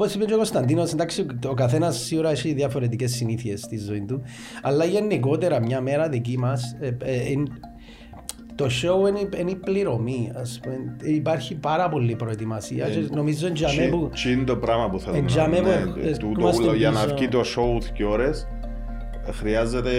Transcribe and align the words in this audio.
Όπως 0.00 0.14
είπε 0.14 0.24
και 0.24 0.32
ο 0.32 0.36
Κωνσταντίνος, 0.36 0.92
εντάξει, 0.92 1.26
ο 1.48 1.54
καθένας 1.54 1.98
σίγουρα 1.98 2.30
έχει 2.30 2.52
διαφορετικές 2.52 3.12
συνήθειες 3.14 3.60
στη 3.60 3.78
ζωή 3.78 4.04
του, 4.04 4.22
αλλά 4.62 4.84
γενικότερα 4.84 5.60
μια 5.60 5.80
μέρα 5.80 6.08
δική 6.08 6.38
μας, 6.38 6.76
ε, 6.80 6.86
ε, 6.86 7.32
εν- 7.32 7.48
το 8.54 8.64
show 8.66 9.08
είναι, 9.08 9.28
είναι 9.40 9.50
η 9.50 9.54
πληρωμή, 9.54 10.32
ας 10.34 10.60
πούμε. 10.62 10.76
Υπάρχει 11.14 11.54
πάρα 11.54 11.88
πολλή 11.88 12.14
προετοιμασία 12.16 12.88
και 12.88 13.06
νομίζω 13.10 13.48
για 13.54 13.68
μέ 13.76 13.86
που... 13.88 14.10
Τι 14.22 14.32
είναι 14.32 14.44
το 14.44 14.56
πράγμα 14.56 14.90
που 14.90 14.98
θέλουμε. 15.00 15.18
Ε, 15.18 15.24
για 15.32 15.48
μέ 15.48 15.60
να- 15.60 15.68
που- 15.92 15.98
ναι, 16.00 16.06
ε, 16.08 16.10
τούτο 16.10 16.32
που 16.32 16.40
είμαστε 16.40 16.62
ούλο, 16.62 16.74
Για 16.74 16.90
να 16.90 17.02
πίσω. 17.02 17.14
βγει 17.14 17.28
το 17.28 17.40
show 17.40 17.84
και 17.92 18.04
ώρες, 18.04 18.46
ε, 19.28 19.32
χρειάζεται 19.32 19.92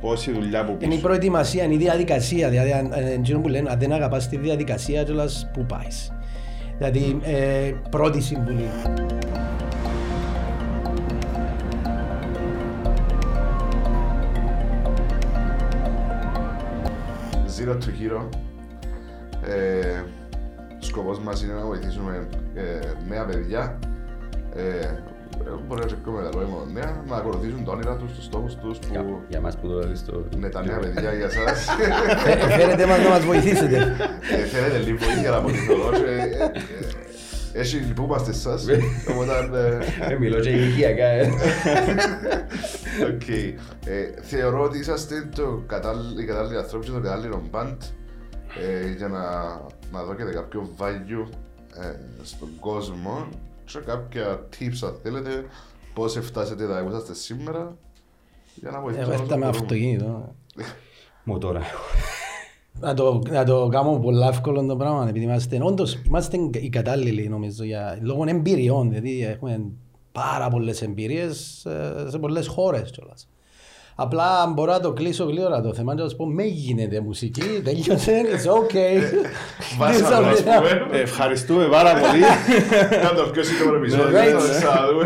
πόση 0.00 0.32
δουλειά 0.32 0.64
που 0.64 0.70
Είναι 0.78 0.84
η 0.84 0.88
πίσω. 0.88 1.00
προετοιμασία, 1.00 1.64
είναι 1.64 1.74
η 1.74 1.76
διαδικασία. 1.76 2.48
Δηλαδή, 2.48 2.72
αν, 2.72 2.92
ε, 2.94 3.12
εκείνο 3.12 3.40
που 3.40 3.48
λένε, 3.48 3.70
αν 3.70 3.78
δεν 3.78 3.92
αγαπάς 3.92 4.28
τη 4.28 4.36
διαδικασία, 4.36 5.02
κιόλας 5.02 5.50
πού 5.52 5.66
πάεις. 5.66 6.12
Δηλαδή, 6.80 7.20
ε, 7.22 7.72
πρώτη 7.90 8.20
συμβουλή. 8.20 8.70
Zero 17.58 17.72
to 17.72 17.90
Hero. 18.00 18.28
Ε, 19.48 20.02
σκοπός 20.78 21.18
μας 21.20 21.42
είναι 21.42 21.52
να 21.52 21.64
βοηθήσουμε 21.64 22.28
ε, 22.54 22.80
νέα 23.08 23.24
παιδιά. 23.24 23.78
Ε, 24.54 25.09
μπορεί 25.66 25.80
να 25.80 25.86
τσεκούμε 25.86 26.22
τα 26.22 26.30
λόγια 26.38 26.54
νέα, 26.72 27.04
να 27.08 27.16
ακολουθήσουν 27.16 27.64
τα 27.64 27.72
όνειρα 27.72 27.96
τους, 27.96 28.12
τους 28.14 28.24
στόχους 28.24 28.54
τους 28.54 28.78
Για, 28.90 29.02
που 29.04 29.20
για 29.28 29.40
μας 29.40 29.56
που 29.58 29.68
το 29.68 29.74
λέει 29.78 29.94
στο... 29.94 30.24
είναι 30.36 30.48
τα 30.48 30.64
νέα 30.64 30.78
παιδιά 30.78 31.12
για 31.14 31.30
σας. 31.30 31.68
Ε, 32.26 32.30
ε, 32.32 32.56
Φέρετε 32.56 32.86
μας 32.86 32.98
να 33.02 33.08
μας 33.08 33.24
βοηθήσετε. 33.24 33.96
Ε, 34.32 34.44
Θέλετε 34.44 34.78
λίγο 34.78 34.98
βοήθεια 34.98 35.30
να 35.30 35.40
βοηθηθώ. 35.40 35.74
ε, 36.06 36.22
ε, 36.22 36.44
ε, 36.44 37.60
Έχει 37.60 37.76
λυπούμαστε 37.76 38.30
εσάς, 38.30 38.66
οπότε 39.10 39.32
ε, 40.08 40.12
Ε, 40.12 40.18
μιλώ 40.18 40.40
και 40.40 40.48
ηλικιακά, 40.50 41.04
ε. 41.06 41.30
Οκ. 43.14 43.28
Ε, 43.28 44.22
θεωρώ 44.22 44.62
ότι 44.62 44.78
είσαστε 44.78 45.28
το 45.34 45.62
κατάλληλοι, 45.66 46.22
οι 46.22 46.26
κατάλληλοι 46.26 46.56
άνθρωποι 46.56 46.84
και 46.86 46.92
το 46.92 47.00
κατάλληλο 47.00 47.42
band 47.50 47.82
ε, 48.60 48.90
για 48.96 49.08
να, 49.08 49.20
να 49.92 50.02
δώσετε 50.04 50.32
κάποιο 50.32 50.70
value 50.78 51.28
ε, 51.80 51.94
στον 52.22 52.48
κόσμο 52.60 53.28
και 53.72 53.78
κάποια 53.78 54.48
tips 54.58 54.86
αν 54.86 54.94
θέλετε 55.02 55.44
πώς 55.94 56.18
φτάσετε 56.20 56.68
τα 56.68 56.82
που 56.82 56.88
είσαστε 56.88 57.14
σήμερα 57.14 57.76
για 58.54 58.70
να 58.70 58.80
βοηθήσετε 58.80 59.12
Εγώ 59.12 59.14
όσο 59.14 59.22
έρθα 59.22 59.36
με 59.36 59.44
μπορούμε. 59.44 59.62
αυτοκίνητο. 59.62 60.34
Μοτόρα. 61.24 61.62
Να 62.80 62.94
το, 62.94 63.22
να 63.30 63.44
το 63.44 63.68
κάνω 63.68 63.98
πολύ 63.98 64.26
εύκολο 64.26 64.66
το 64.66 64.76
πράγμα, 64.76 65.08
επειδή 65.08 65.24
είμαστε, 65.24 65.58
όντως, 65.62 65.94
είμαστε 66.06 66.36
οι 66.52 66.68
κατάλληλοι 66.68 67.28
νομίζω, 67.28 67.64
για, 67.64 67.98
λόγω 68.02 68.24
εμπειριών, 68.28 68.88
δηλαδή 68.88 69.24
έχουμε 69.24 69.62
πάρα 70.12 70.48
πολλές 70.48 70.82
εμπειρίες 70.82 71.64
ε, 71.64 72.06
σε 72.08 72.18
πολλές 72.18 72.46
χώρες 72.46 72.90
κιόλας. 72.90 73.28
Απλά 73.94 74.46
μπορώ 74.46 74.72
να 74.72 74.80
το 74.80 74.92
κλείσω 74.92 75.24
γλύωρα 75.24 75.60
το 75.62 75.74
θέμα 75.74 75.94
και 75.94 76.02
να 76.02 76.08
σου 76.08 76.16
πω 76.16 76.26
με 76.26 76.42
γίνεται 76.44 77.00
μουσική, 77.00 77.60
τελειώσε, 77.64 78.22
it's 78.34 78.50
okay. 78.50 79.00
Βάσαμε, 79.78 80.28
This 80.28 80.32
ας 80.32 80.38
is- 80.40 80.42
πούμε. 80.42 80.98
Ε, 80.98 81.00
Ευχαριστούμε 81.00 81.66
πάρα 81.68 81.92
πολύ. 81.94 82.20
Να 83.04 83.14
το 83.14 83.30
πιο 83.32 83.42
σύντομο 83.42 83.72
επεισόδιο, 83.76 84.18
Right. 84.18 84.32
θα 84.32 84.40
σας 84.40 84.56
ξαναδούμε. 84.58 85.04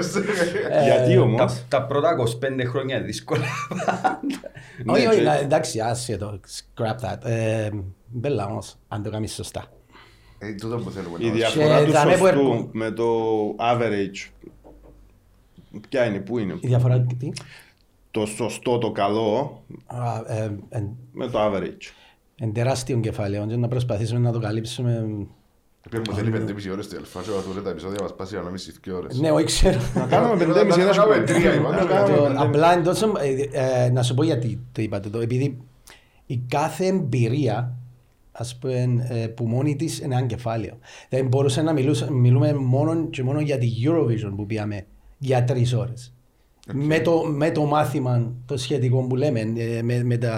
Γιατί 0.85 1.15
Τα, 1.15 1.21
όμως; 1.21 1.63
τα 1.69 1.83
πρώτα 1.83 2.17
25 2.17 2.65
χρόνια 2.67 3.01
δύσκολα. 3.03 3.45
Όχι, 4.87 5.03
Ναι, 5.03 5.09
όχι, 5.09 5.17
και- 5.19 5.23
να- 5.25 5.39
εντάξει, 5.39 5.81
άσε 5.81 6.17
το, 6.17 6.41
scrap 6.57 7.05
that. 7.11 7.25
Ε, 7.25 7.69
Μπέλα 8.17 8.47
όμως, 8.47 8.77
αν 8.89 9.03
το 9.03 9.11
κάνεις 9.11 9.33
σωστά. 9.35 9.65
Ε, 10.39 10.53
τούτο 10.53 10.77
που 10.77 10.91
θέλουμε 10.91 11.19
Η 11.21 11.27
να 11.27 11.33
διαφορά 11.33 11.79
Και 11.79 11.85
του 11.85 11.93
δαμε 11.93 12.13
που 12.13 12.19
σωστού 12.19 12.39
έρχομαι. 12.39 12.69
με 12.73 12.91
το 12.91 13.05
average. 13.59 14.31
Ποια 15.89 16.05
είναι, 16.07 16.19
πού 16.19 16.39
είναι; 16.39 16.53
Η 16.61 16.67
διαφορά 16.67 17.01
τι; 17.19 17.29
Το 18.15 18.27
σωστό, 18.27 18.79
το 18.79 18.91
καλό 18.93 19.63
Α, 19.87 20.23
ε, 20.27 20.57
εν- 20.69 20.97
με 21.13 21.27
το 21.29 21.39
average. 21.47 21.93
εν 22.39 22.53
τεράστιο 22.53 23.01
κεφάλαιο 23.01 23.47
και 23.47 23.57
να 23.57 23.69
προσπαθήσουμε 23.69 24.21
να 24.21 24.33
το 24.33 24.39
καλύψουμε. 24.39 25.07
Επειδή 25.87 26.03
μου 26.11 26.17
θέλει 26.17 26.31
πέντε 26.31 26.53
μισή 26.53 26.71
ώρες 26.71 26.85
στη 26.85 26.97
αλφά 26.97 27.21
και 27.23 27.31
ο 27.31 27.37
Αθουρέ 27.39 27.61
τα 27.61 27.71
επεισόδια 27.71 27.99
μας 28.03 28.15
πάσει 28.15 28.35
να 28.37 28.51
μισή 28.51 28.73
δύο 28.83 28.97
ώρες. 28.97 29.19
Ναι, 29.21 29.31
όχι 29.31 29.45
ξέρω. 29.45 29.81
Να 29.95 30.07
κάνουμε 30.07 30.33
Να 30.33 30.39
πεντέμιση, 30.39 30.79
κάνουμε 30.79 31.15
ένα 31.15 31.27
σου 31.27 31.33
τρία, 31.35 31.55
είπα, 31.55 31.71
να 31.71 31.77
Να 31.77 31.81
Το- 31.83 31.87
κάνουμε 31.87 32.17
πεντέμιση. 32.17 32.43
Απλά 32.47 32.73
είναι 32.75 32.83
τόσο, 32.83 33.13
ε, 33.53 33.85
ε, 33.85 33.91
να 33.91 34.03
σου 34.03 34.15
πω 34.15 34.23
γιατί 34.23 34.61
το 34.73 34.83
είπατε 34.83 35.09
το. 35.09 35.21
Επειδή 35.21 35.61
η 36.27 36.37
κάθε 36.49 36.87
εμπειρία 36.87 37.77
ας 38.33 38.57
πούμε, 38.59 39.07
ε, 39.09 39.27
που 39.27 39.47
μόνη 39.47 39.77
της 39.77 39.99
είναι 40.01 40.17
ένα 40.17 40.27
κεφάλαιο. 40.27 40.79
Δεν 41.09 41.27
μπορούσε 41.27 41.63
να 41.63 41.73
μιλούσα, 41.73 42.11
μιλούμε 42.13 42.53
μόνο 42.55 43.09
και 43.09 43.23
μόνο 43.23 43.41
για 43.41 43.59
τη 43.59 43.69
Eurovision 43.87 44.33
που 44.37 44.47
πήγαμε 44.47 44.87
για 45.19 45.45
τρεις 45.45 45.73
ώρες. 45.75 46.15
Με, 46.73 47.01
το, 47.01 47.23
με 47.25 47.51
το 47.51 47.65
μάθημα 47.65 48.33
το 48.47 48.57
σχετικό 48.57 49.03
που 49.07 49.17
λέμε, 49.17 49.41
ε, 49.57 49.83
με, 49.83 50.05
με 50.05 50.17
τα, 50.17 50.37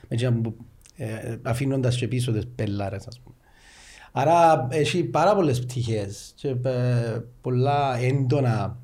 με 0.00 0.08
εκείνα 0.08 0.32
που, 0.32 0.54
ε, 0.96 1.36
αφήνοντας 1.42 1.96
και 1.96 2.08
πίσω 2.08 2.32
τις 2.32 2.46
πελάρες 2.54 3.06
ας 3.06 3.20
πούμε. 3.20 3.34
Άρα 4.12 4.66
έχει 4.70 5.04
πάρα 5.04 5.34
πολλές 5.34 5.60
πτυχές 5.60 6.32
και 6.36 6.48
ε, 6.48 6.54
πολλά 7.40 7.98
έντονα 7.98 8.78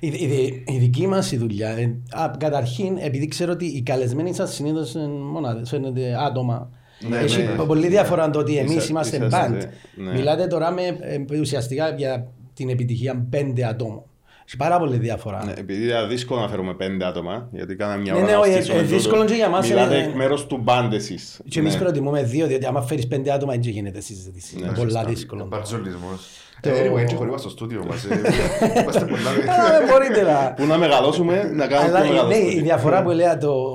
η, 0.00 0.06
η, 0.06 0.62
η 0.66 0.78
δική 0.78 1.06
μας 1.06 1.32
η 1.32 1.36
δουλειά, 1.36 1.68
ε, 1.70 1.96
α, 2.10 2.30
καταρχήν, 2.38 2.96
επειδή 3.00 3.26
ξέρω 3.28 3.52
ότι 3.52 3.64
οι 3.66 3.82
καλεσμένοι 3.82 4.34
σας 4.34 4.54
συνήθως 4.54 4.94
είναι 4.94 5.06
μονάδες, 5.06 5.68
φαίνεται 5.68 6.14
άτομα. 6.26 6.70
Ναι, 7.08 7.16
Έχει 7.18 7.42
ναι. 7.42 7.64
πολύ 7.64 7.88
διαφορά 7.88 8.30
το 8.30 8.38
ότι 8.38 8.56
εμείς 8.56 8.74
Είσα- 8.74 8.86
είμαστε 8.90 9.16
είσαστε, 9.16 9.70
band. 9.96 10.02
ναι. 10.02 10.12
Μιλάτε 10.12 10.46
τώρα 10.46 10.70
με, 10.70 10.82
ε, 11.30 11.38
ουσιαστικά 11.40 11.90
για 11.90 12.32
την 12.54 12.68
επιτυχία 12.68 13.26
πέντε 13.30 13.64
ατόμων. 13.64 14.02
Έχει 14.50 14.56
πάρα 14.56 14.78
πολύ 14.78 14.96
διαφορά. 14.96 15.44
Ναι, 15.44 15.52
επειδή 15.56 15.82
είναι 15.84 16.06
δύσκολο 16.06 16.40
να 16.40 16.48
φέρουμε 16.48 16.74
πέντε 16.74 17.04
άτομα, 17.06 17.48
γιατί 17.52 17.76
κάναμε 17.76 18.00
μια 18.02 18.12
Ναι, 18.12 18.18
ώρα 18.18 18.26
ναι, 18.26 18.32
να 18.32 18.38
όχι, 18.38 18.52
στήσουμε 18.52 18.78
ε, 18.78 18.82
τούτο. 18.82 18.94
δύσκολο 18.96 19.24
και 19.24 19.34
για 19.34 19.48
μας, 19.48 19.68
Μιλάτε 19.68 19.96
ε, 19.96 20.04
εκ 20.04 20.14
μέρους 20.14 20.46
του 20.46 20.56
μπαντ 20.56 20.92
εσείς. 20.92 21.40
Και 21.48 21.58
εμείς 21.58 21.74
Ναι. 21.74 21.80
προτιμούμε 21.80 22.22
δύο, 22.22 22.46
διότι 22.46 22.66
άμα 22.66 22.82
φέρεις 22.82 23.06
πέντε 23.06 23.32
άτομα, 23.32 23.52
δεν 23.52 23.60
γίνεται 23.60 24.00
συζήτηση. 24.00 24.56
Ναι, 24.58 24.64
Είναι 24.66 24.74
πολλά 24.74 24.90
σωστά. 24.90 25.04
δύσκολο. 25.08 25.46
Μπαρτζολισμός. 25.46 26.26
Το- 26.60 26.68
Ε, 26.68 26.88
anyway, 26.90 26.98
έτσι 26.98 27.14
χωρίς 27.14 27.40
στο 27.40 27.48
στούντιο 27.48 27.84
μας. 27.88 28.04
ε, 28.04 28.14
Είμαστε 28.82 29.04
πολλά... 29.04 29.30
Α, 29.30 29.78
Δεν 29.78 29.88
μπορείτε 29.90 30.22
να. 30.22 30.52
Που 30.56 30.66
να 30.66 30.78
μεγαλώσουμε, 30.78 31.34
να 31.42 31.66
κάνουμε 31.66 31.88
Αλλά 31.88 32.00
πιο 32.00 32.10
μεγάλο 32.10 32.28
ναι, 32.28 32.34
η 32.36 32.40
στούντιο. 32.42 32.62
διαφορά 32.62 33.02
που 33.02 33.10
έλεγα 33.10 33.38
το 33.38 33.74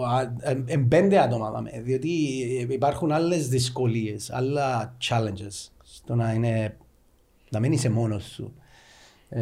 εν 0.65 0.87
πέντε 0.87 1.19
άτομα 1.19 1.51
δάμε, 1.51 1.69
διότι 1.83 2.07
υπάρχουν 2.69 3.11
άλλες 3.11 3.47
δυσκολίες, 3.47 4.29
άλλα 4.31 4.95
challenges 5.09 5.69
στο 5.83 6.15
να 6.15 6.31
είναι, 6.33 6.77
να 7.49 7.59
μην 7.59 7.71
είσαι 7.71 7.89
μόνος 7.89 8.23
σου, 8.23 8.53
ε, 8.57 8.61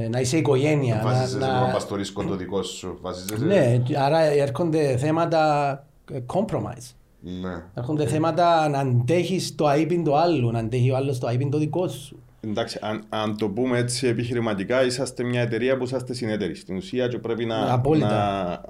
να 0.09 0.19
είσαι 0.19 0.37
οικογένεια. 0.37 0.95
να- 0.95 1.01
Βάζεσαι 1.01 1.27
σε 1.31 1.37
να- 1.37 1.45
ένα 1.47 1.69
παστορίσκο 1.73 2.23
το 2.23 2.35
δικός 2.35 2.67
σου. 2.67 2.97
Βάζεσαι... 3.01 3.37
Ναι, 3.45 3.81
άρα 3.97 4.19
έρχονται 4.21 4.97
θέματα 4.97 5.71
ε, 6.11 6.19
compromise. 6.33 6.91
Ναι. 7.19 7.63
Έρχονται 7.73 8.05
θέματα 8.05 8.69
να 8.69 8.79
αντέχεις 8.79 9.55
το 9.55 9.67
αείπιν 9.67 10.03
του 10.03 10.17
άλλου, 10.17 10.51
να 10.51 10.59
αντέχει 10.59 10.91
ο 10.91 10.95
άλλος 10.95 11.19
το 11.19 11.27
αείπιν 11.27 11.49
το 11.49 11.57
δικό 11.57 11.87
σου. 11.87 12.19
Εντάξει, 12.43 12.79
αν, 12.81 13.03
αν 13.09 13.37
το 13.37 13.49
πούμε 13.49 13.77
έτσι 13.77 14.07
επιχειρηματικά, 14.07 14.85
είσαστε 14.85 15.23
μια 15.23 15.41
εταιρεία 15.41 15.77
που 15.77 15.83
είσαστε 15.83 16.13
συνέτεροι. 16.13 16.55
Στην 16.55 16.75
ουσία 16.75 17.07
και 17.07 17.17
πρέπει 17.17 17.45
να, 17.45 17.73
Απόλυτα. 17.73 18.07
να, 18.07 18.15
να 18.45 18.61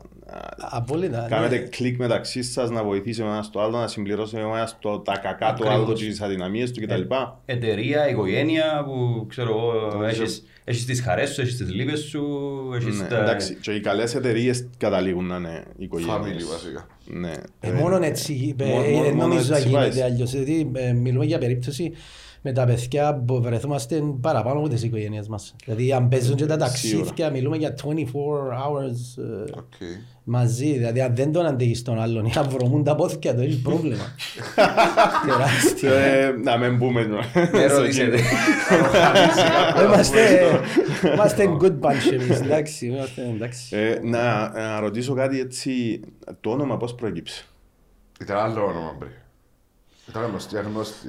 Απόλυτα. 0.58 1.25
κάνετε 1.30 1.56
ναι. 1.58 1.62
κλικ 1.62 1.97
μεταξύ 1.97 2.44
σας, 2.44 2.69
να 2.69 2.84
βοηθήσει 2.84 3.22
ο 3.22 3.25
ένας 3.25 3.50
το 3.50 3.62
άλλο, 3.62 3.78
να 3.78 3.88
συμπληρώσει 3.88 4.36
ο 4.36 4.56
ένας 4.56 4.78
τα 5.03 5.18
κακά 5.18 5.53
του 5.53 5.64
Ακριβώς. 5.64 5.74
άλλου, 5.74 5.94
τις 5.94 6.22
αδυναμίες 6.22 6.72
του 6.72 6.81
κτλ. 6.81 7.02
Εταιρεία, 7.46 8.09
οικογένεια 8.09 8.84
που 8.86 9.25
ξέρω 9.30 9.50
εγώ, 9.50 9.90
Νομίζω- 9.94 10.22
έχεις, 10.22 10.44
έχεις 10.64 10.86
τις 10.86 11.02
χαρές 11.02 11.30
σου, 11.34 11.42
έχεις 11.42 11.58
τις 11.58 11.74
λύπες 11.74 12.00
σου, 12.00 12.24
έχεις 12.75 13.02
Ναι, 13.02 13.08
τα... 13.08 13.18
εντάξει, 13.22 13.56
και 13.62 13.72
οι 13.72 13.80
καλές 13.80 14.16
εταιρείες 14.16 14.68
καταλήγουν 14.78 15.25
να 15.25 15.36
είναι 15.36 15.64
οικογένειες. 15.78 16.16
Family 16.44 16.52
βασικά. 16.52 16.88
Ναι. 17.06 17.31
Ε, 17.59 17.72
μόνο 17.72 18.00
έτσι, 18.03 18.56
ε, 18.59 18.66
μόνο- 18.66 18.84
ε, 18.84 18.90
μόνο- 18.92 19.03
δεν 19.03 19.13
μόνο 19.13 19.28
νομίζω 19.28 19.50
να 19.50 19.56
έτσι 19.58 19.68
γίνεται 19.69 19.90
πάει. 19.90 20.02
αλλιώς. 20.02 20.31
Δηλαδή, 20.31 20.72
ε, 20.74 20.94
μιλούμε 20.94 21.25
για 21.25 21.38
περίπτωση 21.38 21.92
με 22.41 22.52
τα 22.52 22.66
παιδιά 22.66 23.24
που 23.25 23.41
βρεθούμαστε 23.41 24.03
παραπάνω 24.22 24.59
από 24.59 24.68
τις 24.68 24.84
οικογένειες 24.84 25.28
μας. 25.28 25.56
Δηλαδή, 25.66 25.94
αν 25.94 26.07
παίζουν 26.07 26.35
και 26.35 26.46
τα 26.46 26.57
ταξίδια, 26.57 27.30
μιλούμε 27.30 27.57
για 27.57 27.75
24 27.83 27.86
hours 27.88 29.24
ε, 29.24 29.57
Οκ. 29.57 29.74
μαζί. 30.24 30.71
Δηλαδή, 30.71 31.01
αν 31.01 31.15
δεν 31.15 31.31
τον 31.31 31.45
αντέχεις 31.45 31.81
τον 31.81 32.00
άλλον 32.01 32.25
ή 32.25 32.31
αν 32.38 32.50
βρωμούν 32.50 32.83
τα 32.83 32.95
πόθηκια 32.95 33.36
του, 33.36 33.42
έχει 33.42 33.62
πρόβλημα. 33.62 34.04
Τεράστιο. 35.27 35.94
Ε, 35.94 36.31
Να 36.44 36.57
μην 36.57 36.77
πούμε. 36.77 37.07
Με 37.51 37.65
ρωτήσετε. 37.65 38.19
Είμαστε 39.86 40.42
είμαστε 41.13 41.57
good 41.62 41.80
bunch 41.80 42.13
εμείς, 42.13 42.39
εντάξει. 42.42 42.86
είμαστε 42.86 43.21
εντάξει. 43.36 43.75
Ε, 43.77 44.00
να, 44.04 44.50
να 44.50 44.80
ρωτήσω 44.80 45.13
κάτι 45.13 45.39
έτσι, 45.39 46.00
το 46.42 46.50
όνομα 46.51 46.77
πώς 46.77 46.95
προέκυψε; 46.95 47.45
Ήταν 48.21 48.38
άλλο 48.38 48.63
όνομα 48.65 48.95
πριν. 49.00 49.12
Ήταν 50.10 50.24
γνωστή, 50.24 50.57
αγνώστη. 50.57 51.07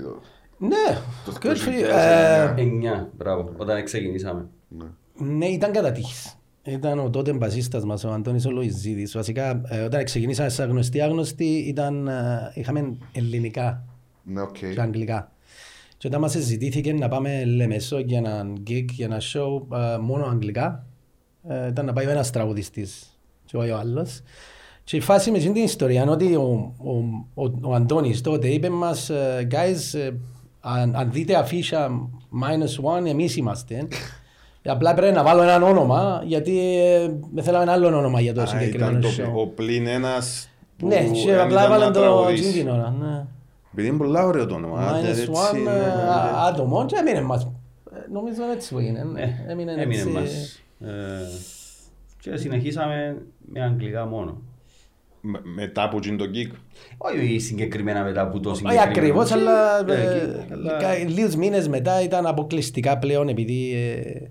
Το- 0.63 0.67
Ναι, 0.67 0.99
Το 1.25 1.33
good 1.43 1.47
for 1.47 1.71
you. 1.71 1.87
2009. 1.87 2.55
Ε, 2.59 2.61
Εννιά, 2.63 3.11
μπράβο, 3.17 3.53
όταν 3.57 3.85
ξεκινήσαμε. 3.85 4.47
Ναι. 4.69 4.85
Ναι, 5.27 5.47
ήταν 5.47 5.73
κατά 5.73 5.93
τύχης. 5.93 6.37
Ήταν 6.65 6.99
ο 6.99 7.11
τότε 7.11 7.33
μπασίστας 7.33 7.85
μας, 7.85 8.05
ο 8.05 8.11
Αντώνης 8.13 8.47
ο 8.47 8.51
Λοϊζίδης. 8.51 9.13
Βασικά, 9.13 9.61
ε, 9.69 9.81
όταν 9.81 10.05
ξεκινήσαμε 10.05 10.49
σαν 10.49 10.71
γνωστοί 10.71 11.01
άγνωστοι, 11.01 11.45
ήταν, 11.45 12.09
ε, 12.09 12.53
είχαμε 12.55 12.95
ελληνικά 13.13 13.85
Ναι, 14.23 14.41
οκ. 14.41 14.57
και 14.59 14.81
αγγλικά. 14.81 15.33
Και 15.97 16.07
όταν 16.07 16.21
μας 16.21 16.33
ζητήθηκε 16.33 16.93
να 16.93 17.09
πάμε 17.09 17.45
Λεμεσό 17.45 17.99
για 17.99 18.19
ένα 18.19 18.47
gig, 18.69 18.85
για 18.91 19.07
ένα 19.07 19.19
show 19.21 19.77
ε, 19.79 19.99
μόνο 19.99 20.25
αγγλικά, 20.27 20.87
ε, 21.49 21.69
ήταν 21.69 21.85
να 21.85 21.93
πάει 21.93 22.07
ένας 22.07 22.31
τραγουδιστής 22.31 23.19
και 23.45 23.57
ο 23.57 23.77
άλλος. 23.79 24.21
Και 24.85 24.97
η 24.97 25.01
φάση 25.01 25.31
με 25.31 25.39
την 25.39 25.55
ιστορία 25.55 26.03
είναι 26.03 26.11
ότι 26.11 26.35
ο, 26.35 26.75
ο, 26.79 26.91
ο, 27.45 27.53
ο 27.63 27.75
Αντώνης 27.75 28.21
τότε 28.21 28.49
είπε 28.49 28.69
μας 28.71 29.11
ε, 29.11 29.47
guys, 29.51 29.99
ε, 29.99 30.11
αν, 30.65 30.95
αν 30.97 31.13
δείτε 31.13 31.35
αφίσα 31.37 31.91
minus 32.43 32.85
one, 33.01 33.07
εμείς 33.07 33.37
είμαστε. 33.37 33.89
Απλά 34.65 34.95
πρέπει 34.95 35.15
να 35.15 35.23
βάλω 35.23 35.43
ένα 35.43 35.65
όνομα, 35.67 36.23
γιατί 36.27 36.79
ε, 36.79 37.11
με 37.35 37.43
θέλαμε 37.43 37.63
ένα 37.63 37.73
άλλο 37.73 37.87
όνομα 37.87 38.21
για 38.21 38.35
το 38.35 38.43
Α, 38.43 38.47
συγκεκριμένο 38.47 38.99
ήταν 38.99 39.01
το, 39.01 39.09
show. 39.23 39.35
ο 39.35 39.47
πλην 39.47 39.87
ένας 39.87 40.49
που 40.77 40.87
Ναι, 40.87 40.97
και 41.11 41.31
δεν 41.31 41.41
απλά 41.41 41.45
ήταν 41.47 41.55
να 41.55 41.63
έβαλαν 41.65 41.93
το 41.93 42.01
τραγουδήσει. 42.01 42.49
εκείνη 42.49 42.63
την 42.65 42.69
ώρα. 42.73 42.95
ναι. 43.01 43.25
Επειδή 43.73 43.89
είναι 43.89 43.97
πολύ 43.97 44.19
ωραίο 44.19 44.47
το 44.47 44.55
όνομα. 44.55 44.91
Minus 45.01 45.05
έτσι, 45.05 45.29
one 45.33 45.63
ναι, 45.63 45.71
ε, 45.71 45.75
ναι, 45.75 45.81
α- 45.81 46.47
άτομο 46.47 46.87
και 46.87 46.97
έμεινε 46.99 47.21
μας. 47.21 47.43
Ε, 47.95 48.13
Νομίζω 48.13 48.43
έτσι 48.55 48.73
που 48.73 48.79
έγινε. 48.79 49.05
ναι. 49.05 49.45
Έμεινε 49.49 49.73
Έμεινε 49.73 50.01
έτσι. 50.03 50.09
μας. 50.09 50.63
Ε, 50.81 50.91
Και 52.21 52.37
συνεχίσαμε 52.37 53.17
με 53.53 53.63
αγγλικά 53.63 54.07
μόνο. 54.07 54.37
Με- 55.25 55.41
Μετά 55.55 55.83
από 55.83 55.97
εκείνο 55.97 56.17
το 56.17 56.25
gig. 56.25 56.53
Όχι 56.99 57.39
συγκεκριμένα 57.39 58.03
μετά 58.05 58.21
από 58.21 58.41
το 58.41 58.49
Όχι 58.51 58.59
συγκεκριμένο. 58.59 58.91
ακριβώς, 58.91 59.31
αλλά 59.33 59.79
Ε, 59.79 59.93
ε, 59.93 60.15
εκεί, 60.41 60.53
αλλά- 60.53 60.77
κα- 60.77 60.95
λίγους 61.09 61.35
μήνες 61.37 61.69
μετά 61.69 62.03
ήταν 62.03 62.27
αποκλειστικά 62.27 62.99
πλέον 62.99 63.29
επειδή 63.29 63.73
ε, 63.75 64.31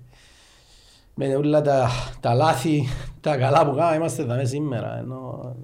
με 1.14 1.36
όλα 1.36 1.60
τα, 1.62 1.88
τα 2.20 2.34
λάθη, 2.34 2.84
τα 3.20 3.36
καλά 3.36 3.66
που 3.66 3.74
κάναμε 3.76 3.96
είμαστε 3.96 4.22
εδώ 4.22 4.46
σήμερα. 4.46 4.98
Ενώ 4.98 5.54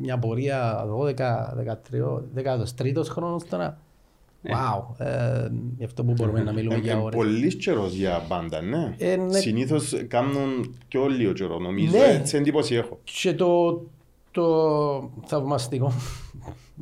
μια 0.00 0.18
πορεία 0.18 0.84
12, 0.86 1.54
13, 1.54 2.22
13 2.34 3.08
χρόνος 3.08 3.44
τώρα. 3.44 3.78
Wow, 4.44 5.04
ε, 5.06 5.48
γι' 5.78 5.84
αυτό 5.84 6.04
που 6.04 6.12
μπορούμε 6.12 6.42
να 6.42 6.52
μιλούμε 6.52 6.76
για 6.78 6.92
Είναι 6.92 7.02
ώρες. 7.02 7.14
πολύ 7.16 7.56
καιρός 7.56 7.92
για 7.94 8.22
μπάντα, 8.28 8.60
ναι. 8.62 8.94
Ε, 8.98 9.16
ναι. 9.16 9.38
Συνήθως 9.38 9.94
κάνουν 10.08 10.76
πιο 10.88 11.06
λίγο 11.06 11.32
καιρός, 11.32 11.60
νομίζω. 11.60 11.98
Ναι. 11.98 12.04
Έτσι 12.04 12.36
εντύπωση 12.36 12.74
έχω. 12.74 12.98
Και 13.22 13.34
το, 13.34 13.80
το 14.30 15.10
θαυμαστικό, 15.26 15.92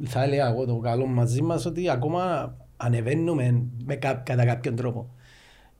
θα 0.04 0.22
έλεγα 0.22 0.48
εγώ 0.48 0.66
το 0.66 0.76
καλό 0.76 1.06
μαζί 1.06 1.42
μας, 1.42 1.66
ότι 1.66 1.90
ακόμα 1.90 2.54
ανεβαίνουμε 2.76 3.62
με 3.84 3.94
κα, 3.94 4.14
κατά 4.14 4.44
κάποιον 4.44 4.76
τρόπο. 4.76 5.10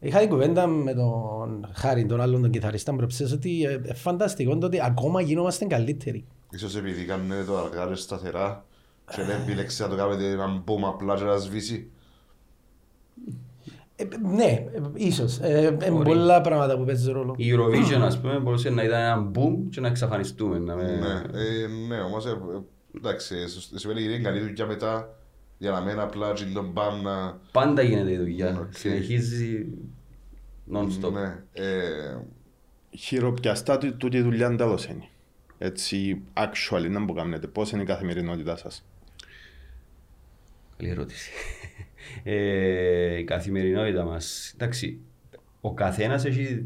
Είχα 0.01 0.19
την 0.21 0.29
κουβέντα 0.29 0.67
με 0.67 0.95
τον 0.95 1.69
Χάρη, 1.73 2.07
τον 2.07 2.21
άλλον 2.21 2.41
τον 2.41 2.51
κιθαριστά 2.51 2.95
προψές, 2.95 3.33
ότι 3.33 3.65
ε, 3.65 3.81
ε, 3.85 3.95
φανταστικό 3.95 4.59
το 4.59 4.67
ότι 4.67 4.81
ακόμα 4.83 5.21
γινόμαστε 5.21 5.65
καλύτεροι. 5.65 6.25
Ίσως 6.51 6.77
επειδή 6.77 7.05
κάνετε 7.05 7.45
το 7.45 7.59
αργά 7.59 7.87
και 7.87 7.95
σταθερά 7.95 8.65
και 9.15 9.23
δεν 9.23 9.41
επιλέξετε 9.41 9.83
να 9.83 9.97
το 9.97 10.03
κάνετε 10.03 10.31
έναν 10.31 10.65
boom 10.67 10.83
απλά 10.87 11.17
και 11.17 11.25
να 11.25 11.37
σβήσει. 11.37 11.91
Ε, 13.97 14.05
ναι, 14.35 14.45
ε, 14.45 14.81
ίσως. 14.95 15.39
Ε, 15.39 15.77
ε, 15.81 15.91
Μπορεί. 15.91 16.05
πολλά 16.09 16.41
πράγματα 16.41 16.77
που 16.77 16.85
παίζουν 16.85 17.13
ρόλο. 17.13 17.35
Η 17.39 17.53
Eurovision, 17.55 18.01
ας 18.03 18.21
πούμε, 18.21 18.39
μπορούσε 18.39 18.71
να 18.71 18.83
ήταν 18.83 19.01
ένα 19.01 19.31
boom 19.35 19.57
και 19.71 19.81
να 19.81 19.89
εξαφανιστούμε. 19.89 20.59
Να 20.59 20.75
με... 20.75 20.83
Ναι, 20.83 21.39
ε, 21.41 21.67
ναι, 21.89 22.01
όμως 22.01 22.27
ε, 22.27 22.31
ε, 22.31 22.35
εντάξει, 22.97 23.49
σωστ- 23.49 23.79
σημαίνει 23.79 24.03
ότι 24.03 24.09
είναι 24.15 24.23
καλή 24.23 24.41
δουλειά 24.41 24.67
μετά 24.67 25.19
για 25.59 25.71
να 25.71 25.81
μένει 25.81 26.01
απλά 26.01 26.33
και 26.33 26.45
το 26.55 26.71
boom 26.71 27.03
να... 27.03 27.39
Πάντα 27.53 27.83
γίνεται 27.83 28.13
η 28.13 28.17
δουλειά. 28.17 28.59
Οκ. 28.61 28.75
Συνεχίζει 28.77 29.67
non-stop. 30.75 31.13
Ναι, 31.13 31.43
ε, 31.53 32.17
Χειροπιαστά 32.99 33.79
του- 33.79 33.97
τούτη 33.97 34.17
η 34.17 34.23
δουλειά 34.23 34.57
τέλος 34.57 34.87
είναι. 34.87 35.09
Έτσι, 35.59 36.23
actually, 36.35 36.91
να 36.91 37.01
μου 37.01 37.13
κάνετε. 37.15 37.47
Πώς 37.47 37.71
είναι 37.71 37.83
η 37.83 37.85
καθημερινότητά 37.85 38.57
σας; 38.57 38.85
Καλή 40.77 40.91
ερώτηση. 40.91 41.31
Ε, 42.23 43.19
η 43.19 43.25
καθημερινότητα 43.25 44.05
μας. 44.05 44.53
Εντάξει, 44.55 45.01
ο 45.61 45.75
καθένας 45.75 46.25
έχει... 46.25 46.65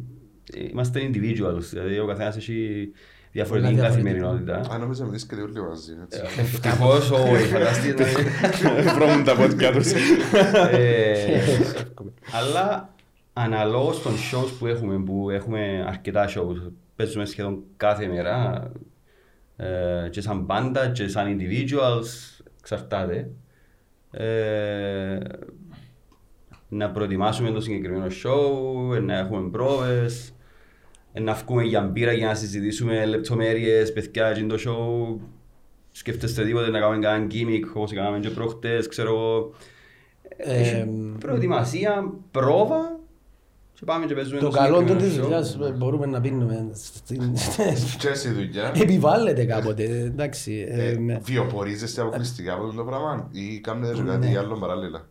Είμαστε 0.70 1.00
individuals, 1.00 1.62
δηλαδή 1.72 1.98
ο 1.98 2.06
καθένας 2.06 2.36
έχει 2.36 2.90
διαφορετική 3.32 3.74
Πολλά 3.74 3.88
καθημερινότητα. 3.88 4.60
αν 4.70 4.80
νόμιζα 4.80 5.04
μιλήσεις 5.04 5.26
και 5.28 5.34
όλοι 5.34 5.62
μαζί, 5.62 5.92
έτσι. 6.02 6.40
Ευτυχώς, 6.40 7.10
όχι, 7.10 7.44
φανταστείτε. 7.44 8.04
Βρώμουν 8.94 9.24
τα 9.24 9.36
πόδια 9.36 9.72
τους. 9.72 9.92
Ε, 10.70 11.40
αλλά 12.32 12.94
αναλόγως 13.32 14.02
των 14.02 14.12
shows 14.12 14.50
που 14.58 14.66
έχουμε, 14.66 15.02
που 15.02 15.30
έχουμε 15.30 15.84
αρκετά 15.88 16.28
shows, 16.28 16.70
παίζουμε 16.96 17.24
σχεδόν 17.24 17.62
κάθε 17.76 18.06
μέρα 18.06 18.70
ε, 19.56 20.08
και 20.10 20.20
σαν 20.20 20.40
μπάντα 20.40 20.88
και 20.88 21.08
σαν 21.08 21.38
individuals, 21.38 22.40
εξαρτάται. 22.60 23.30
Ε, 24.10 25.18
να 26.68 26.90
προετοιμάσουμε 26.90 27.50
το 27.50 27.60
συγκεκριμένο 27.60 28.06
show, 28.06 28.94
ε, 28.96 28.98
να 28.98 29.18
έχουμε 29.18 29.50
πρόβες, 29.50 30.34
ε, 31.12 31.20
να 31.20 31.32
βγούμε 31.32 31.62
για 31.62 31.80
μπύρα 31.80 32.12
για 32.12 32.26
να 32.26 32.34
συζητήσουμε 32.34 33.06
λεπτομέρειες, 33.06 33.92
παιδιά, 33.92 34.32
και 34.32 34.44
το 34.44 34.56
show. 34.66 35.20
Σκέφτεστε 35.92 36.44
τίποτε 36.44 36.70
να 36.70 36.80
κάνουμε 36.80 36.98
κανένα 37.06 37.26
gimmick 37.30 37.70
όπως 37.74 37.92
κάναμε 37.92 38.18
και 38.18 38.30
προχτές, 38.30 38.88
ξέρω 38.88 39.10
εγώ. 39.10 39.54
Ε, 40.36 40.60
Έχει 40.60 40.86
προετοιμασία, 41.18 42.12
πρόβα 42.30 42.99
και 43.80 43.86
πάμε 43.86 44.06
και 44.06 44.14
παίζουμε 44.14 44.38
το 44.40 44.48
το 44.48 44.56
καλό 44.56 44.78
του 44.80 44.86
συγκεκριμένο 44.86 45.08
της 45.10 45.18
show. 45.18 45.22
δουλειάς 45.22 45.54
ε, 45.54 45.72
μπορούμε 45.76 46.06
να 46.06 46.20
πίνουμε. 46.20 46.70
στην- 46.72 47.32
Και 47.98 48.14
στη 48.14 48.28
δουλειά, 48.30 48.72
Επιβάλλεται 48.80 49.44
κάποτε, 49.44 49.82
εντάξει. 49.84 50.66
ε, 50.68 50.88
ε, 50.88 50.98
με- 50.98 51.20
βιοπορίζεστε 51.22 52.00
αποκλειστικά 52.00 52.52
από 52.54 52.72
το 52.72 52.84
πράγμα 52.84 53.28
ή 53.32 53.58
κάνετε 53.60 53.94
και 53.94 54.02
Ναι. 54.02 54.10
κάτι 54.10 54.36
άλλο 54.36 54.58
παράλληλα; 54.58 55.08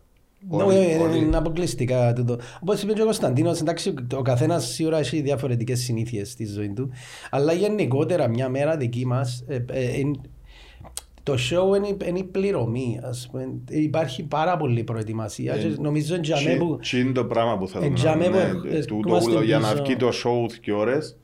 Ναι, 0.50 0.62
Όλοι- 0.62 0.76
ε, 0.76 0.96
όλοι- 0.98 1.16
είναι 1.18 1.36
αποκλειστικά 1.36 2.12
τούτο. 2.12 2.38
Όπως 2.60 2.82
είπε 2.82 2.92
και 2.92 3.00
ο 3.00 3.04
Κωνσταντίνος, 3.04 3.60
εντάξει, 3.60 3.94
ο 4.16 4.22
καθένας 4.22 4.66
σίγουρα 4.72 4.98
έχει 4.98 5.20
διαφορετικές 5.20 5.80
συνήθειες 5.80 6.30
στη 6.30 6.44
ζωή 6.46 6.68
του, 6.72 6.90
αλλά 7.30 7.52
γενικότερα 7.52 8.28
μια 8.28 8.48
μέρα 8.48 8.76
δική 8.76 9.06
μας, 9.06 9.44
ε, 9.48 9.64
ε, 9.70 9.84
εν- 10.00 10.20
το 11.30 11.36
show 11.50 11.76
είναι, 11.76 11.96
είναι 12.08 12.18
η 12.18 12.24
πληρωμή, 12.24 13.00
ας 13.02 13.28
πούμε. 13.30 13.48
Υπάρχει 13.68 14.22
πάρα 14.22 14.56
πολλή 14.56 14.84
προετοιμασία 14.84 15.58
και 15.58 15.74
νομίζω 15.78 16.16
για 16.22 16.36
μέ 16.44 16.54
που... 16.54 16.78
Τι 16.90 17.00
είναι 17.00 17.12
το 17.12 17.24
πράγμα 17.24 17.58
που 17.58 17.68
θέλω 17.68 17.84
Ε, 17.84 17.88
να 17.88 17.94
για 17.94 18.16
μέ 18.16 18.24
που 18.24 18.36
ναι, 18.68 18.76
ε, 18.76 18.80
τούτο 18.84 19.08
είμαστε 19.08 19.30
ούλο, 19.30 19.42
Για 19.42 19.58
να 19.58 19.70
πίσω. 19.70 19.82
βγει 19.84 19.96
το 19.96 20.08
show 20.24 20.52
και 20.60 20.72
ώρες, 20.72 21.16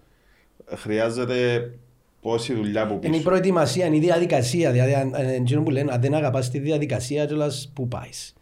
χρειάζεται 0.75 1.71
πόση 2.21 2.55
δουλειά 2.55 2.87
που 2.87 2.95
Είναι 3.03 3.07
η 3.07 3.11
πίσω. 3.11 3.23
προετοιμασία, 3.23 3.87
είναι 3.87 3.97
η 3.97 4.01
διαδικασία. 4.01 4.71
Δηλαδή, 4.71 4.95
αν, 4.95 5.15
αν, 5.15 5.27
εκείνο 5.29 5.63
που 5.63 5.71
λένε, 5.71 5.93
αν 5.93 6.01
δεν 6.01 6.15
αγαπάς 6.15 6.51
τη 6.51 6.59
διαδικασία, 6.59 7.27
κιόλας 7.27 7.71
πού 7.75 7.89
πάεις. 7.89 8.35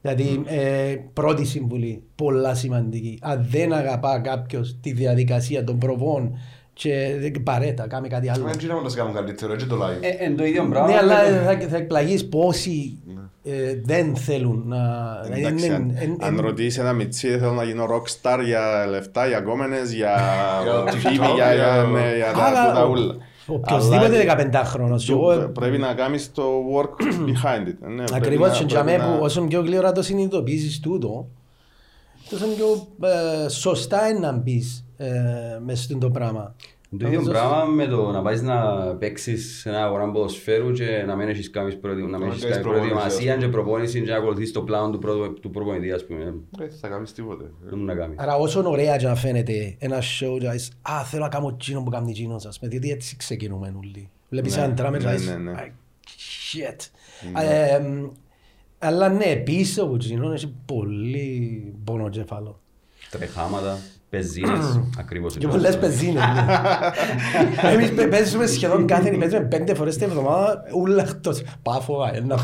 Δηλαδή, 0.00 0.42
ε, 0.46 0.96
πρώτη 1.12 1.44
συμβουλή, 1.44 2.02
πολλά 2.14 2.54
σημαντική. 2.54 3.18
Αν 3.22 3.46
δεν 3.50 3.72
αγαπά 3.72 4.18
κάποιος 4.20 4.76
τη 4.80 4.92
διαδικασία 4.92 5.64
των 5.64 5.78
προβών, 5.78 6.38
και 6.82 7.16
δεν- 7.18 7.42
παρέτα, 7.42 7.86
κάμε 7.86 8.08
κάτι 8.08 8.28
άλλο. 8.30 8.44
Μα 8.44 8.50
έτσι 8.50 8.66
να 8.66 8.74
μας 8.74 8.94
κάνουν 8.94 9.14
καλύτερο, 9.14 9.52
έτσι 9.52 9.66
το 9.66 9.76
live. 9.82 9.96
Ε, 10.00 10.24
εν 10.24 10.36
το 10.36 10.44
ίδιο 10.44 10.66
πράγμα. 10.68 10.88
Ναι, 10.88 10.96
αλλά 10.96 11.14
με 11.30 11.54
το- 11.56 11.62
θα, 11.62 11.68
θα 11.68 11.76
εκπλαγείς 11.76 12.28
πόσοι 12.28 12.98
ε, 13.44 13.80
δεν 13.84 14.16
θέλουν 14.16 14.62
να... 14.66 14.76
Ναι. 15.28 15.36
Εντάξει, 15.38 15.66
είναι- 15.66 15.74
αν, 15.74 15.92
εν- 16.00 16.16
αν 16.20 16.34
εν- 16.38 16.40
ρωτήσεις 16.40 16.78
ένα 16.78 16.92
μιτσί, 16.92 17.28
θέλω 17.38 17.52
να 17.52 17.64
γίνω 17.64 17.84
rockstar 17.84 18.38
για 18.44 18.86
λεφτά, 18.90 19.26
για 19.26 19.40
κόμενες, 19.40 19.92
για 19.92 20.16
Για 20.84 20.92
φίβη, 20.92 21.16
TikTok, 21.18 21.34
για, 21.34 21.54
για, 21.54 21.74
για- 21.74 21.82
ναι, 21.84 22.16
για 22.16 22.32
τα 22.32 22.42
Αλλά 22.44 22.68
τούτα 22.68 22.84
ο- 22.84 22.90
ούλα. 22.90 23.14
Οποιοςδήποτε 23.46 24.20
Αλλά 24.30 24.50
15χρονος. 24.52 25.02
και 25.04 25.12
του- 25.12 25.30
εγώ- 25.30 25.48
Πρέπει 25.48 25.78
να 25.78 25.94
κάνεις 25.94 26.32
το 26.32 26.42
work 26.76 27.02
behind 27.28 27.68
it. 27.68 27.74
ναι, 27.88 27.94
πρέπει 28.04 28.14
Ακριβώς 28.14 28.48
να- 28.48 28.56
και 28.58 28.64
για 28.68 28.84
πρέπει 28.84 29.00
μέ 29.00 29.06
που 29.06 29.12
να- 29.12 29.18
όσο 29.18 29.42
πιο 29.42 29.60
γλύωρα 29.60 29.92
το 29.92 30.02
συνειδητοποιήσεις 30.02 30.80
τούτο, 30.80 31.26
τόσο 32.30 32.44
πιο 32.46 32.86
ε, 33.08 33.48
σωστά 33.48 34.08
είναι 34.08 34.18
να 34.18 34.32
μπεις 34.32 34.84
ε, 34.96 35.08
μες 35.64 35.82
στο 35.82 35.98
το 35.98 36.10
πράγμα. 36.10 36.54
Το 36.90 36.96
ίδιο 37.06 37.08
Νομίζω- 37.20 37.30
πράγμα 37.30 37.64
με 37.64 37.86
το 37.86 38.10
να 38.10 38.22
πάεις 38.22 38.42
να 38.42 38.56
παίξεις 38.98 39.58
σε 39.60 39.68
ένα 39.68 39.84
αγορά 39.84 40.10
ποδοσφαίρου 40.10 40.72
και 40.72 41.02
να 41.06 41.16
μην 41.16 41.28
έχεις 41.28 41.50
καμία 41.50 41.78
προετοι- 41.78 42.02
να 42.08 42.18
μην 42.18 42.26
Να 42.26 42.32
έχεις 42.32 42.42
κάνεις 42.42 42.56
καμία 42.56 42.62
προπόνηση, 42.72 42.90
προετοιμασία 42.94 43.34
ας 43.34 43.40
και 43.42 43.48
προπόνηση 43.48 44.02
και 44.02 44.10
να 44.10 44.16
ακολουθείς 44.16 44.52
το 44.52 44.62
πλάνο 44.62 44.90
του, 44.90 44.98
προπο- 44.98 45.40
του 45.40 45.50
προπονητή, 45.50 45.92
ας 45.92 46.06
πούμε. 46.06 46.34
Δεν 46.50 46.70
θα 46.80 46.88
κάνεις 46.88 47.12
τίποτε. 47.12 47.44
Δεν 47.64 47.78
μου 47.78 47.84
να 47.84 47.94
κάνεις. 47.94 48.18
Άρα 48.18 48.34
όσο 48.36 48.62
ωραία 48.70 48.96
και 48.96 49.06
να 49.06 49.14
φαίνεται 49.14 49.76
ένα 49.78 49.98
show 49.98 50.36
και 50.38 50.46
να 50.46 50.52
λες, 50.52 50.70
α, 50.82 51.04
θέλω 51.04 51.22
να 51.22 51.28
κάνω 51.28 51.48
εκείνο 51.60 51.82
που 51.82 51.90
κάνει 51.90 52.10
εκείνος, 52.10 52.46
ας 52.46 52.58
πούμε, 52.58 52.70
διότι 52.70 52.90
έτσι 52.90 53.16
ξεκινούμε 53.16 53.74
όλοι. 53.78 54.08
Βλέπεις 54.28 54.56
Ναι, 54.56 54.62
έναν 54.62 54.74
τράμερ 54.74 55.00
και 55.00 55.06
ναι, 55.06 55.12
λες, 55.12 55.26
ναι, 55.26 55.36
ναι. 55.36 55.50
«Α, 55.50 55.72
shit. 56.52 56.90
Ε, 57.42 57.78
μ, 57.78 58.06
Αλλά 58.78 59.08
ναι, 59.08 59.36
πίσω 59.36 59.82
από 59.82 59.94
εκείνον 59.94 60.32
έχει 60.32 60.54
πολύ 60.66 61.74
πόνο 61.84 62.08
κεφάλαιο. 62.08 62.60
Τρεχάματα, 63.10 63.78
πεζίνες, 64.10 64.80
ακριβώς. 64.98 65.32
Και 65.36 65.46
έτσι. 65.46 65.58
πολλές 65.58 65.78
πεζίνες. 65.78 66.22
ναι. 67.62 67.70
Εμείς 67.72 67.92
παι- 67.92 68.08
παίζουμε 68.08 68.46
σχεδόν 68.46 68.86
κάθε 68.86 69.10
παίζουμε 69.10 69.40
πέντε 69.42 69.74
φορές 69.74 69.96
την 69.96 70.06
εβδομάδα, 70.08 70.62
ούλα 70.74 71.02
εκτός. 71.02 71.42
Πάφο, 71.62 72.10
ένα. 72.14 72.38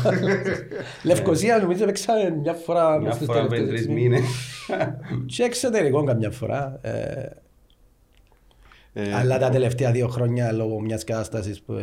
Λευκοσία 1.03 1.57
νομίζω 1.57 1.85
παίξαμε 1.85 2.29
μια 2.41 2.53
φορά 2.53 2.89
Μια 2.89 2.99
μες 2.99 3.13
στους 3.15 3.25
φορά 3.27 3.39
πριν 3.39 3.49
τελευταίους 3.49 3.85
τρεις 3.85 3.87
μήνες. 4.01 4.19
μήνες. 4.19 5.25
Και 5.25 5.43
εξωτερικό 5.43 6.03
καμιά 6.03 6.31
φορά. 6.31 6.79
ε, 6.81 6.91
Ε, 8.97 9.13
Αλλά 9.15 9.37
τα 9.37 9.49
τελευταία 9.49 9.91
δύο 9.91 10.07
χρόνια 10.07 10.51
λόγω 10.51 10.79
μιας 10.81 11.03
κατάστασης 11.03 11.61
που 11.61 11.73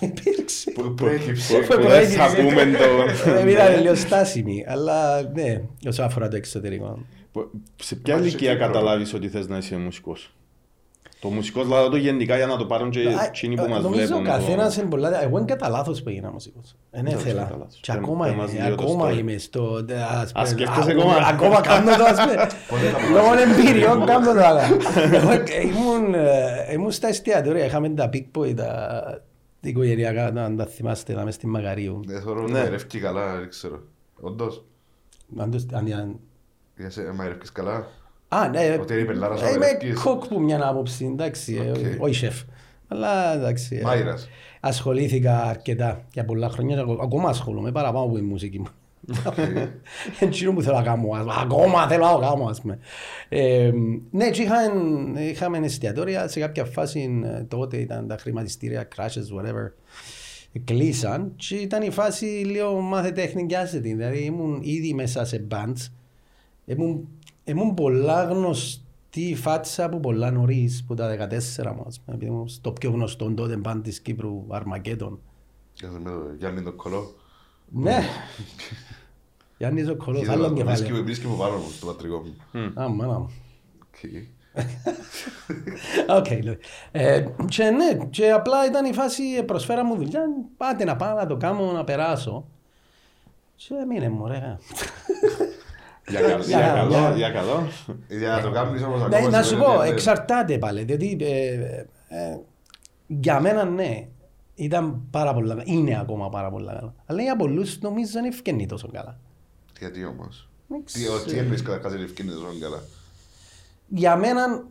υπήρξε. 0.00 0.70
Που 0.70 0.94
προέκυψε. 0.94 1.56
που- 1.58 1.74
που 1.76 1.88
δεν 1.88 2.08
θα 2.08 2.26
πούμε 2.36 2.64
το... 2.64 3.30
Ε, 3.30 3.50
Ήταν 3.50 3.80
λίγο 3.82 3.94
στάσιμη, 3.94 4.64
αλλά 4.68 5.22
ναι, 5.34 5.60
όσον 5.88 6.04
αφορά 6.04 6.28
το 6.28 6.36
εξωτερικό. 6.36 6.98
Που- 7.32 7.50
Σε 7.76 7.94
ποια 7.96 8.14
Μάλιστα, 8.14 8.36
ηλικία 8.36 8.52
και 8.52 8.58
πρόβλημα. 8.58 8.80
καταλάβεις 8.80 9.14
ότι 9.14 9.28
θες 9.28 9.48
να 9.48 9.56
είσαι 9.56 9.76
μουσικός; 9.76 10.34
Το 11.20 11.28
μουσικός 11.28 11.64
δηλαδή 11.66 11.90
το 11.90 11.96
γενικά 11.96 12.36
για 12.36 12.46
να 12.46 12.56
το 12.56 12.66
πάρουν 12.66 12.90
και 12.90 13.00
Α, 13.00 13.24
εκείνοι 13.24 13.54
που 13.56 13.68
μας 13.68 13.82
Νομίζω 13.82 14.02
ο 14.02 14.06
βλέπουν. 14.06 14.24
καθένας 14.24 14.74
το- 14.74 14.80
είναι 14.80 14.90
πολλά... 14.90 15.22
Εγώ 15.22 15.36
είναι 15.36 15.46
κατά 15.46 15.68
λάθος 15.68 16.02
που 16.02 16.08
έγινα 16.08 16.30
μουσικός. 16.30 16.74
Δεν 16.90 17.06
Εντάξει, 17.06 17.26
ήθελα. 17.26 17.42
κατά 17.42 17.56
λάθος. 17.56 17.80
Και 17.82 17.92
Πε- 17.92 18.00
ακόμα 18.02 18.24
πες 18.26 18.34
μας 18.34 18.52
είμαι, 18.52 18.62
λίγο 18.64 18.74
το 18.76 18.82
ακόμα 18.82 19.10
story. 19.10 19.18
είμαι 19.18 19.38
στο... 19.38 19.84
δε- 19.84 20.02
ας 20.02 20.32
πούμε, 20.32 20.46
σκέφτεσαι 20.46 20.90
α, 20.90 20.94
ακόμα; 20.94 21.14
Ακόμα 21.26 21.60
κάνω 21.60 21.96
το, 21.96 22.04
ας 22.04 22.18
πούμε. 22.20 22.46
Λόγω 23.12 23.28
εμπειριών 23.38 24.04
κάνω 24.10 24.32
το, 24.34 24.44
αλλά... 24.44 24.62
Εγώ 25.12 25.30
ήμουν, 25.62 26.14
ε, 26.14 26.72
ήμουν 26.72 26.90
στα 26.90 27.08
εστιατόρια, 27.08 27.64
είχαμε 27.64 27.88
τα 27.88 28.10
Big 28.12 28.24
Boy, 28.38 28.54
τα 28.54 29.22
οικογενειακά, 29.60 30.30
να 30.32 30.54
τα 30.54 30.66
θυμάστε, 30.66 31.12
να 31.14 31.24
μες 31.24 31.34
στη 31.34 31.46
Μαγαρίου. 31.46 32.00
Δεν 32.06 32.22
θεωρώ 32.22 32.42
ότι 32.42 32.52
Ναι. 32.52 32.58
μαϊρεύκει 32.58 32.98
καλά, 32.98 33.38
δεν 33.38 33.48
ξέρω. 33.48 33.82
Όντως, 34.20 34.64
Αν 35.38 35.50
το- 36.80 37.00
αν- 37.00 37.00
αν- 37.02 37.04
για 37.04 37.04
σε 37.04 37.12
μαϊρεύκεις 37.16 37.52
καλά; 37.52 37.86
Α, 38.28 38.48
ναι, 38.48 38.76
Ότι 38.80 38.92
είναι 38.92 39.02
η 39.02 39.04
πελάρα 39.04 39.36
σου 39.36 39.44
ε, 39.44 39.48
είμαι 39.48 39.58
μαϊρεύκεις. 39.58 40.00
κοκ 40.02 40.26
που 40.26 40.40
μια 40.40 40.66
άποψη, 40.68 41.04
εντάξει, 41.04 41.54
ε, 41.66 41.70
Οκ. 41.70 42.02
όχι 42.02 42.14
σεφ. 42.14 42.42
Αλλά 42.88 43.34
εντάξει. 43.34 43.76
ε, 43.76 43.82
Μάιρας. 43.82 44.28
Ασχολήθηκα 44.60 45.42
αρκετά 45.42 46.04
για 46.12 46.24
πολλά 46.24 46.48
χρόνια, 46.48 46.74
και 46.76 46.80
ακο- 46.82 46.98
ακόμα 47.02 47.28
ασχολούμαι 47.28 47.72
παραπάνω 47.72 48.04
από 48.04 48.18
η 48.18 48.20
μουσική 48.22 48.58
μου. 48.58 48.66
Εντζήνο 50.20 50.52
που 50.52 50.62
θέλω 50.62 50.76
να 50.76 50.82
κάνω, 50.82 51.08
ας 51.12 51.20
πούμε. 51.20 51.34
ακόμα 51.40 51.88
θέλω 51.88 52.04
να 52.04 52.12
το 52.12 52.18
κάνω, 52.18 52.44
ας 52.44 52.60
πούμε. 52.60 52.78
Ε, 53.28 53.70
ναι, 54.10 54.30
και 54.30 54.42
είχαν- 54.42 55.16
είχαμε 55.18 55.58
εστιατόρια 55.58 56.28
σε 56.28 56.40
κάποια 56.40 56.64
φάση, 56.64 57.20
ε, 57.24 57.42
τότε 57.42 57.76
ήταν 57.76 58.06
τα 58.06 58.16
χρηματιστήρια, 58.20 58.88
crashes, 58.96 59.38
whatever. 59.40 59.70
Κλείσαν 60.64 61.32
και 61.36 61.54
ήταν 61.54 61.82
η 61.82 61.90
φάση 61.90 62.24
λίγο 62.24 62.80
μάθε 62.80 63.10
τέχνη 63.10 63.46
και 63.46 63.56
άσε 63.56 63.80
την. 63.80 63.96
Δηλαδή 63.96 64.18
ήμουν 64.18 64.60
ήδη 64.62 64.94
μέσα 64.94 65.24
σε 65.24 65.46
bands. 65.50 65.86
Ήμουν, 66.70 67.08
ήμουν 67.44 67.74
πολλά 67.74 68.24
γνωστή 68.24 69.34
φάτσα 69.36 69.84
από 69.84 69.98
πολλά 70.00 70.30
νωρίς, 70.30 70.84
που 70.86 70.94
τα 70.94 71.08
14 71.08 71.72
μου, 71.76 71.84
ας 71.86 72.00
πούμε. 72.00 72.16
Επειδή 72.16 72.30
ήμουν 72.30 72.48
στο 72.48 72.72
πιο 72.72 72.90
γνωστό 72.90 73.34
τότε 73.34 73.60
band 73.64 73.80
της 73.82 74.00
Κύπρου, 74.00 74.44
Αρμακέτον. 74.48 75.18
Για 75.74 75.88
το- 75.88 75.98
με 76.00 76.10
το 76.10 76.34
Γιάννη 76.38 76.62
το 76.62 76.72
κολό. 76.72 77.14
Ναι. 77.72 77.98
Γιάννης 79.58 79.88
ο 79.88 79.96
Κολός, 79.96 80.22
Είδα, 80.22 80.32
άλλο 80.32 80.48
βρίσκει- 80.48 80.66
κεφάλαιο. 80.66 81.04
Βρίσκει 81.04 81.26
από 81.26 81.34
πάνω 81.34 81.56
μου, 81.56 81.70
στο 81.70 81.86
πατρικό 81.86 82.22
μου. 82.52 82.80
Α, 82.82 82.88
μάνα 82.88 83.18
μου. 83.18 83.30
Οκ. 83.78 84.10
Οκ, 86.18 86.42
λέω. 86.44 86.56
Ε, 86.90 87.24
και 87.48 87.64
ναι, 87.70 88.04
και 88.10 88.30
απλά 88.30 88.66
ήταν 88.66 88.84
η 88.84 88.92
φάση, 88.92 89.22
ε, 89.38 89.42
προσφέρα 89.42 89.84
μου 89.84 89.96
δουλειά, 89.96 90.20
πάτε 90.56 90.84
να 90.84 90.96
πάω 90.96 91.14
να 91.16 91.26
το 91.26 91.36
κάνω, 91.36 91.72
να 91.72 91.84
περάσω. 91.84 92.46
Και 93.56 93.74
μείνε 93.88 94.08
μου, 94.08 94.26
ρε. 94.26 94.58
Για 96.10 96.20
καλό, 96.20 96.42
Για- 96.44 96.58
για 96.58 96.72
καλό, 96.72 96.90
για- 96.90 97.14
για 97.16 97.30
καλό. 97.30 97.66
Για 98.08 98.28
να 98.28 98.40
το 98.42 98.50
κάνεις 98.50 98.82
όμως 98.82 98.98
Ναι, 99.08 99.16
ακόμα 99.16 99.28
να 99.30 99.42
σου 99.42 99.48
σημαίνει 99.48 99.64
πω, 99.66 99.72
ότι 99.72 99.80
είναι- 99.86 99.94
εξαρτάται 99.94 100.58
πάλι. 100.58 100.84
Δηλαδή, 100.84 101.16
ε, 101.20 101.54
ε, 102.08 102.38
για 103.06 103.40
μένα 103.40 103.64
ναι, 103.64 104.06
ήταν 104.54 105.00
πάρα 105.10 105.34
πολλά 105.34 105.48
καλά. 105.48 105.62
Είναι 105.66 105.98
ακόμα 106.00 106.28
πάρα 106.28 106.50
πολλά 106.50 106.72
καλά. 106.72 106.94
Αλλά 107.06 107.22
για 107.22 107.36
πολλούς 107.36 107.78
νομίζω 107.80 108.10
δεν 108.12 108.24
ευκαινεί 108.24 108.66
τόσο 108.66 108.88
καλά. 108.92 109.18
Γιατί 109.78 110.04
όμως; 110.04 110.48
Δεν 110.66 110.84
Τι, 110.92 111.06
ο- 111.08 111.18
τι 111.18 111.24
ξέρω. 111.26 111.40
εννοείς 111.40 111.62
καταρχάς 111.62 111.92
είναι 111.94 112.04
ευκαιρία 112.04 112.32
τόσο 112.32 112.44
καλά; 112.60 112.80
Για 113.88 114.16
μένα 114.16 114.64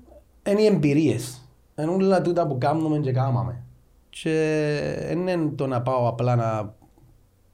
είναι 0.50 0.62
οι 0.62 0.66
εμπειρίες. 0.66 1.42
Είναι 1.80 1.92
όλα 1.92 2.22
τούτα 2.22 2.48
που 2.48 2.58
κάνουμε 2.58 3.00
και 3.00 3.12
κάναμε. 3.12 3.64
Και 4.10 4.32
δεν 5.08 5.28
είναι 5.28 5.50
το 5.56 5.68
να 5.68 5.82
πάω 5.82 6.08
απλά 6.08 6.36
να 6.36 6.74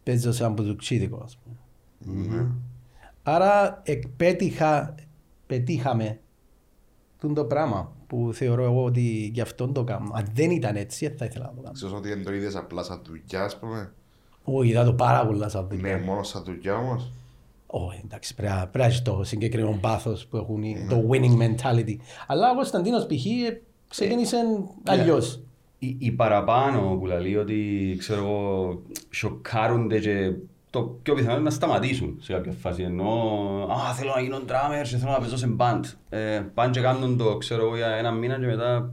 παίζω 0.03 0.31
σε 0.31 0.43
ένα 0.43 0.53
μπουζουξίδικο, 0.53 1.21
ας 1.23 1.37
πούμε. 1.37 1.55
Άρα 3.27 3.82
εκπέτυχα, 3.86 4.96
πετύχαμε 5.48 6.20
τούτο 7.20 7.34
το 7.34 7.46
πράγμα 7.46 7.91
που 8.08 8.29
θεωρώ 8.34 8.63
εγώ 8.63 8.84
ότι 8.84 9.32
γι' 9.34 9.41
αυτό 9.41 9.67
το 9.67 9.84
κάνω. 9.84 10.12
Αν 10.13 10.25
δεν 10.34 10.51
ήταν 10.51 10.75
έτσι, 10.75 11.08
δεν 11.08 11.17
θα 11.17 11.25
ήθελα 11.25 11.46
να 11.46 11.51
το 11.53 11.62
κάνω. 11.62 11.74
Ξέρεις 11.74 11.96
ότι 11.96 12.10
δεν 12.10 12.24
το 12.24 12.34
είδες 12.34 12.55
απλά 12.55 12.84
σαν 12.84 13.01
δουλειά, 13.05 13.44
ας 13.44 13.60
πούμε; 13.60 13.94
Όχι, 14.44 14.70
είδα 14.70 14.84
το 14.84 14.94
πάρα 14.94 15.25
πολλά 15.27 15.50
σαν 15.50 15.67
Ναι, 15.70 15.75
δουλειά. 15.75 15.98
μόνος 15.98 16.27
σαν 16.27 16.44
δουλειά 16.44 16.75
όμως; 16.77 17.12
Όχι, 17.67 18.01
εντάξει, 18.05 18.36
πρέπει 18.36 18.51
να- 18.53 18.60
πρέπει 18.60 18.77
να 18.77 18.86
έχεις 18.86 19.01
το 19.01 19.24
συγκεκριμένο 19.24 19.77
πάθος 19.82 20.25
που 20.27 20.38
έχουν, 20.38 20.63
οι- 20.63 20.86
το 20.89 21.03
winning 21.12 21.38
mentality. 21.41 21.96
Αλλά 22.27 22.51
ο 22.51 22.55
Κωνσταντίνος 22.55 23.05
π.χ. 23.05 23.25
ε, 23.25 23.62
ξεκίνησε 23.89 24.38
αλλιώς. 24.86 25.39
Οι, 25.79 25.96
οι 26.00 26.12
παραπάνω 26.12 26.96
που 27.00 27.05
λέει 27.05 27.36
ότι 27.36 27.96
ξέρω 27.98 28.20
εγώ 28.22 28.82
σοκάρονται 29.10 30.00
και 30.00 30.34
το 30.79 31.00
πιο 31.03 31.13
πιθανό 31.13 31.34
είναι 31.34 31.44
να 31.44 31.50
σταματήσουν 31.50 32.17
σε 32.22 32.34
κάποια 32.34 32.51
φάση 32.62 32.84
ενώ 32.84 33.10
«Α, 33.89 33.94
θέλω 33.94 34.12
να 34.15 34.22
γίνω 34.22 34.38
drummer 34.48 34.84
και 34.84 34.98
θέλω 34.98 35.12
να 35.12 35.20
παίζω 35.20 35.38
σε 35.38 35.55
band». 35.58 35.82
Ε, 36.10 36.41
πάνε 36.53 36.72
και 36.72 36.79
κάνουν 36.82 37.17
το 37.17 37.38
ξέρω 37.38 37.65
εγώ 37.65 37.75
για 37.75 37.88
ένα 37.88 38.12
μήνα 38.12 38.39
και 38.39 38.46
μετά 38.46 38.91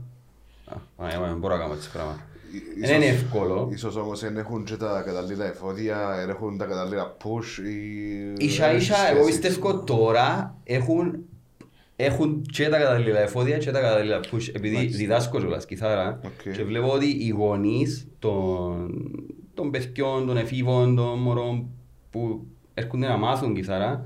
«Α, 0.97 1.05
α, 1.05 1.07
δεν 1.27 1.37
μπορώ 1.37 1.55
να 1.55 1.61
κάνω 1.61 1.73
έτσι 1.73 1.91
πράγμα». 1.91 2.19
Ίσως- 2.77 2.87
Δεν 2.89 2.95
είναι 3.01 3.05
εύκολο. 3.11 3.69
Ίσως 3.71 3.95
όμως 3.95 4.19
δεν 4.19 4.37
έχουν 4.37 4.63
και 4.63 4.75
τα 4.75 5.01
κατάλληλα 5.05 5.45
εφόδια, 5.45 6.15
δεν 6.19 6.29
έχουν 6.29 6.57
τα 6.57 6.65
κατάλληλα 6.65 7.17
push 7.23 7.65
ή... 7.67 8.45
Ίσα 8.45 8.73
ίσα 8.73 8.93
σχέση. 8.93 9.13
εγώ 9.15 9.25
πιστεύω 9.25 9.79
τώρα 9.83 10.55
έχουν 10.63 11.15
έχουν 11.95 12.41
και 12.41 12.69
τα 12.69 12.77
κατάλληλα 12.79 13.19
εφόδια 13.19 13.57
και 13.57 13.71
τα 13.71 13.79
κατάλληλα 13.81 14.19
push 14.31 14.49
επειδή 14.53 14.85
διδάσκω 14.85 15.39
κιόλας 15.39 15.65
κιθάρα 15.65 16.19
Οκ. 16.25 16.53
και 16.53 16.63
βλέπω 16.63 16.91
ότι 16.91 17.05
οι 17.05 17.29
γονείς 17.29 18.07
των, 18.19 18.89
των 19.53 19.71
παιδιών, 19.71 20.25
των 20.27 20.37
εφήβων, 20.37 20.95
των 20.95 21.19
μωρών 21.19 21.65
που 22.09 22.45
έρχονται 22.73 23.07
να 23.07 23.17
μάθουν 23.17 23.53
κιθάρα 23.55 24.05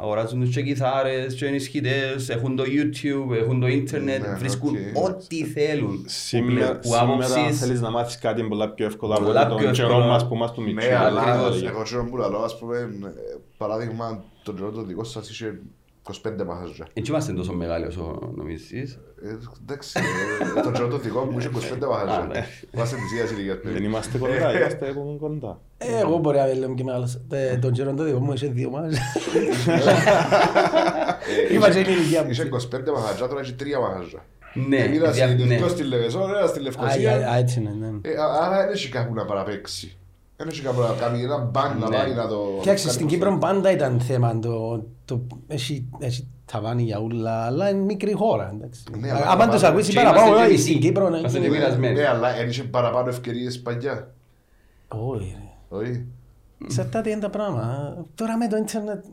αγοράζουν 0.00 0.40
τους 0.40 0.54
και 0.54 0.62
κιθάρες 0.62 1.34
και 1.34 1.46
ενισχυτές, 1.46 2.28
έχουν 2.28 2.56
το 2.56 2.62
YouTube, 2.66 3.34
έχουν 3.36 3.60
το 3.60 3.66
ίντερνετ, 3.66 4.20
Ναι, 4.26 4.34
βρίσκουν 4.34 4.76
οκ. 4.94 5.04
ό,τι 5.04 5.44
θέλουν. 5.44 6.04
Σήμερα, 6.06 6.78
που 6.78 6.88
σήμερα 6.88 7.02
άπου 7.02 7.30
εις- 7.30 7.58
θέλεις 7.60 7.80
να 7.80 7.90
μάθεις 7.90 8.18
κάτι 8.18 8.42
πολλά 8.42 8.68
πιο 8.70 8.86
εύκολα 8.86 9.14
από 9.14 9.24
Πολλά 9.24 9.46
πιο 9.46 9.56
τον 9.56 9.72
καιρό 9.72 9.88
εύκολα. 9.88 10.06
μας 10.06 10.28
που 10.28 10.34
είμαστε 10.34 10.54
του 10.56 10.62
μικρού. 10.66 10.88
Ναι, 10.88 10.94
αλλά 10.96 11.20
Ακριβώς. 11.22 11.62
εγώ 11.62 11.82
ξέρω 11.82 12.04
που 12.04 12.16
λαλώ, 12.16 12.38
ας 12.38 12.58
πούμε, 12.58 12.76
ε, 12.78 13.36
παράδειγμα, 13.56 14.24
τον 14.42 14.56
καιρό 14.56 14.70
το 14.70 14.82
δικό 14.82 15.04
σας 15.04 15.30
είχε 15.30 15.60
25 16.40 16.44
μαγαζιά. 16.46 16.86
Έτσι 16.92 17.10
είμαστε 17.10 17.32
τόσο 17.32 17.52
μεγάλοι 17.52 17.86
όσο 17.86 18.32
νομίζεις. 18.36 18.98
Ε, 19.22 19.36
Εντάξει, 19.62 20.00
ε, 20.56 20.60
τον 20.60 20.72
καιρό 20.72 20.88
το 20.88 20.98
δικό 20.98 21.20
μου 21.24 21.38
είχε 21.38 21.50
25 21.54 21.84
Α, 21.84 21.88
μαχαζιά. 21.88 22.28
ναι. 22.32 22.46
Είμαστε 22.74 22.96
της 22.96 23.12
ίδιας 23.12 23.30
ηλικίας 23.30 23.54
Δεν 23.54 23.62
περίπου. 23.62 23.84
είμαστε 23.84 24.18
κοντά, 24.18 24.52
είμαστε 24.58 24.88
ακόμα 24.88 25.16
κοντά. 25.18 25.60
Ε, 25.78 25.98
Εγώ 26.00 26.16
μπορεί 26.18 26.36
να 26.36 26.46
λέμε 26.46 26.74
και 26.74 26.84
μεγάλος. 26.84 27.20
Ε, 27.30 27.56
Τον 27.56 27.72
καιρό 27.72 27.94
το 27.94 28.02
δικό 28.04 28.18
μου 28.18 28.32
είχε 28.32 28.46
δύο 28.46 28.70
μάχες. 28.70 28.98
Ε, 31.48 31.54
Είπα 31.54 31.70
και 31.70 31.78
είχε- 31.78 31.90
είναι 31.90 31.98
η 31.98 32.00
ηλικία 32.00 32.22
μου. 32.24 32.30
Είχε 32.30 32.42
25 32.42 32.90
μαχαζιά, 32.94 33.26
τώρα 33.28 33.40
έχει 33.40 33.52
3 33.54 33.80
μαχαζιά. 33.80 34.24
Ναι, 34.68 34.76
Ένα 34.76 35.10
δια- 35.10 35.26
ναι. 35.26 35.32
συνειδητικό 35.36 35.68
στη 35.68 35.82
Λεβεσόν, 35.82 36.30
ένα 36.36 36.46
στη 36.46 36.58
Α, 36.58 36.62
Λευκοσία. 36.62 37.30
α, 37.30 37.36
έτσι 37.36 37.60
είναι, 37.60 37.70
ναι. 37.80 38.10
Ε, 38.10 38.14
α- 38.16 38.44
Άρα 38.44 38.62
δεν 38.64 38.72
έχει 38.72 38.88
κάπου 38.88 39.14
να 39.14 39.24
παραπέξει. 39.24 39.96
Δεν 40.40 40.48
έχει 40.48 40.62
κάπου 40.62 40.80
να 40.80 40.92
κάνει 41.00 41.22
ένα 41.22 41.38
μπαν 41.38 41.78
να 41.78 41.88
Ναι. 41.88 41.96
πάει 41.96 42.14
να 42.14 42.28
το... 42.28 42.36
Κοίταξε, 42.60 42.84
κάνει 42.84 42.94
στην 42.94 43.06
προς 43.06 43.18
Κύπρο 43.18 43.38
πάντα 43.38 43.70
ήταν 43.70 44.00
θέμα 44.00 44.38
το, 44.38 44.84
το 45.04 45.20
έχει, 45.46 45.88
έχει 45.98 46.28
ταβάνι 46.52 46.82
για 46.82 46.98
ούλα, 47.00 47.44
αλλά 47.44 47.68
είναι 47.70 47.80
μικρή 47.84 48.12
χώρα, 48.12 48.50
εντάξει. 48.54 48.82
Ναι, 48.98 49.10
αλλά 49.10 49.26
Άμα 49.26 49.48
τους 49.48 49.60
πάμε- 49.60 49.74
ακούσει 49.76 49.90
και 49.90 49.96
παραπάνω, 49.96 50.26
είμαστε 50.26 50.38
και 50.40 50.44
όχι, 50.46 50.52
μισοί. 50.52 50.68
στην 50.68 50.80
Κύπρο 50.80 51.08
ναι, 51.08 51.18
Είμαστε 51.18 51.38
είναι- 51.38 51.46
και 51.48 51.52
πειρασμένοι. 51.54 51.94
Ναι, 51.94 52.06
αλλά 52.08 52.34
δεν 52.34 52.48
είχε 52.48 52.62
παραπάνω 52.62 53.08
ευκαιρίες 53.08 53.60
παλιά. 53.60 54.14
Όχι, 54.88 55.36
ρε. 55.70 55.76
Όχι. 55.78 56.04
Εξαρτάται 56.64 57.10
είναι 57.10 57.20
τα 57.20 57.30
πράγματα. 57.30 58.04
Τώρα 58.14 58.36
με 58.36 58.48
το 58.48 58.56
ίντερνετ, 58.56 59.04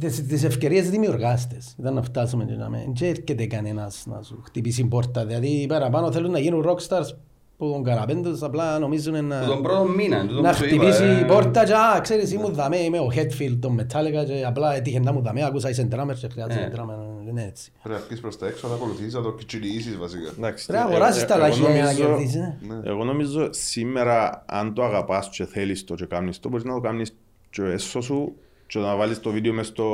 τις, 0.00 0.26
τις 0.26 0.44
ευκαιρίες 0.44 0.90
δημιουργάστες. 0.90 1.74
Ήταν 1.78 1.94
να 1.94 2.02
φτάσουμε 2.02 2.44
και 2.44 2.54
να 2.54 2.68
με. 2.68 2.84
Δεν 2.94 3.08
έρχεται 3.08 3.46
κανένας 3.46 4.04
να 4.06 4.22
σου 4.22 4.42
χτυπήσει 4.44 4.84
πόρτα. 4.84 5.26
Δηλαδή 5.26 5.66
παραπάνω 5.68 6.12
θέλουν 6.12 6.30
να 6.30 6.38
γίνουν 6.38 6.64
rockstars 6.68 7.08
που 7.56 7.70
τον 7.72 7.82
καναπέν 7.84 8.22
τους 8.22 8.42
απλά 8.42 8.78
νομίζουν 8.78 9.24
να... 9.26 9.44
Τον 9.46 9.62
πρώτο 9.62 9.84
μήνα, 9.84 10.26
τούτο 10.26 10.40
να 10.40 10.50
που 10.50 10.56
σου 10.56 10.64
είπα, 10.64 10.74
χτυπήσει 10.76 11.02
ε. 11.04 11.20
η 11.20 11.24
πόρτα 11.24 11.64
και 11.64 11.72
«Α, 11.74 12.00
ξέρεις, 12.00 12.32
ήμουν 12.32 12.54
δαμέ, 12.54 12.76
είμαι 12.76 12.98
ο 12.98 13.08
Hetfield, 13.14 13.56
τον 13.60 13.80
Metallica 13.80 14.24
και 14.26 14.44
απλά 14.46 14.74
έτυχε 14.74 15.00
να 15.00 15.12
μου 15.12 15.22
δαμέ, 15.22 15.44
άκουσα 15.44 15.68
είσαι 15.70 15.88
drummer 15.92 16.14
και 16.20 16.28
χρειάζεται 16.32 16.64
Ε. 16.64 16.72
drummer». 16.76 17.28
Είναι 17.28 17.44
έτσι. 17.44 17.72
Πρέπει 17.82 18.00
να 18.00 18.06
βγεις 18.06 18.20
προς 18.20 18.38
τα 18.38 18.46
έξω, 18.46 18.68
να 18.68 18.74
ακολουθείς, 18.74 19.14
να 19.14 19.22
το 19.22 19.32
κιτσιλιήσεις 19.32 19.96
βασικά. 19.98 20.30
Εντάξει, 20.38 20.66
Πρέπει 20.66 20.82
να 20.82 20.88
ε, 20.88 20.92
αγοράσεις 20.94 21.22
ε, 21.22 21.26
τα 21.26 21.34
εγώ 21.34 21.42
λαχεία 21.46 21.70
για 21.70 21.82
να 21.84 21.92
νομίζω- 21.92 22.06
κερδίσεις. 22.08 22.34
ε. 22.36 22.58
Ναι. 22.68 22.90
Εγώ 22.90 23.04
νομίζω 23.04 23.48
σήμερα 23.52 24.44
αν 24.46 24.74
το 24.74 24.84
αγαπάς 24.84 25.28
και 25.28 25.44
θέλεις 25.44 25.84
το 25.84 25.94
και 25.94 26.06
κάνεις 26.06 26.40
το 26.40 26.48
μπορείς 26.48 26.64
να 26.64 26.74
το 26.74 26.80
κάνεις 26.80 27.16
και 27.50 27.62
έσω 27.62 28.00
σου 28.00 28.34
και 28.66 28.78
να 28.78 28.96
βάλεις 28.96 29.20
το 29.20 29.30
βίντεο 29.30 29.52
μες 29.52 29.66
στο 29.66 29.84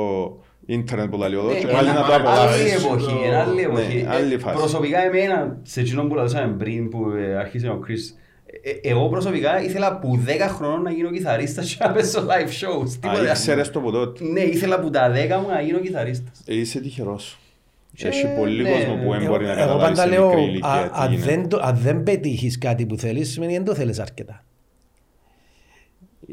ίντερνετ 0.73 1.09
που 1.09 1.17
λέει 1.17 1.31
εδώ 1.33 1.47
Ναι, 1.47 1.53
και 1.53 1.59
είναι 1.59 1.71
πάλι 1.71 1.87
να 1.87 1.93
το 1.95 2.01
άλλη 2.03 2.13
Άλλη 2.13 2.27
απολαύσεις. 2.27 2.83
εποχή, 2.85 3.25
είναι 3.25 3.35
άλλη 3.37 3.61
εποχή. 3.61 4.01
Ναι, 4.01 4.09
άλλη 4.15 4.33
Ε, 4.33 4.37
φάση. 4.37 4.57
Προσωπικά 4.57 4.99
εμένα, 5.05 5.57
σε 5.63 5.79
εκείνον 5.79 6.07
που 6.07 6.15
λαλούσαμε 6.15 6.53
πριν 6.57 6.89
που 6.89 7.11
ε, 7.11 7.35
άρχισε 7.35 7.67
ο 7.67 7.79
Chris, 7.87 8.15
ε, 8.63 8.89
εγώ 8.89 9.09
προσωπικά 9.09 9.61
ήθελα 9.63 9.99
που 9.99 10.19
10 10.25 10.29
χρόνων 10.55 10.81
να 10.81 10.91
γίνω 10.91 11.11
κιθαρίστας 11.11 11.75
και 11.75 11.83
να 11.85 11.91
παίζω 11.91 12.19
live 12.19 12.49
shows. 12.49 12.87
Α, 12.89 12.97
Τίποτε 13.01 13.19
άλλο. 13.19 13.29
ήξερες 13.29 13.69
το 13.71 13.79
από 13.79 13.91
τότε. 13.91 14.23
Ναι, 14.23 14.39
ήθελα 14.41 14.79
που 14.79 14.89
τα 14.89 15.11
10 15.11 15.37
μου 15.41 15.47
να 15.49 15.61
γίνω 15.61 15.79
κιθαρίστας. 15.79 16.41
Ε, 16.45 16.55
Είσαι 16.55 16.79
τυχερός. 16.79 17.35
Έχει 18.03 18.25
Ε, 18.25 18.29
πολύ 18.39 18.61
ναι. 18.63 18.69
κόσμο 18.71 18.93
που 19.03 19.09
δεν 19.11 19.27
μπορεί 19.27 19.45
να 19.45 19.51
Εγώ 19.51 19.59
καταλάβει 19.61 19.81
πάντα 19.81 20.01
σε 20.01 20.07
λέω, 20.09 20.27
μικρή 20.27 20.41
α- 20.41 20.47
ηλικία 20.47 20.83
τι 20.83 20.89
αν 20.93 21.11
είναι. 21.13 21.21
δεν, 21.23 21.47
το- 21.49 21.59
αν 21.63 21.77
δεν 21.81 22.03
πετύχεις 22.03 22.57
κάτι 22.57 22.85
που 22.85 22.97
θέλεις, 22.97 23.31
σημαίνει 23.31 23.53
δεν 23.53 23.63
το 23.65 23.75
θέλεις 23.75 23.99
αρκετά. 23.99 24.43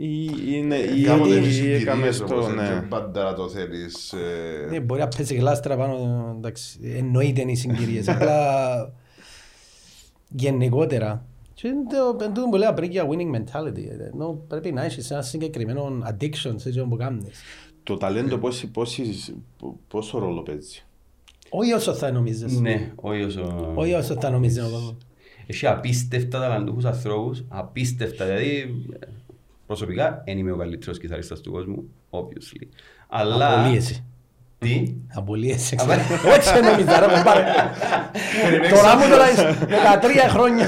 Ή- 0.01 0.31
Είναι, 0.47 0.77
ή 0.77 1.03
Κάποτε 1.03 1.35
ή 1.35 1.37
έχεις 1.37 1.59
έκαμε 1.61 1.81
συγκυρίες 1.93 2.17
στο, 2.17 2.35
όμως, 2.35 2.55
ναι. 2.55 2.69
δεν 2.69 2.89
πάντα 2.89 3.23
να 3.25 3.35
το 3.35 3.49
θέλεις. 3.49 4.13
ε, 4.13 4.67
Ναι, 4.71 4.81
μπορεί 4.81 5.01
να 5.01 5.09
πέσει 5.09 5.35
γλάστρα 5.35 5.77
πάνω, 5.77 6.35
εντάξει, 6.37 6.79
εννοείται 6.83 7.41
είναι 7.41 7.51
οι 7.51 7.55
συγκυρίες, 7.55 8.09
απλά 8.15 8.93
γενικότερα. 10.29 11.25
Και 11.55 11.69
είναι 11.69 11.83
το 11.91 12.25
είναι 12.25 12.35
το 12.35 12.43
που 12.51 12.57
λέω 12.57 12.75
πριν 12.75 12.91
για 12.91 13.07
winning 13.09 13.37
mentality. 13.37 13.79
ε, 14.01 14.05
ενώ 14.13 14.45
πρέπει 14.49 14.73
να 14.73 14.85
έχεις 14.85 15.11
ένα 15.11 15.23
συγκεκριμένο 15.23 15.99
addiction 16.11 16.53
σε 16.57 16.69
αυτό 16.69 16.87
που 16.89 16.97
κάνεις. 16.97 17.41
Το 17.83 17.97
ταλέντο 17.97 18.39
πόση- 18.39 18.67
πόση- 18.71 19.35
πόσο 19.89 20.19
ρόλο 20.19 20.43
παίζει; 20.43 20.83
Όχι 21.49 21.73
όσο 21.73 21.95
θα 21.95 22.11
νομίζεις. 22.13 22.61
Ναι, 22.61 22.93
όχι 22.95 23.23
όσο... 23.23 23.73
Όχι 23.75 23.93
όσο 23.95 24.15
θα 24.21 24.31
νομίζεις 24.31 24.63
ο 24.65 24.71
κόσμος. 24.71 24.97
Έχει 25.47 25.67
απίστευτα 25.67 26.39
ταλαντούχους 26.41 26.85
ανθρώπους, 26.85 27.45
απίστευτα, 27.49 28.25
δηλαδή 28.25 28.75
προσωπικά 29.69 30.23
δεν 30.27 30.39
είμαι 30.39 30.53
ο 30.53 30.57
καλύτερος 30.57 30.99
κιθαρίστας 30.99 31.41
του 31.41 31.51
κόσμου, 31.53 31.85
obviously. 32.11 32.67
Αλλά... 33.09 33.61
Απολύεσαι. 33.61 34.05
Τι; 34.59 34.95
Απολύεσαι. 35.15 35.77
Αμα- 35.79 35.95
Όχι 36.39 36.63
νομίζα 36.71 37.01
ρε 37.01 37.07
κομπάρε. 37.07 37.45
Τώρα 38.71 38.97
μου 38.97 39.09
τώρα 39.11 39.31
είσαι 39.31 39.59
13 40.27 40.29
χρόνια. 40.29 40.67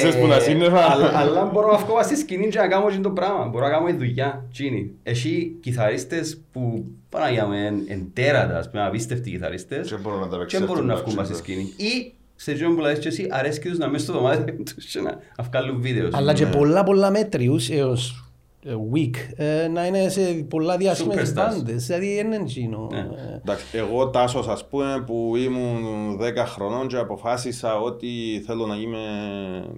Θες 0.00 0.16
που 0.16 0.26
να 0.26 0.38
σύννεφα. 0.38 0.78
Ε, 0.80 0.86
Αλλά- 0.90 1.12
Αλλά 1.18 1.44
μπορώ 1.44 1.72
να 1.72 1.78
βγω 1.78 2.02
στη 2.02 2.16
σκηνή 2.16 2.48
και 2.48 2.58
να 2.58 2.68
κάνω 2.68 2.86
εκείνο 2.86 3.02
το 3.02 3.10
πράγμα. 3.10 3.44
Μπορώ 3.46 3.64
να 3.66 3.70
κάνω 3.72 3.96
δουλειά. 3.96 4.44
Τσίνη. 4.52 4.90
Έχει 5.02 5.56
κιθαρίστες 5.62 6.40
που 6.52 6.84
Παναγιά 7.08 7.46
μου 7.46 7.52
εν- 7.52 7.84
εν 7.88 8.10
τέρατα, 8.12 8.58
ας 8.58 8.70
πούμε, 8.70 8.86
απίστευτοι 8.86 9.30
κιθαρίστες 9.30 9.88
Και 9.88 9.96
μπορούν 9.96 10.20
να 10.20 10.28
τα 10.28 10.36
και 10.36 10.42
παίξουν 10.42 10.66
μπορούν 10.66 10.86
να 10.86 10.92
αυτό 10.94 11.10
βγουν 11.10 11.16
το 11.16 11.24
στη 11.24 11.32
μπάτσο. 11.32 11.44
σκηνή. 11.52 11.90
Ή 11.90 12.12
σε 12.40 12.50
εκείνο 12.50 12.74
που 12.74 12.80
λες 12.80 12.98
και 12.98 13.08
εσύ 13.08 13.26
αρέσκει 13.30 13.68
τους 13.68 13.78
να 13.78 13.88
μέσα 13.88 14.04
στο 14.04 14.12
δωμάτιο 14.12 14.54
τους 14.74 14.84
και 14.84 15.00
να 15.00 15.18
να 15.36 15.44
βγάλουν 15.44 15.80
βίντεο. 15.80 16.08
Αλλά 16.12 16.32
και 16.32 16.46
πολλά 16.46 16.82
πολλά 16.84 17.10
μέτριους 17.10 17.70
έως 17.70 18.30
ε, 18.64 18.74
weak 18.94 19.14
ε, 19.36 19.68
να 19.68 19.86
είναι 19.86 20.08
σε 20.08 20.20
πολλά 20.48 20.76
διάσημες 20.76 21.16
Superstars. 21.16 21.34
μπάντες. 21.34 21.86
Δηλαδή 21.86 22.18
είναι 22.18 22.36
εκείνο. 22.36 22.88
Ναι. 22.90 22.98
ε, 22.98 23.36
Εντάξει, 23.36 23.64
εγώ 23.72 24.08
τάσος 24.08 24.48
ας 24.48 24.68
πούμε 24.68 25.02
που 25.06 25.36
ήμουν 25.36 26.18
10 26.20 26.22
χρονών 26.46 26.88
και 26.88 26.96
αποφάσισα 26.96 27.80
ότι 27.80 28.42
θέλω 28.46 28.66
να 28.66 28.76
είμαι 28.76 29.00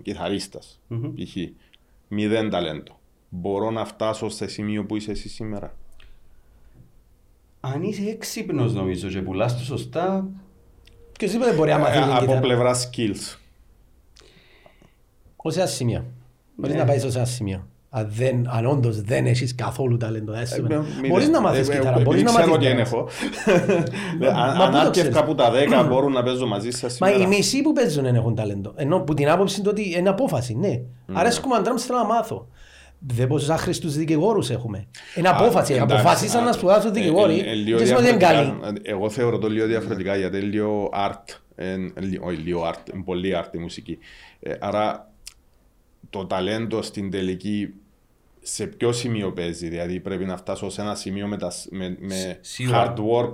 κιθαρίστας. 0.03 0.81
Μμμ. 0.89 1.15
Π.χ. 1.15 1.37
Μηδέν 2.09 2.51
ταλέντο. 2.51 2.99
Μπορώ 3.29 3.71
να 3.71 3.85
φτάσω 3.85 4.29
σε 4.29 4.47
σημείο 4.47 4.85
που 4.85 4.97
είσαι 4.97 5.11
εσύ 5.11 5.29
σήμερα; 5.29 5.75
Αν 7.61 7.83
είσαι 7.83 8.03
έξυπνος 8.09 8.75
νομίζω 8.75 9.09
και 9.09 9.21
πουλάς 9.21 9.57
το 9.59 9.65
σωστά, 9.65 10.29
Ποιος 11.23 11.35
είπε 11.35 11.45
δεν 11.45 11.55
μπορεί 11.55 11.71
να 11.71 11.79
μάθει 11.79 11.99
Ε, 11.99 12.01
την 12.03 12.11
από 12.11 12.21
κιθάρα. 12.21 12.41
πλευρά 12.41 12.75
skills. 12.75 13.37
Ως 15.37 15.57
ένα 15.57 15.67
σημείο. 15.67 16.05
Μπορείς 16.57 16.75
Ναι. 16.75 16.81
να 16.83 16.87
πάεις 16.87 17.05
ως 17.05 17.15
ένα 17.17 17.25
σημείο. 17.25 17.67
Αν, 17.91 18.09
δεν, 18.11 18.49
αν 18.51 18.67
όντως 18.67 19.01
δεν 19.03 19.27
έχεις 19.27 19.55
καθόλου 19.55 19.97
ταλέντο, 19.97 20.33
δεν 20.33 20.47
σημαίνει. 20.47 20.75
Ε, 20.75 20.77
Μπορείς 20.79 21.01
μηδέν. 21.11 21.31
να 21.31 21.41
μάθεις 21.41 21.69
Ε, 21.69 21.73
ε, 21.73 21.77
κιθάρα, 21.77 21.89
επειδή 21.91 22.05
μπορείς 22.05 22.23
να 22.23 22.31
ξέρω 22.31 22.47
μάθεις 22.47 22.55
ότι 22.55 22.77
δεν 22.77 22.85
κιθάρα. 22.85 23.07
έχω. 24.23 24.39
Αν- 24.43 24.57
μα 24.57 24.65
Αν 24.65 24.71
πού 24.71 24.73
το 24.73 24.79
άρκευκα 24.79 24.91
ξέρεις; 25.11 25.21
που 25.29 25.35
τα 25.35 25.51
10 25.85 25.89
μπορούν 25.89 26.13
να 26.13 26.23
παίζω 26.23 26.47
μαζί 26.47 26.71
σας 26.71 26.99
Μα 26.99 27.09
οι 27.09 27.13
σήμερα. 27.13 27.29
μισοί 27.29 27.63
που 27.63 27.73
παίζουν 27.73 28.03
δεν 28.05 28.15
έχουν 28.15 28.35
ταλέντο. 28.35 28.73
Ενώ 28.77 29.01
που 29.01 29.15
την 29.15 29.31
άποψη 29.31 29.61
είναι 29.61 29.69
ότι 29.69 29.95
είναι 29.99 30.09
απόφαση, 30.09 30.55
ναι. 30.55 30.81
Αρέσκουμε 31.13 31.57
αν 31.57 31.79
θέλω 31.79 31.99
να 31.99 32.05
μάθω. 32.05 32.49
Δεν 33.07 33.27
πόσους 33.27 33.49
άχρηστους 33.49 33.97
δικηγόρους 33.97 34.51
έχουμε. 34.51 34.87
Είναι 35.17 35.29
απόφαση. 35.29 35.73
Α, 35.73 35.77
εντάξει, 35.77 35.95
Αποφάσισαν 35.95 36.43
α, 36.43 36.45
να 36.45 36.53
σπουδάσουν 36.53 36.91
ε, 36.91 36.93
δικηγόροι. 36.93 37.39
ε, 37.41 37.51
ε, 37.51 37.55
λίγο 37.55 37.79
Και 37.79 37.85
σημαίνει 37.85 38.07
ότι 38.07 38.15
είναι 38.17 38.27
διαφορετικά. 38.27 38.61
καλοί. 38.67 38.81
Ε, 38.83 38.91
Εγώ 38.93 39.11
θεωρώ 39.11 39.39
το 39.39 39.49
λίγο 39.49 39.67
διαφορετικά 39.67 40.17
γιατί 40.17 40.37
είναι 40.37 40.47
λίγο 40.47 40.91
art. 40.95 41.25
εν- 41.55 41.93
λι- 42.01 42.23
Όχι 42.25 42.37
λίγο 42.37 42.69
art, 42.69 42.95
είναι 42.95 43.03
πολύ 43.05 43.33
art 43.37 43.55
η 43.55 43.59
μουσική. 43.59 43.99
Ε, 44.41 44.53
Άρα 44.61 45.11
το 46.11 46.27
ταλέντο 46.27 46.83
στην 46.83 47.11
τελική 47.11 47.69
σε 48.41 48.67
ποιο 48.67 48.93
σημείο 48.93 49.33
παίζει. 49.33 49.69
Δηλαδή 49.69 50.01
πρέπει 50.01 50.25
να 50.25 50.37
φτάσω 50.37 50.71
σε 50.71 50.81
ένα 50.81 50.95
σημείο 50.95 51.27
με, 51.27 51.37
τα, 51.37 51.51
σ- 51.51 51.67
με, 51.73 51.97
με 52.01 52.39
Σίγουρα. 52.41 52.95
hard 52.97 53.01
work 53.01 53.33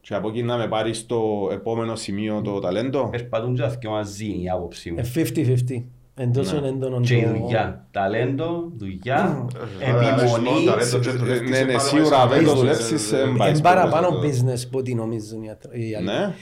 και 0.00 0.14
από 0.14 0.28
εκεί 0.28 0.42
να 0.42 0.56
με 0.56 0.68
πάρεις 0.68 0.98
στο 0.98 1.48
επόμενο 1.52 1.96
σημείο 1.96 2.40
το 2.42 2.58
ταλέντο. 2.58 3.08
περπατούν 3.10 3.54
και 3.54 3.62
αυτοί 3.62 3.88
μαζί 3.88 4.26
είναι 4.26 4.42
η 4.42 4.48
άποψη 4.50 4.90
μου. 4.90 4.98
Ε, 4.98 5.02
50-50. 5.14 5.84
Εν 6.20 6.32
τόσο 6.32 6.60
Ναι. 6.60 6.68
έντονο 6.68 7.00
Και 7.00 7.14
η 7.16 7.22
το- 7.22 7.28
δουλειά. 7.28 7.86
Ταλέντο, 7.90 8.72
δουλειά, 8.76 9.46
Ε, 9.80 9.90
αρέσει 9.90 10.24
μόνο 10.24 10.36
επιμονή. 10.36 10.66
ταλέντο 10.66 10.98
και 10.98 11.10
δουλεύεις 11.10 11.50
Ναι, 11.50 11.58
ναι, 11.60 11.66
πάνω 11.66 11.78
σίγουρα 11.88 12.24
μέσα 12.24 12.26
δεν 12.28 12.44
το 12.44 12.48
στο 12.50 12.58
δουλεύσεις, 12.58 13.10
business, 13.10 13.16
ε, 13.16 13.20
ε, 13.20 13.24
μπα- 13.24 13.48
Είναι 13.48 13.60
Πάει 13.60 13.60
παραπάνω 13.74 14.06
στο- 14.08 14.20
business 14.22 14.68
που 14.70 14.78
ό,τι 14.78 14.94
νομίζουν 14.94 15.42
οι 15.42 15.50
ατρ- 15.50 15.76
οι 15.76 15.94
άλλοι. 15.94 16.06
Ναι. 16.06 16.34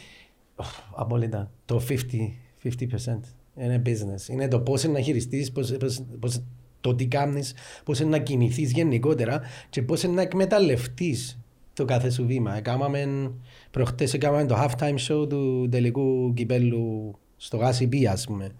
Απόλυτα. 0.94 1.50
Το 1.64 1.80
50, 1.88 2.32
50% 2.62 3.34
είναι 3.56 3.82
business. 3.86 4.28
Είναι 4.32 4.48
το 4.48 4.60
πώς 4.60 4.82
είναι 4.82 4.92
να 4.92 5.00
χειριστείς, 5.00 5.52
πώς, 5.52 5.72
πώς, 5.80 6.02
πώς, 6.20 6.42
το 6.80 6.94
τι 6.94 7.06
κάνεις, 7.06 7.54
πώς 7.84 8.00
είναι 8.00 8.10
να 8.10 8.18
κινηθείς 8.18 8.72
γενικότερα 8.72 9.40
και 9.70 9.82
πώς 9.82 10.02
είναι 10.02 10.14
να 10.14 10.22
εκμεταλλευτείς 10.22 11.38
το 11.72 11.84
κάθε 11.84 12.10
σου 12.10 12.26
βήμα. 12.26 12.56
Έκαναμε, 12.56 13.30
προχτές 13.70 14.14
έκαναμε 14.14 14.46
το 14.46 14.56
halftime 14.62 14.98
show 15.08 15.28
του 15.28 15.68
τελικού 15.70 16.32
κυπέλου 16.34 17.14
στο 17.36 17.56
Γάσι 17.56 17.86
Πι, 17.86 18.06
ας 18.06 18.24
πούμε. 18.26 18.50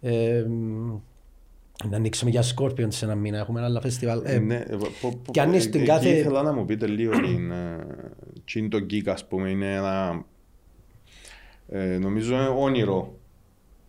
Ε, 0.00 0.44
να 1.88 1.96
ανοίξουμε 1.96 2.30
για 2.30 2.42
Scorpions 2.56 2.92
σε 2.92 3.04
ένα 3.04 3.14
μήνα, 3.14 3.38
έχουμε 3.38 3.58
ένα 3.58 3.68
άλλο 3.68 3.80
φεστιβάλ. 3.80 4.20
Ε, 4.24 4.38
Ναι, 4.38 4.54
ε, 4.54 4.76
πο- 4.76 4.90
πο- 5.00 5.30
κι 5.30 5.40
αν 5.40 5.52
είσαι 5.52 5.60
στην 5.68 5.80
εκεί 5.80 5.88
κάθε- 5.88 6.08
ήθελα 6.18 6.42
να 6.42 6.52
μου 6.52 6.64
πείτε 6.64 6.86
λίγο 6.86 7.10
την... 7.20 7.50
ε, 7.50 7.86
Τι 8.44 8.58
είναι 8.58 8.68
το 8.68 8.78
geek, 8.90 9.06
ας 9.08 9.26
πούμε, 9.26 9.50
είναι 9.50 9.74
ένα... 9.74 10.24
ε, 11.68 11.98
νομίζω 11.98 12.34
είναι 12.34 12.48
όνειρο 12.48 13.12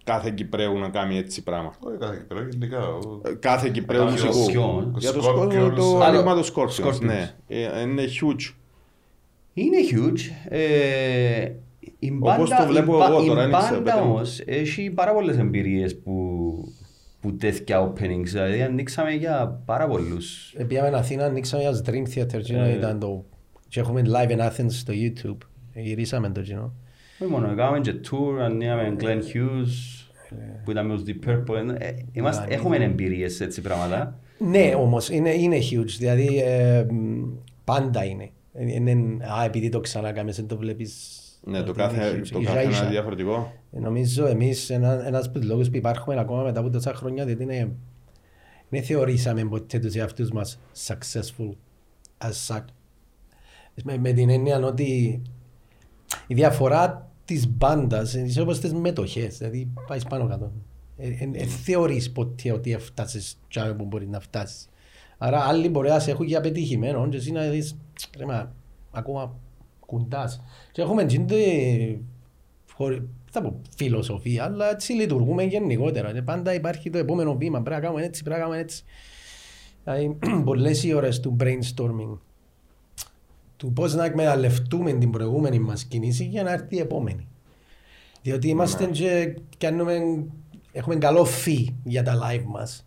κάθε 0.04 0.30
Κυπρέου 0.32 0.78
να 0.78 0.89
κάνει 0.89 1.17
έτσι 1.17 1.43
πράγμα. 1.43 1.74
Όχι, 1.80 1.98
κάθε 1.98 2.17
Κυπρέο, 2.17 2.48
γενικά. 2.48 2.88
ο- 2.88 3.22
Ε, 3.26 3.32
Κάθε 3.34 3.69
Κυπρέου 3.69 4.06
Κάθε 4.06 4.26
μουσικού. 4.28 4.45
Scorpions. 4.62 4.98
Για 5.00 5.12
το 5.13 5.22
Scorpions, 5.26 5.52
Scorpions, 5.67 5.74
το 5.76 5.98
α, 6.00 6.06
άνοιγμα 6.08 6.36
του 6.36 6.45
Scorpions, 6.45 6.86
Scorpions. 6.86 7.00
ναι. 7.02 7.34
Ε, 7.48 7.82
Είναι 7.82 8.04
huge. 8.22 8.54
Είναι 9.54 9.78
huge. 9.91 10.19
Ε, 11.80 11.88
η 12.00 12.18
Όπως 12.22 12.50
μπάντα, 12.50 12.63
το 12.63 12.72
βλέπω 12.72 12.94
η, 12.94 12.98
μπα- 12.98 13.06
εγώ 13.08 13.24
τώρα, 13.26 13.48
η 13.48 13.50
δεν 13.50 13.60
ξέρω, 13.60 13.76
μπάντα 13.80 13.92
πέτε 13.92 14.06
μου. 14.06 14.12
όμως 14.12 14.42
έχει 14.46 14.89
πάρα 14.89 15.13
πολλές 15.13 15.38
εμπειρίες 15.38 15.98
που, 16.00 16.13
που 17.20 17.36
τέτοια 17.36 17.88
openings. 17.94 18.24
Δηλαδή 18.26 18.62
ανοίξαμε 18.62 19.12
για 19.12 19.62
πάρα 19.65 19.88
πολλούς. 19.88 20.54
Ε, 20.58 20.63
Πήγαμε 20.63 20.98
Αθήνα, 20.98 21.26
ανοίξαμε 21.26 21.63
ένα 21.63 21.82
Dream 21.86 22.18
Theater, 22.18 22.42
και 22.42 22.56
Ε. 22.56 22.74
ήταν 22.78 23.00
το... 23.00 23.26
και 23.68 23.80
έχουμε 23.80 24.02
live 24.06 24.30
in 24.32 24.39
Athens 24.39 24.70
στο 24.72 24.94
YouTube. 24.96 25.38
Ε, 25.74 25.82
Γυρίσαμε 25.82 26.30
το 26.30 26.42
κοινό. 26.42 26.74
Όχι 27.22 27.32
μόνο, 27.32 27.56
κάναμε 27.56 27.80
και 27.80 27.94
tour, 28.12 28.39
ανοίγαμε 28.42 28.96
Glenn 29.00 29.18
Hughes, 29.34 30.04
που 30.63 30.72
ήταν 30.72 30.86
με 30.86 30.94
τους 30.96 31.04
Deep 31.08 31.30
Purple. 31.30 31.76
Ε, 31.78 31.89
είμαστε, 32.12 32.46
Ναι, 32.48 32.54
έχουμε 32.54 32.76
εμπειρίες 32.78 33.34
σε 33.36 33.44
έτσι 33.44 33.62
πράγματα. 33.62 34.20
Ναι, 34.38 34.74
όμως 34.78 35.10
είναι, 35.10 35.34
είναι 35.34 35.58
huge. 35.72 35.89
Δηλαδή 35.98 36.39
ε, 36.46 36.86
μ, 36.92 37.24
πάντα 37.63 38.04
είναι. 38.06 38.30
Ε, 38.54 38.74
είναι. 38.74 38.92
Α, 39.39 39.44
επειδή 39.46 39.70
το 39.70 39.80
ξανάκαμε, 39.80 40.32
δεν 40.32 40.48
το 40.48 40.58
βλέπεις. 40.58 41.18
Ναι, 41.43 41.63
το 41.63 41.69
ότι 41.69 41.80
κάθε, 41.80 42.08
είναι 42.08 42.19
huge. 42.19 42.28
το 42.32 42.39
Ίσα 42.39 42.54
κάθε 42.54 42.69
ίσα. 42.69 42.82
είναι 42.82 42.89
διαφορετικό. 42.89 43.54
Ε, 43.71 43.80
Νομίζω 43.80 44.25
εμείς 44.25 44.69
ένα, 44.69 45.08
ένας 45.08 45.25
από 45.28 45.39
τους 45.39 45.47
λόγους 45.47 45.69
που 45.69 45.75
υπάρχουμε 45.75 46.19
ακόμα 46.19 46.43
μετά 46.43 46.60
από 46.60 46.69
τόσα 46.69 46.93
χρόνια 46.93 47.25
διότι 47.25 47.43
είναι, 47.43 47.71
δεν 48.69 48.84
θεωρήσαμε 48.84 49.43
ποτέ 49.45 49.80
τους 49.80 49.95
εαυτούς 49.95 50.32
μας 50.32 50.60
successful 50.88 51.52
as 52.17 52.56
such. 52.56 52.65
Με, 53.84 53.97
με 53.97 54.12
την 54.12 54.30
έννοια 54.30 54.58
ότι 54.60 55.21
η 56.28 56.34
διαφορά 56.34 57.12
της 57.25 57.47
μπάντας 57.47 58.13
είναι 58.13 58.41
όπως 58.41 58.60
τις 58.60 58.73
μετοχές, 58.73 59.38
δηλαδή 59.38 59.67
πάεις 59.88 60.04
πάνω 60.04 60.28
κάτω. 60.28 60.52
Ε, 60.97 61.08
ε, 61.08 61.30
ε, 61.34 61.45
θεωρείς 61.45 62.12
ποτέ 62.12 62.52
ότι 62.52 62.71
έφτασες 62.71 63.38
τσάμε 63.47 63.73
που 63.73 63.86
μπορεί 63.86 64.08
να 64.08 64.19
φτάσεις. 64.19 64.69
Άρα 65.17 65.39
άλλοι 65.39 65.69
μπορεί 65.69 65.89
να 65.89 65.99
σε 65.99 66.12
έχουν 66.12 66.25
για 66.25 66.41
πετυχημένο 66.41 67.10
και 67.10 67.17
εσύ 67.17 67.32
να 67.32 67.49
δεις, 67.49 67.78
ρε 68.17 68.25
μα, 68.25 68.52
ακόμα 68.91 69.39
κουντάς. 69.89 70.41
Και 70.71 70.82
έχουμε 70.82 71.06
τζίντε 71.06 71.36
χωρί, 72.73 73.10
θα 73.32 73.41
πω 73.41 73.62
φιλοσοφία, 73.75 74.43
αλλά 74.43 74.69
έτσι 74.69 74.93
λειτουργούμε 74.93 75.43
γενικότερα. 75.43 76.13
Και 76.13 76.21
πάντα 76.21 76.54
υπάρχει 76.54 76.89
το 76.89 76.97
επόμενο 76.97 77.36
βήμα. 77.36 77.62
Πρέπει 77.62 77.82
να 77.82 77.88
κάνουμε 77.88 78.06
έτσι, 78.06 78.23
πρέπει 78.23 78.39
να 78.39 78.45
κάνουμε 78.45 78.62
έτσι. 78.62 78.84
Δηλαδή, 79.84 80.17
πολλές 80.49 80.84
οι 80.84 80.93
ώρες 80.93 81.19
του 81.19 81.36
brainstorming, 81.39 82.17
του 83.58 83.73
πώς 83.73 83.95
να 83.95 84.06
εκμεταλλευτούμε 84.06 84.93
την 84.93 85.12
προηγούμενη 85.12 85.60
μας 85.60 85.84
κίνηση 85.84 86.25
για 86.25 86.43
να 86.43 86.52
έρθει 86.52 86.75
η 86.75 86.80
επόμενη. 86.80 87.28
Διότι 88.21 88.47
είμαστε 88.47 88.86
και 88.86 89.38
κάνουμε, 89.58 90.23
έχουμε 90.71 90.95
καλό 90.95 91.25
φύ 91.25 91.75
για 91.84 92.04
τα 92.04 92.13
live 92.13 92.45
μας. 92.45 92.86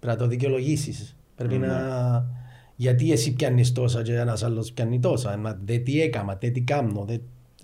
Πρέπει 0.00 0.16
να 0.16 0.22
το 0.22 0.28
δικαιολογήσεις. 0.28 1.16
Πρέπει 1.36 1.58
να... 1.58 2.26
Γιατί 2.76 3.12
εσύ 3.12 3.32
πιάνεις 3.32 3.72
τόσα 3.72 4.02
και 4.02 4.14
ένας 4.14 4.42
άλλος 4.42 4.72
πιάνει 4.72 5.00
τόσα. 5.00 5.36
Να 5.36 5.58
δε 5.64 5.76
τι 5.78 6.00
έκαμα, 6.02 6.36
δε 6.40 6.48
τι 6.50 6.60
κάνω, 6.60 7.04
δε, 7.08 7.14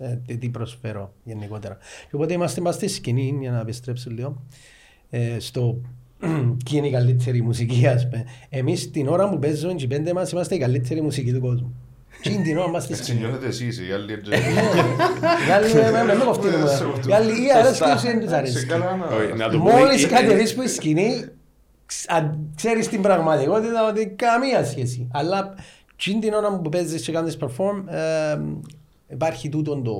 ε, 0.05 0.17
δε 0.25 0.33
τι 0.35 0.49
προσφέρω 0.49 1.13
γενικότερα. 1.23 1.77
Και 2.09 2.15
οπότε 2.15 2.33
είμαστε, 2.33 2.59
είμαστε 2.59 2.87
στη 2.87 2.95
σκηνή, 2.95 3.37
για 3.41 3.51
να 3.51 3.59
επιστρέψω 3.59 4.09
λίγο, 4.09 4.43
ε, 5.09 5.39
στο 5.39 5.81
ποιοι 6.65 6.71
είναι 6.71 6.87
η 6.87 6.91
καλύτερη 6.91 7.41
μουσική, 7.41 7.87
ας 7.87 8.07
πούμε. 8.09 8.25
Εμείς 8.49 8.91
την 8.91 9.07
ώρα 9.07 9.29
που 9.29 9.39
παίζουμε 9.39 9.73
και 9.73 9.83
οι 9.83 9.87
πέντε 9.87 10.13
μας 10.13 10.31
είμαστε 10.31 10.55
η 10.55 10.57
καλύτερη 10.57 11.01
μουσική 11.01 11.33
του 11.33 11.39
κόσμου. 11.41 11.73
Τι 12.21 12.33
είναι 12.33 12.43
την 12.43 12.57
ώρα 12.57 12.69
μας 12.69 12.83
στη 12.83 12.93
Έτσι 12.93 13.03
σκηνή. 13.03 13.19
νιώθετε 13.19 13.47
εσείς, 13.47 13.79
οι 13.79 13.91
άλλοι 13.93 14.13
έτσι. 14.13 14.31
Οι 15.47 15.51
άλλοι 15.51 15.85
ε, 15.87 15.91
με 15.91 16.13
με 16.13 16.23
κοφτούν 16.25 16.49
μου. 16.49 16.99
Οι 17.09 17.13
άλλοι 17.13 17.31
ή 17.31 17.51
αρέσκει 17.55 18.07
ή 18.07 18.09
δεν 18.11 18.19
τους 18.19 18.29
Σε 18.29 18.35
αρέσκει. 18.35 18.65
καλά 18.65 18.95
να... 18.95 19.05
Όχι, 19.05 19.33
να 19.37 19.49
το 19.49 19.57
πούμε, 19.57 19.71
Μόλις 19.71 20.03
ε, 20.03 20.07
κατεβείς 20.07 20.53
που 20.55 20.61
η 20.61 20.67
σκηνή, 20.67 21.25
ξ- 21.85 22.11
αν 22.11 22.42
ξέρεις 22.55 22.87
την 22.87 23.01
πραγματικότητα 23.01 23.87
ότι 23.87 24.07
καμία 24.07 24.65
σχέση. 24.65 25.07
Αλλά 25.11 25.53
τι 26.03 26.11
είναι 26.11 26.19
την 26.19 26.33
ώρα 26.33 26.59
που 26.59 26.69
παίζεις 26.69 27.05
και 27.05 27.11
κάνεις 27.11 27.37
perform, 27.41 27.83
ε, 27.87 28.37
υπάρχει 29.07 29.49
τούτον 29.49 29.83
το... 29.83 29.93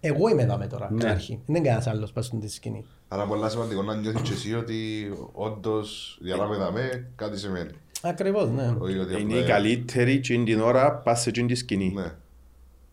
Εγώ 0.00 0.28
είμαι 0.28 0.42
εδώ 0.42 0.56
με 0.56 0.66
τώρα, 0.66 0.88
Ναι. 0.90 0.98
στην 1.00 1.10
αρχή. 1.12 1.40
Δεν 1.46 1.56
είναι 1.56 1.64
κανένας 1.64 1.86
άλλος 1.86 2.12
πας 2.12 2.26
στην 2.26 2.48
σκηνή. 2.48 2.84
Άρα 3.08 3.24
πολλά 3.26 3.48
σημαντικό 3.48 3.82
να 3.82 3.94
νιώθεις 3.94 4.20
και 4.20 4.32
εσύ 4.32 4.54
ότι 4.54 4.76
όντως 5.32 6.18
για 6.20 6.36
να 6.36 6.46
με 6.46 6.56
δαμέ 6.56 7.10
κάτι 7.16 7.38
σημαίνει. 7.38 7.70
Ακριβώς, 8.02 8.50
ναι. 8.50 8.74
Όχι 8.78 8.98
ότι 8.98 9.12
Είναι 9.20 9.32
απλά- 9.32 9.44
οι 9.44 9.48
καλύτεροι 9.48 10.20
και 10.20 10.42
την 10.44 10.60
ώρα 10.60 10.92
πας 10.94 11.20
σε 11.20 11.28
εκείνη 11.28 11.46
τη 11.48 11.54
σκηνή. 11.54 11.92
Ναι. 11.94 12.12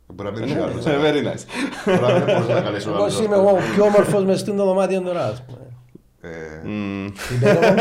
Μπορεί 0.08 0.32
να 0.32 0.40
μην 0.40 0.50
είναι 0.50 0.62
άλλος. 0.62 0.86
Ε, 0.86 0.98
Very 1.02 1.28
nice. 1.28 1.44
Μπορεί 1.86 2.02
να 2.02 2.14
μην 2.14 2.24
μπορείς 2.26 2.48
να 2.48 2.62
καλέσεις 2.62 2.88
ο 2.88 2.90
Εγώ 2.90 3.02
άλλος. 3.04 3.20
είμαι 3.20 3.36
εγώ 3.36 3.50
ο 3.50 3.58
πιο 3.76 3.84
όμορφος 3.86 4.26
μες 4.26 4.40
στο 4.40 4.54
δωμάτιο 4.54 5.02
τώρα, 5.02 5.34
ας 6.28 6.62
πούμε. 6.62 6.62
Ε, 6.64 6.68
Μμμ. 6.68 7.06
Είπετε 7.36 7.54
μου, 7.54 7.76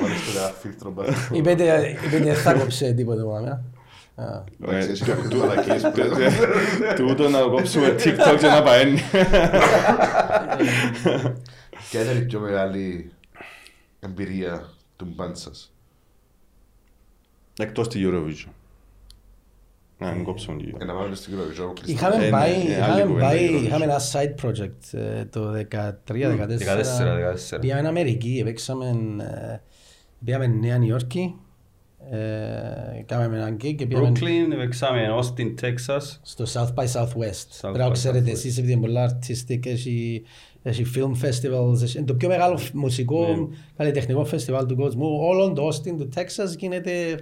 Βάλεις 0.00 0.24
το 0.24 0.38
ένα 0.38 0.48
φίλτρο 0.60 0.90
μπα. 0.90 1.04
Είπετε 1.32 1.96
είπετε, 2.06 2.18
δεν 2.24 2.34
θα 2.34 2.52
κόψε 2.54 2.92
τίποτε 2.92 3.22
μου. 3.22 3.34
α. 3.34 3.60
Α. 4.14 4.44
Εντάξει, 4.62 4.88
Ε, 4.88 4.92
εσύ 4.92 5.04
του- 5.04 5.22
και 5.22 5.28
του- 5.28 5.36
μαλακίες 5.38 5.82
που- 5.82 5.90
τε- 5.90 6.14
τε- 6.14 6.96
Τούτο 6.96 7.28
να 7.28 7.40
κόψουμε 7.40 7.88
TikTok 7.98 8.36
και 8.40 8.46
να 8.46 8.62
πααίνει. 8.62 9.00
Ποια 11.90 12.02
ήταν 12.02 12.16
η 12.16 12.20
πιο 12.26 12.40
μεγάλη 12.40 13.12
εμπειρία 14.00 14.68
του 14.96 15.12
μπαντ 15.16 15.36
σας. 15.36 15.72
Εκτός 17.58 17.88
τη 17.88 18.00
Eurovision. 18.04 18.50
Να 20.06 20.12
μην 20.12 20.24
κόψουμε 20.24 20.56
τη 20.62 20.64
Για 20.76 20.84
να 20.84 20.92
πάμε 20.94 21.14
στην 21.14 21.32
Eurovision. 21.34 21.88
Είχαμε 21.88 22.14
Ε, 22.14 22.18
ναι, 22.18 22.28
πάει, 22.30 22.50
ναι, 22.50 22.58
άλλη 22.82 22.92
είχαμε 22.92 23.02
κουβέντα, 23.02 23.26
πάει, 23.26 23.48
Eurovision. 23.50 23.64
είχαμε 23.64 23.84
ένα 23.84 24.00
side 24.12 24.46
project 24.46 24.98
ε, 24.98 25.24
το 25.24 25.52
13-14. 26.06 27.56
14-14. 27.56 27.60
Πήγαμε 27.60 27.88
Αμερική, 27.88 28.42
παίξαμε, 28.44 28.86
ε, 29.20 29.60
πήγαμε 30.24 30.46
Νέα 30.46 30.76
Υόρκη, 30.78 31.34
ε, 32.10 33.02
κάναμε 33.06 33.36
έναν 33.36 33.54
gig 33.62 33.74
και 33.74 33.86
πήγαμε 33.86 34.12
Brooklyn, 34.14 34.56
παίξαμε 34.56 35.08
Austin, 35.20 35.54
Texas. 35.64 36.18
στο 36.22 36.44
South 36.52 36.74
by 36.74 36.86
Southwest. 36.86 37.06
South 37.60 37.60
Πρέπει 37.60 37.78
να 37.78 37.88
by 37.88 37.92
ξέρετε 37.92 38.30
Southwest. 38.30 38.32
εσείς 38.34 38.58
επειδή 38.58 38.72
είναι 38.72 38.80
πολλά 38.80 39.18
artistic, 39.18 39.66
έχει, 39.66 40.22
έχει 40.62 40.84
film 40.96 41.10
festivals, 41.26 41.82
έχει, 41.82 41.96
είναι 41.96 42.06
το 42.06 42.14
πιο 42.14 42.28
μεγάλο 42.28 42.58
μουσικό 42.72 43.26
Ναι. 43.26 43.56
καλλιτεχνικό 43.76 44.24
φεστιβάλ 44.24 44.66
του 44.66 44.76
κόσμου. 44.76 45.06
Όλο 45.20 45.52
το 45.52 45.68
Austin, 45.68 45.94
το 45.98 46.08
Texas 46.14 46.56
γίνεται 46.58 47.08
ε, 47.10 47.14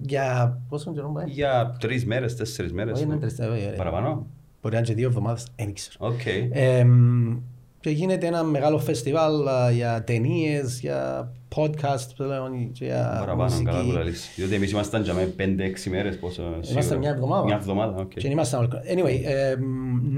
για 0.00 0.58
πόσο 0.68 0.92
καιρό 0.92 1.12
πάει. 1.14 1.24
Για 1.28 1.76
τρεις 1.80 2.06
μέρες, 2.06 2.36
τέσσερις 2.36 2.72
μέρες. 2.72 2.92
Όχι, 2.92 3.02
είναι 3.02 3.14
ναι. 3.14 3.20
τρεις, 3.20 3.38
ε, 3.38 3.44
ε, 3.44 3.76
Παραπάνω; 3.76 4.26
Μπορεί 4.62 4.74
να 4.74 4.80
είναι 4.80 4.88
και 4.88 4.94
δύο 4.94 5.08
εβδομάδες, 5.08 5.46
δεν 5.56 5.74
ξέρω. 5.74 5.96
Οκ. 5.98 6.20
Εμ, 6.50 7.38
και 7.80 7.90
γίνεται 7.90 8.26
ένα 8.26 8.42
μεγάλο 8.42 8.78
φεστιβάλ 8.78 9.48
α, 9.48 9.70
για 9.70 10.04
ταινίες, 10.04 10.80
για 10.80 11.32
podcast 11.56 12.06
πλέον, 12.16 12.72
και 12.72 12.84
για 12.84 13.16
Παραπάνω, 13.18 13.50
καλά 13.64 13.78
που 13.78 13.84
μουσική. 13.84 13.92
λαλείς. 13.92 14.30
Διότι 14.36 14.54
εμείς 14.54 14.70
ήμασταν 14.70 15.02
για 15.02 15.14
με 15.14 15.22
πέντε-έξι 15.22 15.90
μέρες 15.90 16.18
πόσο 16.18 16.42
Είμαστε 16.42 16.80
σίγουρα. 16.80 16.98
μια 16.98 17.10
εβδομάδα. 17.10 17.44
Μια 17.44 17.56
εβδομάδα, 17.56 18.00
οκ. 18.00 18.08
Και 18.08 18.20
δεν 18.20 18.30
ήμασταν 18.30 18.60
όλοι- 18.60 18.70
Anyway, 19.02 19.20
εμ, 19.52 19.60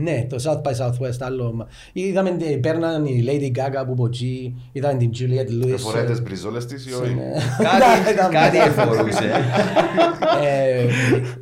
ναι, 0.02 0.26
το 0.28 0.36
South 0.44 0.62
by 0.62 0.86
Southwest 0.86 1.18
άλλο. 1.20 1.66
Είδαμε, 1.92 2.36
ε, 2.40 2.56
παίρναν 2.56 3.04
η 3.04 3.24
Lady 3.26 3.58
Gaga 3.58 3.74
από 3.76 3.92
από 3.92 4.06
εκεί, 4.06 4.54
είδαμε 4.72 4.98
την 4.98 5.10
Juliette 5.14 5.64
Lewis. 5.64 5.76
Φοράει 5.78 6.04
ε, 6.04 6.06
τις 6.06 6.22
μπριζόλες 6.22 6.66
της 6.66 6.86
ή 6.86 6.92
όχι; 6.92 7.14
ναι. 7.14 7.32
Κάτι- 7.62 8.10
Ήταν- 8.12 8.30
Κάτι 8.30 8.56
εφορούσε. 8.58 9.30
Ε, 10.44 10.86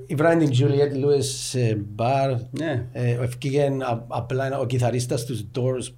Είδαμε 0.07 0.45
την 0.45 0.51
Juliette 0.59 0.97
Lewis 1.05 1.23
σε 1.23 1.83
μπαρ. 1.95 2.31
Ναι. 2.51 2.87
Ε, 2.93 3.11
Ευκήγεν 3.23 3.83
α- 3.83 4.05
απλά 4.09 4.47
ένα- 4.47 4.59
ο 4.59 4.67
κιθαρίστας 4.67 5.25
τους 5.25 5.45
Doors. 5.55 5.95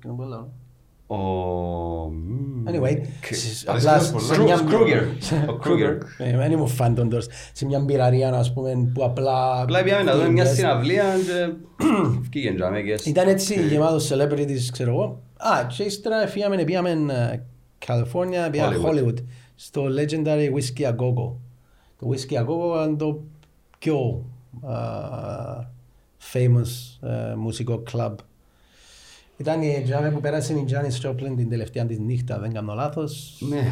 Ποιο 1.07 1.17
είναι 1.17 1.25
που 1.39 1.95
λέω. 1.95 2.05
Ο... 2.05 2.11
μμμ. 2.11 2.65
Anyway, 2.69 2.97
Κ- 3.21 3.35
σε- 3.35 3.71
Αρέσκει 3.71 3.89
απλά 3.89 3.93
μας 3.97 4.11
πολλά. 4.11 4.25
σε 4.35 4.43
μια... 4.43 4.57
Kruger. 4.57 5.03
Ο 5.51 5.59
Kruger. 5.65 5.99
Ε, 6.19 6.37
Δεν 6.37 6.51
ήμουν 6.53 6.67
φαν 6.69 6.95
των 6.95 7.11
Doors. 7.13 7.27
Σε 7.53 7.67
μια 7.67 7.81
μπειραρία, 7.81 8.33
ας 8.33 8.53
πούμε, 8.53 8.91
που 8.95 9.05
απλά... 9.05 9.61
Απλά 9.63 9.83
πήγαμε 9.83 10.03
να 10.03 10.17
δούμε 10.17 10.29
μια 10.31 10.45
Yes. 10.45 10.55
συναυλία 10.55 11.05
και 11.27 11.53
βγήκαν 12.31 12.57
για 12.57 12.71
με 12.71 12.81
guest. 12.81 13.07
Ήταν 13.07 13.29
έτσι 13.29 13.67
γεμάτος 13.69 14.13
celebrities, 14.13 14.69
ξέρω 14.73 14.91
εγώ. 14.91 15.21
Α, 15.37 15.67
και 15.77 15.83
ύστερα 15.83 16.27
φύγαμε, 16.27 16.65
πήγαμε 16.65 16.91
ε, 16.91 17.41
California, 17.87 18.51
πήγαμε 18.51 18.77
Hollywood. 18.85 18.89
Hollywood, 19.09 19.17
στο 19.55 19.85
legendary 19.99 20.51
Whiskey 20.55 20.83
A 20.83 20.91
Go 20.91 21.15
Go. 21.15 21.33
Το 21.99 22.11
Whiskey 22.11 22.35
A 22.35 22.41
Go 22.41 22.73
Go 22.73 22.75
ήταν 22.75 22.97
το 22.97 23.21
πιο 23.79 24.25
α, 24.63 24.75
famous 26.33 26.99
ε, 27.09 27.35
μουσικό 27.35 27.83
club. 27.93 28.15
Ήταν 29.37 29.63
η 29.63 29.83
τζάμε 29.85 30.11
που 30.11 30.21
πέρασε 30.21 30.53
η 30.53 30.65
Janis 30.69 31.09
Joplin 31.09 31.33
την 31.37 31.49
τελευταία 31.49 31.87
της 31.87 31.99
νύχτα, 31.99 32.39
δεν 32.39 32.53
κάνω 32.53 32.75
λάθος. 32.75 33.37
Ναι. 33.49 33.59
Ε, 33.59 33.63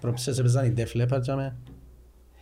Προψές 0.00 0.38
έπαιζαν 0.38 0.64
οι 0.66 0.74
Def 0.76 1.00
Leppard 1.02 1.20
τζάμε. 1.20 1.56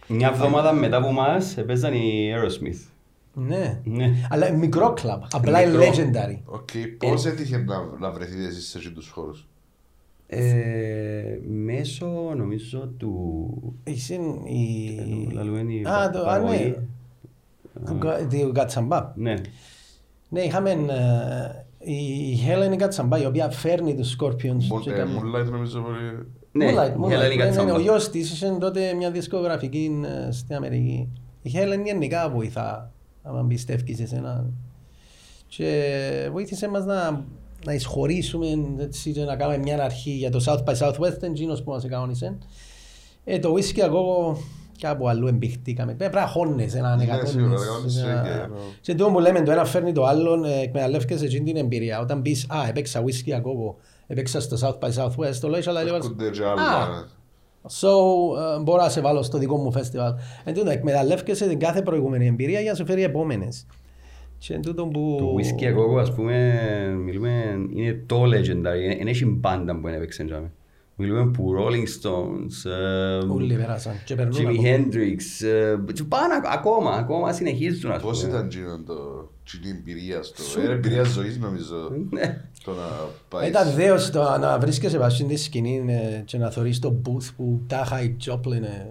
Μια 0.09 0.29
εβδομάδα 0.29 0.73
μετά 0.73 0.97
από 0.97 1.07
εμάς 1.09 1.57
έπαιζαν 1.57 1.93
οι 1.95 2.31
Aerosmith. 2.35 2.91
Ναι. 3.35 3.81
Ναι. 3.85 4.13
Αλλά 4.31 4.53
μικρό 4.53 4.95
club, 5.03 5.19
απλά 5.33 5.63
είναι 5.63 5.77
Μικρό. 5.77 5.93
legendary. 5.93 6.39
Οκ, 6.45 6.69
πώς 6.99 7.25
έτυχε 7.25 7.57
να, 7.57 7.85
να 8.01 8.11
βρεθείτε 8.11 8.47
εσείς 8.47 8.69
σε 8.69 8.79
αυτούς 8.79 8.93
τους 8.95 9.09
χώρους. 9.09 9.47
Ε, 10.29 11.39
μέσω 11.49 12.07
νομίζω 12.37 12.93
του... 12.97 13.51
Είσαι 13.85 14.15
η... 14.45 14.99
Λαλού 15.33 15.57
είναι 15.57 15.73
η 15.73 15.85
Α, 15.85 16.11
το, 16.11 16.19
α, 16.19 16.23
ναι. 16.23 16.25
παραγωγή. 16.25 16.77
Του 17.87 17.99
Κα- 17.99 18.27
Του 18.27 18.53
Κατσαμπά. 18.55 19.13
Ναι. 19.15 19.35
Ναι, 20.29 20.41
είχαμε 20.41 20.77
ε, 21.87 21.93
η 21.93 22.39
Helen 22.47 22.77
Κατσαμπά, 22.77 23.19
η 23.19 23.27
οποία 23.27 23.51
φέρνει 23.51 23.95
τους 23.95 24.17
Scorpions. 24.21 24.65
Μο- 24.69 24.81
και 24.81 24.91
ε, 24.91 24.95
κάνει- 24.95 25.11
Moonlight 25.15 25.51
νομίζω 25.51 25.81
πολύ... 25.81 26.27
Ναι, 26.53 26.67
Moonlight, 26.71 26.91
η 26.91 26.95
Moonlight. 27.01 27.07
Helen 27.07 27.09
Ναι, 27.09 27.17
ναι, 27.17 27.29
ναι, 27.29 27.35
Κατσαμπά. 27.37 27.75
Ο 27.75 27.79
γιος 27.81 28.11
της 28.11 28.33
είχε 28.33 28.57
τότε 28.61 28.95
μια 28.95 29.11
δισκογραφική 29.11 30.01
ε, 30.27 30.31
στην 30.33 30.55
Αμερική. 30.57 31.09
Η 31.43 31.51
Helen 31.55 31.85
γενικά 31.85 32.31
βοηθά, 32.31 32.93
άμα 33.23 33.45
πιστεύεις 33.49 33.97
σε 33.97 34.07
σένα. 34.07 34.51
Και 35.49 36.29
βοήθησε 36.33 36.69
μας 36.69 36.85
να, 36.85 37.25
να 37.65 37.73
εισχωρήσουμε 37.73 38.47
έτσι, 38.79 39.13
και 39.13 39.25
να 39.25 39.37
κάνουμε 39.37 39.59
μια 39.59 39.83
αρχή 39.85 40.11
για 40.11 40.31
το 40.31 40.45
South 40.47 40.65
by 40.65 40.75
Southwest, 40.79 41.23
εκείνος 41.23 41.63
που 41.63 41.71
μας 41.71 41.85
εκανόνισε. 41.85 42.39
Ε, 43.25 43.39
το 43.39 43.55
whisky 43.55 43.79
εγώ 43.79 44.37
κάπου 44.81 45.09
αλλού 45.09 45.27
εμπιχτήκαμε. 45.27 45.95
Πρέπει 45.95 46.15
να 46.15 46.27
χώνεις 46.27 46.75
έναν 46.75 46.97
Ναι, 46.99 47.05
εκατόνις. 47.05 47.31
σίγουρα, 47.31 47.55
εκατόνις, 47.63 48.03
Ένα- 48.03 48.23
και- 48.23 48.29
ναι. 48.29 48.47
Και 48.81 48.95
το 48.95 49.11
που 49.11 49.19
λέμε, 49.21 49.43
το 49.43 49.51
ένα 49.51 49.65
φέρνει 49.65 49.93
το 49.93 50.05
άλλο, 50.05 50.45
ε, 50.45 50.61
εκμεταλλεύκεσαι 50.63 51.25
εκείνη 51.25 51.45
την 51.45 51.57
εμπειρία. 51.57 52.01
Όταν 52.01 52.23
πεις, 52.23 52.47
α, 52.49 52.69
έπαιξα 52.69 53.03
whisky 53.05 53.31
ακόμα, 53.37 53.75
έπαιξα 54.07 54.41
στο 54.41 54.57
South 54.61 54.79
by 54.89 54.93
Southwest, 55.03 55.35
το 55.41 55.49
λέει, 55.49 55.63
αλλά 55.67 55.83
λέγοντας, 55.83 56.05
Έρχονται 56.07 56.31
και 56.31 56.43
Α, 56.45 56.51
άλλα. 56.51 57.07
So, 57.81 57.89
ε, 58.59 58.63
μπορώ 58.63 58.83
να 58.83 58.89
σε 58.89 59.01
βάλω 59.01 59.23
στο 59.23 59.39
δικό 59.39 59.57
μου 59.57 59.73
φεστιβάλ. 59.73 60.13
Εν 60.45 60.55
τούτο, 60.55 60.71
εκμεταλλεύκεσαι 60.71 61.49
την 61.49 61.59
κάθε 61.59 61.83
προηγούμενη 61.83 62.27
εμπειρία 62.27 62.61
για 62.61 62.71
να 62.71 62.77
σου 62.77 62.85
φέρει 62.87 63.03
επόμενες. 63.03 63.67
Και 64.39 64.55
εν 64.55 64.63
τούτο 64.63 64.87
που... 64.87 65.17
Το 65.19 65.35
whisky 65.39 65.63
εγώ 65.65 65.99
ας 65.99 66.13
πούμε, 66.13 66.55
μιλούμε, 67.05 67.31
είναι 67.75 68.03
το 68.07 68.23
legendary, 68.23 68.97
δεν 68.99 69.07
έχει 69.07 69.25
μπάντα 69.27 69.77
που 69.81 69.89
έπαιξε 69.89 70.25
τζάμε. 70.25 70.53
Μιλούμε 70.99 71.31
που 71.31 71.55
Rolling 71.59 71.87
Stones, 72.03 72.71
ε, 72.71 73.17
Όλοι 73.33 73.55
πέρασαν 73.55 73.95
και 74.05 74.15
περνούν 74.15 74.35
Jimi 74.37 74.41
ακόμα. 74.47 74.63
Hendrix, 74.69 75.47
ε, 75.47 75.93
και 75.93 76.03
πάνε 76.05 76.35
ακ- 76.37 76.47
ακόμα, 76.57 76.91
ακόμα 76.91 77.33
συνεχίζουν 77.33 77.91
ας 77.91 78.03
Πώς 78.03 78.19
πούμε. 78.21 78.33
ήταν 78.33 78.47
εκείνο 78.47 78.81
το 78.87 79.31
εκείνη 79.55 79.75
η 79.75 79.77
εμπειρία 79.79 80.23
στο... 80.23 80.61
Είναι 80.61 80.73
εμπειρία 80.73 81.03
ζωής 81.03 81.39
νομίζω. 81.39 81.91
Ναι. 82.11 82.41
Το 82.65 82.71
να 82.71 83.09
πάεις... 83.29 83.49
Ήταν 83.49 83.73
δέος 83.75 84.11
το 84.11 84.39
να 84.41 84.59
βρίσκεσαι 84.59 84.99
πάνω 84.99 85.11
στην 85.11 85.39
σκηνή 85.39 85.85
ε, 85.89 86.23
και 86.25 86.39
να 86.39 86.51
θωρείς 86.51 86.79
το 86.79 87.01
booth 87.07 87.31
που 87.37 87.61
τάχα 87.67 88.03
η 88.03 88.17
Joplin 88.27 88.63
ε, 88.63 88.87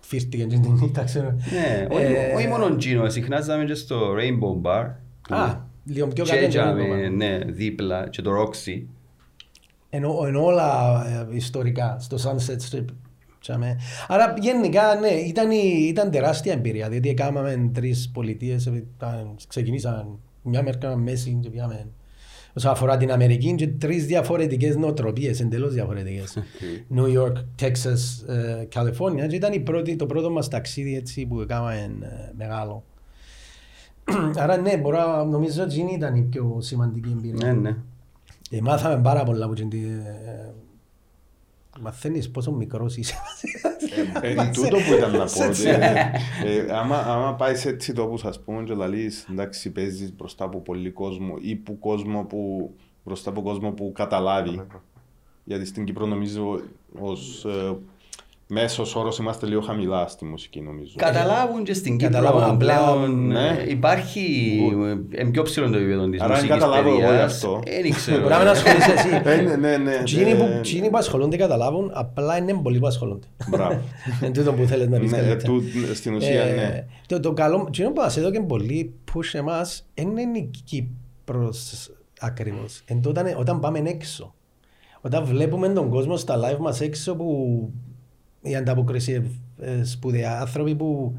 φύρτηκε 0.00 0.44
και 0.44 0.58
την 0.58 0.72
νύχτα, 0.72 1.04
ξέρω. 1.04 1.30
Ναι, 1.52 1.86
Ε, 1.88 1.94
όχι- 1.94 2.34
όχι 2.36 2.46
μόνο 2.46 2.76
Gino, 2.80 3.06
συχνά 3.10 3.40
ζάμε 3.40 3.64
και 3.64 3.74
στο 3.74 4.14
Rainbow 4.18 4.66
Bar. 4.70 4.86
Α, 5.28 5.54
λίγο 5.84 6.06
πιο 6.06 6.24
Και 6.24 6.34
κάτω. 6.34 6.48
τζάμε, 6.48 7.08
ναι, 7.08 7.38
δίπλα, 7.46 8.08
και 8.08 8.22
το 8.22 8.30
Roxy. 8.42 8.82
Ενώ 9.96 10.24
εν 10.26 10.36
όλα 10.36 11.02
ε, 11.30 11.36
ιστορικά, 11.36 11.96
στο 12.00 12.16
Sunset 12.16 12.70
Strip. 12.76 12.84
τζάμε. 13.40 13.76
Άρα 14.08 14.34
γενικά 14.40 14.94
ναι, 14.94 15.08
ήταν, 15.08 15.50
η- 15.50 15.86
ήταν 15.88 16.10
τεράστια 16.10 16.52
εμπειρία, 16.52 16.88
διότι 16.88 17.08
έκαναμε 17.08 17.70
τρεις 17.74 18.10
πολιτείες, 18.12 18.66
ε, 18.66 18.84
τα- 18.98 19.34
ξεκινήσαν 19.48 20.18
μια 20.42 20.62
μερικά 20.62 20.96
μέση 20.96 21.38
και 21.42 21.50
πήγαμε 21.50 21.86
όσον 22.56 22.70
αφορά 22.70 22.96
την 22.96 23.12
Αμερική 23.12 23.54
και 23.54 23.68
τρεις 23.68 24.06
διαφορετικές 24.06 24.76
νοοτροπίες, 24.76 25.40
εντελώς 25.40 25.72
διαφορετικές. 25.74 26.38
New 26.96 27.06
York, 27.22 27.44
Texas, 27.62 28.28
ε, 28.34 28.66
California 28.74 29.28
και 29.28 29.36
ήταν 29.36 29.52
η 29.52 29.60
πρώτη, 29.60 29.96
το 29.96 30.06
πρώτο 30.06 30.30
μας 30.30 30.48
ταξίδι 30.48 30.96
έτσι, 30.96 31.26
που 31.26 31.40
έκαναμε 31.40 31.74
ε, 32.02 32.32
μεγάλο. 32.36 32.84
Άρα 34.42 34.56
ναι, 34.56 34.76
μπορώ, 34.76 34.98
να- 34.98 35.24
νομίζω 35.24 35.62
ότι 35.62 35.74
εκείνη 35.74 35.92
ήταν 35.92 36.14
η 36.14 36.22
πιο 36.22 36.56
σημαντική 36.60 37.08
εμπειρία. 37.12 37.52
Ναι, 37.52 37.60
ναι. 37.60 37.76
Ε, 38.56 38.60
μάθαμε 38.60 39.02
πάρα 39.02 39.22
πολλά 39.24 39.44
από 39.44 39.54
την, 39.54 39.68
ε, 39.72 40.54
Μαθαίνεις 41.80 42.30
πόσο 42.30 42.52
μικρός 42.52 42.96
είσαι. 42.96 43.14
Εν 44.22 44.52
τούτο 44.52 44.76
που 44.76 44.92
ήταν 44.96 45.10
να 45.10 45.18
πω. 45.18 45.28
Σε- 45.28 45.44
ότι, 45.46 45.68
ε, 45.68 46.10
ε, 46.44 46.72
άμα, 46.72 46.96
άμα 46.96 47.34
πάεις 47.34 47.60
σε 47.60 47.68
έτσι 47.68 47.92
τόπους 47.92 48.24
ας 48.24 48.40
πούμε 48.40 48.62
και 48.62 48.74
λαλείς 48.74 49.26
εντάξει 49.30 49.70
παίζεις 49.70 50.14
μπροστά 50.16 50.44
από 50.44 50.60
πολύ 50.60 50.90
κόσμο 50.90 51.34
ή 51.40 51.56
που 51.56 51.78
κόσμο 51.78 52.24
που, 52.24 52.70
μπροστά 53.04 53.30
από 53.30 53.42
κόσμο 53.42 53.70
που 53.70 53.92
καταλάβει. 53.94 54.66
Γιατί 55.44 55.64
στην 55.64 55.84
Κύπρο 55.84 56.06
νομίζω 56.06 56.60
ως 57.00 57.44
ε, 57.44 57.76
μέσος 58.54 58.94
όρος 58.96 59.18
είμαστε 59.18 59.46
λίγο 59.46 59.60
χαμηλά 59.60 60.06
στη 60.08 60.24
μουσική 60.24 60.60
νομίζω. 60.60 60.92
Καταλάβουν 60.96 61.64
και 61.64 61.74
στην 61.74 61.96
Κύπρο 61.96 62.14
Καταλάβουν, 62.18 62.42
απλά, 62.54 62.74
πλέον 62.84 63.26
ναι. 63.26 63.48
ε, 63.48 63.70
υπάρχει 63.70 64.58
ε, 65.10 65.24
πιο 65.24 65.42
ψηλό 65.42 65.70
το 65.70 65.76
επίπεδο 65.76 66.08
της 66.08 66.20
Άρα 66.20 66.34
αν 66.34 66.40
μουσικής 66.40 66.54
καταλάβω 66.60 66.88
εγώ 66.88 66.98
γι' 66.98 67.04
παιδείας. 67.04 67.32
αυτό. 67.34 67.60
Ε, 67.66 67.82
Δεν 67.82 67.90
ξέρω. 67.92 68.18
Μπορεί 68.20 68.32
να 68.32 68.38
μην 68.38 68.48
ασχολείσαι 68.48 68.92
εσύ. 68.92 69.08
Ε, 69.24 69.36
ναι, 69.40 69.56
ναι, 69.56 69.76
ναι. 69.76 69.94
Εκείνοι 69.94 70.34
που- 70.36 70.42
ε, 70.52 70.58
εκείνοι 70.58 70.90
που 70.90 70.96
ασχολούνται 70.96 71.36
καταλάβουν, 71.36 71.90
απλά 71.94 72.36
είναι 72.36 72.54
πολλοί 72.62 72.78
που 72.78 72.86
ασχολούνται. 72.86 73.26
Μπράβο. 73.48 73.80
Εν 74.20 74.32
τούτο 74.32 74.52
που 74.52 74.64
θέλεις 74.66 74.88
να 74.88 74.98
πεις 74.98 75.10
Ναι, 75.10 75.16
ε, 75.18 75.20
καλύτερα. 75.20 75.52
του- 75.52 75.62
στην 75.94 76.14
ουσία 76.14 76.42
Ε, 76.42 76.54
ναι. 76.54 76.84
Το, 77.06 77.20
το 77.20 77.32
καλό, 77.32 77.64
εκείνο 77.68 77.90
που 77.92 78.00
μας 78.00 78.16
έδωκε 78.16 78.40
πολύ 78.40 78.94
push 79.14 79.30
εμάς, 79.32 79.86
δεν 79.94 80.16
είναι 80.16 80.38
η 80.38 80.50
Κύπρος 80.64 81.90
ακριβώς. 82.20 82.82
Εν 82.86 83.02
τότε, 83.02 83.36
όταν 83.38 83.60
πάμε 83.60 83.78
έξω. 83.86 84.34
Όταν 85.00 85.24
βλέπουμε 85.24 85.68
τον 85.68 85.88
κόσμο 85.90 86.16
στα 86.16 86.36
live 86.38 86.58
μας 86.58 86.80
έξω 86.80 87.14
που 87.16 87.70
η 88.44 88.56
ανταποκρισία 88.56 89.24
ε, 89.60 89.84
σπουδαία 89.84 90.38
άνθρωποι 90.40 90.74
που 90.74 91.16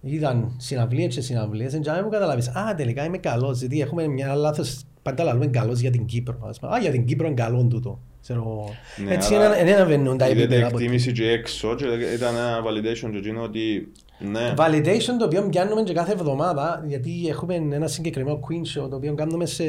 είδαν 0.00 0.52
συναυλίες 0.56 1.14
και 1.14 1.20
συναυλίες, 1.20 1.74
εν 1.74 1.80
τζάμε 1.82 2.02
που 2.02 2.08
καταλάβεις, 2.08 2.48
α, 2.48 2.74
τελικά 2.76 3.04
είμαι 3.04 3.18
καλός, 3.18 3.58
γιατί 3.58 3.80
έχουμε 3.80 4.06
μια 4.06 4.34
λάθος, 4.34 4.82
πάντα 5.02 5.24
λαλούμε 5.24 5.46
καλός 5.46 5.80
για 5.80 5.90
την 5.90 6.04
Κύπρο. 6.04 6.38
Ας 6.48 6.58
πούμε, 6.58 6.74
Α, 6.74 6.78
για 6.78 6.90
την 6.90 7.04
Κύπρο 7.04 7.26
είναι 7.26 7.34
καλό 7.34 7.64
τούτο. 7.70 8.00
Ξέρω, 8.22 8.68
Ναι, 9.06 9.14
έτσι 9.14 9.34
άρα 9.34 9.46
είναι, 9.58 9.64
δεν 9.70 9.74
αναβαίνουν 9.76 10.16
τα 10.18 10.26
Είδατε 10.28 10.40
επίπεδα. 10.42 10.62
ποτέ. 10.70 10.82
εκτίμηση 10.82 11.12
και 11.12 11.30
έξω 11.30 11.74
και 11.74 11.84
ήταν 12.14 12.34
ένα 12.36 12.58
validation 12.58 13.10
και 13.10 13.16
εκείνο 13.16 13.42
ότι 13.42 13.92
ναι. 14.30 14.54
Validation 14.56 15.16
το 15.18 15.24
οποίο 15.24 15.48
πιάνουμε 15.48 15.82
και 15.82 15.92
κάθε 15.92 16.12
εβδομάδα 16.12 16.84
γιατί 16.86 17.26
έχουμε 17.28 17.54
ένα 17.54 17.86
συγκεκριμένο 17.86 18.40
Queen 18.42 18.78
Show 18.82 18.90
το 18.90 18.96
οποίο 18.96 19.14
κάνουμε 19.14 19.46
σε, 19.46 19.64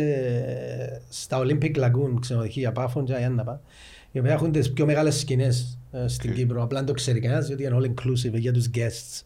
στα 1.10 1.40
Olympic 1.42 1.76
Lagoon 1.76 2.14
ξενοδοχεία 2.20 2.72
Πάφον 2.72 3.06
και 3.06 3.14
Αγιάνναπα 3.14 3.62
οι 4.12 4.20
οποίοι 4.20 4.32
έχουν 4.34 4.52
τις 4.52 4.74
πιο 4.74 4.86
μεγάλες 4.86 5.20
σκηνές 5.20 5.80
ε, 5.92 6.08
στην 6.08 6.34
Κύπρο. 6.34 6.64
Απλά 6.64 6.78
δεν 6.78 6.88
το 6.88 6.94
ξέρει 6.94 7.20
κανένας 7.20 7.46
διότι 7.48 7.64
είναι 7.64 7.78
all 7.80 7.86
inclusive 7.86 8.34
για 8.34 8.52
τους 8.54 8.70
guests. 8.76 9.24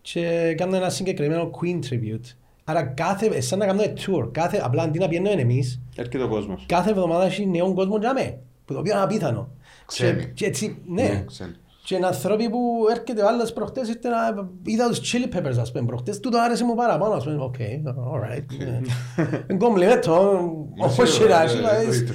Και 0.00 0.54
κάνουμε 0.56 0.76
ένα 0.76 0.90
συγκεκριμένο 0.90 1.50
Queen 1.60 1.78
Tribute. 1.90 2.34
Άρα 2.64 2.82
κάθε, 2.82 3.40
σαν 3.40 3.58
να 3.58 3.66
κάνουμε 3.66 3.92
tour 3.96 4.28
κάθε, 4.32 4.60
απλά 4.64 4.82
αντί 4.82 4.98
να 4.98 5.08
πιένουμε 5.08 5.40
εμείς 5.40 5.80
Έρχεται 5.96 6.22
ο 6.24 6.28
κόσμος. 6.28 6.64
κάθε 6.68 6.90
εβδομάδα 6.90 7.24
έχει 7.24 7.46
νέον 7.46 7.74
κόσμο 7.74 7.98
για 7.98 8.12
μέ 8.12 8.38
που 8.64 8.72
το 8.72 8.78
οποίο 8.78 8.92
είναι 8.92 9.02
απίθανο. 9.02 9.48
Ξένοι. 9.86 10.20
και, 10.22 10.26
και 10.34 10.44
έτσι, 10.46 10.78
ναι, 10.86 11.24
Ξένοι. 11.26 11.54
και 11.84 11.94
είναι 11.94 12.06
άνθρωποι 12.06 12.50
που 12.50 12.58
έρχεται 12.90 13.22
ο 13.22 13.28
άλλος 13.28 13.52
προχτές, 13.52 13.88
ήρθε 13.88 14.08
να 14.08 14.16
είδα 14.62 14.88
τους 14.88 15.00
Chili 15.12 15.36
Peppers 15.36 15.56
ας 15.60 15.72
πούμε 15.72 15.86
προχτές, 15.86 16.20
τούτο 16.20 16.38
άρεσε 16.40 16.64
μου 16.64 16.74
παραπάνω 16.74 17.14
ας 17.14 17.24
πούμε, 17.24 17.36
οκ, 17.42 17.54
alright. 17.58 18.52
Είναι 19.50 19.58
κομπλιμέντο, 19.58 20.40
όπως 20.78 21.18
και 21.18 21.24
να 21.24 21.42
έχει, 21.42 21.56
δηλαδή, 21.56 22.06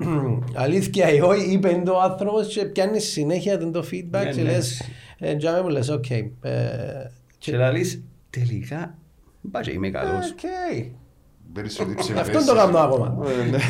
αλήθεια 0.54 1.12
ή 1.12 1.20
όχι, 1.20 1.50
είπε 1.52 1.82
το 1.84 2.00
άνθρωπος 2.00 2.46
και 2.46 2.64
πιάνει 2.64 3.00
συνέχεια 3.00 3.58
τον 3.58 3.72
το 3.72 3.84
feedback 3.92 4.10
Ναι, 4.24 4.30
και 4.30 4.42
ναι. 4.42 4.50
λες, 4.50 4.82
ε, 5.18 5.36
τζάμε 5.36 5.62
μου 5.62 5.68
λες, 5.68 5.88
οκ. 5.88 6.10
ε, 6.10 6.28
Και 7.38 7.56
λαλείς, 7.56 8.02
τελικά, 8.30 8.94
μπα 9.40 9.60
και 9.60 9.70
είμαι 9.70 9.90
καλός. 9.90 10.30
Οκ. 10.30 10.38
Μπαίνεις 11.52 11.80
ότι 11.80 11.94
Αυτό 11.98 12.12
ψευδέσεις. 12.12 12.46
το 12.46 12.54
κάνω 12.54 12.78
ακόμα. 12.78 13.16
Εντάξει. 13.46 13.68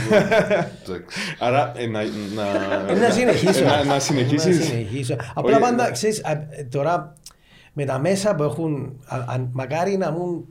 Άρα 1.39 1.73
ε, 1.77 1.87
να, 1.87 2.01
να, 2.35 2.47
Ε, 2.93 2.99
Να 2.99 3.11
συνεχίσω. 3.11 3.65
να, 3.65 3.85
να 3.85 3.99
συνεχίσεις. 3.99 4.59
Να 4.59 4.65
συνεχίσω. 4.65 5.17
Απλά 5.35 5.53
Όχι, 5.57 5.61
πάντα, 5.61 5.85
ναι. 5.85 5.91
ξέρεις, 5.91 6.25
α, 6.25 6.31
ε, 6.31 6.65
τώρα 6.71 7.15
με 7.73 7.85
τα 7.85 7.99
μέσα 7.99 8.35
που 8.35 8.43
έχουν, 8.43 9.01
α- 9.07 9.25
αν- 9.29 9.49
μακάρι 9.53 9.97
να 9.97 10.11
μου 10.11 10.45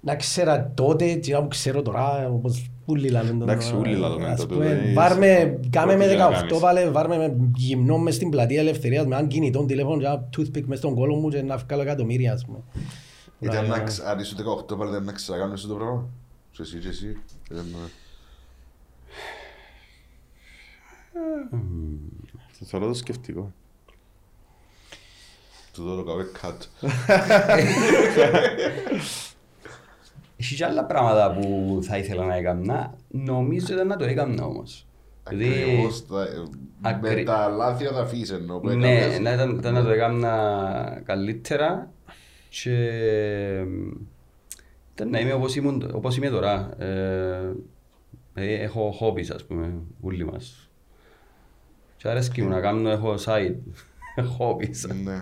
να 0.00 0.16
ξέρα 0.16 0.72
τότε 0.74 1.12
και 1.14 1.32
να 1.32 1.40
μου 1.40 1.48
ξέρω 1.48 1.82
τώρα, 1.82 2.28
όπως 2.28 2.70
ούλοι 2.90 3.08
λαλούν 3.10 3.38
τον 3.38 3.48
Εντάξει, 3.48 3.68
τώρα. 3.70 3.80
ούλοι 3.80 3.94
λαλούν 3.96 4.24
Ας 4.24 4.40
το, 4.40 4.46
το, 4.46 4.54
πούμε, 4.54 4.66
δεν 4.66 4.94
Βάρμε, 4.94 5.26
είσαι- 5.26 5.60
κάμε 5.70 5.96
με 5.96 6.04
ό,τι 6.04 6.12
και 6.12 6.18
να 6.18 6.28
18 6.28 6.32
κάνεις. 6.32 6.58
βάλε, 6.58 6.90
βάρμε 6.90 7.16
με 7.16 7.36
γυμνό 7.56 7.98
μες 7.98 8.14
στην 8.14 8.30
πλατεία 8.30 8.60
ελευθερίας 8.60 9.06
με 9.06 9.14
έναν 9.14 9.28
κινητό 9.28 9.64
τηλέφωνο 9.64 9.98
και 9.98 10.04
ένα 10.06 10.28
toothpick 10.36 10.62
μες 10.64 10.78
στον 10.78 10.94
κόλο 10.94 11.14
μου 11.14 11.28
και 11.28 11.42
να 11.42 11.56
βγάλω 11.56 11.82
εκατομμύρια, 11.82 12.32
ας 12.32 12.44
πούμε. 12.44 12.58
Ήταν 13.38 13.66
να 13.66 13.80
ξ- 13.80 14.06
Αν 14.06 14.18
είσαι 14.18 14.34
18 14.70 14.76
πάλι 14.76 14.90
δεν 14.90 15.02
να 15.02 15.12
ξανακάνεις 15.12 15.66
το 15.66 15.74
πράγμα. 15.74 16.06
Και 16.52 16.62
εσύ 16.62 16.78
και 16.78 16.88
εσύ. 16.88 17.16
Ήταν 17.50 17.66
να- 17.72 17.88
Το 22.58 22.66
Θεωρώ 22.66 22.86
το 22.86 22.94
σκεφτικό. 22.94 23.52
Του 25.72 25.82
δω 25.82 25.96
το 25.96 26.02
καβέ 26.02 26.24
cut. 26.42 26.56
Έχει 30.40 30.54
και 30.54 30.64
άλλα 30.64 30.84
πράγματα 30.84 31.38
που 31.40 31.78
θα 31.82 31.98
ήθελα 31.98 32.24
να 32.26 32.34
έκανα, 32.36 32.94
νομίζω 33.08 33.74
ήταν 33.74 33.86
να 33.86 33.96
το 33.96 34.04
έκανα 34.04 34.44
όμως. 34.44 34.86
Δηλαδή, 35.28 35.62
Ακριβώς 35.62 36.06
τα- 36.06 36.26
Ακρι- 36.82 37.16
Με 37.16 37.22
τα 37.24 37.48
λάθη 37.48 37.84
θα 37.84 38.00
αφήσεις 38.00 38.30
εννοώ. 38.30 38.58
που 38.60 38.68
ναι, 38.68 38.96
έκαμες. 38.98 39.18
να 39.20 39.32
ήταν, 39.32 39.50
ήταν 39.58 39.74
να 39.74 39.82
το 39.82 39.90
έκανα 39.90 41.02
καλύτερα 41.04 41.90
και 42.48 42.74
ήταν 44.94 45.10
να 45.10 45.20
είμαι 45.20 45.32
όπως, 45.32 45.56
ήμουν, 45.56 45.90
όπως 45.92 46.16
είμαι 46.16 46.28
τώρα. 46.28 46.70
Ε, 46.78 47.52
ε, 48.34 48.54
έχω 48.54 48.94
hobbies 49.00 49.30
ας 49.34 49.44
πούμε, 49.44 49.72
όλοι 50.00 50.24
μας. 50.24 50.70
Και 51.96 52.08
αρέσκει 52.08 52.42
μου 52.42 52.48
να 52.48 52.60
κάνω, 52.60 52.90
έχω 52.90 53.14
side 53.24 53.54
hobbies. 54.38 54.94
Ναι. 55.04 55.20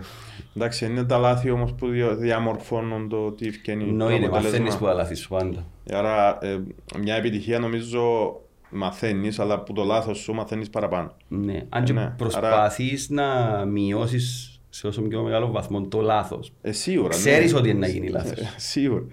Εντάξει, 0.55 0.85
είναι 0.85 1.03
τα 1.03 1.17
λάθη 1.17 1.49
όμως 1.49 1.73
που 1.73 1.87
δια- 1.87 2.15
διαμορφώνουν 2.15 3.09
το 3.09 3.31
τι 3.31 3.47
ευκαινεί 3.47 3.83
το 3.83 3.89
Εννοείται, 3.89 4.15
αποτέλεσμα. 4.25 4.49
μαθαίνεις 4.49 4.75
που 4.77 4.85
τα 4.85 4.93
λάθη 4.93 5.15
σου 5.15 5.29
πάντα. 5.29 5.65
Άρα 5.91 6.37
ε, 6.41 6.59
μια 6.99 7.15
επιτυχία 7.15 7.59
νομίζω 7.59 8.33
μαθαίνεις, 8.69 9.39
αλλά 9.39 9.59
που 9.63 9.73
το 9.73 9.83
λάθος 9.83 10.17
σου 10.17 10.33
μαθαίνεις 10.33 10.69
παραπάνω. 10.69 11.11
Ναι, 11.27 11.65
αν 11.69 11.83
και 11.83 11.93
Ναι, 11.93 12.13
προσπαθείς 12.17 13.09
να 13.09 13.25
μειώσεις 13.65 14.59
σε 14.69 14.87
όσο 14.87 15.01
πιο 15.01 15.21
μεγάλο 15.23 15.51
βαθμό 15.51 15.81
το 15.81 16.01
λάθος. 16.01 16.53
Ε, 16.61 16.71
σίγουρα. 16.71 17.09
Ξέρεις 17.09 17.51
ναι. 17.53 17.59
ότι 17.59 17.69
είναι 17.69 17.79
να 17.79 17.87
γίνει 17.87 18.07
λάθος. 18.09 18.39
Ε, 18.39 18.53
Σίγουρα. 18.57 19.03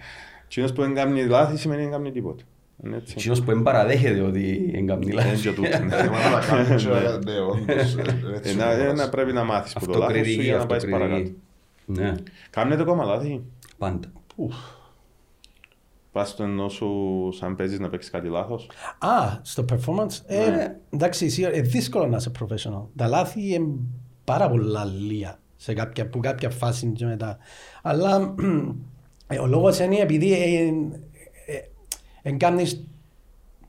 Εκείνος 0.44 0.72
που 0.72 0.80
δεν 0.82 0.94
κάνει 0.94 1.24
λάθη 1.26 1.56
σημαίνει 1.56 1.82
δεν 1.82 1.90
κάνει 1.90 2.10
τίποτα. 2.10 2.44
Είναι 2.84 2.96
έτσι. 2.96 3.14
Εκείνος 3.18 3.40
που 3.40 3.46
δεν 3.46 3.62
παραδέχεται 3.62 4.20
ότι 4.20 4.70
δεν 4.72 4.86
κάνει 4.86 5.04
Είναι 5.06 5.14
λάθος. 5.14 5.40
και 5.40 5.52
τούτο. 5.52 5.68
Θέμα 5.70 5.88
να 6.30 6.40
τα 6.40 6.46
κάνεις 6.48 6.84
και 6.84 6.88
να- 6.90 7.00
ναι, 7.18 7.38
όντως, 7.40 7.94
ε, 7.96 8.00
έτσι 8.34 8.48
Ε, 8.48 8.52
είναι 8.52 8.64
να- 8.64 8.68
ο 8.70 8.72
ε, 8.72 8.76
κόσμος. 8.78 8.98
να 8.98 9.08
πρέπει 9.08 9.32
να 9.32 9.44
μάθεις 9.44 9.72
που 9.72 9.86
το 9.86 9.86
λάθος 9.86 10.04
σου 10.04 10.10
Αυτοκριτική, 10.12 10.42
για 10.42 10.56
να 10.56 10.66
πάεις 10.66 10.84
παρακάτω. 10.84 11.12
αυτοκριτική. 11.14 11.40
Ναι, 11.86 12.14
Κάμνετε 12.50 12.82
ακόμα 12.82 13.04
λάθη; 13.04 13.42
πάντα. 13.78 14.08
Πας 16.12 16.28
στο 16.28 16.42
ενώ 16.42 16.68
σου 16.68 16.88
σαν 17.32 17.56
παίζεις 17.56 17.78
να 17.78 17.88
παίξεις 17.88 18.10
κάτι 18.10 18.28
λάθος; 18.28 18.70
Α, 18.98 19.38
στο 19.42 19.64
performance, 19.72 20.20
ε, 20.26 20.50
Ναι. 20.50 20.76
εντάξει, 20.90 21.28
σίγουρα, 21.28 21.56
είναι 21.56 21.66
δύσκολο 21.66 22.06
να 22.06 22.16
είσαι 22.16 22.30
professional. 22.40 22.82
Τα 22.96 23.06
λάθη 23.06 23.54
είναι 23.54 23.68
πάρα 24.24 24.48
πολλά 24.48 24.84
λία 24.84 25.38
σε 25.56 25.72
κάποια, 25.74 26.08
που 26.08 26.20
κάποια 26.20 26.50
φάση 26.50 26.86
και 26.86 27.04
μετά. 27.04 27.38
Αλλά 27.82 28.34
ε, 29.28 29.38
ο 29.38 29.46
λόγος 29.46 29.78
είναι 29.78 29.96
επειδή 29.96 30.32
δεν 32.26 32.38
κάνεις 32.38 32.84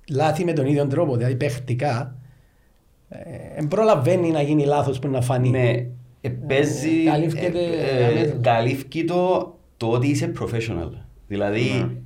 λάθη 0.09 0.43
με 0.43 0.53
τον 0.53 0.65
ίδιο 0.65 0.87
τρόπο, 0.87 1.15
δηλαδή 1.15 1.35
παιχτικά, 1.35 2.15
δεν 3.55 3.67
προλαβαίνει 3.67 4.31
να 4.31 4.41
γίνει 4.41 4.65
λάθος 4.65 4.99
που 4.99 5.07
να 5.07 5.21
φανεί. 5.21 5.49
Ναι, 5.49 5.85
ε, 6.21 6.29
παίζει, 6.29 7.01
Ε, 7.01 7.09
καλύφκεται 7.09 7.59
ε, 7.59 8.01
ε, 8.01 8.05
αμέσως. 8.05 8.37
καλύφκει 8.41 9.03
το, 9.05 9.55
το 9.77 9.87
ότι 9.87 10.07
είσαι 10.07 10.31
professional. 10.39 10.89
Δηλαδή, 11.27 11.97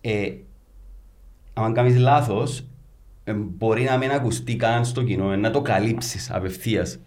ε, 0.00 0.32
αν 1.52 1.72
κάνεις 1.72 1.96
λάθος, 1.98 2.66
ε, 3.24 3.32
μπορεί 3.32 3.82
να 3.82 3.96
μην 3.96 4.10
ακουστεί 4.10 4.56
καν 4.56 4.84
στο 4.84 5.02
κοινό, 5.02 5.32
ε, 5.32 5.36
να 5.36 5.50
το 5.50 5.62
καλύψεις 5.62 6.30
απευθείας. 6.30 6.98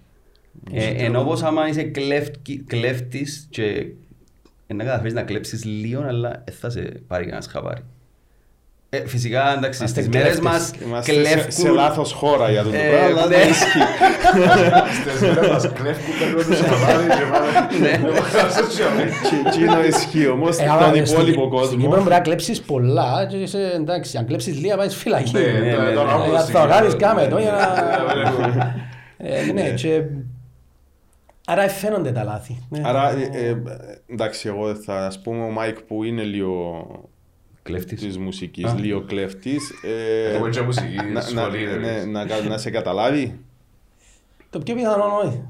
Ε, 0.72 1.06
ενώ 1.06 1.24
πως 1.24 1.44
άμα 1.44 1.68
είσαι 1.68 1.84
κλέφκι- 1.84 2.64
κλέφτης 2.68 3.48
και 3.50 3.64
ε, 4.68 4.74
να 4.74 4.84
καταφέρεις 4.84 5.14
να 5.14 5.24
κλέψεις 5.24 5.66
λίγο, 5.66 6.02
αλλά 6.02 6.44
δεν 6.46 6.56
θα 6.56 6.70
σε 6.70 6.82
πάρει 7.08 7.24
κανένας 7.24 7.48
χαβάρι. 7.48 7.82
Ε, 8.92 9.08
φυσικά, 9.08 9.54
εντάξει, 9.58 9.80
Είμαστε 9.80 10.02
στις 10.02 10.14
μέρες 10.14 10.40
κλέφτες. 10.40 10.52
μας 10.52 10.72
Είμαστε 10.86 11.14
σε, 11.14 11.24
σε 11.24 11.24
κλέφκουν... 11.34 11.74
λάθος 11.76 12.12
χώρα 12.14 12.50
για 12.52 12.64
τον 12.64 12.74
Ε, 12.74 12.78
πράγμα, 12.90 13.06
αλλά 13.08 13.28
ναι. 13.28 13.36
δεν 13.36 13.50
ισχύει. 13.50 13.80
Στις 15.02 15.22
μέρες 15.22 15.50
μας 15.50 15.72
κλέφκουν, 15.74 16.14
παίρνουν 16.20 16.46
τους 16.46 16.60
χαβάρι 16.60 17.08
και 17.08 17.26
πάνε. 17.32 17.90
Εγώ 18.08 18.22
χάσω 18.22 18.64
και 18.78 18.84
αμέ. 18.84 19.04
Και 19.30 19.48
εκείνο 19.50 19.84
ισχύει 19.84 20.28
όμως 20.28 20.58
Ε, 20.58 20.64
άμα 20.70 20.82
στον 20.82 21.06
στην- 21.06 21.18
υπόλοιπο 21.18 21.42
Στην 21.42 21.50
κόσμο. 21.50 21.78
Κύπρο 21.82 21.98
μπορεί 22.02 22.10
να 22.14 22.20
κλέψεις 22.20 22.62
πολλά 22.62 23.26
και 23.30 23.38
είσαι 23.38 23.72
εντάξει, 23.76 24.18
αν 24.18 24.26
κλέψεις 24.26 24.60
λίγα 24.60 24.78
πάεις 24.78 24.96
φυλακή. 24.96 25.32
Ναι, 25.34 25.40
ναι, 25.40 25.72
τώρα- 25.74 25.84
ναι, 25.84 25.92
τώρα 25.96 26.08
ναι. 26.18 26.24
όμως 26.24 26.32
Θα 26.36 26.40
στην 26.42 26.54
το 26.54 26.68
κάνεις 26.68 26.94
Κύπρο- 26.94 27.08
κάμε 27.10 27.28
το 27.28 27.38
για 27.40 27.52
Ναι, 27.52 28.14
ναι, 28.14 28.48
ναι. 28.48 28.56
να... 28.56 28.76
Ε, 29.18 29.52
Ναι, 29.52 29.70
και... 29.74 30.02
Άρα 31.48 31.68
φαίνονται 31.70 32.12
τα 32.12 32.24
λάθη. 32.24 32.58
Ναι. 32.70 32.82
Άρα, 32.84 33.10
ε, 33.12 33.30
ε, 33.48 33.56
εντάξει, 34.12 34.48
εγώ 34.48 34.76
θα 34.76 35.06
ας 35.06 35.22
πούμε 35.22 35.44
ο 35.44 35.50
Μάικ 35.50 35.82
που 35.82 36.04
είναι 36.04 36.22
λίγο 36.24 36.86
Κλέφτης. 37.70 38.00
της 38.02 38.18
μουσικής, 38.18 38.66
Α. 38.66 38.76
λίγο 38.80 39.02
κλέφτης. 39.02 39.72
ε, 39.84 40.36
Εγώ 40.36 40.50
και 40.50 40.62
μουσική 40.62 40.96
να- 41.14 41.22
σχολή, 41.22 41.66
να- 41.66 41.72
ρε, 41.72 41.78
ναι, 41.80 41.94
πες. 41.94 42.06
να 42.06 42.26
κα- 42.26 42.42
Να 42.42 42.58
σε 42.58 42.70
καταλάβει. 42.70 43.40
Το 44.50 44.60
πιο 44.60 44.76
πιθανό 44.76 45.04
όχι. 45.26 45.44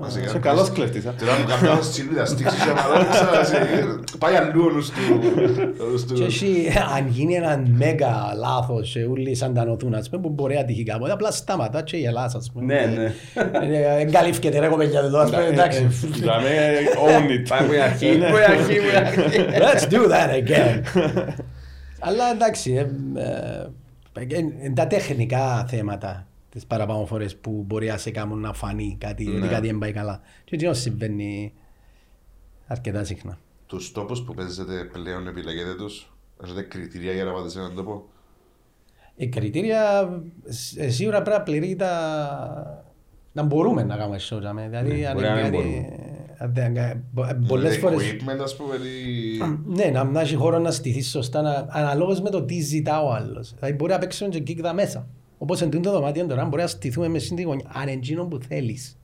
Βασικά, 0.00 0.24
Είσαι 0.24 0.38
καλός 0.38 0.70
κλέφτης. 0.70 1.06
α. 1.06 1.14
Τώρα 1.18 1.32
μου 1.38 1.44
κάνω 1.48 1.78
τσιλίδα, 1.78 2.24
στήξεις 2.26 2.64
και 2.64 2.70
μαλάκισας, 2.70 3.50
πάει 4.18 4.34
αλλού 4.34 4.64
ο 4.64 4.70
νους 4.70 4.90
του. 4.90 5.20
ο 5.80 5.84
νους 5.84 6.04
του. 6.04 6.14
Και 6.14 6.24
εσύ, 6.24 6.46
αν 6.96 7.06
γίνει 7.08 7.34
ένα 7.34 7.62
μέγα 7.66 8.32
λάθος 8.38 8.90
και 8.92 9.04
όλοι 9.04 9.34
σαν 9.34 9.54
τα 9.54 9.64
νοθούν, 9.64 9.94
ας 9.94 10.08
πούμε, 10.08 10.22
που 10.22 10.28
μπορεί 10.28 10.54
να 10.54 10.64
τύχει 10.64 10.82
κάποτε, 10.82 11.12
απλά 11.12 11.30
σταματά 11.30 11.82
και 11.82 11.96
γελάς, 11.96 12.34
ας 12.34 12.50
πούμε. 12.52 12.64
Ναι, 12.74 12.86
ναι. 12.96 13.12
Ε, 13.76 14.00
Εγκαλύφκεται 14.00 14.58
ρε 14.58 14.66
κοπέλια 14.68 15.00
εδώ, 15.00 15.18
ας 15.18 15.30
πούμε, 15.30 15.46
εντάξει. 15.46 15.84
Δηλαδή, 16.12 16.48
own 17.06 17.30
it. 17.30 17.48
Πάμε 17.48 17.62
από 17.64 17.70
την 17.72 17.80
αρχή, 17.82 18.10
από 18.10 18.24
την 18.24 18.34
αρχή, 18.52 18.78
από 18.78 19.30
την 19.30 19.40
αρχή. 19.40 19.46
Let's 19.60 19.92
do 19.92 19.98
that 20.10 20.30
again. 20.44 20.82
Αλλά 22.00 22.24
εντάξει, 22.34 22.72
ε, 22.72 22.80
ε, 24.20 24.24
ε, 24.34 24.38
είναι 24.38 24.72
τα 24.74 24.86
τεχνικά 24.86 25.66
θέματα 25.68 26.26
τις 26.50 26.66
παραπάνω 26.66 27.06
φορές 27.06 27.36
που 27.36 27.64
μπορεί 27.66 27.86
να 27.86 27.96
σε 27.96 28.10
κάνουν 28.10 28.40
να 28.40 28.52
φανεί 28.52 28.96
κάτι, 29.00 29.28
ότι 29.36 29.48
κάτι 29.48 29.66
δεν 29.66 29.78
πάει 29.78 29.92
καλά. 29.92 30.20
Και 30.44 30.56
έτσι 30.56 30.80
συμβαίνει 30.80 31.52
αρκετά 32.66 33.04
συχνά. 33.04 33.38
Τους 33.66 33.92
τόπους 33.92 34.22
που 34.22 34.34
παίζετε 34.34 34.84
πλέον 34.92 35.26
επιλέγετε 35.26 35.74
τους, 35.74 36.12
έχετε 36.44 36.62
κριτήρια 36.62 37.12
για 37.12 37.24
να 37.24 37.32
πάτε 37.32 37.48
σε 37.48 37.58
έναν 37.58 37.74
τόπο; 37.74 38.08
Οι 39.16 39.28
κριτήρια 39.28 40.08
ε, 40.76 40.88
σίγουρα 40.90 41.22
πρέπει 41.22 41.38
να 41.38 41.42
πληρεί 41.44 41.76
τα... 41.76 42.84
να 43.32 43.42
μπορούμε 43.42 43.82
να 43.82 43.96
κάνουμε 43.96 44.16
show. 44.16 44.38
τζάμε. 44.40 44.66
Δηλαδή, 44.68 45.06
αν 45.06 45.14
μπορεί 45.14 45.26
είναι 45.26 45.40
να 45.40 45.48
μην 45.48 45.52
κάτι... 45.52 45.92
αν 46.38 46.54
δεν- 46.54 46.78
αν- 46.78 47.04
μπο- 47.12 47.46
Πολλές 47.48 47.76
Δηλαδή, 47.76 47.96
φορές... 47.96 48.12
Equipment, 48.12 48.42
ας 48.42 48.56
πούμε, 48.56 48.74
ή... 48.74 49.38
Ναι, 49.64 49.84
να, 49.84 50.04
να 50.04 50.20
έχει 50.20 50.34
χώρο 50.34 50.58
να 50.58 50.70
στηθείς 50.70 51.10
σωστά, 51.10 51.42
να, 51.42 51.66
αναλόγως 51.70 52.20
με 52.20 52.30
το 52.30 52.42
τι 52.42 52.60
ζητά 52.60 53.02
ο 53.02 53.12
άλλος. 53.12 53.54
Δηλαδή 53.54 53.74
μπορεί 53.76 53.92
να 53.92 53.98
παίξουμε 53.98 54.30
και 54.30 54.40
κίκδα 54.40 54.72
μέσα. 54.74 55.08
Όπως 55.42 55.62
εν 55.62 55.70
τούτο 55.70 55.90
δωμάτιο 55.90 56.26
τώρα, 56.26 56.44
μπορείς 56.44 56.64
να 56.64 56.70
στηθούμε 56.70 57.08
μες 57.08 57.24
στην 57.24 57.44
γωνιά. 57.44 57.64
Αν 57.72 57.88
εντζίνο 57.88 58.24
που 58.24 58.38
θέλεις. 58.48 58.98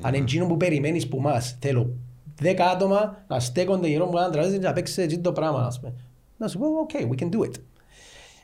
Αν 0.00 0.14
εντζίνο 0.14 0.46
που 0.46 0.56
περιμένεις 0.56 1.08
που 1.08 1.20
μας. 1.20 1.56
Θέλω 1.60 1.94
δέκα 2.40 2.70
άτομα 2.70 3.24
να 3.26 3.40
στέκονται 3.40 3.88
γύρω 3.88 4.06
μου 4.06 4.16
έναν 4.16 4.30
τραπέζι 4.32 4.58
και 4.58 4.66
να 4.66 4.72
παίξεις 4.72 4.98
έτσι 4.98 5.18
το 5.18 5.32
πράγμα, 5.32 5.60
ας 5.60 5.80
πούμε. 5.80 5.92
Να 6.36 6.48
σου 6.48 6.58
πω, 6.58 6.66
ok, 6.88 7.02
we 7.02 7.22
can 7.22 7.28
do 7.28 7.46
it. 7.46 7.54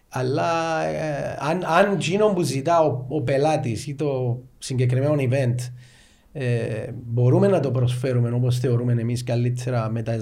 Αλλά 0.08 0.82
ε, 0.84 1.36
αν, 1.40 1.64
αν 1.64 1.92
εκείνο 1.92 2.26
που 2.26 2.42
ζητά 2.42 2.80
ο, 2.80 3.04
ο 3.08 3.22
πελάτης 3.22 3.86
ή 3.86 3.94
το 3.94 4.38
συγκεκριμένο 4.58 5.14
event 5.18 5.72
ε, 6.32 6.90
μπορούμε 7.04 7.48
να 7.48 7.60
το 7.60 7.70
προσφέρουμε 7.70 8.30
όπως 8.30 8.58
θεωρούμε 8.58 8.92
εμείς 8.92 9.24
καλύτερα 9.24 9.90
με 9.90 10.02
τα, 10.02 10.16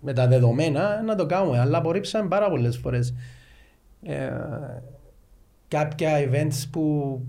με 0.00 0.12
τα 0.12 0.26
δεδομένα 0.26 1.02
να 1.02 1.14
το 1.14 1.26
κάνουμε. 1.26 1.58
Αλλά 1.58 1.78
απορρίψαμε 1.78 2.28
πάρα 2.28 2.50
πολλές 2.50 2.76
φορές 2.76 3.14
ε, 4.02 4.30
κάποια 5.72 6.28
events 6.30 6.64
που 6.70 7.20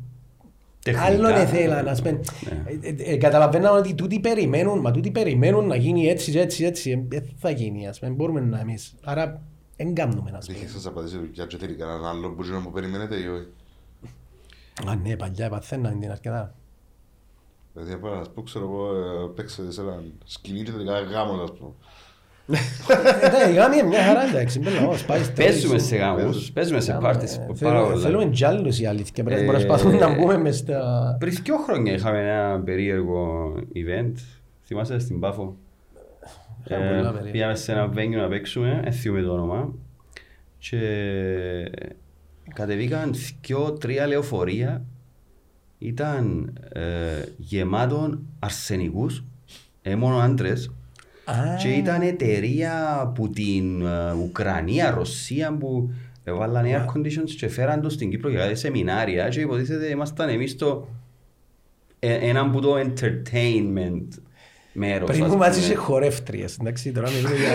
Τεχνικά. 0.83 1.05
άλλον 1.05 1.41
ήθελαν. 1.41 1.87
Ας 1.87 2.01
πούμε, 2.01 2.19
ε, 2.81 2.89
ε, 2.89 3.11
ε, 3.13 3.17
καταλαβαίναμε 3.17 3.77
ότι 3.77 3.93
τούτοι 3.93 4.19
περιμένουν, 4.19 4.79
μα 4.79 4.91
τούτοι 4.91 5.11
περιμένουν 5.11 5.67
να 5.67 5.75
γίνει 5.75 6.07
έτσι 6.07 6.31
και 6.31 6.39
έτσι 6.39 6.63
έτσι. 6.63 7.05
Δεν 7.09 7.23
θα 7.37 7.49
γίνει, 7.49 7.87
ας 7.87 7.99
πούμε, 7.99 8.11
μπορούμε 8.11 8.39
να 8.39 8.59
εμείς. 8.59 8.95
Άρα 9.03 9.41
δεν 9.77 9.93
κάνουμε, 9.93 10.31
ας 10.33 10.45
πούμε. 10.45 10.57
Είχε 10.57 10.67
σας 10.67 10.85
απαντήσει 10.85 11.17
δουλειά 11.17 11.45
και 11.45 11.57
θέλει 11.57 11.75
κανέναν 11.75 12.05
άλλο 12.05 12.31
που 12.31 12.43
να 12.43 12.59
μου 12.59 12.71
περιμένετε 12.71 13.15
ή 13.15 13.27
όχι. 13.27 13.47
Α, 14.87 14.95
ναι, 14.95 15.15
παλιά 15.15 15.49
παθαίναν 15.49 15.99
την 15.99 16.11
αρκετά. 16.11 16.55
Δηλαδή, 17.73 17.93
από 17.93 18.07
να 18.07 18.21
πω, 18.21 18.41
ξέρω 18.41 18.65
εγώ, 18.65 18.95
ε, 18.95 19.27
παίξετε 19.35 19.71
σε 19.71 19.81
έναν 19.81 20.13
σκηνή 20.25 20.63
και 20.63 20.71
τελικά 20.71 20.99
γάμος, 20.99 21.41
ας 21.41 21.57
πούμε. 21.57 21.71
Ε, 22.47 23.45
ναι, 23.45 23.51
η 23.51 23.53
γάμη 23.55 23.77
είναι 23.77 23.87
μια 23.87 24.03
χαρά, 24.03 24.21
εντάξει, 24.23 24.59
μπέλα, 24.59 24.87
ω, 24.87 24.95
πάει 25.07 25.23
στο- 25.23 25.33
Παίζουμε 25.33 25.77
σε 25.77 25.95
γάμους, 25.95 26.51
παίζουμε 26.51 26.79
σε 26.79 26.97
πάρτις. 27.01 27.35
Ε, 27.35 27.39
πάρα 27.39 27.55
θέλουμε- 27.55 27.83
πολλά. 27.89 28.01
Θέλουμε 28.01 28.25
κι 28.25 28.45
άλλους 28.45 28.79
η 28.79 28.85
αλήθεια. 28.85 29.23
Πρέπει 29.23 29.41
να 29.45 29.47
Ε, 29.47 29.51
προσπαθούμε 29.51 29.97
να 29.97 30.15
μπούμε 30.15 30.37
μες 30.37 30.57
στα... 30.57 31.15
Πριν 31.19 31.33
δύο 31.43 31.57
χρόνια 31.57 31.93
είχαμε 31.93 32.19
ένα 32.19 32.59
περίεργο 32.65 33.53
event. 33.75 34.11
Θυμάσαι 34.65 34.99
στην 34.99 35.19
Πάφο; 35.19 35.55
Είχα 36.65 36.75
πολλά 36.77 36.89
Ε, 36.89 37.01
περίεργα. 37.01 37.31
Πήγαμε 37.31 37.55
σε 37.55 37.71
ένα 37.71 37.89
venue 37.95 38.15
να 38.21 38.27
παίξουμε, 38.27 38.79
δεν 38.83 38.91
θυμούμαι 38.93 39.21
το 39.21 39.31
όνομα. 39.33 39.73
Και 40.57 40.79
κατεβήκαν 42.53 43.13
δυο-τρία 43.41 44.07
λεωφορεία. 44.07 44.83
Ήταν 45.77 46.53
ε, 46.73 46.81
γεμάτον 47.37 48.19
αρσενικούς, 48.39 49.23
ε, 49.81 49.95
μόνο 49.95 50.17
άντρες. 50.17 50.71
Α, 51.25 51.33
Και 51.61 51.67
ήταν 51.67 52.01
εταιρεία 52.01 52.97
από 52.99 53.29
την 53.29 53.81
ε, 53.85 54.13
Ουκρανία, 54.23 54.91
Ρωσία 54.91 55.57
που 55.59 55.91
έβαλαν 56.23 56.65
air 56.65 56.85
conditions 56.97 57.29
και 57.37 57.47
φέραν 57.47 57.81
το 57.81 57.89
στην 57.89 58.09
Κύπρο 58.09 58.29
για 58.29 58.39
κάτι 58.39 58.55
σεμινάρια 58.55 59.27
και 59.29 59.39
υποτίθεται 59.39 59.85
ήμασταν 59.85 60.29
εμείς 60.29 60.55
το 60.55 60.87
ε, 61.99 62.13
ένα 62.13 62.39
από 62.39 62.61
το 62.61 62.75
entertainment 62.77 64.07
μέρος. 64.73 65.09
Πριν 65.09 65.23
ας 65.23 65.29
που 65.29 65.37
μαζί 65.37 65.59
πούμε. 65.59 65.65
είχε 65.71 65.75
χορεύτριες, 65.75 66.57
εντάξει, 66.61 66.91
τώρα 66.91 67.09
μιλούμε 67.09 67.35
για... 67.41 67.51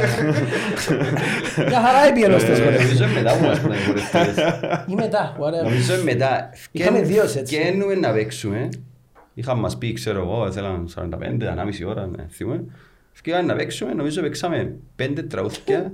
Για 1.68 1.80
χαρά 1.80 2.06
έπιενο 2.08 2.38
στις 2.38 2.58
Ε, 2.58 2.62
χορεύτριες. 2.62 2.98
Νομίζω 2.98 3.14
μετά 3.14 3.36
που 3.36 3.44
μας 3.44 3.60
πάνε 3.60 3.74
οι 3.74 3.78
χορευτές. 3.86 4.36
Ή 4.86 4.94
μετά, 4.94 5.36
whatever. 5.40 5.62
Νομίζω 5.62 6.02
μετά. 6.04 6.50
Είχαμε 6.72 7.00
δύο 7.02 7.26
σετς. 7.26 7.50
Φκαίνουμε 7.50 7.94
να 7.94 8.12
παίξουμε. 8.12 8.68
Είχαν 9.34 9.58
μας 9.58 9.78
πει, 9.78 9.92
ξέρω 9.92 10.20
εγώ, 10.20 10.52
θέλαν 10.52 10.88
45, 10.94 11.44
ανάμιση 11.50 11.84
ώρα, 11.84 12.06
ναι, 12.06 12.26
θυμούμε. 12.30 12.64
Φκαίνουμε 13.18 13.42
να 13.42 13.56
παίξουμε, 13.56 13.92
νομίζω 13.92 14.20
παίξαμε 14.20 14.72
πέντε 14.96 15.22
τραγούδια. 15.22 15.92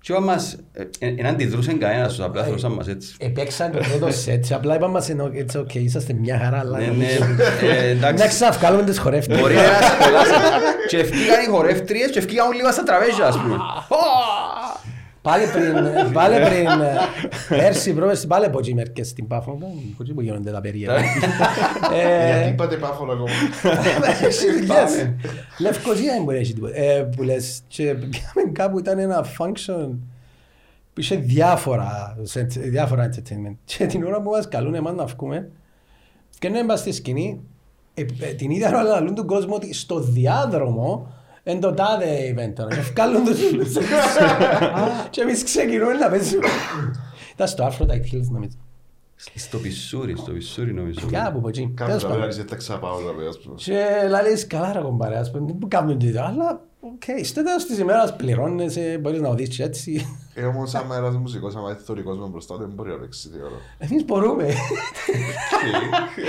Και 0.00 0.12
όταν 0.12 0.24
μας, 0.24 0.56
ε, 0.72 0.82
ε, 0.98 1.14
εν 1.16 1.26
αντιδρούσαν 1.26 1.78
κανένας 1.78 2.14
τους, 2.14 2.24
απλά 2.24 2.42
θεωρούσαν 2.42 2.72
μας 2.72 2.88
έτσι. 2.88 3.14
Επέξαν 3.18 3.70
το 3.72 3.78
πρώτο 3.78 4.12
σετ 4.12 4.44
και 4.46 4.54
απλά 4.54 4.74
είπαμε 4.74 4.92
μας 4.92 5.08
ενώ 5.08 5.30
it's 5.34 5.60
okay, 5.60 5.74
είσαστε 5.74 6.12
μια 6.12 6.38
χαρά, 6.44 6.58
αλλά 6.58 6.78
Ναι, 6.78 6.84
ναι, 6.84 6.90
νομίζω- 6.92 7.24
ε, 7.62 7.88
εντάξει. 7.88 8.22
Να 8.22 8.28
ξαναβγάλουμε 8.28 8.84
τις 8.84 8.98
χορεύτριες. 8.98 9.40
Μπορεί 9.40 9.54
να 9.54 9.60
σχολάσει. 9.62 10.32
Και 10.88 10.98
ευκήγαν 10.98 11.42
οι 11.42 11.46
χορεύτριες 11.50 12.10
και 12.10 12.18
ευκήγαν 12.18 12.46
όλοι 12.46 12.62
μας 12.62 12.74
στα 12.74 12.82
τραπέζια, 12.82 13.26
ας 13.26 13.36
πούμε. 13.38 13.56
Πάλι 15.26 15.44
πριν, 15.54 16.12
πάλι 16.12 16.34
πριν, 16.34 16.66
ε, 16.80 16.96
πέρσι 17.48 17.92
πρόπερσι 17.94 18.26
πάλι 18.26 18.44
από 18.44 18.58
εκεί 18.58 18.74
μερικές 18.74 19.08
στην 19.08 19.26
Πάφο, 19.26 19.50
από 19.52 19.72
εκεί 20.00 20.12
που 20.14 20.20
γίνονται 20.20 20.50
τα 20.50 20.60
περίεργα. 20.60 20.96
Ε, 21.94 22.32
Γιατί 22.32 22.48
είπατε 22.52 22.76
πάφολα 22.76 23.12
ακόμα; 23.12 23.28
Έχει 24.26 24.52
δουλειές. 24.52 25.10
Λευκοσία 25.58 26.12
δεν 26.12 26.22
μπορεί 26.22 26.34
να 26.36 26.42
έχει 26.42 26.52
τίποτα. 26.52 26.76
Ε, 26.76 27.02
Που 27.16 27.22
λες, 27.22 27.62
και 27.68 27.82
πήγαμε 27.84 28.52
κάπου 28.52 28.78
ήταν 28.78 28.98
ένα 28.98 29.24
function 29.38 29.88
που 30.92 31.00
είχε 31.00 31.16
διάφορα, 31.16 32.16
σε- 32.22 32.42
διάφορα 32.42 33.08
entertainment. 33.08 33.56
Και 33.64 33.86
την 33.86 34.04
ώρα 34.04 34.20
που 34.22 34.30
μας 34.30 34.48
καλούν 34.48 34.74
εμάς 34.74 34.94
να 34.94 35.04
βγούμε, 35.04 35.48
και 36.38 36.48
να 36.48 36.58
είμαστε 36.58 36.90
στη 36.90 36.98
σκηνή, 37.00 37.40
ε, 37.94 38.00
ε, 38.20 38.32
την 38.32 38.50
ίδια 38.50 38.68
ώρα 38.68 38.82
λαλούν 38.82 39.14
του 39.14 39.24
κόσμου 39.24 39.52
ότι 39.54 39.74
στο 39.74 40.00
διάδρομο 40.00 41.12
εν 41.48 41.60
το 41.60 41.74
τάδε 41.74 42.34
event 42.34 42.52
τώρα. 42.54 42.74
Και 42.74 42.80
βγάλουν 42.80 43.24
τους 43.24 43.52
όλους. 43.52 43.72
Και 45.10 45.20
εμείς 45.20 45.44
ξεκινούμε 45.44 45.92
να 45.92 46.08
παίζουμε. 46.08 46.46
Ήταν 47.34 47.48
στο 47.48 47.66
Aphrodite 47.66 48.14
Hills 48.14 48.28
νομίζω. 48.30 48.56
Στο 49.34 49.58
πισούρι, 49.58 50.16
στο 50.16 50.32
πισούρι 50.32 50.74
νομίζω. 50.74 51.00
Κάπου 51.10 51.38
από 51.38 51.48
εκεί. 51.48 51.72
Κάπου 51.74 51.88
Τέλος 51.88 52.02
τα 52.02 52.08
πάντων. 52.08 52.22
πέρα, 52.22 52.36
δεν 52.36 52.46
τα 52.46 52.56
ξαπάω, 52.56 52.98
δηλαδή, 52.98 53.26
ας 53.26 53.38
πούμε. 53.38 53.54
Και 53.56 53.86
λαλείς 54.08 54.46
καλά 54.46 54.72
ρε 54.72 54.80
κομπάρε, 54.80 55.18
ας 55.18 55.30
πούμε, 55.30 55.52
που 55.52 55.68
κάνουν 55.68 55.98
τίποτα, 55.98 56.26
αλλά 56.26 56.60
οκ, 56.94 57.24
στο 57.24 57.42
τέλος 57.42 57.64
της 57.66 57.78
ημέρας 57.78 58.16
πληρώνεσαι, 58.16 58.98
μπορείς 59.00 59.20
να 59.20 59.28
οδείς 59.28 59.48
και 59.48 59.62
έτσι. 59.62 60.06
Ε, 60.34 60.44
όμως, 60.44 60.74
άμα 60.74 60.96
ένας 60.96 61.16
μουσικός, 61.16 61.56
άμα 61.56 61.70
έρθει 61.70 61.82
θωρεί 61.84 62.18
κόσμο 62.18 62.26
μπροστά, 62.26 62.56
δεν 62.56 62.68
μπορεί 62.74 62.90
να 62.90 62.96
παίξει 62.96 63.28
δύο 63.28 63.44
ώρα. 63.44 63.56
Εμείς 63.78 64.04
μπορούμε. 64.04 64.44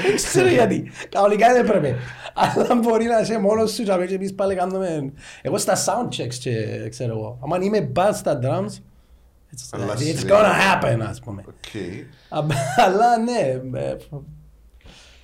Δεν 0.05 0.15
ξέρω 0.15 0.47
γιατί. 0.47 0.91
Κανονικά 1.09 1.53
δεν 1.53 1.65
πρέπει. 1.65 1.95
Αλλά 2.33 2.75
μπορεί 2.75 3.05
να 3.05 3.19
είσαι 3.19 3.39
μόνος 3.39 3.71
σου 3.71 3.83
και 3.83 4.15
εμείς 4.15 4.33
πάλι 4.35 4.55
κάνουμε... 4.55 5.13
Εγώ 5.41 5.57
στα 5.57 5.75
sound 5.75 6.15
checks 6.21 6.33
και 6.33 6.87
ξέρω 6.89 7.11
εγώ. 7.17 7.39
Αν 7.53 7.61
είμαι 7.61 7.91
bad 7.95 8.11
στα 8.13 8.39
drums, 8.43 8.71
it's, 9.55 9.67
Αλλά 9.71 9.93
it's 9.93 10.17
σε- 10.17 10.27
gonna 10.27 10.83
happen, 10.83 10.99
ας 11.09 11.19
πούμε. 11.19 11.43
Οκ. 11.47 11.81
Αλλά 12.77 13.17
ναι, 13.17 13.61
ε, 13.79 13.95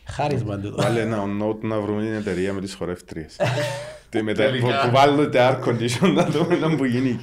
χάρισμα 0.04 0.58
τούτο. 0.58 0.82
Βάλε 0.82 1.02
ένα 1.02 1.24
note 1.24 1.60
να 1.62 1.80
βρούμε 1.80 2.02
την 2.02 2.14
εταιρεία 2.14 2.54
με 2.54 2.62
τις 2.62 2.74
χορεύτριες. 2.74 3.36
Τι 4.14 4.24
μετά, 4.24 4.44
Τελικά. 4.44 4.68
που- 4.82 4.86
Που 4.88 4.92
βάλετε 4.94 5.40
air 5.42 5.68
condition 5.68 6.14
να 6.16 6.26
δούμε 6.26 6.56
να 6.56 6.76
που 6.76 6.86
γίνει. 6.86 7.20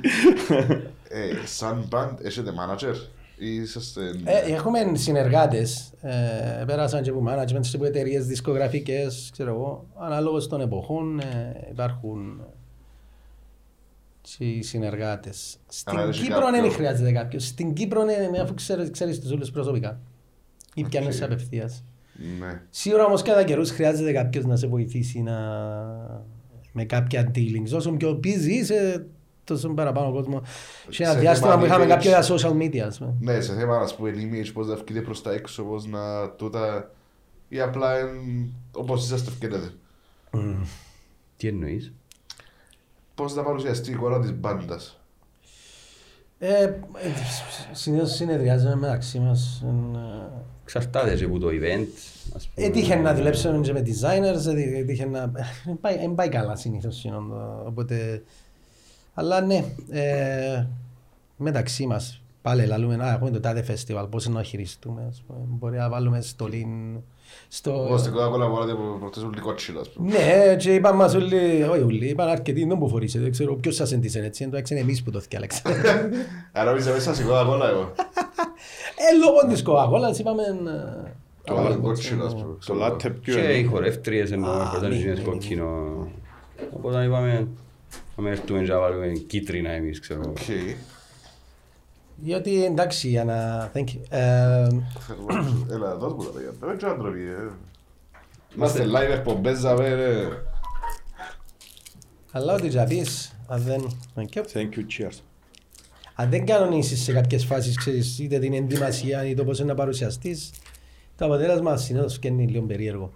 Ε, 1.08 1.46
Σαν 1.46 1.88
band, 1.92 2.14
έχετε 2.22 2.50
manager 2.60 2.94
ή 3.38 3.54
είσαστε... 3.54 4.00
Ε, 4.24 4.52
έχουμε 4.52 4.78
συνεργάτες, 4.92 5.92
ε, 6.02 6.64
πέρασαν 6.66 7.02
και 7.02 7.10
από 7.10 7.24
management 7.28 7.60
και 7.70 7.76
από 7.76 7.84
εταιρείες 7.84 8.26
δισκογραφικές, 8.26 9.28
ξέρω 9.32 9.50
εγώ, 9.50 9.86
ανάλογως 9.98 10.48
των 10.48 10.60
εποχών 10.60 11.20
ε, 11.20 11.66
υπάρχουν 11.70 12.40
και 14.20 14.44
οι 14.44 14.62
συνεργάτες. 14.62 15.56
Στην 15.68 15.98
Αλλά 15.98 16.08
έχει 16.08 16.22
Κύπρο 16.22 16.40
κάποιο- 16.40 16.60
δεν 16.62 16.70
χρειάζεται 16.72 17.12
κάποιος. 17.12 17.46
Στην 17.46 17.72
Κύπρο 17.72 18.02
είναι 18.02 18.38
αφού 18.40 18.54
ξέρεις, 18.54 18.90
ξέρεις 18.90 19.20
τους 19.20 19.30
όλους 19.30 19.50
προσωπικά. 19.50 20.00
Ή 20.74 20.84
πιάνεις 20.84 21.22
απευθείας. 21.22 21.84
Ναι. 22.40 22.60
Σίγουρα 22.70 23.04
όμως 23.04 23.22
κατά 23.22 23.44
καιρούς 23.44 23.70
χρειάζεται 23.70 24.12
κάποιος 24.12 24.44
να 24.44 24.56
σε 24.56 24.66
βοηθήσει 24.66 25.20
να... 25.22 25.36
με 26.72 26.84
κάποια 26.84 27.30
dealings. 27.34 27.74
Όσο 27.74 27.90
πιο 27.92 28.20
busy 28.24 28.46
είσαι, 28.48 29.06
τόσο 29.44 29.68
παραπάνω 29.68 30.12
κόσμο. 30.12 30.42
Σε 30.88 31.02
ένα 31.02 31.12
Σε 31.12 31.18
διάστημα 31.18 31.50
θέμα 31.50 31.60
που 31.60 31.66
είχαμε 31.66 31.84
image. 31.84 31.88
κάποια 31.88 32.22
social 32.22 32.52
media, 32.62 32.78
ας 32.78 32.98
πούμε. 32.98 33.14
Ναι, 33.20 33.40
σε 33.40 33.54
θέμα, 33.54 33.76
ας 33.76 33.94
πούμε, 33.96 34.10
image, 34.16 34.50
πώς 34.52 34.66
να 34.66 34.74
βγείτε 34.74 35.00
προς 35.00 35.22
τα 35.22 35.32
έξω, 35.32 35.62
πώς 35.62 35.86
να 35.86 36.30
τούτα... 36.30 36.90
ή 37.48 37.60
απλά 37.60 37.96
εν- 37.98 38.52
όπως 38.72 39.04
είσαστε 39.04 39.30
ευκαιρέτε. 39.30 39.70
Τι 41.36 41.48
εννοείς; 41.48 41.92
Πώς 43.14 43.32
θα 43.32 43.42
παρουσιαστεί 43.42 43.90
η 43.90 43.92
εικόνα 43.92 44.20
της 44.20 44.32
μπάντας; 44.32 44.99
Ε, 46.42 46.62
ε, 46.64 46.78
συνήθως 47.72 48.10
συνεδριάζουμε 48.14 48.74
μεταξύ 48.74 49.18
μας. 49.18 49.62
εν, 49.66 49.94
ε, 49.94 50.28
Εξαρτάται 50.62 51.14
και 51.14 51.24
από 51.24 51.38
το 51.38 51.46
event. 51.48 51.86
ας 52.36 52.48
πούμε. 52.48 52.66
Έτυχε 52.66 52.94
να 52.94 53.14
δουλέψουμε 53.14 53.60
και 53.60 53.72
με 53.72 53.80
designers, 53.86 54.46
έτι- 54.52 54.74
έτυχε 54.74 55.06
να... 55.06 55.32
Δεν 55.64 55.80
πάει, 55.80 55.94
εν 55.94 56.14
πάει 56.14 56.28
καλά 56.28 56.56
συνήθως 56.56 56.96
συνόντο, 56.96 57.62
οπότε... 57.66 58.22
Αλλά 59.14 59.40
ναι, 59.40 59.64
ε, 59.90 60.66
μεταξύ 61.36 61.86
μας 61.86 62.22
πάλι 62.42 62.66
λαλούμε, 62.66 62.96
να 62.96 63.10
έχουμε 63.12 63.30
το 63.30 63.40
τάδε 63.40 63.62
φεστιβάλ, 63.62 64.06
πώς 64.06 64.28
να 64.28 64.42
χειριστούμε, 64.42 65.06
ας 65.08 65.22
πούμε. 65.26 65.38
μπορεί 65.48 65.76
να 65.76 65.88
βάλουμε 65.88 66.20
στολή 66.20 66.66
στο... 67.48 67.84
Όπως 67.84 68.00
στην 68.00 68.12
Coca-Cola 68.12 68.50
βάλατε 68.52 68.72
προχτές 68.98 69.22
ούλοι 69.22 69.40
κότσιλα, 69.40 69.80
ας 69.80 69.88
πούμε. 69.90 70.10
Ναι, 70.12 70.56
και 70.56 70.74
είπαν 70.74 70.96
μας 70.96 71.14
όλοι, 71.14 71.62
όχι 71.70 71.82
όλοι, 71.82 72.06
είπαν 72.08 72.28
αρκετοί, 72.28 72.64
δεν 72.64 72.76
μου 72.80 72.88
φορήσετε, 72.88 73.22
δεν 73.22 73.32
ξέρω 73.32 73.54
ποιος 73.54 73.74
σας 73.74 73.92
εντύσσεν 73.92 74.24
έτσι, 74.24 74.44
εν 74.44 74.50
τω 74.50 74.56
έξι 74.56 74.72
είναι 74.74 74.82
εμείς 74.82 75.02
που 75.02 75.10
το 75.10 75.20
θυκάλεξαμε. 75.20 75.76
Άρα 76.52 76.76
είσαι 76.76 76.90
μέσα 76.92 77.14
στην 77.14 77.26
Coca-Cola 77.26 77.68
εγώ. 77.70 77.92
Ε, 78.96 79.16
λόγω 79.24 79.52
της 79.52 79.62
Coca-Cola, 79.66 80.18
είπαμε... 80.18 80.42
ε, 80.42 81.10
Το 81.44 81.54
βάλατε 81.54 81.74
κότσινα, 81.82 82.24
ας 82.24 82.34
πούμε. 82.34 82.56
Το 82.66 82.74
latte 82.86 83.12
ποιο 83.22 83.34
Και 83.34 83.40
οι 83.40 83.56
είναι. 83.58 83.68
χορεύτριες 83.68 84.32
εννοώ, 84.32 84.50
Α, 84.50 84.68
πρώτα 84.70 84.88
ναι, 84.88 84.94
είναι 84.94 85.12
ναι, 85.12 85.20
κόκκινο. 85.20 85.66
Οπότε 86.76 87.04
είπαμε, 87.04 87.48
να 88.16 88.22
μην 88.22 88.32
έρθουμε 88.32 88.62
και 88.62 88.72
να 88.72 88.78
βάλουμε 88.78 89.06
κίτρινα 89.26 89.70
εμείς, 89.70 90.00
ξέρω. 90.00 90.32
Οκ. 92.20 92.24
Διότι 92.26 92.64
εντάξει, 92.64 93.08
για 93.08 93.24
να... 93.24 93.70
Thank 93.74 93.84
you. 93.84 94.00
Ε, 94.08 94.66
Έλα, 95.70 95.96
δώσ' 95.96 96.12
μου 96.12 96.24
τα 96.24 96.30
παιδιά. 96.30 96.50
Δεν 96.60 96.76
ξέρω 96.76 96.92
αν 96.92 96.98
τροπεί, 96.98 97.20
ε. 97.20 97.50
Είμαστε 98.56 98.84
live 98.84 99.10
εκπομπές, 99.12 99.58
ζαβέ, 99.58 99.94
ρε. 99.94 100.28
Αλλά 102.32 102.54
ό,τι 102.54 102.68
και 102.68 102.76
να 102.76 102.84
πεις, 102.84 103.36
αν 103.46 103.60
δεν... 103.62 103.96
και- 104.28 104.44
Thank 104.52 104.58
you, 104.76 104.80
cheers. 104.98 105.18
Αν 106.14 106.30
δεν 106.30 106.46
κανονίσεις 106.46 107.02
σε 107.02 107.12
κάποιες 107.12 107.44
φάσεις, 107.44 107.76
ξέρεις, 107.76 108.18
είτε 108.18 108.38
την 108.38 108.54
ενδυμασία 108.54 109.24
είτε 109.24 109.34
το 109.34 109.44
πώς 109.44 109.58
είναι 109.58 109.68
να 109.68 109.74
παρουσιαστείς, 109.74 110.50
το 111.16 111.24
αποτέλεσμα 111.24 111.76
συνήθως 111.76 112.14
φκένει 112.14 112.46
λίγο 112.46 112.64
περίεργο. 112.64 113.12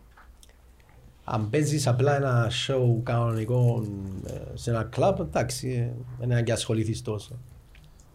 Αν 1.25 1.51
παίζεις 1.51 1.87
απλά 1.87 2.17
ένα 2.17 2.51
show 2.67 3.01
κανονικό 3.03 3.85
ε, 4.27 4.33
σε 4.55 4.71
ένα 4.71 4.83
κλαμπ, 4.85 5.21
εντάξει, 5.21 5.69
ε, 5.69 6.03
δεν 6.19 6.31
είναι 6.31 6.43
και 6.43 6.53
ασχοληθείς 6.53 7.03
τόσο. 7.03 7.39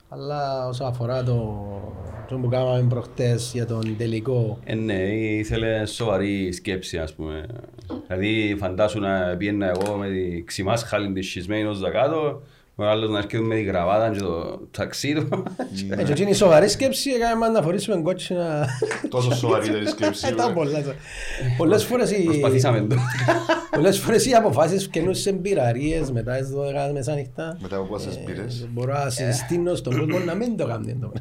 Αλλά 0.10 0.68
όσον 0.68 0.88
αφορά 0.88 1.24
το, 1.24 1.66
το 2.28 2.36
που 2.38 2.47
κάναμε 2.47 2.88
προχτές 2.89 3.51
για 3.53 3.66
τον 3.66 3.97
τελικό, 3.97 4.60
Ε, 4.64 4.76
ναι, 4.76 5.03
ήθελε 5.14 5.86
σοβαρή 5.86 6.51
σκέψη, 6.51 6.97
ας 6.97 7.14
πούμε. 7.14 7.45
Δηλαδή, 8.07 8.55
φαντάσου 8.60 8.99
να 8.99 9.36
πήγαινα 9.38 9.70
εγώ 9.70 9.95
με 9.95 10.10
τη 10.10 10.43
ξημάσχαλη 10.43 11.12
της 11.14 11.28
σχισμένη 11.28 11.64
ως 11.64 11.80
δακάτω, 11.80 12.41
ο 12.80 12.90
άλλος 12.90 13.10
να 13.10 13.18
έρχεται 13.18 13.40
με 13.44 13.56
τη 13.56 13.62
γραβάτα 13.64 14.10
και 14.12 14.20
το 14.20 14.60
ταξί 14.72 15.14
του. 15.14 15.44
ε, 15.90 16.04
και 16.04 16.12
εκείνη 16.12 16.30
η 16.30 16.34
σοβαρή 16.34 16.70
σκέψη 16.70 17.10
έκαμε 17.12 17.36
μας 17.36 17.50
να 17.52 17.62
φορήσουμε 17.62 18.02
κότσινα. 18.02 18.68
Τόσο 19.10 19.36
σοβαρή 19.36 19.68
ήταν 19.68 19.82
η 19.82 19.88
σκέψη. 19.88 20.28
Ήταν 20.28 20.48
ρε. 20.48 20.54
πολλά. 20.54 20.84
Πολλές 21.58 21.84
φορές 21.86 22.12
οι... 22.12 22.24
Προσπαθήσαμε 22.24 22.82
το. 22.82 22.96
Πολλές 23.72 24.00
φορές 24.00 24.26
οι 24.26 24.34
αποφάσεις 24.34 24.84
φκαινούν 24.84 25.16
σε 25.16 25.32
μπειραρίες 25.32 26.12
μετά 26.12 26.36
τις 26.38 26.50
12 26.90 26.94
μεσάνυχτα. 26.94 27.58
Μετά 27.62 27.76
από 27.76 27.86
πόσες 27.86 28.16
Ε, 28.16 28.20
πήρες. 28.26 28.68
Μπορώ 28.72 28.94
να 28.94 29.10
συστήνω 29.10 29.76
στον 29.76 29.98
κόσμο 29.98 30.20
να 30.20 30.34
μην 30.34 30.58
το 30.58 30.66
κάνει 30.68 30.96
το 31.02 31.12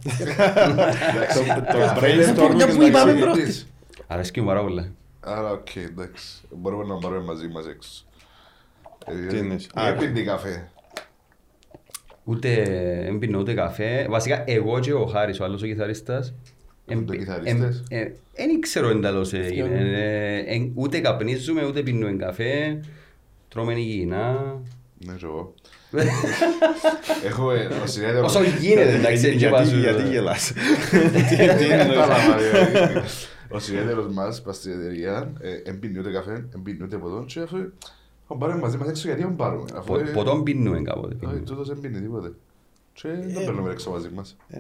Εντάξει, 1.15 1.39
Το 1.73 1.79
ε, 1.79 1.93
brainstorming 2.01 2.55
Μια 2.55 2.67
που 2.67 2.83
είπαμε 2.83 3.11
εντάξει. 3.11 3.21
πρώτα. 3.21 3.43
Της. 3.43 3.67
Αρέσκει 4.07 4.41
μου 4.41 4.47
πάρα 4.47 4.61
πολλά. 4.63 4.89
Άρα, 5.21 5.51
οκ, 5.51 5.77
εντάξει. 5.77 6.25
Μπορούμε 6.51 6.85
να 6.85 6.95
πάρουμε 6.99 7.21
μαζί 7.25 7.49
μας 7.49 7.67
έξω. 7.67 7.91
Ε, 9.07 9.27
Τι 9.27 9.39
εννοείς; 9.39 9.67
Δεν 9.75 9.85
Α, 9.85 9.93
πίνει 9.93 10.23
καφέ. 10.23 10.71
Ούτε 12.31 12.63
δεν 13.05 13.19
πίνω 13.19 13.39
ούτε 13.39 13.55
καφέ. 13.55 14.07
Βασικά, 14.11 14.45
εγώ 14.47 14.81
και 14.81 14.93
ο 14.93 15.07
Χάρης, 15.07 15.41
ο 15.41 15.45
άλλος 15.45 15.63
ο 15.63 15.67
κιθαρίστας, 15.67 16.35
εν- 16.87 16.99
Ούτε 16.99 17.13
εν- 17.13 17.19
κιθαρίστες. 17.19 17.83
ε, 17.89 18.11
Δεν 18.35 18.61
ξέρω 18.61 18.89
εντάλλως 18.89 19.33
έγινε. 19.33 19.79
Ε, 19.97 20.55
εν- 20.55 20.71
Ούτε 20.75 20.99
καπνίζουμε, 21.01 21.65
ούτε 21.67 21.81
πίνουμε 21.83 22.13
καφέ. 22.13 22.81
Τρώμε 23.49 23.73
υγιεινά. 23.75 24.57
Ναι, 25.07 25.13
και 25.13 25.25
εγώ. 25.25 25.55
Έχω 27.29 27.51
ε, 27.53 27.69
ο 27.83 27.87
συνέδριο... 27.87 28.25
Όσο 28.25 28.43
γίνεται, 28.43 28.95
εντάξει, 28.95 29.17
Γιατί- 29.17 29.27
έτσι 29.27 29.37
γιατί- 29.37 29.55
πάσου. 29.55 29.79
Γιατί 29.79 30.03
γελάς. 30.09 30.53
Τι- 31.29 31.37
τι 31.37 31.71
εννοείς. 31.71 31.99
Τα 31.99 32.07
λαμβάνει. 32.07 33.03
Ο 33.51 33.59
συνέδριος 33.59 34.13
μας 34.13 34.43
πας 34.43 34.57
στην 34.57 34.73
εταιρεία, 34.73 35.33
ε, 35.41 35.71
εν 35.71 35.79
πίνει 35.79 35.99
ούτε 35.99 36.11
καφέ, 36.11 36.33
εν 36.55 36.63
πίνει 36.63 36.79
ούτε 36.83 36.97
ποτό 36.97 37.25
και 37.27 37.41
αφού 38.31 38.41
θα 38.41 38.47
πάρουμε 38.47 38.59
μαζί 38.61 38.77
μας 38.77 38.89
έξω 38.89 39.07
γιατί 39.07 39.23
δεν 39.23 39.37
πάρουμε. 39.37 39.65
Αφού 39.77 39.87
Πο- 39.93 39.99
ε, 39.99 40.03
Ποτόν 40.03 40.43
πίνουμε 40.43 40.83
κάποτε. 40.83 41.07
όχι, 41.07 41.17
πίνουμε. 41.17 41.39
τούτος 41.39 41.69
δεν 41.69 41.81
πίνει 41.81 42.01
τίποτε. 42.01 42.33
Και 42.93 43.09
δεν 43.09 43.45
παίρνουμε 43.45 43.71
έξω 43.71 43.91
μαζί 43.91 44.09
μας. 44.15 44.37
Ε, 44.49 44.59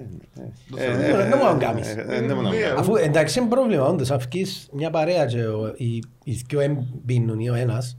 Το 0.71 0.77
ε, 0.77 0.81
θεωρώ. 0.83 1.21
ε, 1.21 1.29
Δεν 1.29 1.39
μπορώ 1.39 1.53
να 1.53 1.59
κάνεις. 1.59 1.89
ε, 1.89 2.05
ε, 2.09 2.21
δεν 2.21 2.25
μπορώ 2.27 2.41
να 2.41 2.49
Μία. 2.49 2.67
κάνω. 2.69 2.81
Αφού 2.81 2.97
εντάξει 2.97 3.39
είναι 3.39 3.49
πρόβλημα 3.49 3.85
όντως, 3.87 4.11
αν 4.11 4.19
βγεις 4.19 4.69
μια 4.73 4.91
παρέα 4.91 5.27
και 5.27 5.47
ο- 5.47 5.73
οι 5.77 6.03
οι 6.25 6.33
δυο 6.49 6.61
εμπίνουν 6.61 7.39
ή 7.41 7.51
ο 7.51 7.55
ένας, 7.55 7.97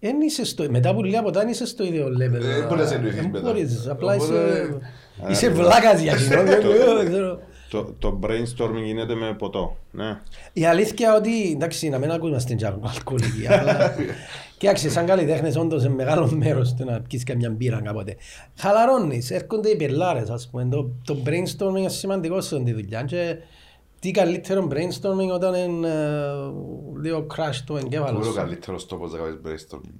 εν 0.00 0.20
είσαι 0.20 0.44
στο, 0.44 0.70
μετά 0.70 0.94
που 0.94 1.02
λίγα 1.04 1.22
ποτά 1.22 1.40
δεν 1.40 1.48
είσαι 1.48 1.66
στο 1.66 1.84
ίδιο 1.84 2.06
level. 2.06 2.34
Ε, 2.34 2.38
δεν 2.38 2.66
μπορείς 2.68 2.88
να 2.90 2.94
εννοηθείς 2.96 3.20
Δεν 3.20 3.30
μετά. 3.30 3.50
μπορείς, 3.52 3.88
απλά 3.88 4.14
Οπότε- 4.14 4.32
είσαι, 4.32 5.30
είσαι 5.30 5.48
βλάκας 5.50 6.00
για 6.00 6.16
κοινό, 6.16 6.42
δεν 6.42 6.46
δεν 6.96 7.06
ξέρω. 7.10 7.40
Το- 7.70 7.94
Το 7.98 8.18
brainstorming 8.22 8.82
γίνεται 8.84 9.14
με 9.14 9.34
ποτό. 9.38 9.76
Ναι. 9.90 10.20
Η 10.52 10.64
αλήθεια 10.66 11.14
ότι, 11.16 11.50
εντάξει, 11.52 11.88
να 11.88 11.98
μην 11.98 12.10
ακούμαστε 12.10 12.54
και 12.54 12.66
αλκοολικοί, 12.66 13.46
απλά... 14.54 14.72
Κοίταξε, 14.72 14.90
σαν 14.90 15.06
καλλιτέχνες 15.06 15.56
όντως 15.56 15.84
είναι 15.84 15.94
μεγάλο 15.94 16.30
μέρος 16.30 16.74
του 16.74 16.84
να 16.84 17.00
πιεις 17.00 17.24
καμιά 17.24 17.50
μπύρα 17.50 17.80
κάποτε. 17.80 18.16
Χαλαρώνεις, 18.56 19.30
έρχονται 19.30 19.68
οι 19.68 19.76
πυρλάρες, 19.76 20.30
ας 20.30 20.48
πούμε. 20.50 20.64
Το, 20.70 20.90
το 21.04 21.16
brainstorming 21.26 21.76
είναι 21.78 21.88
σημαντικό 21.88 22.40
σε 22.40 22.54
αυτή 22.56 22.72
τη 22.72 22.72
δουλειά 22.80 23.02
και 23.02 23.36
τι 24.00 24.10
καλύτερο 24.10 24.68
brainstorming 24.70 25.28
όταν 25.34 25.54
είναι 25.54 25.88
ε, 25.88 27.00
λίγο 27.02 27.26
crash 27.36 27.62
το 27.66 27.76
εγκέφαλος 27.76 28.10
Πού 28.12 28.18
είναι 28.18 28.28
ο 28.28 28.30
σου; 28.30 28.34
καλύτερος 28.34 28.86
τόπος 28.86 29.12
να 29.12 29.18
κάνεις 29.18 29.38
brainstorming. 29.44 29.94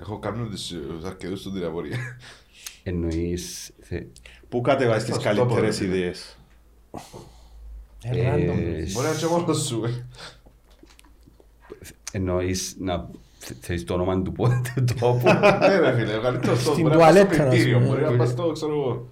Έχω 0.00 0.18
κάνει 0.18 0.48
τους 0.48 0.66
τους 0.66 1.04
αρκετούς 1.04 1.40
στην 1.40 1.52
τηλεοπορία. 1.52 1.98
Εννοείς... 2.82 3.70
θε- 3.80 4.06
Πού 4.48 4.60
κατεβάζεις 4.60 5.04
τις 5.04 5.14
Στο 5.14 5.34
τόπος, 5.34 5.54
καλύτερες 5.54 5.78
ρε. 5.78 5.84
ιδέες; 5.84 6.38
Ε, 8.04 8.10
random. 8.10 8.38
ε, 8.38 8.92
Μπορεί 8.92 9.06
να 9.06 9.08
είναι 9.08 9.18
και 9.18 9.26
μόνος 9.26 9.64
σου. 9.66 9.82
Ε. 12.14 12.18
Εννοείς 12.18 12.76
να... 12.78 13.08
θε- 13.38 13.56
Θέλεις 13.60 13.84
το 13.84 13.94
όνομα 13.94 14.22
του 14.22 14.32
πότε 14.32 14.60
του 14.86 14.94
τόπου; 15.00 15.26
Ναι 15.60 15.78
ρε 15.78 15.94
φίλε, 15.94 16.16
ο 16.16 16.20
καλύτερος 16.20 16.62
τόπος. 16.64 16.72
Στην 16.72 16.82
Μπορεί 16.88 16.96
να 16.96 17.00
πας 17.04 17.14
στο 17.14 17.24
τουαλέτα, 17.26 17.44
να 17.44 17.48
κριτήριο, 17.50 17.80
σου 17.80 17.86
μπορεί 17.86 18.00
να 18.00 18.06
πούμε. 18.06 18.18
πας 18.18 18.28
στο, 18.28 18.50
ξέρω 18.52 18.72
εγώ. 18.72 19.08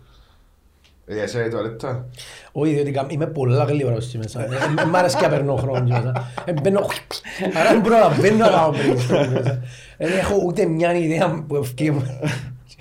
Ε, 1.06 1.14
για 1.14 1.22
εσένα 1.22 1.46
η 1.46 1.48
τουαλέτα. 1.48 2.06
Όχι, 2.52 2.72
διότι 2.74 2.90
κα- 2.90 3.06
είμαι 3.08 3.26
πολλά 3.26 3.64
γλύωρος 3.64 4.06
εκεί 4.06 4.18
μέσα. 4.18 4.42
Ε, 4.44 4.48
ε, 4.82 4.84
Μ' 4.84 4.96
αρέσει 4.96 5.16
και 5.16 5.22
να 5.22 5.28
περνώ 5.28 5.56
χρόνο 5.56 5.76
εκεί 5.78 5.90
μέσα. 5.90 6.32
Ε, 6.44 6.52
Μπαίνω... 6.52 6.86
Άρα 7.54 7.70
δεν 7.70 7.80
προλαβαίνω 7.82 8.36
να 8.36 8.48
κάνω 8.50 8.72
brainstorming 8.72 9.32
μέσα. 9.32 9.62
Ε, 9.96 10.06
Δεν 10.08 10.18
έχω 10.18 10.42
ούτε 10.46 10.66
μια 10.66 10.94
ιδέα 10.94 11.44
που 11.48 11.56
ευκεί. 11.56 11.92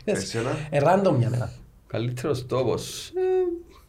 Εσένα; 0.03 0.49
Ε, 0.69 0.79
random 0.83 1.15
μια 1.17 1.29
μέρα. 1.29 1.51
Καλύτερος 1.87 2.45
τόπος. 2.45 3.11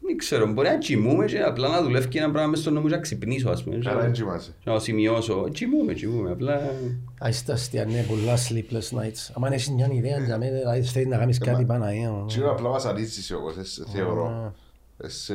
Ε, 0.02 0.06
Δεν 0.06 0.16
ξέρω, 0.16 0.46
μπορεί 0.52 0.68
να 0.68 0.78
κοιμούμε 0.78 1.24
και 1.24 1.38
απλά 1.40 1.68
να 1.68 1.82
δουλεύει 1.82 2.08
και 2.08 2.18
ένα 2.18 2.30
πράγμα 2.30 2.50
μες 2.50 2.58
στον 2.58 2.72
νόμο 2.72 2.88
και 2.88 2.94
να 2.94 3.00
ξυπνήσω, 3.00 3.50
ας 3.50 3.62
πούμε. 3.64 3.78
Άρα 3.86 4.00
δεν 4.00 4.12
κοιμάσαι. 4.12 4.54
Να 4.64 4.72
το 4.72 4.80
σημειώσω. 4.80 5.48
Κοιμούμε, 5.52 5.92
κοιμούμε, 5.92 6.30
απλά... 6.30 6.60
Άιστα 7.20 7.52
αστεία, 7.52 7.84
ναι, 7.84 8.04
πολλά 8.08 8.36
sleepless 8.36 8.98
nights. 8.98 9.42
Αν 9.44 9.52
έχεις 9.52 9.70
μια 9.70 9.88
ιδέα 9.92 10.18
για 10.18 10.38
μένα, 10.38 10.58
δηλαδή 10.58 10.82
θέλεις 10.82 11.08
να 11.08 11.16
κάνεις 11.16 11.38
κάτι 11.38 11.64
Παναγία. 11.64 12.24
Τι 12.28 12.40
απλά 12.50 12.68
βασανίζεις 12.70 13.32
όμως, 13.32 13.56
εσύ, 13.56 13.82
θεωρώ. 13.92 14.54
Εσύ, 15.04 15.34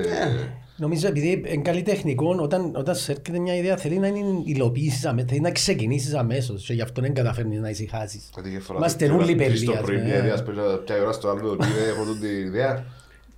Νομίζω 0.78 1.08
επειδή 1.08 1.44
είναι 1.48 1.62
καλλιτεχνικό, 1.62 2.36
όταν, 2.40 2.76
όταν 2.76 2.96
σε 2.96 3.12
έρχεται 3.12 3.40
μια 3.40 3.56
ιδέα 3.56 3.78
θέλει 3.78 3.98
να 3.98 4.08
είναι 4.08 4.42
υλοποιήσεις 4.46 5.06
αμέσως, 5.06 5.30
θέλει 5.30 5.42
να 5.42 5.52
ξεκινήσεις 5.52 6.14
αμέσως 6.14 6.66
και 6.66 6.74
γι' 6.74 6.82
αυτό 6.82 7.02
δεν 7.02 7.14
καταφέρνεις 7.14 7.60
να 7.60 7.70
ησυχάσεις. 7.70 8.30
γιατί 8.34 8.52
και 8.52 8.60
φορά 8.60 8.78
Είμαστε 8.78 9.08
το- 9.08 9.14
όλοι 9.16 9.36
τρεις 9.36 9.48
παιδί, 9.52 9.66
το 9.66 9.72
ας 9.72 9.82
πρωί, 9.82 9.96
πούμε. 9.96 10.08
μια 10.08 10.18
ιδέα, 10.18 10.38
σπέζω, 10.38 10.78
ποια 10.86 11.02
ώρα 11.02 11.12
στο 11.12 11.30
άλλο, 11.30 11.50
ότι 11.52 11.68
έχω 11.94 12.04
τούτη 12.06 12.20
την 12.20 12.48
ιδέα. 12.48 12.86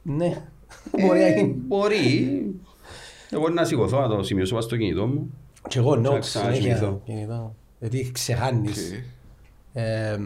Ναι, 0.04 0.42
μπορεί 0.92 1.20
να 1.20 1.26
Ε, 1.26 1.34
γίνει. 1.34 1.54
Μπορεί. 1.68 2.46
Εγώ 3.30 3.50
να 3.50 3.66
σηκωθώ 3.66 4.00
να 4.00 4.08
το 4.16 4.24
σημειώσω 4.24 4.52
πάνω 4.54 4.66
στο 4.66 4.78
κινητό 4.78 5.08
μου. 5.08 5.34
Και 5.68 5.80
εγώ 5.80 5.92
notes 5.92 6.20
ξανακοιμηθώ. 6.20 6.76
συνέχεια. 6.78 7.02
κινητό. 7.06 7.56
Γιατί 7.80 8.12
ξεχάνεις. 8.12 8.92
Οκ. 8.92 9.04
Ε, 9.74 10.18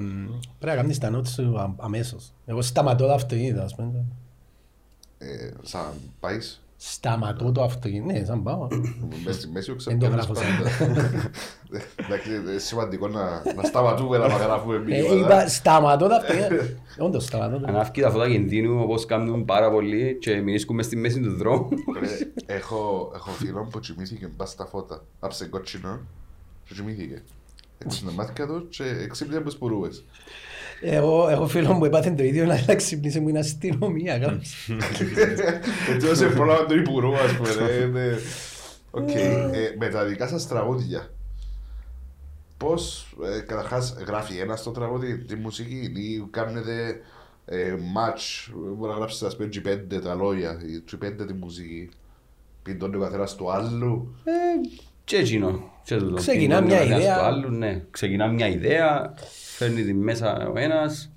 Πρέπει 0.60 0.76
να 0.78 0.82
κάνεις 0.82 0.98
τα 0.98 1.16
notes 1.18 1.28
σου 1.28 1.60
α- 1.60 1.76
αμέσως. 1.78 2.34
Εγώ 2.46 2.62
σταματώ 2.62 3.06
το 3.06 3.14
αυτοκίνητο, 3.14 3.62
ας 3.62 3.76
πούμε. 3.76 4.06
Ε, 5.18 5.50
Σαν 5.62 5.94
πάεις. 6.20 6.63
Σταματώ 6.86 7.52
το 7.52 7.64
αυτοκίνητο. 7.64 8.20
Ναι, 8.20 8.26
σαν 8.26 8.44
πάω. 8.44 8.68
Μες 9.26 9.36
στη 9.36 9.48
μέση 9.48 9.72
ο 9.72 9.76
Δεν 9.84 10.00
το 10.00 10.06
ξεπιάνεις 10.08 10.26
γράφω 10.26 10.34
πάντα. 10.34 11.30
Εντάξει, 11.96 12.36
είναι 12.36 12.58
σημαντικό 12.58 13.08
να 13.08 13.42
να 13.56 13.64
σταματούμε 13.64 14.18
να 14.18 14.28
γράφουμε 14.28 14.76
Ε, 14.76 14.80
μήνυματα. 14.80 15.16
Είπα 15.16 15.48
σταματώ 15.48 16.08
το 16.08 16.16
αυτοκίνητο. 16.16 16.64
Όντως 16.98 17.24
σταματώ 17.24 17.60
το. 17.60 17.66
Αν 17.68 17.76
αύκει 17.76 18.02
τα 18.02 18.12
φώτα 18.12 18.28
κινδύνου 18.30 18.82
όπως 18.82 19.06
κάνουν 19.06 19.46
πάρα 19.46 19.72
πολλοί 19.72 20.18
και 20.22 20.36
μείνουν 20.42 20.76
μες 20.76 20.86
στη 20.86 20.96
μέση 20.96 21.20
του 21.20 21.36
δρόμου. 21.36 21.70
Ρε, 22.00 22.08
Έχω 22.56 23.12
έχω 23.16 23.30
φίλο 23.30 23.68
που 23.72 23.80
κοιμήθηκε 23.80 24.30
μπας 24.36 24.50
στα 24.50 24.66
φώτα. 24.66 25.04
Άψε 25.20 25.46
κότσινο 25.46 26.00
και 26.68 26.74
κοιμήθηκε. 26.74 27.24
Έκλεισε 27.78 28.06
τα 28.06 28.12
μάτια 28.12 28.48
του 28.48 28.68
και 28.70 28.84
εξύπνησε 28.84 29.40
από 29.40 29.48
τις 29.50 29.58
πουρούες. 29.58 30.04
Εγώ 30.82 31.28
έχω 31.30 31.48
φίλο 31.48 31.76
που 31.78 31.86
έπαθε 31.86 32.12
το 32.12 32.24
ίδιο 32.24 32.46
να 32.68 32.76
ξυπνήσει 32.76 33.20
μου 33.20 33.28
είναι 33.30 33.40
αστυνομία. 33.40 34.18
γράψε. 34.18 34.76
Έτσι 35.94 36.08
όσο 36.08 36.28
πρόλαβα 36.30 36.66
τον 36.66 36.80
υπουργό, 36.80 37.14
ας 37.16 37.34
πούμε. 37.34 37.50
ρε, 37.68 37.86
ναι. 37.86 38.16
Οκ, 38.92 39.10
ε, 39.10 39.76
με 39.80 39.88
τα 39.88 40.06
δικά 40.06 40.28
σας 40.28 40.48
τραγούδια, 40.48 41.08
πώς, 42.58 43.16
ε, 43.38 43.40
καταρχάς, 43.40 43.96
γράφει 44.08 44.38
ένας 44.38 44.64
το 44.64 44.72
τραγούδι, 44.72 45.18
τη 45.18 45.36
μουσική 45.36 45.92
ή 45.96 46.28
κάνετε 46.32 47.02
ε, 47.46 47.74
match, 47.96 48.54
μπορεί 48.78 48.92
να 48.92 48.98
γράψετε 48.98 49.26
ας 49.26 49.36
πούμε 49.36 49.50
G5 49.54 50.02
τα 50.04 50.16
λόγια, 50.16 50.52
ή 50.52 50.84
G5 50.92 51.28
τη 51.28 51.34
μουσική, 51.34 51.90
πιντώνει 52.64 52.96
ο 52.96 53.00
καθένας 53.00 53.36
του 53.36 53.52
άλλου. 53.52 54.16
Ε, 54.24 54.32
Και 55.04 55.16
εκείνο. 55.18 55.72
Και 55.84 55.96
τούτο. 55.96 56.16
Ξεκινά 56.16 56.62
Πιντώνει 56.62 56.68
μια 56.68 56.76
ο 56.76 56.80
καθένας 56.80 57.02
ιδέα. 57.04 57.18
του 57.18 57.24
άλλου, 57.26 57.50
ναι. 57.52 57.84
Ξεκινά 57.92 58.28
μια 58.28 58.48
ιδέα, 58.48 59.14
φέρνει 59.58 59.84
τη 59.84 59.94
μέσα 59.94 60.48
ο 60.50 60.58
ένας. 60.60 61.12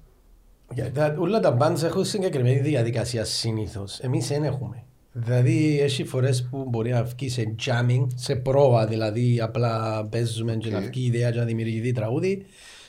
Για 0.75 0.93
τα- 0.93 1.15
Όλα 1.19 1.41
τα 1.41 1.57
bands 1.61 1.83
έχουν 1.83 2.05
συγκεκριμένη 2.05 2.59
διαδικασία 2.59 3.25
συνήθως. 3.25 3.99
Εμείς 4.01 4.29
δεν 4.29 4.45
έχουμε. 4.45 4.85
Δηλαδή, 5.13 5.81
έχει 5.81 6.05
φορές 6.05 6.49
που 6.51 6.67
μπορεί 6.69 6.91
να 6.91 7.03
βγει 7.05 7.29
σε 7.29 7.55
jamming, 7.67 8.07
σε 8.15 8.37
πρόβα, 8.37 8.87
δηλαδή 8.87 9.41
απλά 9.41 10.05
παίζουμε 10.07 10.57
και 10.57 10.71
να 10.71 10.79
Οκ. 10.79 10.85
βγει 10.85 11.07
ιδέα 11.07 11.31
και 11.31 11.39
να 11.39 11.45
δημιουργηθεί 11.45 11.93
τραγούδι. 11.93 12.45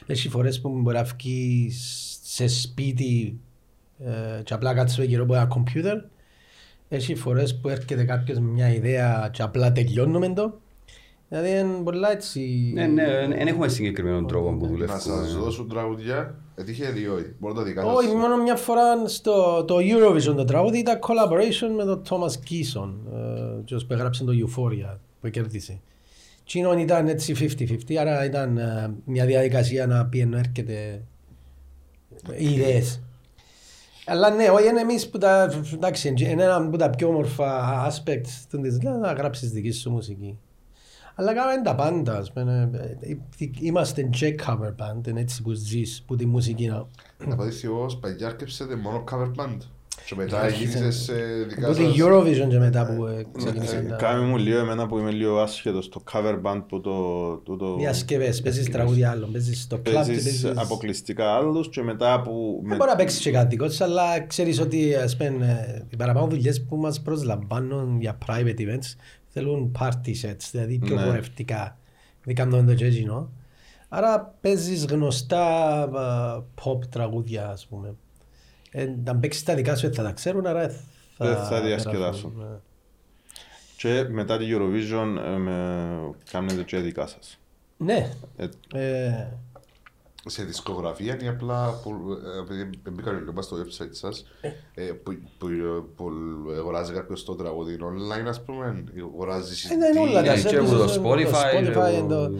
Έχει 0.07 0.29
φορές 0.29 0.61
που 0.61 0.69
μπορεί 0.69 0.95
να 0.97 1.03
βγει 1.03 1.69
σε 2.23 2.47
σπίτι 2.47 3.39
ε, 3.99 4.41
και 4.43 4.53
απλά 4.53 4.73
κάτσουμε 4.73 5.05
γύρω 5.05 5.23
από 5.23 5.35
ένα 5.35 5.45
κομπιούτερ. 5.45 5.97
Έχει 6.89 7.15
φορές 7.15 7.59
που 7.59 7.69
έρχεται 7.69 8.03
κάποιος 8.03 8.39
με 8.39 8.49
μια 8.51 8.73
ιδέα 8.73 9.29
και 9.33 9.41
απλά 9.41 9.71
τελειώνουμε 9.71 10.33
το. 10.33 10.59
Δηλαδή, 11.29 11.49
είναι 11.59 11.83
πολλά 11.83 12.11
έτσι... 12.11 12.71
Ναι, 12.73 12.85
ναι, 12.85 13.05
δεν 13.27 13.47
έχουμε 13.47 13.67
συγκεκριμένο 13.67 14.25
τρόπο 14.25 14.57
που 14.57 14.77
Να 14.77 14.87
σας 14.87 15.03
δουλεύουμε. 15.05 15.43
δώσουν 15.43 15.69
τραγουδιά, 15.69 16.35
έτυχε 16.55 16.93
ή 16.99 17.07
όχι, 17.07 17.35
μπορεί 17.39 17.53
να 17.53 17.59
τα 17.59 17.65
δικά 17.65 17.81
σας. 17.83 17.93
Όχι, 17.95 18.15
μόνο 18.15 18.37
μια 18.43 18.55
φορά 18.55 19.07
στο 19.07 19.63
το 19.63 19.75
Eurovision 19.77 20.35
το 20.35 20.45
τραγούδι 20.45 20.77
ήταν 20.77 20.99
collaboration 20.99 21.75
με 21.77 21.83
τον 21.83 22.01
Thomas 22.09 22.31
Kison, 22.49 22.93
ε, 23.13 23.61
ποιος 23.65 23.85
που 23.85 23.93
έγραψε 23.93 24.23
το 24.23 24.31
Euphoria 24.31 24.97
που 25.21 25.29
κέρδισε. 25.29 25.79
Τσίνον 26.45 26.77
ήταν 26.77 27.07
έτσι 27.07 27.35
50-50, 27.89 27.95
άρα 27.95 28.25
ήταν 28.25 28.57
ε, 28.57 28.93
μια 29.05 29.25
διαδικασία 29.25 29.87
να 29.87 30.05
πει 30.05 30.19
ενώ 30.19 30.37
έρχεται 30.37 31.03
οι 32.37 32.53
ιδέες. 32.53 33.01
Αλλά 34.05 34.29
ναι, 34.29 34.49
όχι 34.49 34.67
είναι 34.67 34.81
εμείς 34.81 35.09
που 35.09 35.17
τα, 35.17 35.61
εντάξει, 35.73 36.13
είναι 36.17 36.43
ένα 36.43 36.55
από 36.55 36.77
τα 36.77 36.89
πιο 36.89 37.07
όμορφα 37.07 37.87
aspects 37.89 38.45
του 38.49 38.61
της, 38.61 38.77
να 38.79 39.11
γράψεις 39.11 39.51
δική 39.51 39.71
σου 39.71 39.91
μουσική. 39.91 40.37
Αλλά 41.19 41.33
κάνουμε 41.33 41.61
τα 41.63 41.75
πάντα, 41.75 42.17
ας 42.17 42.31
πούμε, 42.31 42.69
ε, 43.01 43.11
ε, 43.11 43.17
είμαστε 43.59 44.01
και 44.03 44.35
cover 44.45 44.69
band, 44.69 45.07
είναι 45.07 45.19
έτσι 45.19 45.41
που 45.41 45.51
ζεις, 45.51 46.03
που 46.07 46.15
τη 46.15 46.25
μουσική 46.25 46.67
να... 46.67 46.87
Να 47.27 47.35
πατήσεις 47.35 47.63
εγώ, 47.63 47.89
σπαγιά 47.89 48.27
άρκεψετε 48.27 48.75
μόνο 48.75 49.03
cover 49.11 49.31
band. 49.41 49.57
Και 50.05 50.15
μετά 50.15 50.47
γίνησες 50.47 51.09
ε, 51.09 51.45
δικά 51.47 51.67
Από 51.67 51.75
σας... 51.75 51.93
τη 51.93 52.01
Eurovision 52.01 52.47
και 52.49 52.57
μετά 52.57 52.85
που 52.85 53.05
ε, 53.05 53.25
ξεκίνησε 53.37 53.85
τα 53.89 53.95
Κάμε 53.95 54.25
μου 54.25 54.37
λίγο 54.37 54.59
εμένα 54.59 54.87
που 54.87 54.97
είμαι 54.97 55.11
λίγο 55.11 55.39
άσχετος. 55.39 55.85
Στο 55.85 56.03
cover 56.11 56.41
band 56.41 56.63
που 56.67 56.81
το... 56.81 57.37
το, 57.37 57.55
το 57.55 57.75
διασκευές, 57.75 58.41
παίζεις 58.41 58.69
τραγούδια 58.69 59.11
άλλων, 59.11 59.31
παίζεις 59.31 59.61
στο 59.61 59.77
κλαμπ 59.77 60.05
και 60.05 60.11
παίζεις 60.11 60.41
παίζεις... 60.41 60.61
αποκλειστικά 60.61 61.35
άλλους 61.35 61.69
και 61.69 61.81
μετά 61.81 62.21
που... 62.21 62.61
Δεν 62.65 62.77
μπορεί 62.77 62.89
να 62.89 62.95
παίξεις 62.95 63.19
και 63.19 63.31
κάτι 63.31 63.47
δικό 63.47 63.67
της, 63.67 63.81
αλλά 63.81 64.19
ξέρεις 64.19 64.59
ότι 64.59 64.95
ας 64.95 65.17
πούμε, 65.17 65.65
ε, 65.67 65.85
οι 65.89 65.95
παραπάνω 65.95 66.27
δουλειές 66.27 66.65
που 66.65 66.75
μας 66.75 67.01
προσλαμβάνουν 67.01 68.01
για 68.01 68.17
private 68.27 68.59
events 68.59 68.95
θέλουν 69.37 69.71
party 69.79 70.13
sets, 70.21 70.47
δηλαδή 70.51 70.77
πιο 70.79 70.95
Ναι. 70.95 71.01
χορευτικά. 71.01 71.77
Δεν 72.23 72.35
κάνουν 72.35 72.65
το 72.65 72.73
τζέζινο. 72.73 73.29
Άρα 73.89 74.35
παίζεις 74.41 74.85
γνωστά 74.85 75.81
ε, 75.83 76.43
pop 76.63 76.85
τραγούδια, 76.89 77.49
ας 77.49 77.65
πούμε. 77.67 77.95
Ε, 78.71 78.87
αν 79.07 79.19
παίξεις 79.19 79.43
τα 79.43 79.55
δικά 79.55 79.75
σου 79.75 79.85
δεν 79.87 79.95
θα 79.95 80.03
τα 80.03 80.11
ξέρουν, 80.11 80.45
άρα 80.45 80.69
θα... 81.17 81.25
Δεν 81.25 81.35
θα 81.37 81.61
διασκεδάσουν. 81.61 82.33
περάσουν, 82.33 82.51
ναι. 82.51 82.57
Και 83.77 84.07
μετά 84.09 84.37
τη 84.37 84.45
Eurovision 84.49 85.15
ε, 85.25 85.37
με... 85.37 85.95
κάνετε 86.31 86.63
και 86.63 86.77
δικά 86.77 87.07
σας. 87.07 87.39
Ναι. 87.77 88.11
Ε, 88.37 88.47
Ε, 88.73 89.27
σε 90.29 90.43
δισκογραφία 90.43 91.17
ή 91.23 91.27
απλά 91.27 91.79
που, 91.83 91.91
ε, 92.37 92.39
επειδή 92.39 92.69
μπήκα 92.91 93.11
λίγο 93.11 93.41
στο 93.41 93.57
website 93.57 93.89
σας 93.91 94.25
ε, 94.73 94.83
που, 94.83 95.11
που, 95.37 95.47
που 95.95 96.09
αγοράζει 96.57 96.93
κάποιος 96.93 97.23
το 97.25 97.35
τραγούδι 97.35 97.77
online 97.81 98.27
ας 98.27 98.43
πούμε 98.43 98.83
αγοράζει 99.13 99.67
CD 99.67 99.71
είναι 99.71 99.85
Ε, 99.85 99.99
όλα 99.99 100.23
τα 100.23 100.35
Ναι, 100.35 100.41
και 100.41 100.57
από 100.57 100.69
το 100.69 100.83
services, 100.83 101.05
Spotify, 101.05 101.63
και 101.63 101.71
Spotify, 101.75 101.99
από- 101.99 102.07
το- 102.09 102.31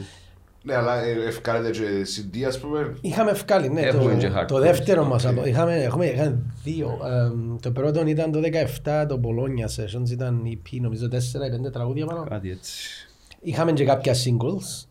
ναι 0.64 0.76
αλλά 0.76 1.02
ε, 1.04 1.12
ευκάλετε 1.12 1.70
και 1.72 2.06
CD 2.06 2.44
ας 2.48 2.60
πούμε 2.60 2.94
Είχαμε 3.02 3.32
βγάλει, 3.32 3.70
ναι, 3.70 3.82
Έχουμε 3.82 4.16
και 4.16 4.28
το, 4.30 4.40
hard 4.40 4.46
το 4.48 4.56
copies. 4.58 4.60
δεύτερο 4.62 5.04
μας, 5.06 5.26
Οκ. 5.26 5.32
από- 5.32 5.46
είχαμε, 5.48 5.84
έχουμε, 5.84 6.06
είχαμε 6.06 6.40
δύο. 6.64 7.00
Εμ, 7.32 7.56
το 7.62 7.72
πρώτο 7.72 8.08
ήταν 8.08 8.32
το 8.32 8.40
17, 8.84 9.06
το 9.08 9.20
Bologna 9.24 9.82
Sessions, 9.82 10.10
ήταν 10.10 10.42
EP, 10.46 10.78
νομίζω 10.82 11.08
4-5 11.08 11.72
τραγούδια 11.72 12.06
πάνω. 12.06 12.24
Κάτι 12.30 12.50
έτσι. 12.52 12.74
Είχαμε 13.42 13.72
και 13.72 13.84
κάποια 13.86 14.14
singles. 14.14 14.86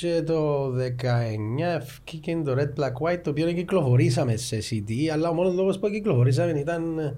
Και 0.00 0.22
το 0.26 0.66
19 0.74 1.80
βγήκε 2.06 2.40
το 2.44 2.54
Red 2.58 2.80
Black 2.80 2.92
White, 3.12 3.20
το 3.22 3.30
οποίο 3.30 3.52
κυκλοφορήσαμε 3.52 4.36
σε 4.36 4.58
CD, 4.70 4.92
αλλά 5.12 5.28
ο 5.28 5.32
μόνος 5.34 5.54
λόγος 5.54 5.78
που 5.78 5.88
κυκλοφορήσαμε 5.90 6.50
ήταν 6.58 6.98
ε, 6.98 7.16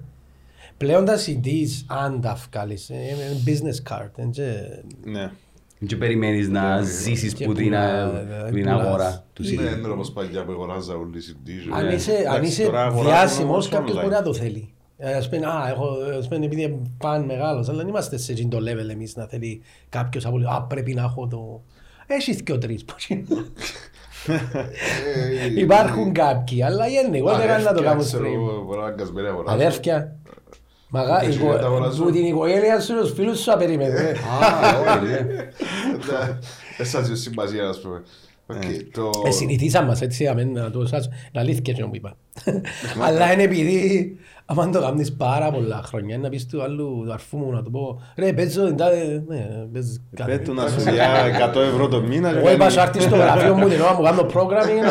πλέον 0.77 1.05
τα 1.05 1.15
CDs, 1.17 1.83
αν 1.87 2.21
τα 2.21 2.37
βγάλεις, 2.51 2.89
ε, 2.89 2.93
είναι 2.95 3.41
business 3.45 3.91
card. 3.93 4.09
εν 4.15 4.31
και- 4.31 4.83
ναι. 5.05 5.31
Και 5.87 5.95
περιμένεις 5.95 6.49
να 6.49 6.81
ζήσεις 6.81 7.33
Και 7.33 7.45
που 7.45 7.53
την, 7.53 7.63
πουλάς, 7.65 8.11
που 8.47 8.53
την 8.53 8.63
πουλάς. 8.63 8.81
αγορά 8.85 9.25
του 9.33 9.43
CD. 9.43 9.55
ναι 9.55 9.69
είναι 9.69 9.87
όπως 9.87 10.11
παλιά 10.11 10.45
που 10.45 10.51
αγοράζα 10.51 10.93
όλοι 10.95 11.19
CD 11.19 11.45
και- 11.45 11.73
Αν 11.73 11.85
Ναι. 11.85 11.93
είσαι, 11.93 12.11
αν 12.11 12.19
Εντάξει, 12.35 12.49
είσαι 12.51 12.63
τώρα 12.63 12.81
αγοράζουμε 12.81 13.09
διάσημος, 13.11 13.49
όμως 13.49 13.69
κάποιος 13.69 13.97
online. 13.97 14.01
μπορεί 14.01 14.13
να 14.13 14.21
το 14.21 14.33
θέλει. 14.33 14.69
Ε, 14.97 15.13
Ας 15.13 15.29
πούμε, 15.29 15.45
α, 15.45 15.67
έχω, 15.69 15.85
ας 16.19 16.27
πούμε, 16.27 16.45
επειδή 16.45 16.61
είναι 16.61 16.77
παν 16.97 17.25
μεγάλος, 17.25 17.67
αλλά 17.69 17.77
δεν 17.77 17.87
είμαστε 17.87 18.17
σε 18.17 18.31
εκείνο 18.31 18.49
το 18.49 18.57
level 18.57 18.89
εμείς 18.89 19.15
να 19.15 19.25
θέλει 19.25 19.61
κάποιος 19.89 20.25
από 20.25 20.37
α, 20.49 20.63
πρέπει 20.63 20.93
να 20.93 21.01
έχω 21.01 21.27
το... 21.27 21.61
Έχεις 22.07 22.43
και 22.43 22.51
ο 22.51 22.57
τρεις. 22.57 22.85
Ε, 24.27 25.59
Υπάρχουν 25.59 26.13
κάποιοι, 26.13 26.63
αλλά 26.63 26.87
γενικότερα 26.87 27.43
αδέρφια, 27.43 27.71
να 27.71 27.77
το 27.77 27.83
κάνουν 27.83 28.03
ξέρω, 28.03 28.23
stream. 28.23 28.63
μπορεί 28.65 28.79
να 28.79 28.85
αναγκασμένοι 28.85 29.27
αγοράζουν. 29.27 29.59
Αδέρφια. 29.61 30.15
Μαγά, 30.89 31.19
Και 31.19 31.29
οικο- 31.29 31.53
τα 31.53 31.65
αγοράζουν. 31.65 32.05
που 32.05 32.11
την 32.11 32.25
οικογένεια 32.25 32.79
σου, 32.79 32.93
τους 32.99 33.11
φίλους 33.13 33.39
σου 33.39 33.51
απερίμενε. 33.53 33.99
ε. 33.99 34.11
Α, 34.11 34.15
όχι, 34.79 35.05
ναι. 35.05 35.19
Ναι, 35.19 36.37
Δεν 36.77 36.85
σας 36.85 37.05
δίνει 37.05 37.17
σημασία 37.17 37.67
ας 37.67 37.81
πούμε 37.81 37.95
Οκ, 37.95 38.03
το- 38.03 38.26
Ε, 39.25 39.31
συνηθίσαν 39.31 39.85
μας 39.85 40.01
έτσι, 40.01 40.27
αμέν, 40.27 40.51
να 40.51 40.71
το 40.71 40.85
σας, 40.85 41.09
να 41.33 41.41
αλήθεια 41.41 41.73
και 41.73 41.81
να 41.81 41.87
μου 41.87 41.95
είπα. 41.95 42.17
Αλλά 43.01 43.33
είναι 43.33 43.43
επειδή, 43.43 44.15
άμα 44.45 44.69
το 44.69 44.79
κάνεις 44.81 45.13
πάρα 45.13 45.51
πολλά 45.51 45.81
χρόνια, 45.85 46.17
να 46.17 46.29
πεις 46.29 46.45
του 46.45 46.61
άλλου, 46.63 47.03
του 47.05 47.13
αρφού 47.13 47.37
μου, 47.37 47.51
να 47.51 47.63
του 47.63 47.71
πω, 47.71 48.01
ρε, 48.17 48.33
παίζω 48.33 48.65
την 48.65 48.75
τάδε, 48.77 49.23
ναι, 49.27 49.47
παίζεις 49.73 50.01
κάτι. 50.15 50.31
Πέτου 50.31 50.53
να 50.53 50.67
σου 50.67 50.79
διά 50.79 51.25
100 51.55 51.59
ευρώ 51.61 51.87
το 51.87 52.01
μήνα. 52.01 52.31
και 52.31 52.37
Εγώ 52.37 52.47
είπα 52.47 52.57
κάνει- 52.57 52.71
σου 52.71 52.79
έρθει 52.79 53.01
στο 53.01 53.15
γραφείο 53.15 53.55
μου 53.55 53.67
την 53.67 53.81
ώρα 53.81 53.93
μου 53.93 54.03
κάνω 54.03 54.21
programming, 54.33 54.83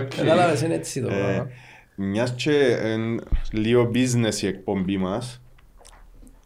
ε, 0.00 0.04
κατάλαβες, 0.16 0.62
είναι 0.62 0.74
έτσι 0.74 1.00
το 1.00 1.08
Ε, 1.08 1.10
πράγμα. 1.18 1.46
Μιας 1.94 2.32
και 2.36 2.76
εν, 2.82 3.20
λίγο 3.52 3.90
business 3.94 4.42
η 4.42 4.46
εκπομπή 4.46 4.96
μας, 4.96 5.39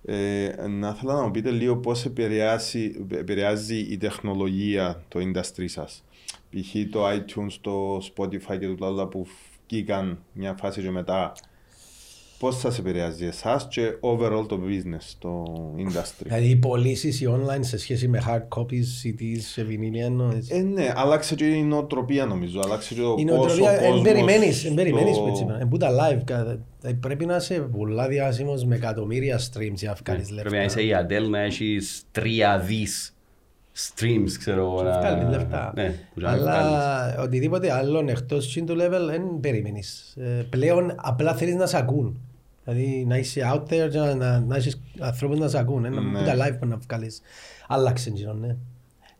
ε, 0.05 0.67
να 0.69 0.89
ήθελα 0.97 1.15
να 1.15 1.23
μου 1.23 1.31
πείτε 1.31 1.51
λίγο 1.51 1.77
πώς 1.77 2.05
επηρεάζει, 2.05 3.07
επηρεάζει 3.11 3.79
η 3.79 3.97
τεχνολογία 3.97 5.03
το 5.09 5.21
industry 5.21 5.65
σας. 5.67 6.05
Π.χ. 6.51 6.91
το 6.91 7.09
iTunes, 7.09 7.53
το 7.61 7.97
Spotify 7.97 8.59
και 8.59 8.67
τούτα 8.67 8.87
όλα 8.87 9.07
που 9.07 9.27
βγήκαν 9.69 10.19
μια 10.33 10.55
φάση 10.55 10.83
και 10.83 10.91
μετά. 10.91 11.33
Πώς 12.45 12.59
σας 12.59 12.79
επηρεάζει 12.79 13.27
εσάς 13.27 13.67
και 13.71 13.83
overall 14.01 14.45
το 14.49 14.61
business, 14.69 15.15
το 15.19 15.43
industry; 15.77 16.23
Δηλαδή 16.23 16.47
οι 16.49 16.57
πωλήσεις 16.57 17.21
οι 17.21 17.29
online 17.31 17.59
σε 17.61 17.79
σχέση 17.79 18.09
με 18.09 18.23
hard 18.29 18.59
copies, 18.59 18.85
CDs, 19.03 19.39
σε 19.41 19.63
βινίλια 19.63 20.05
εννοείς. 20.05 20.51
Ε, 20.51 20.59
ναι, 20.59 20.93
άλλαξε 20.97 21.35
και 21.35 21.45
η 21.45 21.63
νοοτροπία 21.63 22.25
νομίζω, 22.25 22.61
άλλαξε 22.65 22.95
και 22.95 23.01
το 23.01 23.17
Η 23.19 23.25
πόσο 23.25 23.37
νοοτροπία, 23.37 23.71
εν 23.71 23.81
κόσμος 23.91 24.03
περιμένεις, 24.03 24.65
εν 24.65 24.75
περιμένεις 24.75 25.17
το- 25.17 25.23
που 25.23 25.29
έτσι 25.29 25.43
είπα. 25.43 25.59
Εν 25.61 25.69
που 25.69 25.77
τα 25.77 25.89
live, 25.91 26.21
κα- 26.25 26.59
ε, 26.83 26.93
πρέπει 26.93 27.27
να 27.27 27.37
είσαι 27.37 27.55
πολλά 27.77 28.09
διάσημος 28.09 28.65
με 28.65 28.75
εκατομμύρια 28.75 29.39
streams 29.39 29.73
για 29.75 29.89
να 29.89 29.97
βγάλεις 30.05 30.29
Πρέπει 30.35 30.57
να 30.57 30.63
είσαι 30.65 30.81
λεφτά. 30.83 31.01
η 31.03 31.07
Adele 31.25 31.29
να 31.29 31.41
έχεις 31.41 32.03
τρία 32.13 32.59
δις 32.59 33.15
streams, 33.79 34.31
ξέρω 34.39 34.61
εγώ. 34.61 34.83
να- 34.83 34.99
Βγάλεις 34.99 35.29
λεφτά. 35.29 35.73
Ναι, 35.75 35.95
που 36.15 36.21
να 36.21 36.29
βγάλεις. 36.37 36.47
Αλλά 36.49 37.17
οτιδήποτε 37.23 37.73
άλλο 37.73 38.05
εκτός 38.09 38.53
του 38.67 38.75
level 38.79 39.07
δεν 39.11 39.23
περιμένεις. 39.41 40.15
Ε, 40.21 40.47
Πλέον 40.51 40.93
απλά 40.97 41.35
θέλεις 41.35 41.55
να 41.55 41.67
σε 41.67 41.77
ακούν. 41.77 42.19
Δηλαδή 42.65 43.05
να 43.09 43.19
είσαι 43.19 43.41
out 43.55 43.63
there 43.63 43.89
και 43.91 43.99
να, 43.99 44.15
να, 44.15 44.41
να 44.41 44.57
έχεις 44.57 44.81
ανθρώπους 45.01 45.39
να 45.39 45.49
σε 45.49 45.59
ακούν. 45.59 45.85
Ένα 45.85 46.01
Ναι. 46.01 46.21
ναι. 46.21 46.27
τα 46.27 46.35
live 46.37 46.57
που 46.61 46.67
να 46.67 46.77
βγάλεις. 46.77 47.21
Άλλαξε 47.69 48.09
εκείνο, 48.09 48.33
ναι. 48.33 48.57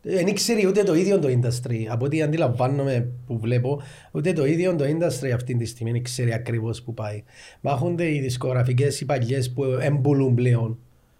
Δεν 0.07 0.27
ήξερε 0.27 0.67
ούτε 0.67 0.83
το 0.83 0.93
ίδιο 0.95 1.19
το 1.19 1.27
industry. 1.27 1.85
Από 1.89 2.05
ό,τι 2.05 2.21
αντιλαμβάνομαι 2.21 3.07
που 3.27 3.39
βλέπω, 3.39 3.81
ούτε 4.11 4.33
το 4.33 4.45
ίδιο 4.45 4.75
το 4.75 4.83
industry 4.83 5.29
αυτή 5.35 5.55
τη 5.55 5.65
στιγμή 5.65 5.91
δεν 5.91 6.03
ξέρει 6.03 6.33
ακριβώς 6.33 6.81
που 6.81 6.93
πάει. 6.93 7.23
Μάχονται 7.61 8.13
οι 8.13 8.19
δισκογραφικές 8.19 9.01
οι 9.01 9.05
παλιές 9.05 9.51
που 9.51 9.63
εμπολούν 9.63 10.35
πλέον. 10.35 10.77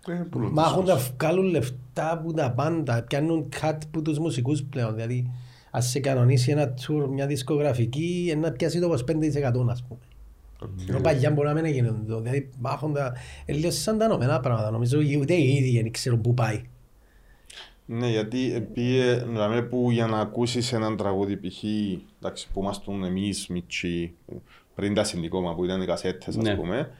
Ε, 0.07 0.13
πολύ 0.29 0.51
Μάχονται 0.51 0.91
να 0.91 0.97
δύσκολο. 0.97 1.15
βγάλουν 1.19 1.45
λεφτά 1.45 2.11
από 2.11 2.33
τα 2.33 2.51
πάντα, 2.51 3.03
πιάνουν 3.07 3.49
cut 3.61 3.77
από 3.85 4.01
τους 4.01 4.19
μουσικούς 4.19 4.63
πλέον. 4.63 4.95
Δηλαδή, 4.95 5.31
ας 5.71 5.89
σε 5.89 5.99
κανονίσει 5.99 6.51
ένα 6.51 6.73
tour, 6.73 7.07
μια 7.09 7.25
δισκογραφική, 7.25 8.33
να 8.41 8.51
πιάσει 8.51 8.79
το 8.79 8.91
25% 8.91 9.69
ας 9.69 9.83
πούμε. 9.87 9.99
Ενώ 10.89 10.99
παλιά 10.99 11.31
μπορεί 11.31 11.47
να 11.47 11.53
μην 11.53 11.65
έγινε 11.65 11.95
το. 12.07 12.19
Δηλαδή, 12.21 12.49
μάχονται, 12.59 13.11
είναι 13.45 13.57
λίγο 13.57 13.71
σαν 13.71 13.97
τα 13.97 14.07
νομένα 14.07 14.39
πράγματα. 14.39 14.71
Νομίζω 14.71 14.99
ούτε 15.19 15.33
οι 15.33 15.55
ίδιοι 15.55 15.81
δεν 15.81 15.91
ξέρουν 15.91 16.21
πού 16.21 16.33
πάει. 16.33 16.61
Ναι, 17.85 18.09
γιατί 18.09 18.67
πήγε 18.73 19.13
δηλαδή, 19.15 19.63
που 19.63 19.91
για 19.91 20.05
να 20.07 20.19
ακούσεις 20.19 20.73
έναν 20.73 20.97
τραγούδι 20.97 21.37
π.χ. 21.37 21.63
εντάξει, 22.19 22.47
που 22.53 22.59
ήμασταν 22.61 23.03
εμείς 23.03 23.47
μητσί 23.47 24.13
πριν 24.75 24.93
τα 24.93 25.03
συνδικόμα 25.03 25.55
που 25.55 25.65
ήταν 25.65 25.81
οι 25.81 25.85
κασέτες 25.85 26.27
ας 26.27 26.35
Ναι. 26.35 26.55
πούμε 26.55 26.91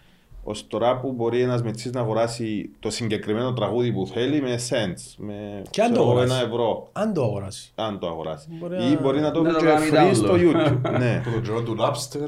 ως 0.48 0.68
τώρα 0.68 1.00
που 1.00 1.12
μπορεί 1.12 1.42
ένας 1.42 1.62
μητσής 1.64 1.92
να 1.92 2.00
αγοράσει 2.02 2.70
το 2.80 2.90
συγκεκριμένο 2.90 3.54
τραγούδι 3.54 3.92
που 3.92 4.08
θέλει 4.08 4.42
με 4.42 4.56
cents, 4.70 5.14
με 5.18 5.62
Και 5.70 5.82
αν 5.82 5.88
το 5.88 5.94
ξέρω, 5.94 6.10
αγοράσει. 6.10 6.34
ένα 6.34 6.42
ευρώ 6.46 6.90
Αν 6.92 7.14
το 7.14 7.24
αγοράσει. 7.24 7.72
αν 7.76 8.00
το 8.00 8.08
αγοράσει. 8.08 8.48
Μπορεί 8.60 8.76
Ή 8.76 8.90
να- 8.94 9.00
μπορεί 9.02 9.20
να 9.20 9.32
το 9.32 9.42
να 9.42 9.50
βρει 9.50 9.60
το 9.60 9.66
και 9.86 9.90
κάνει 9.92 10.10
free 10.12 10.16
στο 10.16 10.34
download. 10.34 10.68
YouTube. 10.68 10.92
ναι. 11.00 11.22
Το 11.34 11.40
καιρό 11.42 11.64
του 11.64 11.76
Napster. 11.80 12.28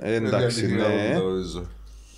Ε, 0.00 0.14
εντάξει, 0.14 0.64
είναι 0.64 0.74
ναι. 0.74 0.82
διαδικασία, 0.88 1.18
νομίζω. 1.18 1.64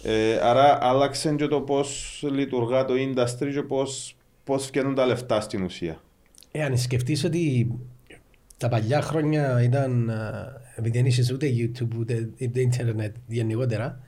Ε, 0.03 0.36
άρα 0.43 0.78
άλλαξε 0.80 1.34
και 1.34 1.47
το 1.47 1.61
πώς 1.61 2.20
λειτουργά 2.32 2.84
το 2.84 2.95
industry 2.95 3.51
και 3.55 3.62
πώς, 3.62 4.16
πώς 4.45 4.66
βγαίνουν 4.70 4.95
τα 4.95 5.07
λεφτά 5.07 5.41
στην 5.41 5.62
ουσία. 5.62 6.01
Ε, 6.53 6.62
αν 6.62 6.78
σκεφτείς 6.78 7.24
ότι 7.24 7.70
τα 8.57 8.68
παλιά 8.68 9.01
χρόνια 9.03 9.62
ήταν, 9.62 10.09
ε, 10.09 10.14
επειδή 10.76 10.99
δεν 10.99 11.07
είχες 11.07 11.30
ούτε 11.32 11.47
YouTube 11.57 11.97
ούτε 11.99 12.28
ούτε 12.43 12.61
ίντερνετ 12.61 13.14
γενικότερα, 13.26 14.01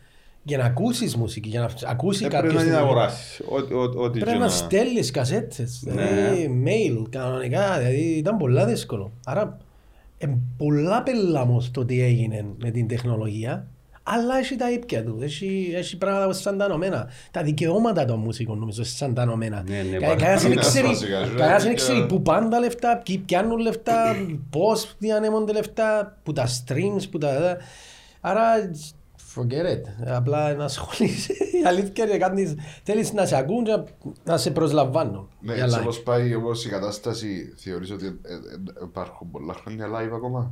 για 0.42 0.58
να 0.58 0.64
ακούσεις 0.64 1.16
μουσική, 1.16 1.48
για 1.48 1.60
να 1.60 1.90
ακούσει 1.90 2.24
Ε, 2.24 2.28
πρέπει 2.28 2.42
κάποιος... 2.46 2.54
να 2.64 2.68
την 2.70 2.78
την- 2.78 2.86
αγοράσεις. 2.86 3.40
Ό,τι- 3.48 3.74
ό,τι- 3.74 3.98
Ό,τι 3.98 4.18
και 4.18 4.24
Πρέπει 4.24 4.38
να 4.40 4.48
στέλνεις 4.48 5.10
κασέτες, 5.10 5.82
Ναι. 5.84 5.92
δηλαδή 5.92 6.62
mail 6.66 7.06
κανονικά, 7.10 7.78
δηλαδή 7.78 8.00
ήταν 8.02 8.36
πολλά 8.36 8.66
δύσκολο. 8.66 9.12
Άρα, 9.24 9.56
ε, 10.18 10.26
πολλά 10.56 11.02
πελάμος 11.02 11.70
το 11.70 11.84
τι 11.84 12.02
έγινε 12.02 12.44
με 12.62 12.70
την 12.70 12.88
τεχνολογία, 12.88 13.66
αλλά 14.02 14.38
έχει 14.38 14.56
τα 14.56 14.70
ήπια 14.72 15.04
του, 15.04 15.18
έχει, 15.22 15.72
έχει 15.74 15.96
πράγματα 15.96 16.32
σαν 16.32 16.58
τα 16.58 16.68
νομένα. 16.68 17.08
Τα 17.30 17.42
δικαιώματα 17.42 18.04
των 18.04 18.18
μουσικών 18.18 18.58
νομίζω 18.58 18.84
σαν 18.84 19.14
τα 19.14 19.24
νομένα. 19.24 19.64
Ναι, 19.68 19.82
ναι, 19.90 19.96
Κα- 19.96 20.06
πάρα- 20.06 20.18
Κανένας 20.18 20.42
δεν 20.42 20.52
Είναι 20.52 20.60
ξέρει, 20.60 20.86
βασικά, 20.86 21.18
είναι 21.18 21.34
κανένας 21.36 21.62
δεν 21.62 21.72
δίκαια. 21.72 21.86
ξέρει 21.88 22.06
που 22.06 22.22
πάνε 22.22 22.48
τα 22.48 22.58
λεφτά, 22.58 23.00
ποιοι 23.04 23.18
πιάνουν 23.18 23.58
λεφτά, 23.58 24.14
πώς 24.56 24.94
διανέμονται 24.98 25.52
λεφτά, 25.52 26.16
που 26.22 26.32
τα 26.32 26.46
streams, 26.48 27.02
που 27.10 27.18
τα... 27.18 27.56
Άρα, 28.20 28.40
forget 29.36 29.66
it. 29.74 30.12
Απλά 30.16 30.54
να 30.54 30.64
ασχολείσαι. 30.64 31.32
Η 31.32 31.66
αλήθεια 31.66 32.04
είναι 32.04 32.16
κάτι 32.18 32.56
θέλεις 32.82 33.12
να 33.12 33.26
σε 33.26 33.36
ακούν 33.36 33.64
και 33.64 33.78
να 34.24 34.36
σε 34.36 34.50
προσλαμβάνουν. 34.50 35.28
Ναι, 35.40 35.54
για 35.54 35.64
έτσι 35.64 35.76
live. 35.78 35.82
όπως 35.82 36.02
πάει 36.02 36.34
όμως 36.34 36.64
η 36.64 36.68
κατάσταση, 36.68 37.54
θεωρείς 37.56 37.90
ότι 37.90 38.06
ε, 38.06 38.32
ε, 38.34 38.38
υπάρχουν 38.82 39.30
πολλά 39.30 39.54
χρόνια 39.54 39.86
live 39.86 40.12
ακόμα; 40.14 40.50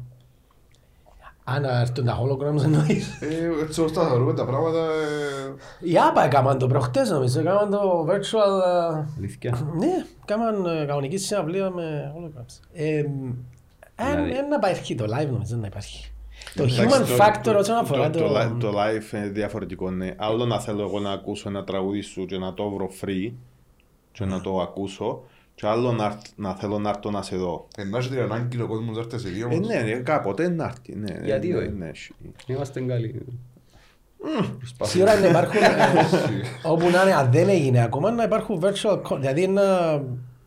Αν 1.45 1.65
έρθουν 1.65 2.05
τα 2.05 2.19
holograms 2.23 2.63
εννοείς. 2.65 3.09
Ε, 3.21 3.51
Έτσι 3.63 3.81
όπως 3.81 3.93
τα 3.93 4.09
θεωρούμε 4.09 4.35
τα 4.35 4.45
πράγματα, 4.45 4.79
ε, 4.79 5.89
Η 5.91 5.99
ΆΠΑ 6.09 6.25
έκαναν 6.25 6.59
το 6.59 6.67
προχτές 6.67 7.11
νομίζω, 7.11 7.41
έκαναν 7.41 7.71
το 7.71 8.07
virtual... 8.09 8.63
ε, 8.93 9.05
Αλήθεια. 9.19 9.69
Ναι, 9.77 10.05
έκαναν 10.23 10.67
ε, 10.67 10.85
κανονική 10.85 11.17
συναυλία 11.17 11.71
με 11.71 12.13
holograms. 12.17 12.59
Ε, 12.73 13.05
Δηλαδή- 13.97 14.31
Ένα 14.31 14.49
να 14.49 14.57
υπάρχει 14.57 14.95
το 14.95 15.05
live 15.05 15.27
νομίζω 15.31 15.57
να 15.57 15.67
υπάρχει. 15.67 16.10
Το 16.55 16.63
Εντάξει, 16.63 16.81
human 16.83 17.07
το- 17.09 17.25
factor 17.25 17.41
το- 17.43 17.59
όσον 17.59 17.77
αφορά 17.77 18.11
το, 18.11 18.19
το... 18.19 18.35
li- 18.39 18.57
το 18.61 18.73
live 18.77 19.15
είναι 19.15 19.27
διαφορετικό. 19.29 19.91
Ναι. 19.91 20.15
Άλλο 20.17 20.45
να 20.47 20.61
θέλω 20.61 20.83
εγώ 20.83 20.99
να 21.01 21.11
ακούσω 21.11 21.49
ένα 21.49 21.65
τραγούδι 21.65 22.01
σου 22.01 22.25
και 22.27 22.39
να 22.39 22.55
το 22.55 22.71
βρω 22.71 22.91
free 23.01 23.33
και 24.13 24.25
να 24.25 24.41
το 24.41 24.61
ακούσω 24.61 25.23
και 25.55 25.67
άλλο 25.67 25.93
να, 25.93 26.05
έρθ- 26.05 26.27
να 26.37 26.55
θέλω 26.55 26.79
να 26.79 26.89
έρθω 26.89 27.11
να 27.11 27.23
σε 27.23 27.37
δω. 27.37 27.67
ε, 27.77 27.85
να 27.85 27.99
έχει 27.99 28.09
την 28.09 28.21
ανάγκη 28.21 28.61
ο 28.61 28.67
κόσμος 28.67 28.97
να 28.97 29.03
έρθει 29.03 29.19
σε 29.19 29.29
δύο 29.29 29.49
Ε, 29.51 29.55
όμως. 29.55 29.67
ναι, 29.69 29.81
ναι, 29.81 29.91
κάποτε 29.93 30.49
να 30.49 30.65
έρθει. 30.65 30.97
Ναι, 30.97 31.13
ναι, 31.19 31.25
Γιατί 31.25 31.49
ναι, 31.49 31.57
όχι; 31.59 31.69
ναι, 31.71 31.89
έχει. 31.89 32.13
Είμαστε 32.47 32.81
καλοί. 32.81 33.25
Προσπαθούμε. 34.59 34.89
Σίγουρα 34.89 35.21
να 35.21 35.27
υπάρχουν, 35.29 35.63
ε, 35.63 35.69
όπου 36.73 36.91
να 36.91 37.03
είναι, 37.03 37.15
αν 37.15 37.31
δεν 37.33 37.49
έγινε 37.49 37.83
ακόμα, 37.83 38.11
να 38.11 38.23
υπάρχουν 38.23 38.63
virtual 38.65 39.03
con- 39.03 39.17
Δηλαδή 39.21 39.47
να, 39.49 39.63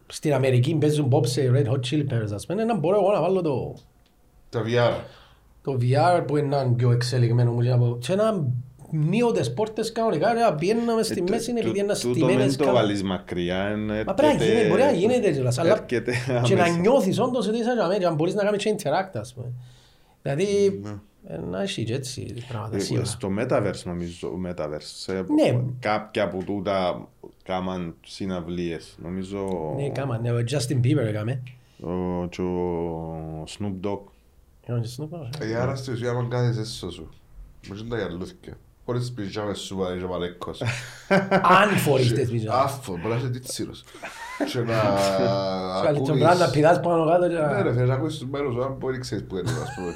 στην 0.08 0.34
Αμερική 0.34 0.76
παίζουν 0.76 1.10
pop 1.12 1.28
σε 1.28 1.52
Red 1.56 1.72
Hot 1.72 1.80
Chili 1.90 2.04
Peppers, 2.14 2.32
ας 2.34 2.46
πούμε, 2.46 2.64
να 2.64 2.78
μπορώ 2.78 2.96
εγώ 3.00 3.12
να 3.12 3.22
βάλω 3.22 3.42
το, 3.42 3.76
Τα 4.50 4.62
VR. 4.64 4.94
Το 5.64 5.78
VR 5.82 6.24
που 6.28 6.38
είναι 6.38 6.74
πιο 6.76 6.92
εξελιγμένο 6.92 7.52
μου 7.52 7.62
και 7.62 7.70
να- 7.70 7.98
και 8.00 8.16
να 8.16 8.46
μείω 8.96 9.32
τις 9.32 9.54
πόρτες 9.54 9.92
κανονικά, 9.92 10.34
να 10.34 10.54
πιέναμε 10.56 11.04
στη 11.04 11.24
Ε, 11.28 11.30
μέση 11.32 11.54
το- 11.54 11.60
επειδή 11.60 11.80
είναι 11.80 11.94
το- 11.94 12.00
τούτο 12.00 12.14
στημένες 12.14 12.46
μην 12.48 12.58
το 12.58 12.64
καλά. 12.66 12.80
βάλεις 12.80 13.04
μακριά. 13.04 13.70
είναι- 13.72 14.04
Μα 14.04 14.14
πρέπει 14.14 14.22
να 14.22 14.44
έρχεται- 14.44 14.58
γίνει, 14.58 14.70
μπορεί 14.70 14.82
να 14.82 14.92
γίνεται 14.92 15.32
κιόλας, 15.32 15.58
αλλά 15.58 15.72
έρχεται 15.72 16.12
και 16.44 16.56
να 16.56 16.64
άμεσα. 16.64 16.80
νιώθεις 16.80 17.20
όντως 17.20 17.48
ότι 17.48 17.58
είσαι 17.58 17.70
για 18.00 18.10
να 18.10 18.16
μπορείς 18.16 18.34
να 18.34 18.44
κάνεις 18.44 18.64
και 18.64 18.76
interact, 18.78 19.12
ας 19.20 19.34
πούμε. 19.34 19.48
Δηλαδή, 20.22 20.80
Ναι. 20.84 20.90
ε, 21.28 21.38
να 21.50 21.62
έχει 21.62 21.84
και 21.84 21.94
έτσι 21.94 22.34
πράγματα 22.48 22.76
Ε, 22.76 22.80
σίγουρα. 22.80 23.06
Στο 23.06 23.30
Metaverse 23.40 23.84
νομίζω, 23.86 24.32
Metaverse, 24.48 24.78
σε 24.82 25.14
Ναι. 25.14 25.60
κάποια 25.80 26.24
από 26.24 26.44
τούτα 26.44 27.08
κάμαν 27.44 27.96
συναυλίες. 28.06 28.96
Νομίζω 29.04 29.74
Ναι, 29.78 29.90
κάμα, 29.90 30.18
ναι, 30.20 30.32
ο 30.32 30.44
Justin 30.52 30.86
Bieber 30.86 31.06
έκαμε. 31.08 31.42
ο, 31.82 32.28
και 32.30 32.42
ο 32.42 33.44
Snoop 33.44 33.88
Dogg. 33.88 34.00
Άρα 35.62 35.76
στη 35.76 35.92
ουσία 35.92 36.10
άμα 36.10 36.28
κάνεις 36.30 36.58
έσω 36.58 36.92
σου. 36.92 37.10
Μου 37.68 37.76
είναι 37.80 37.90
τα 37.90 37.98
γυαλούθηκια. 37.98 38.58
Χωρίς 38.86 39.02
τις 39.02 39.12
πιτζάμες 39.12 39.60
σου 39.60 39.76
που 39.76 39.84
είσαι 39.98 40.06
μαλέκος. 40.06 40.62
Αν 41.42 41.70
φορείς 41.78 42.14
τις 42.14 42.30
πιτζάμες. 42.30 42.64
Άφο, 42.64 42.92
μπορεί 42.98 43.14
να 43.14 43.16
είσαι 43.16 43.30
τίτσιρος. 43.30 43.84
Και 44.52 44.60
να 44.60 44.66
Καλή 45.84 45.98
τον 45.98 46.06
ακούεις... 46.06 46.20
πράγμα 46.24 46.46
να 46.46 46.50
πηδάς 46.52 46.80
πάνω 46.80 47.06
κάτω 47.08 47.28
και 47.28 47.34
Ναι 47.34 47.62
ρε, 47.62 47.70
να... 47.70 47.74
θέλεις 47.74 47.90
να 47.90 47.94
ακούσεις 47.96 48.20
τους 48.20 48.30
μέρους 48.30 48.54
σου, 48.54 48.64
αν 48.64 48.76
μπορεί 48.80 48.94
να 48.94 49.00
ξέρεις 49.00 49.24
που 49.28 49.38
είναι, 49.38 49.50
ας 49.50 49.70
πούμε. 49.76 49.94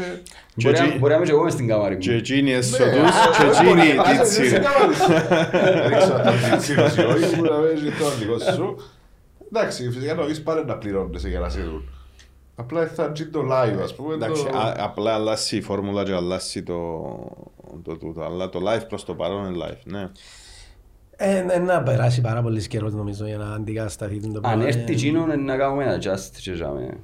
Ε, 0.00 0.22
Μπορεί 0.54 0.78
να- 0.78 0.88
Και- 0.88 0.98
Μπορεί 0.98 1.10
να 1.10 1.16
είμαι 1.16 1.24
και 1.26 1.30
εγώ 1.30 1.42
μες 1.42 1.52
στην 1.52 1.68
κάμαρη 1.68 1.94
μου. 1.94 2.00
Και 2.00 2.12
εκείνοι 2.12 2.50
ναι, 2.50 2.56
εσωτούς, 2.56 2.86
α, 2.86 3.30
και 3.38 3.46
όχι, 3.48 3.64
μπορεί, 3.64 3.80
εκείνοι 3.80 3.98
άσε, 3.98 4.20
τίτσιροι. 4.22 4.48
σε 4.48 4.58
κάμαρη 4.58 4.94
σου. 4.94 5.06
Δεν 5.88 5.98
ξέρω 5.98 6.14
αν 6.16 6.24
το 6.24 6.50
τίτσιρος 6.50 6.96
ή 6.96 7.00
όχι, 7.00 7.36
μπορεί 7.36 7.50
να 7.50 7.56
μένεις 7.58 7.80
και 7.82 7.90
το 7.98 8.10
δικό 8.18 8.38
σου. 8.38 8.76
Εντάξει, 9.52 9.90
φυσικά 9.90 10.14
νομίζεις 10.14 10.42
πάλι 10.42 10.64
να 10.64 10.76
πληρώνεσαι 10.76 11.28
για 11.28 11.40
να 11.40 11.48
σε 11.48 11.60
δουν. 11.60 11.88
Απλά 12.60 12.86
θα 12.86 13.12
είναι 13.16 13.28
το 13.30 13.40
live, 13.40 13.78
ας 13.82 13.94
πούμε. 13.94 14.14
Εντάξει, 14.14 14.44
το- 14.44 14.56
α- 14.58 14.74
απλά 14.78 15.14
αλλάσει 15.14 15.56
η 15.56 15.60
φόρμουλα 15.60 16.04
και 16.04 16.12
αλλάσει 16.12 16.62
το, 16.62 17.02
το 17.82 17.96
τούτο. 17.96 18.22
Αλλά 18.22 18.48
το 18.48 18.60
live 18.66 18.88
προς 18.88 19.04
το 19.04 19.14
παρόν 19.14 19.54
είναι 19.54 19.64
live, 19.66 19.80
ναι. 19.84 20.10
Ε, 21.20 21.44
ε, 21.50 21.58
να 21.58 21.82
περάσει 21.82 22.20
πάρα 22.20 22.42
πολύ 22.42 22.66
καιρός 22.66 22.92
νομίζω 22.94 23.26
για 23.26 23.36
να 23.36 23.54
αντικατασταθεί 23.54 24.20
το 24.20 24.26
Αν 24.34 24.40
πράγμα. 24.40 24.64
έρθει 24.66 24.80
Ε, 24.80 24.92
εκείνο 24.92 25.26
να 25.26 25.56
κάνουμε 25.56 25.84
ένα 25.84 25.98
just 26.02 26.30
και 26.42 26.52
ζάμε. 26.52 26.98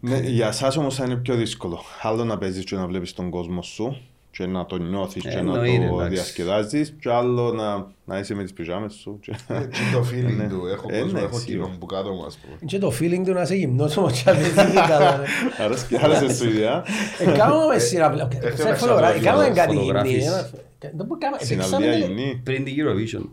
ναι. 0.00 0.18
Για 0.18 0.46
εσάς 0.46 0.76
όμως 0.76 0.94
θα 0.94 1.04
είναι 1.04 1.16
πιο 1.16 1.34
δύσκολο. 1.34 1.80
Άλλο 2.02 2.24
να 2.24 2.38
παίζεις 2.38 2.64
και 2.64 2.76
να 2.76 2.86
βλέπεις 2.86 3.12
τον 3.12 3.30
κόσμο 3.30 3.62
σου 3.62 3.96
και 4.36 4.46
να 4.46 4.66
το 4.66 4.76
νιώθεις 4.76 5.22
και 5.22 5.28
να 5.28 5.38
Εννοείται, 5.38 5.86
το 5.88 5.94
εντάξει. 5.94 6.08
διασκεδάζεις 6.14 6.94
και 7.00 7.10
άλλο 7.10 7.52
να, 7.52 7.86
να 8.04 8.18
είσαι 8.18 8.34
με 8.34 8.42
τις 8.42 8.52
πιζάμες 8.52 8.92
σου. 8.92 9.18
και- 9.20 9.34
Έτσι 9.48 9.80
το 9.92 10.04
feeling 10.10 10.36
Ναι. 10.40 10.48
του, 10.48 10.66
έχω 10.72 10.86
Ε, 10.90 11.00
κόσμο, 11.00 11.18
ναι, 11.18 11.24
έχω 11.24 11.38
σίγουρα. 11.38 11.64
κοινό 11.66 11.76
που 11.80 11.86
κάτω 11.86 12.12
μου, 12.12 12.24
ας 12.24 12.36
πούμε. 12.38 12.56
Και 12.66 12.78
το 12.78 12.92
feeling 13.00 13.22
του 13.26 13.32
να 13.32 13.42
είσαι 13.42 13.54
γυμνός 13.54 13.96
όμως 13.96 14.22
και 14.22 14.30
να 14.30 14.36
δεν 14.36 14.68
είναι 14.68 14.80
καλά. 14.88 15.16
ρε. 15.58 15.64
Άρεσε- 15.64 16.04
Άρεσε 16.04 16.34
σου 16.34 16.44
η 16.44 16.48
ιδέα. 16.52 16.84
Ε, 17.18 17.24
Κάνουμε 17.38 17.78
συναυλία. 17.78 18.28
Έρχεται 18.40 18.62
Σε 18.62 18.68
να 18.68 18.74
φωτογράφη, 18.76 19.20
ξαναδώ 19.20 19.42
κάνουμε 19.42 19.60
κάτι 19.60 19.74
φωτογράφεις. 19.76 20.10
γυμνή. 20.12 20.26
ένα- 20.26 20.50
Δεν 20.80 20.90
μπορούμε 21.06 21.14
να 21.14 21.18
κάνουμε- 21.18 21.42
Συναυλία 21.44 21.78
παίξαμε- 21.90 22.06
γυμνή. 22.20 22.40
Πριν 22.44 22.64
την 22.64 22.74
Eurovision. 22.78 23.28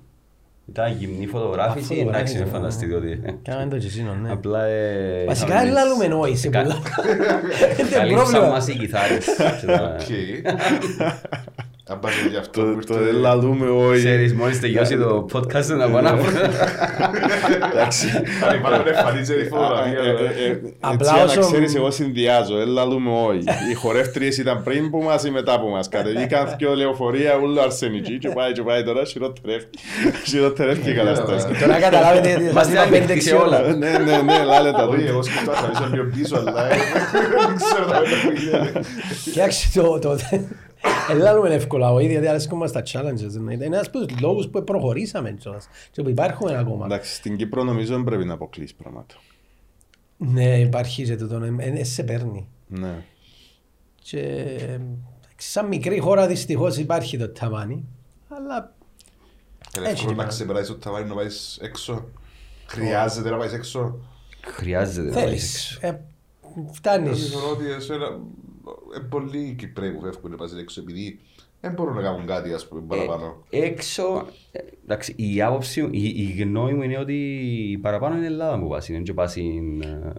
Ήταν 0.70 0.95
γυμνή 0.97 1.26
φωτογράφηση, 1.28 1.93
Α, 1.93 1.95
φωτογράφηση, 1.97 2.34
εντάξει, 2.36 2.38
με 2.38 2.43
ναι. 2.43 2.49
φανταστείτε 2.57 2.95
ότι... 2.95 3.22
Κάναμε 3.43 3.70
το 3.70 3.78
και 3.78 3.86
εκείνο, 3.88 4.14
ναι. 4.22 4.32
Απλά... 4.32 4.64
ε, 4.66 5.26
Βασικά 5.26 5.53
είχαμε 5.53 5.70
δεν 5.70 5.74
τις- 5.74 5.84
λαλούμε 5.99 6.16
όχι 6.26 6.38
σε 6.38 6.49
κα- 6.49 6.61
πολλά. 6.61 6.76
Είναι 7.80 7.89
Καλύψαν 7.89 8.26
πρόβλημα. 8.30 8.47
μας 8.53 8.68
οι 8.68 8.78
κιθάρες. 8.78 9.26
Και 11.86 11.91
τα- 11.91 11.93
Οκ. 11.93 11.93
Αν 11.93 11.99
πας 11.99 12.11
για 12.29 12.39
αυτό 12.39 12.61
Το, 12.61 12.67
που 12.73 12.79
το 12.86 12.93
ήρθε- 12.93 13.11
δεν 13.11 13.21
λαλούμε 13.21 13.69
όχι. 13.69 13.97
Ξέρεις, 13.97 14.34
μόλις 14.34 14.59
τελειώσει 14.59 14.97
το 14.97 15.25
podcast 15.34 15.65
να 15.65 15.89
πάω 15.89 16.01
να 16.01 16.09
Εντάξει. 17.71 18.07
Αν 18.49 18.55
υπάρχουν 18.59 18.88
εμφανίζεται 18.88 19.41
η 19.41 19.47
φωτογραφία. 19.47 19.99
Ε, 19.99 20.09
ε, 20.09 20.11
ρε. 20.11 20.45
ε, 20.45 20.49
ε, 20.51 20.59
Απλά 20.79 21.09
Έτσι, 21.21 21.38
να 21.38 21.41
όσο- 21.41 21.51
ξέρεις, 21.51 21.75
εγώ 21.75 21.91
συνδυάζω, 21.91 22.55
δεν 22.55 22.67
λαλούμε 22.67 23.09
όχι. 23.27 23.43
Οι 23.71 23.73
χορεύτριες 23.73 24.38
ήταν 24.38 24.63
πριν 24.63 24.89
που 24.89 25.01
μας 25.01 25.23
ή 25.23 25.29
μετά 25.31 25.59
που 25.59 25.67
μας. 25.67 25.88
Κατεβήκαν 25.89 26.55
δυο 26.57 26.75
λεωφορεία, 26.75 27.38
ούλο 27.43 27.61
αρσενική 27.61 28.17
και 28.17 28.29
πάει 28.29 28.51
και 28.51 28.61
πάει 28.61 28.84
τώρα, 28.84 29.03
χειροτερεύει. 29.03 29.65
Χειροτερεύει 30.25 30.89
η 30.89 30.93
κατάσταση. 30.93 31.45
Τώρα 31.59 31.79
καταλάβετε 31.79 32.34
ότι 32.36 32.43
θα 32.43 32.53
Μας 32.53 32.67
είναι 32.67 32.79
την 32.81 32.91
πέντε 32.91 33.03
ανοιχτή 33.03 33.21
σε 33.21 33.29
έξι 33.36 33.43
όλα. 33.45 33.59
ώρα. 33.63 33.75
Ναι, 33.75 33.89
ναι, 33.89 34.17
ναι, 34.21 34.43
λάλε 34.43 34.71
τα 34.71 34.84
Όχι, 34.86 34.97
τούτα. 34.97 35.09
εγώ 35.09 35.21
σκεφτόμουν 35.23 35.59
θα 35.59 35.71
είσαι 35.73 35.89
πιο 35.91 36.09
πίσω, 36.15 36.36
αλλά 36.38 36.65
ε, 36.65 36.75
δεν 37.47 37.55
ξέρω 37.55 37.86
τα 37.91 37.97
πέντε 37.99 38.15
που 38.25 38.31
γίνεται. 38.39 38.79
Κοιτάξτε 39.23 39.81
το... 39.81 40.17
το- 41.07 41.13
Ελάλουμε 41.13 41.49
εύκολα 41.53 41.91
ο 41.93 41.99
ίδιος, 41.99 42.27
αρέσκουν 42.27 42.57
μας 42.57 42.71
τα 42.71 42.84
challenges. 42.86 43.51
Είναι 43.51 43.65
ένας 43.65 43.88
από 43.88 44.05
τους 44.05 44.19
λόγους 44.19 44.47
που 44.49 44.63
προχωρήσαμε 44.63 45.31
κιόλας 45.31 45.67
και 45.91 46.01
που 46.01 46.09
υπάρχουμε 46.09 46.57
ακόμα. 46.57 46.86
Εντάξει, 46.86 47.13
στην 47.13 47.38
Κύπρο 47.38 47.63
νομίζω 47.63 47.93
δεν 47.95 48.03
πρέπει 48.03 48.25
να 48.25 48.34
αποκλείσεις 48.34 48.75
πράγματα. 48.75 49.15
Ναι, 50.17 50.59
υπάρχει 50.59 51.03
και 51.03 51.15
τούτο, 51.15 51.36
ε, 51.36 51.55
ε, 51.79 51.84
σε 51.84 52.03
παίρνει. 52.03 52.47
Ναι. 52.67 53.03
Και 54.01 54.19
ε, 54.19 54.79
σαν 55.38 55.67
μικρή 55.67 55.99
χώρα 55.99 56.27
δυστυχώς 56.27 56.77
υπάρχει 56.77 57.17
το 57.17 57.29
ταβάνι, 57.29 57.86
αλλά 58.29 58.73
Είναι 59.77 59.88
Έτσι 59.88 59.91
εύκολο 59.99 60.15
να 60.15 60.21
είναι. 60.23 60.31
ξεπεράσεις 60.31 60.67
το 60.67 60.75
ταβάνι 60.75 61.07
να 61.09 61.15
πάεις 61.15 61.57
έξω. 61.61 62.05
Χρειάζεται 62.65 63.29
να 63.29 63.38
πάεις 63.38 63.53
έξω. 63.53 63.99
Χρειάζεται 64.41 65.07
να 65.09 65.13
πάεις 65.13 65.25
θέλεις. 65.25 65.77
Ε, 65.81 65.99
φτάνεις. 66.71 67.29
Θεωρώ 67.29 67.49
ότι 67.49 67.63
εσένα, 68.64 69.05
ε, 69.05 69.07
πολλοί 69.09 69.55
Κυπρέοι 69.57 69.91
που 69.91 70.01
φεύγουν 70.01 70.32
να 70.32 70.38
πας 70.38 70.53
έξω 70.53 70.82
επειδή 70.82 71.20
δεν 71.64 71.72
μπορούν 71.74 71.95
να 71.95 72.01
κάνουν 72.01 72.26
κάτι 72.26 72.53
ας 72.53 72.68
πούμε 72.68 72.82
παραπάνω. 72.88 73.43
Έξω, 73.49 74.26
ε, 74.51 74.59
εντάξει, 74.84 75.14
η 75.18 75.41
άποψη, 75.41 75.82
μου- 75.82 75.89
η, 75.91 76.03
η 76.03 76.41
γνώμη 76.41 76.74
μου 76.74 76.82
είναι 76.82 76.97
ότι 76.97 77.18
παραπάνω 77.82 78.16
είναι 78.18 78.26
Ελλάδα 78.26 78.59
που 78.59 78.68
πας. 78.68 78.89
Είναι 78.89 78.99
και 78.99 79.14
πας 79.14 79.36
in, 79.38 79.86
ε, 79.86 80.09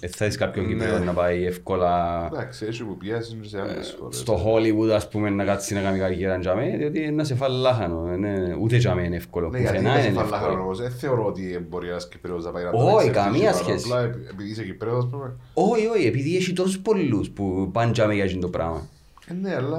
ε, 0.00 0.08
θα 0.08 0.26
δεις 0.26 0.36
κάποιον 0.36 0.66
Ναι. 0.66 0.72
Κυπρέο 0.72 0.98
να 0.98 1.12
πάει 1.12 1.44
εύκολα 1.44 2.24
Εντάξει, 2.32 2.64
έτσι 2.66 2.84
που 2.84 2.96
πιέζουν 2.96 3.44
σε 3.44 3.60
άλλες 3.60 3.96
χώρες. 4.00 4.18
στο 4.18 4.40
Hollywood 4.46 4.88
ας 4.94 5.08
πούμε 5.08 5.30
να 5.30 5.44
κάτσεις 5.44 5.76
να 5.76 5.82
κάνεις 5.82 6.00
καριέρα 6.00 6.38
τζαμέ, 6.38 6.74
διότι 6.76 7.10
να 7.10 7.24
σε 7.24 7.34
φάει 7.34 7.50
λάχανο. 7.50 8.12
είναι- 8.14 8.56
Ούτε 8.60 8.76
τζαμέ 8.78 9.02
είναι 9.02 9.16
εύκολο. 9.16 9.48
Ναι, 9.48 9.58
γιατί 9.58 9.76
Πουθενά 9.76 9.92
δεν 9.94 10.02
σε 10.02 10.08
είναι 10.08 10.16
φαλάχανο 10.18 10.44
εύκολο. 10.46 10.62
όμως. 10.62 10.78
Δεν 10.80 10.90
θεωρώ 10.90 11.24
ότι 11.24 11.66
μπορεί 11.68 11.88
ένας 11.88 12.08
Κυπρέος 12.08 12.44
να 12.44 12.50
πάει 12.50 12.64
να 12.64 12.70
το 12.70 12.76
Όχι, 12.76 12.88
εξερτήσει 13.08 13.12
καμία 13.24 13.50
πάνω. 13.50 13.62
σχέση. 13.62 13.84
Απλά 13.92 14.02
επειδή 14.30 14.50
είσαι 14.50 14.64
Κυπρέος, 14.64 15.04
ας 15.04 15.10
πούμε. 15.10 15.34
Όχι, 15.54 15.86
όχι, 15.86 16.06
επειδή 16.06 16.36
έχει 16.36 16.52
τόσους 16.52 16.78
πολλούς 16.80 17.30
που 17.30 17.68
πάνε 17.72 17.92
τζαμέ 17.92 18.14
για 18.14 18.24
αυτό 18.24 18.38
το 18.38 18.48
πράγμα. 18.48 18.88
Ε, 19.30 19.34
Ναι, 19.34 19.54
αλλά... 19.54 19.78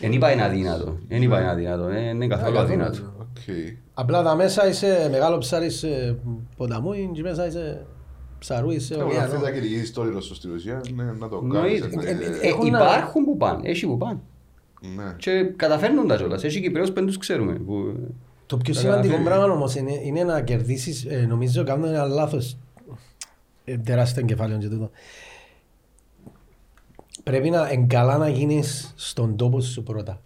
Δεν 0.00 0.12
είπα 0.12 0.32
είναι 0.32 0.42
αδύνατο. 0.44 0.98
Δεν 1.08 1.22
είπα 1.22 1.40
είναι 1.40 1.50
αδύνατο. 1.50 1.86
ε, 1.88 2.08
Είναι 2.08 2.26
καθόλου 2.26 2.58
αδύνατο. 2.58 2.98
Οκ. 3.20 3.54
Απλά 3.94 4.22
τα 4.22 4.34
μέσα 4.34 4.68
είσαι 4.68 5.08
μεγάλο 5.10 5.38
ψάρι 5.38 5.70
σε 5.70 6.16
ποταμού 6.56 6.90
και 7.12 7.22
μέσα 7.22 7.46
είσαι 7.46 7.86
ψαρού, 8.38 8.70
είσαι 8.70 8.94
Εγώ 8.94 9.04
αυτή 9.06 9.16
ωκεανό. 9.18 9.42
τα 9.42 9.50
κυνηγήσεις 9.50 9.92
το 9.92 10.00
όνειρο 10.00 10.20
σου 10.20 10.34
στην 10.34 10.52
ουσία, 10.54 10.80
ναι, 10.94 11.04
να 11.04 11.28
το 11.28 11.40
Εννοείται. 11.42 11.88
κάνεις. 11.88 11.96
ναι. 11.96 12.10
Ε, 12.10 12.48
Έχουν 12.48 12.70
να- 12.70 12.78
Υπάρχουν 12.82 13.24
που 13.24 13.36
πάνε, 13.36 13.68
έχει 13.68 13.86
που 13.86 13.96
πάνε. 13.96 14.18
Ναι. 14.96 15.14
Και 15.18 15.42
καταφέρνουν 15.56 16.06
τα 16.06 16.16
κιόλας. 16.16 16.44
Έχει 16.44 16.60
Κυπρέους 16.60 16.88
που 16.88 16.94
δεν 16.94 17.06
τους 17.06 17.18
ξέρουμε. 17.18 17.52
που- 17.52 17.94
Το 18.46 18.56
πιο 18.56 18.74
Τα 18.74 18.80
σημαντικό 18.80 19.14
καταφέρει. 19.14 19.36
πράγμα 19.36 19.54
όμως 19.54 19.74
είναι, 19.74 19.92
είναι 20.04 20.24
να 20.24 20.40
κερδίσεις, 20.40 21.04
ε, 21.04 21.26
νομίζω 21.28 21.64
κάνουν 21.64 21.88
ένα 21.88 22.04
λάθος, 22.06 22.56
ε, 23.64 23.78
τεράστιο 23.78 24.22
εγκεφάλαιο 24.22 24.58
και 24.58 24.68
τούτο. 24.68 24.90
Πρέπει 27.24 27.50
να 27.50 27.68
εγκαλά 27.68 28.16
να 28.18 28.28
γίνεις 28.28 28.92
στον 28.96 29.36
τόπο 29.36 29.60
σου 29.60 29.82
πρώτα. 29.82 30.22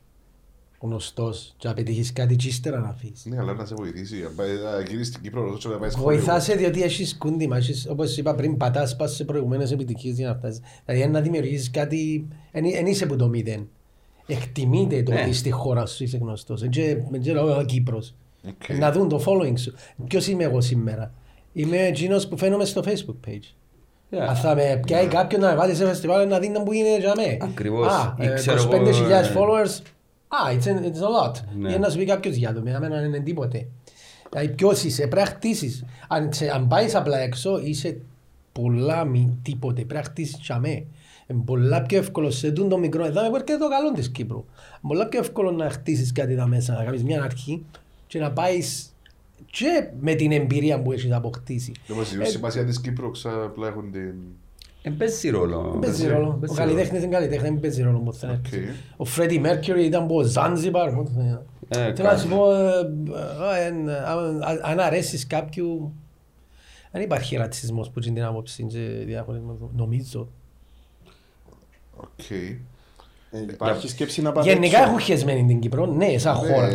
Γνωστός 0.81 1.55
και 1.57 1.69
να 1.69 1.75
πετύχεις 1.75 2.13
κάτι 2.13 2.37
και 2.37 2.49
ύστερα 2.49 2.79
να 2.79 2.93
φύγεις. 2.93 3.25
Ναι, 3.25 3.39
αλλά 3.39 3.53
να 3.55 3.65
σε 3.65 3.75
βοηθήσει. 3.75 4.23
Αν 4.25 4.33
πάει- 4.37 4.49
να 4.49 4.81
γυρίσεις 4.81 5.07
στην 5.07 5.23
Κύπρο, 5.23 5.53
όσο 5.53 5.69
να 5.69 5.77
πάει 5.79 5.91
στο 5.91 6.01
Βοηθά 6.03 6.41
σε 6.41 6.55
διότι 6.55 6.83
έχεις 6.83 7.17
κούντιμα, 7.19 7.57
έχεις, 7.57 7.87
όπως 7.91 8.17
είπα 8.17 8.35
πριν, 8.35 8.57
πατάς 8.57 8.97
πας 8.97 9.15
σε 9.15 9.25
προηγουμένες 9.25 9.71
επιτυχίες 9.73 10.17
για 10.17 10.29
να 10.29 10.35
φτάσεις. 10.35 10.61
Δηλαδή 10.87 11.09
να 11.09 11.21
δημιουργήσεις 11.21 11.71
κάτι, 11.71 12.29
εν 12.53 12.87
είσαι 12.87 13.07
που 13.07 13.17
το 13.17 13.29
μηδέν. 13.29 13.69
Εκτιμείται 14.27 15.03
το 15.03 15.13
Ναι. 15.13 15.21
ότι 15.23 15.33
στη 15.33 15.51
χώρα 15.51 15.87
σου 15.87 16.05
είσαι 16.05 16.17
γνωστός. 16.17 16.61
Δεν 16.61 16.71
και- 16.71 16.97
δεν 17.11 17.21
και 17.21 17.33
λέω, 17.33 17.59
«Ω, 17.59 17.65
Κύπρος. 17.65 18.15
Οκ. 18.49 18.77
Να 18.79 18.93
δουν 18.93 19.09
το 19.09 19.23
following 19.27 19.59
σου. 19.59 19.73
Ποιος 20.07 20.27
είμαι 20.27 20.45
εγώ 20.45 20.61
σήμερα; 20.61 21.13
Είμαι 21.53 21.77
εκείνος 21.77 22.29
που 22.29 22.37
φαίνομαι 22.39 22.65
στο 22.65 22.83
facebook 22.85 23.29
page. 23.29 23.55
Yeah. 24.11 24.17
Αν 24.29 24.37
θα 24.37 24.55
με 24.55 24.81
πιάει 24.87 25.07
κάποιον 25.07 25.41
να 25.41 25.49
με 25.49 25.55
βάλει 25.57 25.75
σε 25.75 25.87
φεστιβάλ 25.87 26.29
να 26.29 26.39
δει 26.39 26.49
να 26.49 26.63
που 26.63 26.73
είναι 26.73 26.99
για 26.99 27.13
μέ. 27.17 27.37
Ακριβώς. 27.41 27.87
Α, 27.93 28.15
Ή 28.21 28.27
ε, 28.27 28.33
ξέρω 28.35 28.63
25.000 28.71 28.73
εγώ, 28.75 29.15
ε, 29.15 29.33
followers. 29.35 29.81
Α, 30.29 30.39
it's, 30.53 30.67
a- 30.67 30.83
it's 30.85 31.03
a 31.03 31.29
lot. 31.29 31.35
Ναι. 31.59 31.73
Ή 31.73 31.79
να 31.79 31.89
σου 31.91 31.99
πει 31.99 32.05
κάποιος 32.05 32.35
για 32.35 32.55
το, 32.55 32.61
με 32.63 32.71
εμένα 32.71 32.97
δεν 32.97 33.05
είναι 33.05 33.21
τίποτε. 33.21 33.67
Δηλαδή 34.31 34.49
ποιος 34.49 34.85
είσαι, 34.85 35.07
πρέπει 35.07 35.29
να 35.29 35.35
χτίσεις. 35.35 35.85
Αν, 36.09 36.33
σε- 36.33 36.51
αν 36.51 36.69
πάεις 36.69 36.95
απλά 36.95 37.19
έξω 37.19 37.61
είσαι 37.65 37.97
πολλά 38.53 39.05
μη 39.05 39.39
τίποτε, 39.43 39.75
πρέπει 39.81 39.95
να 39.95 40.03
χτίσεις 40.03 40.39
για 40.43 40.59
μέ. 40.59 40.85
Είναι 41.27 41.43
πολλά 41.45 41.83
πιο 41.83 41.99
εύκολο 41.99 42.31
σε 42.31 42.51
τούντο 42.51 42.79
μικρό, 42.79 43.05
εδώ 43.05 43.25
είναι 43.27 43.41
και 43.45 43.57
το 43.61 43.69
καλό 43.69 43.93
της 43.95 44.09
Κύπρου. 44.11 44.45
Πολλά 44.89 45.07
πιο 45.07 45.19
εύκολο 45.21 45.51
να 45.51 45.71
χτίσεις 45.71 46.13
κάτι 46.13 46.33
εδώ 46.33 46.47
μέσα, 46.47 46.73
να 46.75 46.85
κάνεις 46.85 47.03
μια 47.05 47.23
αρχή 47.23 47.65
και 48.07 48.19
να 48.19 48.31
πάεις 48.33 48.95
και 49.59 49.89
με 50.01 50.15
την 50.15 50.33
εμπειρία 50.33 50.83
που 50.83 50.93
έχεις 50.93 51.13
αποκτήσει. 51.13 51.73
Όμως 51.93 52.13
η 52.13 52.25
σημασία 52.25 52.65
της 52.65 52.81
Κύπρου 52.81 53.11
ξα- 53.11 53.43
απλά 53.45 53.67
έχουν 53.69 53.93
την... 53.93 54.15
Δεν 54.83 54.97
παίζει 54.97 55.29
ρόλο. 55.31 55.69
Δεν 55.71 55.81
παίζει 55.81 56.07
ρόλο. 56.07 56.29
Ο 56.29 56.39
παίζει 56.39 56.55
καλλιτέχνης 56.55 57.03
είναι 57.03 57.13
καλλιτέχνης, 57.13 57.51
δεν 57.51 57.61
παίζει 57.61 57.83
ρόλο. 57.83 57.99
ποτέ. 57.99 58.27
Οκ. 58.45 58.53
Ο 58.97 59.05
Φρέντι 59.05 59.39
Μέρκιουρι 59.39 59.85
ήταν 59.85 60.03
από 60.03 60.23
Ζάνζιμπαρ. 60.23 60.93
πότε- 60.95 61.11
Ε, 61.69 61.95
Θέλω 61.95 62.09
να 62.09 62.17
σου 62.19 62.29
κάτι. 62.29 62.41
πω, 62.41 62.53
ε, 62.55 62.79
ε, 63.59 63.67
ε, 63.67 63.99
αν- 64.07 64.61
αν 64.63 64.81
αρέσεις 64.81 65.27
κάποιου, 65.27 65.93
δεν 66.93 67.03
υπάρχει 67.03 67.37
ρατσισμός 67.37 67.91
που 67.91 68.01
είναι 68.05 68.15
την 68.15 68.25
άποψη 68.25 68.63
και 68.63 68.79
διαχωρισμός, 69.07 69.57
νομίζω. 69.77 70.29
Οκ. 71.97 72.31
Ε, 73.31 73.39
Υπάρχει 73.51 73.89
σκέψη 73.89 74.23
να 74.23 74.33
πάτε 74.33 74.53
Γενικά 74.53 74.79
έξω. 74.79 74.89
έχουν 74.89 75.01
χεσμένη 75.01 75.45
την 75.47 75.61
Κύπρο, 75.61 75.87
ναι, 75.87 76.19
σαν 76.19 76.35
χώρα. 76.35 76.69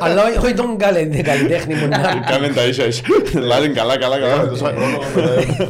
Αλλά 0.00 0.24
όχι- 0.24 0.38
όχι 0.38 0.54
τον 0.54 0.76
καλε- 0.76 1.22
καλλιτέχνη 1.22 1.74
μου 1.74 1.86
να... 1.88 1.98
Κάμε 2.30 2.48
τα 2.48 2.66
ίσα 2.66 2.86
ίσα. 2.86 3.02
Λάδιν 3.34 3.74
καλά 3.74 3.98
καλά 3.98 4.16
Έκαμε 4.16 4.30
καλά. 4.32 4.48
τόσο 4.48 4.64
χρόνο 4.64 4.98
μετά. 5.14 5.68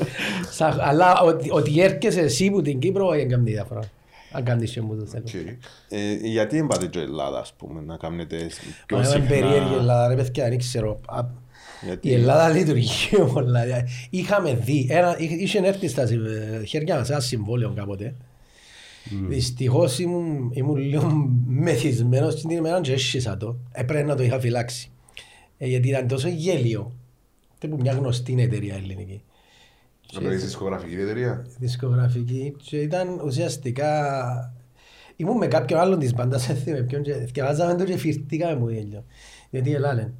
σαν- 0.50 0.80
Αλλά 0.80 1.20
ότι- 1.20 1.50
ότι 1.52 1.80
έρχεσαι 1.80 2.20
εσύ 2.20 2.50
που 2.50 2.62
την 2.62 2.78
Κύπρο, 2.78 3.08
δεν 3.10 3.28
κάνει 3.28 3.50
διαφορά. 3.50 3.80
Αν 4.32 4.44
κάνεις 4.44 4.70
και 4.72 4.80
μου 4.80 4.96
το 4.96 5.06
θέλω. 5.06 5.22
Οκ. 5.26 5.34
Ε, 5.88 6.12
Γιατί 6.22 6.56
δεν 6.56 6.66
πάτε 6.66 6.86
και 6.86 6.98
Ελλάδα, 6.98 7.38
ας 7.38 7.52
πούμε, 7.56 7.80
να 7.86 7.96
κάνετε 7.96 8.36
πιο 8.86 8.96
Μα 8.98 9.08
είναι 9.16 9.26
περίεργη 9.28 9.54
η 9.56 9.60
συχνά. 9.60 9.76
Ελλάδα, 9.80 10.08
ρε 10.08 10.14
παιδιά, 10.14 10.48
δεν 10.48 10.58
ξέρω. 10.58 11.00
Α, 11.06 11.20
Γιατί- 11.84 12.08
Η 12.08 12.14
Ελλάδα 12.14 12.48
λειτουργεί 12.48 13.08
όλα. 13.34 13.60
Είχαμε 14.10 14.58
δει, 14.64 14.86
ένα, 14.90 15.14
είχε 15.18 15.34
είχε 15.34 15.58
έρθει 15.64 15.88
στα 15.88 16.02
ε, 16.02 16.64
χέρια 16.64 16.96
μας 16.96 17.10
ένα 17.10 17.20
συμβόλαιο 17.20 17.72
κάποτε. 17.76 18.14
Δυστυχώς 19.28 19.98
ήμουν, 19.98 20.50
ήμουν 20.52 20.76
λίγο 20.76 21.30
μεθυσμένος 21.46 22.40
την 22.40 22.50
ημέρα 22.50 22.80
και 22.80 22.92
έσχισα 22.92 23.36
το. 23.36 23.56
Έπρεπε 23.72 24.02
να 24.02 24.14
το 24.14 24.22
είχα 24.22 24.40
φυλάξει. 24.40 24.90
Ε, 25.58 25.66
γιατί 25.66 25.88
ήταν 25.88 26.06
τόσο 26.06 26.28
γέλιο. 26.28 26.94
Τύπου 27.58 27.76
μια 27.76 27.92
γνωστή 27.92 28.36
εταιρεία 28.38 28.74
ελληνική. 28.74 29.22
Να 30.12 30.20
παίρνεις 30.20 30.44
δισκογραφική 30.44 30.94
εταιρεία; 30.94 31.46
Δισκογραφική 31.58 32.54
και 32.62 32.80
ήταν 32.80 33.20
ουσιαστικά... 33.24 34.54
Ήμουν 35.16 35.36
με 35.36 35.46
κάποιον 35.46 35.80
άλλον 35.80 35.98
της 35.98 36.14
μπάντας, 36.14 36.46
δεν 36.46 36.56
θυμάμαι 36.56 36.82
ποιον 36.82 37.02
και 37.02 37.12
θυκευάζαμε 37.12 37.74
το 37.74 37.84
και 37.84 37.96
φυρτήκαμε 37.96 38.56
μου 38.56 38.68
γέλιο. 38.68 39.04
Γιατί 39.50 39.74
ελάλεν, 39.74 40.14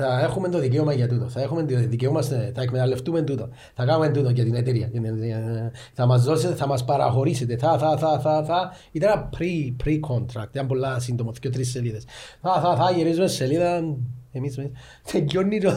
θα 0.00 0.20
έχουμε 0.20 0.48
το 0.48 0.58
δικαίωμα 0.58 0.92
για 0.92 1.08
τούτο, 1.08 1.28
θα 1.28 1.40
έχουμε 1.40 1.62
το 1.62 1.76
δικαίωμα, 1.76 2.22
σε- 2.22 2.52
θα 2.54 2.62
εκμεταλλευτούμε 2.62 3.22
τούτο, 3.22 3.48
θα 3.74 3.84
κάνουμε 3.84 4.08
τούτο 4.08 4.30
για 4.30 4.44
την 4.44 4.54
εταιρεία, 4.54 4.88
για 4.92 5.00
την 5.00 5.04
εταιρεία. 5.04 5.72
θα 5.92 6.06
μας 6.06 6.24
δώσετε, 6.24 6.54
θα 6.54 6.66
μας 6.66 6.84
παραχωρήσετε, 6.84 7.56
θα, 7.56 7.78
θα, 7.78 7.96
θα, 7.96 8.20
θα, 8.20 8.44
θα. 8.44 8.72
Ήταν 8.92 9.10
ένα 9.10 9.28
pre, 9.38 9.74
pre-contract, 9.84 10.48
ήταν 10.50 10.66
πολλά 10.66 10.98
σύντομο, 10.98 11.32
και 11.40 11.50
τρεις 11.50 11.70
σελίδες. 11.70 12.04
Θα, 12.40 12.60
θα, 12.60 12.76
θα, 12.76 12.90
γυρίζουμε 12.90 13.26
σελίδα, 13.26 13.76
εμείς, 14.32 14.58
εμείς, 14.58 14.70
τελειώνει 15.12 15.60
το... 15.60 15.72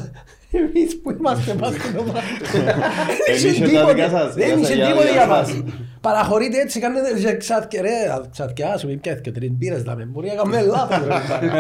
Εμείς 0.52 1.00
που 1.02 1.12
είμαστε 1.12 1.54
μας 1.54 1.74
και 1.74 1.92
το 1.98 2.04
πράγμα. 2.04 2.22
Δεν 2.52 3.20
Εμείς 3.28 3.44
είχε 3.44 3.66
και 3.66 3.72
τα 3.74 3.86
δικά 3.86 4.06
τίποτε. 4.06 4.10
σας, 4.10 4.34
Δεν 4.34 4.46
για 4.48 4.56
είχε 4.56 4.66
σας, 4.66 4.76
για- 4.76 4.86
τίποτε 4.88 5.12
για 5.12 5.26
για 5.26 5.36
σας. 5.36 5.54
μας. 5.54 5.64
Παραχωρείτε 6.02 6.60
έτσι, 6.62 6.80
κάνετε 6.80 7.20
και 7.20 7.38
ξαθκε- 7.38 7.82
ρε, 7.82 7.90
ξαθκιάσουμε, 8.32 8.94
πιάθηκε 8.94 9.30
και 9.30 9.40
τρεις 9.40 9.52
μπύρες 9.52 9.84
δάμε. 9.84 10.04
Μπορεί 10.06 10.28
να 10.28 10.34
κάνουμε 10.34 10.62
λάθος 10.62 11.06
ρε. 11.08 11.14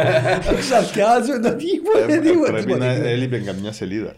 Ξαθκιάσουμε 0.63 1.39
το 1.39 1.55
τίποτε, 1.55 2.13
Ε, 2.13 2.19
τίποτε. 2.19 2.51
Πρέπει 2.51 2.71
να 2.71 2.87
τίποτε. 2.93 3.09
έλειπε 3.11 3.37
καμιά 3.37 3.71
σελίδα. 3.71 4.13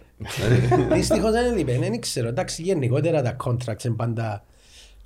Δυστυχώς 0.93 1.31
δεν 1.31 1.45
έλειπε, 1.53 1.77
δεν 1.81 1.99
ξέρω. 2.01 2.27
Εντάξει, 2.27 2.61
γενικότερα 2.61 3.21
τα 3.21 3.35
contracts 3.45 3.83
είναι 3.83 3.95
πάντα... 3.95 4.43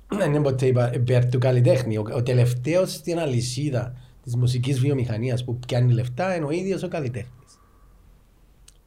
Δεν 0.08 0.28
είναι 0.32 0.40
ποτέ 0.42 0.66
είπα, 0.66 0.90
υπέρ 0.94 1.26
του 1.28 1.38
καλλιτέχνη. 1.38 1.96
Ο, 1.96 2.04
ο 2.14 2.22
τελευταίος 2.22 2.92
στην 2.92 3.18
αλυσίδα 3.18 3.94
της 4.24 4.36
μουσικής 4.36 4.80
βιομηχανίας 4.80 5.44
που 5.44 5.58
πιάνει 5.66 5.92
λεφτά 5.92 6.36
είναι 6.36 6.44
ο 6.46 6.50
ίδιος 6.50 6.82
ο 6.82 6.88
καλλιτέχνης. 6.88 7.32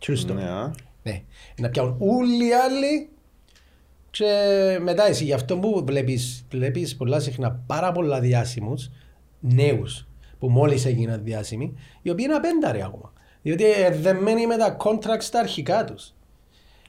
True 0.05 0.25
story. 0.25 0.33
Ναι, 0.35 0.49
α. 0.49 0.73
Ναι. 1.03 1.23
Να 1.59 1.69
πιάνουν 1.69 1.95
όλοι 1.99 2.47
οι 2.47 2.53
άλλοι 2.53 3.09
και 4.09 4.27
μετά 4.81 5.07
εσύ. 5.07 5.23
Γι' 5.23 5.33
αυτό 5.33 5.57
που 5.57 5.83
βλέπεις, 5.85 6.45
βλέπεις 6.49 6.95
πολλά 6.95 7.19
συχνά 7.19 7.63
πάρα 7.67 7.91
πολλά 7.91 8.19
διάσημους 8.19 8.89
νέους 9.39 10.07
που 10.39 10.49
μόλις 10.49 10.85
έγιναν 10.85 11.23
διάσημοι 11.23 11.73
οι 12.01 12.09
οποίοι 12.09 12.25
είναι 12.27 12.37
απένταροι 12.37 12.81
ακόμα. 12.83 13.13
Διότι 13.41 13.63
ε, 13.65 13.91
δεμένοι 13.91 14.47
με 14.47 14.57
τα 14.57 14.77
contracts 14.79 15.21
στα 15.21 15.39
αρχικά 15.39 15.83
τους. 15.83 16.13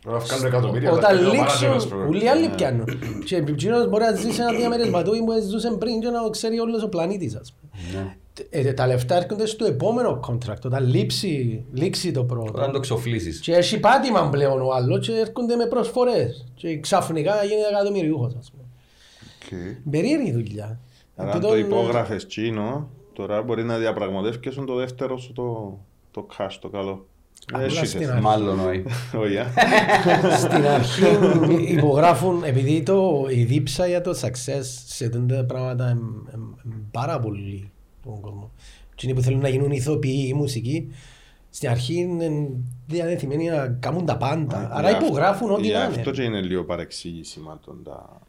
Να 0.04 0.18
βγάλουν 0.18 0.46
εκατομμύρια. 0.46 0.90
Όταν 0.90 1.04
αλλά 1.16 1.20
και 1.20 1.26
ο 1.26 1.32
λήξουν, 1.32 1.68
manager, 1.68 1.74
ας 1.74 1.88
πούμε. 1.88 2.04
όλοι 2.04 2.24
οι 2.24 2.28
άλλοι 2.28 2.48
πιάνουν. 2.48 2.86
Και 3.24 3.36
εκείνος 3.48 3.88
μπορεί 3.88 4.04
να 4.04 4.12
ζήσει 4.12 4.40
ένα 4.40 4.52
διαμέρισμα 4.52 5.02
του 5.02 5.14
ή 5.14 5.18
που 5.18 5.32
ζούσε 5.50 5.70
πριν 5.70 6.00
και 6.00 6.08
να 6.08 6.22
το 6.22 6.30
ξέρει 6.30 6.58
όλος 6.58 6.82
ο 6.82 6.88
πλανήτης. 6.88 7.34
ας 7.34 7.52
πούμε. 7.52 8.16
Ε, 8.50 8.72
τα 8.72 8.86
λεφτά 8.86 9.16
έρχονται 9.16 9.46
στο 9.46 9.64
επόμενο 9.64 10.20
contract, 10.28 10.60
όταν 10.64 10.86
λήξει, 10.88 11.64
λήξει 11.72 12.12
το 12.12 12.24
πρώτο. 12.24 12.52
Όταν 12.54 12.72
το 12.72 12.80
ξοφλήσεις. 12.80 13.40
Και 13.40 13.54
έχει 13.54 13.80
πάτημα 13.80 14.28
πλέον 14.28 14.60
ο 14.60 14.72
άλλος 14.72 15.06
και 15.06 15.12
έρχονται 15.12 15.56
με 15.56 15.66
προσφορές. 15.66 16.46
Και 16.54 16.80
ξαφνικά 16.80 17.44
γίνεται 17.44 17.68
εκατομμυριούχος, 17.68 18.34
ας 18.38 18.50
πούμε. 18.50 18.64
Οκ. 19.42 19.90
Περίεργη 19.90 20.32
δουλειά. 20.32 20.80
Άρα 21.16 21.32
αν 21.32 21.40
Τούτον, 21.40 21.50
το 21.50 21.56
ε, 21.56 21.60
υπόγραφες 21.60 22.26
τζείνο, 22.26 22.88
τώρα 23.12 23.42
μπορεί 23.42 23.64
να 23.64 23.78
διαπραγματεύκεσαι 23.78 24.60
το 24.60 24.74
δεύτερο 24.74 25.18
σου 25.18 25.32
το, 25.32 25.78
το 26.10 26.26
cash, 26.38 26.56
το 26.60 26.68
καλό. 26.68 27.06
Απλά 27.52 27.64
Εσύ 27.64 27.86
στην 27.86 28.00
θες. 28.00 28.08
αρχή. 28.08 28.22
Μάλλον 28.22 28.60
όχι. 28.60 28.82
Όχι, 29.22 29.38
α. 29.38 29.46
Στην 30.38 30.66
αρχή 30.66 31.04
υπογράφουν, 31.68 32.42
επειδή 32.44 32.82
το, 32.82 33.26
η 33.30 33.44
δίψα 33.44 33.86
για 33.86 34.00
το 34.00 34.10
success 34.22 34.64
σε 34.86 35.08
τέτοια 35.08 35.44
πράγματα 35.44 35.90
είναι 35.90 36.74
πάρα 36.90 37.20
πολύ 37.20 37.71
τον 38.05 38.20
κόσμο. 38.20 38.50
Και 38.94 39.07
είναι 39.07 39.16
που 39.16 39.22
θέλουν 39.22 39.40
να 39.40 39.48
γίνουν 39.48 39.70
ηθοποιοί 39.70 40.24
ή 40.28 40.34
μουσικοί, 40.34 40.92
στην 41.50 41.68
αρχή 41.68 41.94
είναι 41.94 42.48
διατεθειμένοι 42.86 43.48
να 43.48 43.68
κάνουν 43.68 44.05
τα 44.07 44.16
πάντα. 44.16 44.68
Άρα 44.72 44.88
Γι' 44.88 44.94
αυτό- 44.94 45.07
υπογράφουν 45.07 45.50
ό,τι 45.50 45.62
γι' 45.62 45.72
να 45.72 45.82
αυτό 45.82 46.00
είναι. 46.00 46.11
και 46.11 46.22
είναι 46.22 46.40
λίγο 46.40 46.64
παρεξήγησμα 46.64 47.61
των 47.64 47.82
τα... 47.84 48.20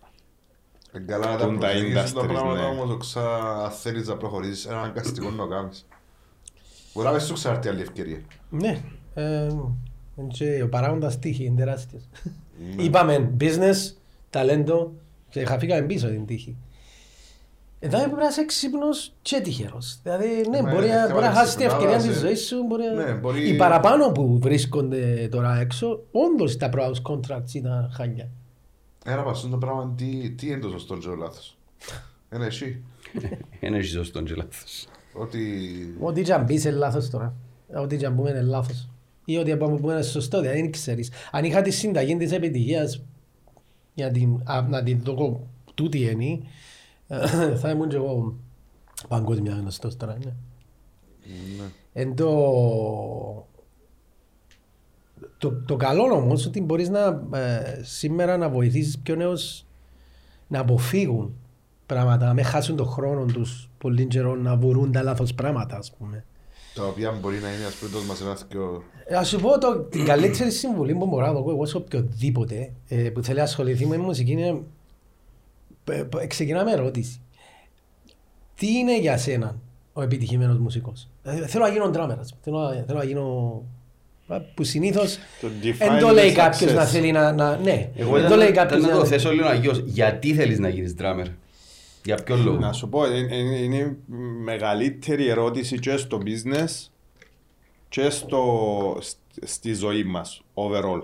Ε, 0.92 1.00
Καλά 1.00 1.32
να 1.32 1.38
τα 1.38 1.46
Τούν 1.46 1.60
τα 1.60 1.68
προσεγγίσεις 1.68 2.14
τα 2.14 2.22
industries, 2.22 2.26
πράγματα 2.28 2.62
ναι. 2.62 2.66
όμως 2.66 2.90
οξά 2.90 3.40
αν 3.64 3.72
θέλεις 3.72 4.08
να 4.08 4.18
προχωρήσεις 4.18 4.64
είναι 4.66 4.74
αναγκαστικό 4.74 5.30
να 5.30 5.38
το 5.38 5.48
κάνεις. 5.48 5.86
Μπορεί 6.94 7.08
να 7.08 7.14
μην 7.14 7.22
σου 7.22 7.34
ξαρτεί 7.34 7.68
άλλη 7.68 7.82
ευκαιρία. 7.82 8.22
Ναι. 8.50 8.82
ε, 9.14 9.48
και 10.28 10.64
ο 10.64 10.70
παράγοντας 10.70 11.20
τύχη 11.20 11.44
είναι 11.46 11.56
τεράστιος. 11.58 12.04
Είπαμε 12.78 13.32
business, 13.40 13.94
ταλέντο 14.30 14.94
και 15.30 15.46
χαθήκαμε 15.46 15.82
πίσω 15.82 16.08
την 16.08 16.26
τύχη. 16.26 16.56
Εδώ 17.86 17.98
πρέπει 17.98 18.16
να 18.16 18.28
είσαι 18.28 18.42
έξυπνος 18.42 19.14
και 19.22 19.42
τυχερός. 19.42 20.00
Δηλαδή, 20.04 20.28
ναι, 20.50 20.62
Ναι, 20.62 20.72
μπορεί, 20.72 20.88
να- 20.88 20.94
θέμα 20.94 21.14
μπορεί 21.14 21.26
να 21.26 21.32
χάσεις 21.32 21.56
την 21.56 21.66
εξυπνάδα, 21.66 21.86
ευκαιρία 21.94 22.08
της 22.12 22.20
σε- 22.20 22.26
ζωής 22.28 22.46
σου. 22.48 22.64
Μπορεί... 22.68 22.84
να- 22.96 23.04
Ναι, 23.06 23.12
μπορεί- 23.14 23.48
Οι 23.48 23.56
παραπάνω 23.56 24.12
που 24.12 24.40
βρίσκονται 24.42 25.28
τώρα 25.32 25.60
έξω, 25.60 26.04
όντως 26.12 26.58
τα 26.58 26.70
πρώτα 26.70 26.92
contracts 27.10 27.54
ήταν 27.54 27.92
χάλια. 27.94 28.30
Ένα 29.06 29.24
πασούν 29.24 29.50
το 29.52 29.58
πράγμα 29.58 29.94
τι, 29.98 30.30
τι 30.32 30.48
είναι 30.48 30.60
το 30.60 30.70
σωστό 30.70 30.98
και 30.98 31.08
το 31.08 31.16
λάθος; 31.16 31.58
Είναι 32.34 32.46
εσύ. 32.46 32.84
Είναι 33.60 33.78
έχει 33.78 33.88
σωστό 33.88 34.22
και 34.22 34.34
λάθος. 34.36 34.88
Ότι 35.14 35.42
Ό,τι 36.00 36.22
και 36.22 36.34
αν 36.34 36.46
πεις 36.46 36.64
είναι 36.66 36.76
λάθος 36.76 37.10
τώρα. 37.10 37.34
Ό,τι 37.76 37.98
και 37.98 38.06
αν 38.06 38.16
πούμε 38.16 38.30
είναι 38.30 38.42
λάθος. 38.42 38.90
Ή 39.26 39.38
ό,τι 39.38 39.52
αν 39.52 39.58
πούμε 39.58 39.94
είναι 39.94 40.02
σωστό, 40.02 40.42
δηλαδή 40.42 40.62
δεν 40.62 40.72
ξέρεις. 40.72 41.12
Αν 41.32 41.44
είχα 41.44 41.62
τη 41.62 41.72
συνταγή 41.72 42.18
της 42.18 42.32
επιτυχίας, 42.32 43.04
για 43.94 44.12
την, 44.12 44.42
α, 44.46 44.62
να 44.70 44.84
την 44.84 45.00
δω 45.04 45.48
τούτη 45.74 46.00
είναι, 46.00 46.26
ε, 46.26 46.40
θα 47.62 47.70
ήμουν 47.70 47.90
και 47.90 47.96
εγώ 47.96 48.36
παγκόσμια 49.08 49.54
γνωστός 49.54 49.98
τώρα. 49.98 50.18
Ναι. 50.24 50.34
ναι. 51.58 51.64
Εν 51.94 52.16
το... 52.16 53.48
Το, 55.38 55.52
το 55.66 55.76
καλό 55.76 56.04
όμως 56.04 56.46
ότι 56.46 56.62
μπορείς 56.62 56.90
να, 56.90 57.22
ε, 57.34 57.82
σήμερα 57.84 58.38
να 58.38 58.50
βοηθήσεις 58.50 59.00
πιο 59.00 59.16
νέους 59.16 59.66
να 60.48 60.60
αποφύγουν 60.60 61.36
πράγματα, 61.86 62.26
να 62.26 62.34
μην 62.34 62.44
χάσουν 62.44 62.76
τον 62.76 62.88
χρόνο 62.88 63.26
τους 63.26 63.70
πολύ 63.78 64.06
καιρό 64.06 64.36
να 64.36 64.56
βρουν 64.56 64.92
τα 64.92 65.04
λάθος 65.04 65.34
πράγματα 65.34 65.78
ας 65.78 65.94
πούμε. 65.98 66.26
τα 66.74 66.86
οποία 66.86 67.12
μπορεί 67.12 67.40
να 67.40 67.54
είναι 67.54 67.66
ας 67.66 67.74
πούμε 67.74 67.92
τόσο 67.92 68.06
μας 68.06 68.22
ένας 68.22 68.40
θκιο... 68.40 68.84
Ε, 69.06 69.16
Ας 69.16 69.28
σου 69.28 69.40
πω 69.40 69.58
το, 69.58 69.80
την 69.80 70.06
καλύτερη 70.06 70.52
συμβουλή 70.52 70.96
που 70.96 71.06
μπορώ 71.06 71.26
να 71.26 71.34
δω 71.34 71.50
εγώ 71.50 71.66
σε 71.66 71.78
οποιοδήποτε 71.78 72.74
ε, 72.88 73.10
που 73.10 73.24
θέλει 73.24 73.38
να 73.38 73.44
ασχοληθεί 73.44 73.86
με 73.86 73.98
μουσική 73.98 74.32
είναι 74.32 74.48
ε, 74.48 74.50
ε, 74.50 74.62
ξεκινάμε 76.28 76.72
ερώτηση. 76.72 77.20
Τι 78.56 78.68
είναι 78.78 79.00
για 79.00 79.18
σένα 79.18 79.56
ο 79.94 80.02
επιτυχημένος 80.02 80.58
μουσικός; 80.58 81.10
Ε, 81.24 81.48
θέλω 81.48 81.64
να 81.66 81.70
γίνω 81.72 81.86
drummer, 81.94 82.18
ας 82.20 82.30
πούμε. 82.30 82.42
θέλω, 82.42 82.58
να- 82.60 82.84
θέλω 82.86 82.98
να 82.98 83.04
γίνω... 83.04 83.62
ε, 84.30 84.38
που 84.54 84.64
συνήθως 84.64 85.18
Το 85.42 85.48
δεν 85.62 85.74
define 85.80 86.00
το 86.00 86.10
the 86.10 86.14
λέει 86.14 86.32
κάποιος 86.32 86.72
success. 86.72 86.76
να 86.76 86.86
θέλει 86.86 87.12
να... 87.12 87.32
να 87.32 87.58
ναι, 87.58 87.90
Εγώ 87.96 88.10
δεν 88.12 88.20
ήταν 88.20 88.30
το 88.32 88.36
λέει 88.36 88.50
ήταν 88.50 88.68
κάποιος 88.68 88.86
να 88.86 88.92
το 88.92 88.98
να... 89.00 89.06
θέσω 89.06 89.32
λίγο 89.32 89.48
αγιώς. 89.48 89.78
Γιατί 89.86 90.34
θέλεις 90.34 90.60
να 90.60 90.70
γίνεις 90.70 90.96
drummer. 91.00 91.26
Για 92.06 92.16
ποιο 92.24 92.36
λόγο; 92.36 92.58
Να 92.60 92.74
σου 92.74 92.90
πω, 92.90 93.06
είναι, 93.06 93.36
είναι- 93.36 93.58
είναι 93.58 93.76
η 93.78 93.98
μεγαλύτερη 94.44 95.28
ερώτηση 95.28 95.80
και 95.80 95.98
στο 95.98 96.20
business 96.26 96.88
και 97.90 98.10
στο, 98.10 98.98
σ- 99.02 99.18
στη 99.44 99.74
ζωή 99.74 100.04
μας, 100.04 100.42
overall. 100.54 101.02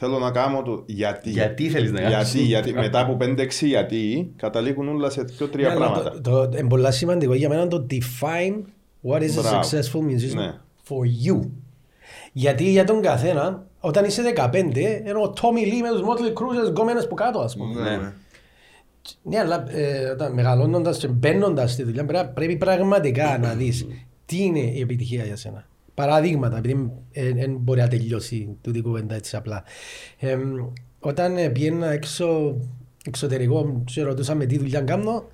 Θέλω 0.00 0.18
να 0.18 0.30
κάνω 0.30 0.62
το 0.62 0.82
γιατί. 0.86 1.30
Γιατί 1.30 1.68
θέλεις 1.68 1.92
να 1.92 2.00
κάνεις 2.00 2.14
Γιατί, 2.34 2.46
γιατί 2.46 2.72
μετά 2.72 3.00
από 3.00 3.16
5-6 3.20 3.48
γιατί 3.60 4.32
καταλήγουν 4.36 4.88
όλα 4.88 5.10
σε 5.10 5.22
δύο-τρία 5.22 5.68
Ναι, 5.68 5.74
αλλά 5.74 5.90
πράγματα. 5.92 6.20
Το, 6.20 6.48
το, 6.48 6.58
είναι 6.58 6.68
πολύ 6.68 6.92
σημαντικό 6.92 7.34
για 7.34 7.48
μένα 7.48 7.68
το 7.68 7.86
define 7.90 8.54
what 9.10 9.20
is 9.20 9.38
a 9.38 9.40
Μπράβο. 9.40 9.60
successful 9.60 10.00
musician 10.12 10.34
Ναι. 10.34 10.54
for 10.88 11.26
you. 11.28 11.48
Γιατί 12.32 12.70
για 12.70 12.84
τον 12.84 13.02
καθένα, 13.02 13.66
όταν 13.80 14.04
είσαι 14.04 14.22
15, 14.36 14.76
ενώ 15.04 15.20
ο 15.22 15.32
Tommy 15.36 15.66
Lee 15.66 15.80
με 15.82 15.88
τους 15.90 16.00
Motley 16.00 16.32
Crue 16.42 16.54
και 16.54 16.60
τις 16.60 16.68
γκόμενες 16.68 17.06
που 17.08 17.14
κάτω, 17.14 17.38
ας 17.40 17.56
πούμε. 17.56 17.82
Ναι, 17.82 17.90
Ναι. 17.90 17.96
ναι. 17.96 18.12
Ναι, 19.22 19.38
αλλά 19.38 19.64
ε, 19.70 20.04
όταν 20.10 20.32
μεγαλώνοντας 20.32 20.98
και 20.98 21.08
μπαίνοντας 21.08 21.72
στη 21.72 21.82
δουλειά, 21.82 22.04
πρέπει, 22.04 22.28
πρέπει 22.34 22.56
πραγματικά 22.56 23.38
να 23.38 23.52
δεις 23.54 23.86
τι 24.26 24.42
είναι 24.44 24.58
η 24.58 24.80
επιτυχία 24.80 25.24
για 25.24 25.36
σένα. 25.36 25.66
Παραδείγματα, 25.98 26.56
επειδή 26.56 26.90
δεν 27.34 27.56
μπορεί 27.60 27.80
να 27.80 27.88
τελειώσει 27.88 28.56
τούτη 28.60 28.78
η 28.78 28.82
κουβέντα 28.82 29.14
έτσι 29.14 29.36
απλά. 29.36 29.64
Ε, 30.18 30.36
όταν 31.00 31.36
ε, 31.36 31.48
πήγαινα 31.48 31.90
έξω, 31.90 32.56
εξωτερικό 33.04 33.82
και 33.84 34.02
ρωτούσα 34.02 34.34
με 34.34 34.46
τι 34.46 34.58
δουλειά 34.58 34.80
κάνω, 34.80 35.24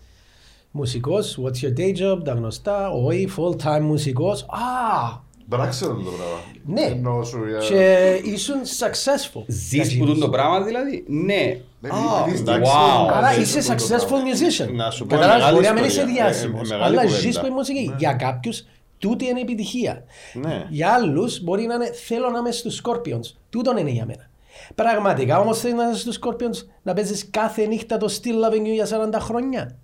μουσικός, 0.70 1.38
what's 1.42 1.64
your 1.64 1.78
day 1.78 1.90
job, 2.02 2.24
τα 2.24 2.32
γνωστά, 2.32 2.90
όχι, 2.90 3.28
full 3.36 3.56
time 3.64 3.80
μουσικός, 3.80 4.42
α, 4.42 5.22
Πράξε 5.48 5.84
το 5.84 5.90
πράγμα. 5.94 6.40
Ναι. 6.66 6.94
Εννοώ 6.94 7.24
σου 7.24 7.38
για... 7.48 7.58
και 7.58 8.20
ήσουν 8.24 8.56
successful. 8.78 9.42
Ζεις 9.46 9.96
που 9.98 10.04
τούν 10.06 10.20
το 10.20 10.28
πράγμα 10.28 10.62
δηλαδή; 10.62 11.04
Ναι. 11.08 11.60
Ναι, 11.80 11.88
Α, 11.88 11.94
επειδή 12.26 12.38
εντάξει. 12.40 12.72
wow. 12.74 13.12
Άρα 13.12 13.30
δεν 13.32 13.40
είσαι 13.42 13.58
είναι 13.58 13.66
το 13.66 13.84
successful 13.84 14.08
πράγμα. 14.08 14.24
musician. 14.32 14.74
Να 14.74 14.90
σου 14.90 15.06
πω 15.06 15.14
Καταλάβεις, 15.14 15.44
μεγάλη 15.44 15.54
μπορεί 15.54 15.66
να 15.66 15.72
μην 15.72 15.84
είσαι 15.84 16.00
ιστορία. 16.00 16.24
Ε, 16.24 16.30
διάσημος, 16.30 16.70
ε, 16.70 16.74
μεγάλη 16.74 16.92
αλλά 16.96 17.02
κουβέντα. 17.02 17.20
ζεις 17.20 17.40
που 17.40 17.46
η 17.46 17.50
μουσική. 17.50 17.94
Για 17.98 18.12
κάποιους, 18.12 18.64
τούτη 18.98 19.24
είναι 19.26 19.40
επιτυχία. 19.40 20.04
Ναι. 20.34 20.66
Για 20.70 20.88
άλλους 20.92 21.42
μπορεί 21.42 21.66
να 21.66 21.74
είναι 21.74 21.90
θέλω 21.92 22.30
να 22.30 22.38
είμαι 22.38 22.50
στους 22.50 22.82
Scorpions. 22.84 23.34
Τούτον 23.50 23.76
είναι 23.76 23.90
για 23.90 24.06
μένα. 24.06 24.28
Πραγματικά 24.74 25.38
όμως 25.40 25.58
θέλεις 25.58 25.76
να 25.76 25.90
είσαι 25.90 25.98
στους 26.00 26.18
Scorpions 26.22 26.66
να 26.82 26.92
παίζεις 26.94 27.28
κάθε 27.30 27.66
νύχτα 27.66 27.96
το 27.96 28.06
Still 28.20 28.48
Loving 28.50 28.60
You 28.66 28.72
για 28.72 28.86
40 28.86 29.18
χρόνια. 29.20 29.76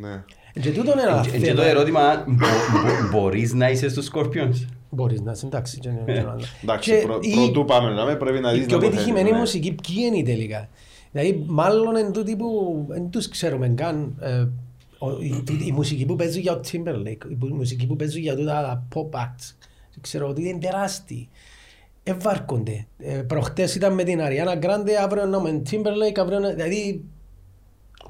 Ναι. 0.00 0.24
Και 0.60 0.70
τούτον 0.72 0.98
είναι 0.98 1.02
ένα 1.10 1.20
Και- 1.20 1.30
Και 1.30 1.38
θέμα. 1.38 1.54
το 1.54 1.62
ερώτημα, 1.62 2.24
μπο- 2.26 2.34
μπο- 2.36 3.08
μπορείς 3.18 3.52
να 3.54 3.70
είσαι 3.70 3.88
στους 3.88 4.10
Scorpions; 4.14 4.66
Μπορείς 4.90 5.20
να 5.20 5.32
είσαι 5.32 5.46
εντάξει. 5.46 5.78
και 5.78 5.88
είναι 5.88 6.18
άλλο. 6.30 6.40
Εντάξει, 6.62 6.90
Και 6.90 7.02
πρω- 7.06 7.24
η- 7.24 7.34
πρωτού 7.34 7.64
πάμε 7.64 7.90
να 7.90 8.04
με 8.04 8.16
πρέπει 8.16 8.40
να 8.40 8.52
Η 8.52 8.56
δεις 8.58 8.66
πιο 8.66 8.76
να 8.76 8.82
το 8.82 8.88
πετυχημένη 8.88 9.18
θέλεις, 9.18 9.32
ναι. 9.32 9.38
μουσική 9.38 9.72
ποιοι 9.86 9.96
είναι 10.12 10.22
τελικά; 10.22 10.68
Δηλαδή 11.12 11.44
μάλλον 11.46 11.96
εν 11.96 12.12
τούτοι 12.12 12.36
που 12.36 12.84
δεν 12.88 13.10
τους 13.10 13.28
ξέρουμε 13.28 13.68
καν 13.68 14.14
ε, 14.20 14.30
ο- 14.38 14.48
η, 15.20 15.44
η 15.66 15.72
μουσική 15.72 16.04
που 16.06 16.16
παίζει 16.16 16.40
για 16.40 16.52
ο 16.52 16.60
Timberlake, 16.72 17.30
η 17.30 17.34
που- 17.34 17.46
η 17.46 17.52
μουσική 17.52 17.86
που 17.86 17.96
παίζει 17.96 18.20
για 18.20 18.36
τούτα 18.36 18.52
τα 18.62 18.86
pop 18.94 19.18
acts, 19.18 19.54
ξέρω 20.00 20.28
ότι 20.28 20.48
είναι 20.48 20.58
τεράστιοι. 20.58 21.28
Ευάρκονται. 22.02 22.86
Ε, 22.98 23.22
προχτές 23.22 23.74
ήταν 23.74 23.94
με 23.94 24.04
την 24.04 24.20
Ariana 24.22 24.64
Grande, 24.64 24.90
αύριο 25.02 25.26
είναι 25.26 25.38
με 25.40 25.50
την 25.60 25.62
Timberlake, 25.82 26.18
αύριο 26.20 26.38
είναι... 26.38 26.54
Δηλαδή 26.54 27.04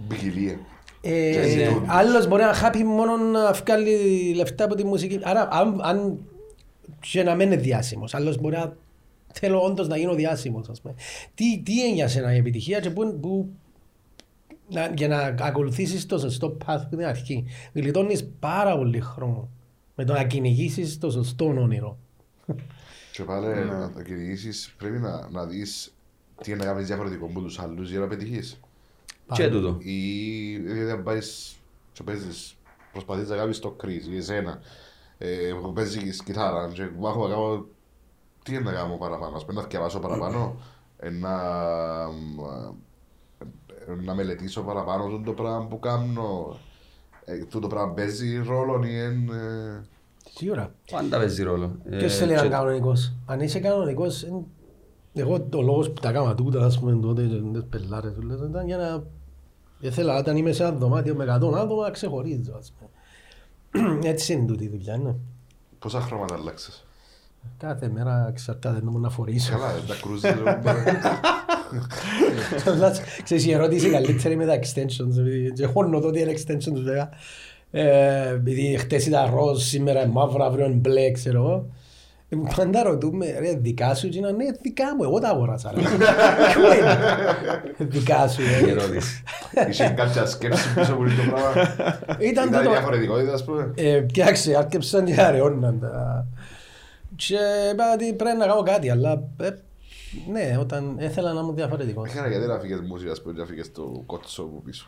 Ποικιλία. 0.09 0.59
ε, 1.01 1.33
Και 1.33 1.49
ζητούν. 1.49 1.85
άλλος 1.87 2.27
μπορεί 2.29 2.43
να 2.43 2.53
χάπει 2.53 2.85
μόνο 2.85 3.17
να 3.17 3.53
βγάλει 3.53 4.33
λεφτά 4.35 4.65
από 4.65 4.75
τη 4.75 4.85
μουσική. 4.85 5.21
Άρα 5.23 5.49
αν, 5.53 5.81
αν 5.83 6.19
και 7.13 7.23
να 7.23 7.35
μην 7.35 7.47
είναι 7.47 7.61
διάσημος, 7.61 8.15
άλλος 8.15 8.39
μπορεί 8.41 8.57
να 8.57 8.77
θέλω 9.33 9.61
όντως 9.63 9.89
να 9.89 9.97
γίνω 9.97 10.15
διάσημος. 10.15 10.69
Ας 10.69 10.81
πούμε. 10.81 10.95
Τι, 11.35 11.63
τι 11.65 11.73
είναι 11.73 11.95
για 11.95 12.09
σένα 12.09 12.35
η 12.35 12.37
επιτυχία 12.37 12.81
και 12.81 12.91
που, 12.91 13.19
που 13.21 13.49
να, 14.69 14.93
για 14.97 15.09
να 15.09 15.35
ακολουθήσεις 15.41 16.07
το 16.07 16.19
σωστό 16.19 16.57
path 16.65 16.81
από 16.85 16.97
την 16.97 17.07
αρχή. 17.07 17.47
Γλιτώνεις 17.73 18.29
πάρα 18.41 18.77
πολύ 18.77 19.01
χρόνο 19.01 19.49
με 19.95 20.05
το 20.05 20.13
να 20.13 20.25
κυνηγήσεις 20.25 20.99
το 20.99 21.11
σωστό 21.11 21.47
όνειρο. 21.47 21.99
Και 23.13 23.23
πάλι 23.23 23.65
να 23.65 23.93
το 23.93 24.03
κυνηγήσεις 24.03 24.75
πρέπει 24.79 24.99
να, 24.99 25.29
να 25.31 25.47
δεις 25.47 25.95
τι 26.43 26.51
είναι 26.51 26.65
να 26.65 26.73
κάνεις 26.73 26.87
διαφορετικό 26.87 27.27
από 27.27 27.41
τους 27.41 27.59
άλλους 27.59 27.91
για 27.91 28.01
να 28.01 28.07
πετυχείς. 28.07 28.61
Και 29.33 29.49
τούτο. 29.49 29.77
Ή 29.79 30.57
δηλαδή 30.57 30.91
αν 30.91 31.03
πάεις 31.03 31.57
και 31.93 32.03
παίζεις, 32.03 32.57
προσπαθείς 32.93 33.29
να 33.29 33.37
κάνεις 33.37 33.59
το 33.59 33.71
κρίς 33.71 34.07
για 34.07 34.19
εσένα 34.19 34.61
ε, 35.19 35.53
που 35.63 35.73
παίζεις 35.73 36.23
κιθάρα 36.23 36.71
και 36.73 36.83
έχω 36.83 37.29
να 37.29 37.35
κάνω 37.35 37.67
τι 38.43 38.55
είναι 38.55 38.61
να 38.61 38.73
κάνω 38.73 38.97
παραπάνω, 38.97 39.37
ας 39.37 39.45
πούμε 39.45 39.61
να 39.61 39.67
διαβάσω 39.67 39.99
παραπάνω, 39.99 40.61
ε, 40.99 41.11
να, 43.87 43.93
ε, 43.93 43.97
να 44.05 44.15
μελετήσω 44.15 44.63
παραπάνω 44.63 45.21
το 45.25 45.33
πράγμα 45.33 45.67
που 45.67 45.79
κάνω, 45.79 46.57
ε, 47.25 47.45
το 47.61 47.67
πράγμα 47.67 47.93
παίζει 47.93 48.43
ρόλο 48.47 48.83
ή 48.87 48.99
εν, 48.99 49.29
ε, 49.29 49.85
Σίγουρα. 50.35 50.75
Πάντα 50.91 51.19
παίζει 51.19 51.43
ρόλο. 51.43 51.77
Ε, 51.85 51.97
Ποιος 51.97 52.17
θέλει 52.17 52.33
να 52.33 52.41
και- 52.41 52.47
είναι 52.47 52.55
κανονικός; 52.55 53.13
Αν 53.27 53.41
είσαι 53.41 53.61
κανονικός, 53.61 54.23
εν- 54.23 54.47
εγώ 55.15 55.47
ο 55.55 55.63
λόγος 55.63 55.89
που 55.91 56.01
τα 56.01 56.13
κάμα 56.13 56.35
τούτα, 56.35 56.65
ας 56.65 56.79
πούμε, 56.79 57.01
τότε, 57.01 57.23
και 57.23 57.41
τις 57.53 57.65
πελάρες, 57.71 58.13
του 58.15 58.23
λέω, 58.23 58.47
ήταν 58.47 58.67
για 58.67 58.77
να... 58.77 59.03
Ήθελα, 59.81 60.19
όταν 60.19 60.37
είμαι 60.37 60.53
σε 60.53 60.63
ένα 60.65 60.73
δωμάτιο 60.77 61.15
με 61.15 61.25
100 61.25 61.57
άτομα, 61.59 61.83
να 61.83 61.91
ξεχωρίζω, 61.91 62.55
ας 62.59 62.73
πούμε. 62.79 63.99
Έτσι 64.11 64.33
είναι 64.33 64.47
τούτη 64.47 64.65
η 64.65 64.69
δουλειά, 64.69 64.97
ναι. 64.97 65.15
πόσα 65.79 66.01
χρώματα 66.01 66.35
αλλάξες; 66.35 66.86
Κάθε 67.59 67.89
μέρα 67.95 68.27
εξαρτάται 68.31 68.81
να 68.85 68.91
μου 68.91 68.99
να 69.01 69.11
φορήσω. 69.11 69.51
Καλά, 69.53 69.73
δεν 69.73 69.83
τα 69.89 69.95
κρούζεις. 70.03 70.31
ρε, 72.81 72.91
Ξέρεις 73.25 73.47
η 73.47 73.53
ερώτηση 73.53 73.91
καλύτερη 73.91 74.37
με 74.37 74.47
τα 74.47 74.55
extensions. 74.59 75.19
επειδή 75.19 75.53
Και 75.53 75.67
χώνω 75.67 76.01
τότε 76.01 76.19
είναι 76.21 76.33
extensions 76.33 76.81
βέβαια. 76.85 77.09
Ε, 77.71 78.29
Επειδή 78.29 78.77
χτες 78.79 79.07
ήταν 79.07 79.35
ροζ, 79.35 79.63
σήμερα 79.63 80.01
είναι 80.03 80.13
μαύρο, 80.13 80.45
αύριο 80.45 80.65
είναι 80.67 80.75
μπλε, 80.75 81.11
ξέρω 81.11 81.39
εγώ. 81.39 81.67
Ε, 82.29 82.37
Πάντα 82.57 82.83
ρωτούμε, 82.83 83.27
ρε, 83.41 83.55
δικά 83.57 83.95
σου 83.95 84.09
και 84.09 84.19
είναι, 84.19 84.31
ναι, 84.31 84.45
δικά 84.63 84.85
μου, 84.97 85.03
εγώ 85.03 85.19
τα 85.21 85.29
αγοράσα. 85.29 85.73
ρε». 85.75 85.81
Ποιο 86.53 86.75
είναι; 86.75 86.97
Δικά 87.79 88.29
σου, 88.29 88.43
Η 88.43 88.65
ρε. 88.65 88.71
ερώτηση. 88.71 89.23
Είσαι 89.69 89.89
κάποια 89.97 90.27
σκέψη 90.27 90.75
πίσω 90.75 90.93
από 90.93 91.03
αυτό 91.03 91.23
το 91.23 91.31
πράγμα; 91.31 91.75
Ήταν 92.21 92.49
Ήταν 92.49 92.51
τούτο. 92.61 92.71
διαφορετικότητα, 92.71 93.33
ας 93.33 93.45
πούμε. 93.45 93.71
Ε, 93.75 94.01
Κοιτάξτε, 94.01 94.57
άρκεψαν 94.57 95.05
και 95.05 95.21
αραιώναν 95.21 95.79
τα. 95.81 96.27
Και 97.17 97.39
είπα 97.73 97.93
ότι 97.95 98.13
πρέπει 98.15 98.37
να 98.39 98.47
κάνω 98.47 98.63
κάτι, 98.63 98.91
αλλά 98.91 99.23
ε, 99.41 99.51
ναι, 100.33 100.57
όταν 100.61 100.97
ήθελα 101.01 101.33
να 101.33 101.41
είμαι 101.41 101.53
διαφορετικό. 101.53 102.05
Έχανα 102.05 102.29
γιατί 102.29 102.47
να 102.47 102.59
φύγες 102.59 102.81
μουσική, 102.81 103.11
ας 103.11 103.23
πούμε, 103.23 103.39
να 103.39 103.45
φύγες 103.47 103.73
το 103.73 104.03
κότσο 104.07 104.43
μου 104.43 104.63
πίσω. 104.65 104.87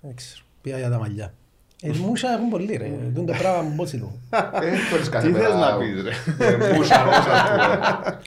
Δεν 0.00 0.14
ξέρω, 0.14 0.42
πήγα 0.62 0.78
για 0.78 0.90
τα 0.90 0.98
μαλλιά. 0.98 1.34
Ε, 1.82 1.90
μούσα 1.92 2.28
έχουν 2.32 2.48
πολύ 2.48 2.76
ρε, 2.76 2.90
δουν 3.14 3.26
τα 3.26 3.36
πράγμα 3.36 3.72
πώς 3.76 3.92
είναι. 3.92 4.06
Ε, 4.30 4.88
χωρίς 4.90 5.08
κάθε 5.08 5.26
Τι 5.26 5.32
θες 5.32 5.42
μέρα, 5.42 5.58
να 5.70 5.76
πεις, 5.76 6.02
ρε. 6.02 6.10
ε, 6.46 6.74
Μούσα 6.74 7.02
ροζ, 7.02 7.14
ας 7.16 7.24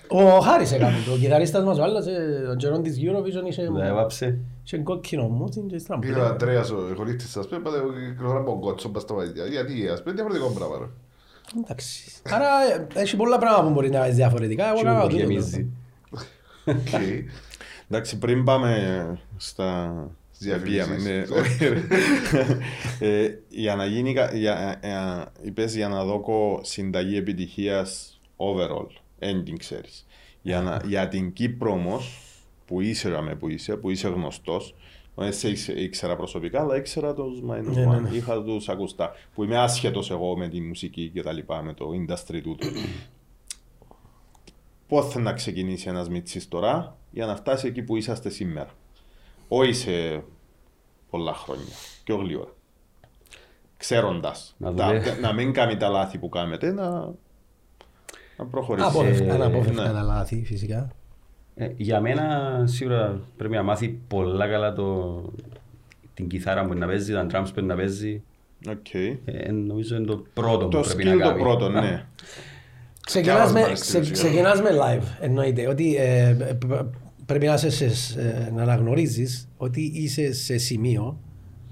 πούμε. 0.09 0.23
Ο 0.23 0.39
Χάρης 0.39 0.71
έκανε 0.71 0.97
το, 1.05 1.11
ο 1.13 1.17
κιθαρίστας 1.17 1.63
μας 1.63 1.77
ο 1.79 1.83
άλλος, 1.83 2.05
ε, 2.07 2.47
ο 2.51 2.55
Τζερόν 2.55 2.83
της 2.83 2.97
Eurovision 3.01 3.47
είχε, 3.47 3.63
Δεν 3.71 3.85
έβαψε. 3.85 4.37
είχε 4.63 4.77
κόκκινο 4.77 5.23
μου, 5.27 5.49
και 5.67 5.75
ύστερα 5.75 5.99
Πήγε 5.99 6.13
μπλε. 6.13 6.21
ο 6.21 6.25
Αντρέας, 6.25 6.69
ο 6.71 6.77
χωρίστης, 6.95 7.37
ας 7.37 7.47
πούμε, 7.47 7.59
είπατε, 7.59 7.77
κυκλοφορά 8.11 8.39
από 8.39 8.59
κότσο 8.59 8.89
μπας 8.89 9.01
στα 9.01 9.13
μαλλιά. 9.13 9.45
Γιατί, 9.45 9.87
ας 9.87 10.01
πούμε, 10.03 10.13
διαφορετικό 10.15 10.49
πράγμα, 10.49 10.77
ρε. 10.79 10.85
Εντάξει. 11.57 12.11
Άρα 12.29 12.47
ε, 12.73 12.87
έχει 13.01 13.15
πολλά 13.15 13.37
πράγματα 13.37 13.67
που 13.67 13.73
μπορεί 13.73 13.89
να 13.89 13.99
κάνεις 13.99 14.15
διαφορετικά, 14.15 14.67
εγώ 14.67 14.77
Τι 14.77 14.83
κάνω 14.83 14.97
μου 15.01 15.07
τούτο. 15.07 15.17
γεμίζει. 15.17 15.67
Οκ. 16.65 16.87
Εντάξει, 17.89 18.17
πριν 18.17 18.43
πάμε 18.43 19.19
στα... 19.37 19.93
Διαφημίσεις. 20.39 20.85
Πήγαμε, 20.85 20.97
ναι. 21.11 21.39
Όχι, 21.39 21.67
ρε. 21.67 21.81
Ε, 22.99 23.37
Για 23.49 23.75
να 23.75 23.85
γίνει, 23.85 24.13
κα- 24.13 24.31
για, 24.35 24.79
ε, 24.81 24.87
ε, 24.89 25.25
είπες 25.41 25.75
για 25.75 25.87
να 25.87 26.03
δώκω 26.03 26.59
συνταγή 26.63 27.17
επιτυχίας 27.17 28.19
overall, 28.37 28.87
εν 29.19 29.30
τζιαι 29.30 29.55
ξέρεις. 29.57 30.05
Για, 30.41 30.61
να, 30.61 30.81
για 30.85 31.07
την 31.07 31.33
Κύπρο 31.33 31.71
όμως, 31.71 32.21
που 32.65 32.81
είσαι 32.81 33.09
με 33.21 33.35
που 33.35 33.49
είσαι, 33.49 33.75
που 33.75 33.89
είσαι 33.89 34.07
γνωστός, 34.07 34.75
δεν 35.24 35.34
σε 35.34 35.49
ήξε- 35.49 35.78
ήξερα 35.78 36.15
προσωπικά, 36.15 36.61
αλλά 36.61 36.76
ήξερα 36.76 37.13
τους 37.13 37.39
Minus 37.49 37.63
Ναι, 37.74 37.86
ναι, 37.86 37.97
One, 37.97 38.01
ναι. 38.01 38.09
είχα 38.18 38.43
τους 38.43 38.70
ακουστά, 38.70 39.11
που 39.36 39.43
είμαι 39.43 39.57
άσχετος 39.57 40.11
εγώ 40.11 40.38
με 40.38 40.47
τη 40.47 40.61
μουσική 40.61 41.09
και 41.13 41.22
τα 41.22 41.32
λοιπά, 41.32 41.61
με 41.61 41.74
το 41.74 41.89
industry 41.93 42.41
τούτο. 42.43 42.68
Πώς 44.88 45.07
θα 45.11 45.20
να 45.20 45.34
ξεκινήσει 45.34 45.89
ένας 45.89 46.09
μιτσής 46.09 46.47
τώρα 46.47 46.97
για 47.11 47.26
να 47.26 47.36
φτάσει 47.36 47.68
εκεί 47.68 47.82
που 47.82 47.95
είσαστε 47.95 48.30
σήμερα; 48.30 48.70
Όχι 49.47 49.74
σε 49.74 50.24
πολλά 51.09 51.34
χρόνια, 51.34 51.74
πιο 52.03 52.15
γλήορα. 52.15 52.51
Ξέροντας, 53.78 54.55
Να 54.57 54.74
τα- 54.74 54.86
δουλεύει. 54.86 55.22
να 55.22 55.34
μην 55.34 55.53
κάνει 55.53 55.78
τα 55.78 55.89
λάθη 55.89 56.18
που 56.18 56.30
κάνετε, 56.30 56.72
να, 56.72 56.89
να 58.38 58.45
προχωρήσει. 58.51 58.88
Αποφευκά, 58.88 59.26
Ε, 59.26 59.32
αναπόφευκτα 59.32 59.88
ναι. 59.88 59.93
τα 59.93 60.01
λάθη 60.01 60.43
φυσικά. 60.45 60.89
Ε, 61.59 61.69
Για 61.77 62.01
μένα 62.01 62.61
σίγουρα 62.65 63.19
πρέπει 63.37 63.53
να 63.55 63.63
μάθει 63.63 63.99
πολλά 64.07 64.47
καλά 64.47 64.73
το... 64.73 65.21
την 66.13 66.27
κιθάρα 66.27 66.65
που 66.65 66.73
να 66.73 66.87
παίζει, 66.87 67.13
τα 67.13 67.27
drums 67.31 67.47
που 67.55 67.65
να 67.65 67.75
παίζει. 67.75 68.21
Οκ. 68.69 68.93
Ε, 68.93 69.51
νομίζω 69.51 69.95
είναι 69.95 70.05
το 70.05 70.25
πρώτο 70.33 70.67
Το 70.67 70.79
που 70.79 70.87
πρέπει 70.87 71.03
να 71.03 71.13
skill 71.13 71.19
το 71.19 71.27
κάνει. 71.27 71.41
πρώτο, 71.41 71.69
ναι. 71.69 72.05
Ξεκινάς 73.05 73.37
μας 73.39 73.51
με, 73.53 73.61
πάρεις 73.61 73.79
ξε, 73.81 73.91
την 73.91 74.01
ουσία. 74.01 74.13
ξεκινάς 74.13 74.61
με 74.61 74.69
live, 74.81 75.03
εννοείται. 75.19 75.67
Ότι 75.67 75.95
ε, 75.95 76.35
π- 76.67 76.83
πρέπει 77.25 77.45
να, 77.45 77.53
είσαι 77.53 77.69
σε, 77.69 77.85
ε, 78.21 78.51
να 78.51 78.61
αναγνωρίζεις 78.61 79.47
ότι 79.57 79.91
είσαι 79.93 80.33
σε 80.33 80.57
σημείο 80.57 81.19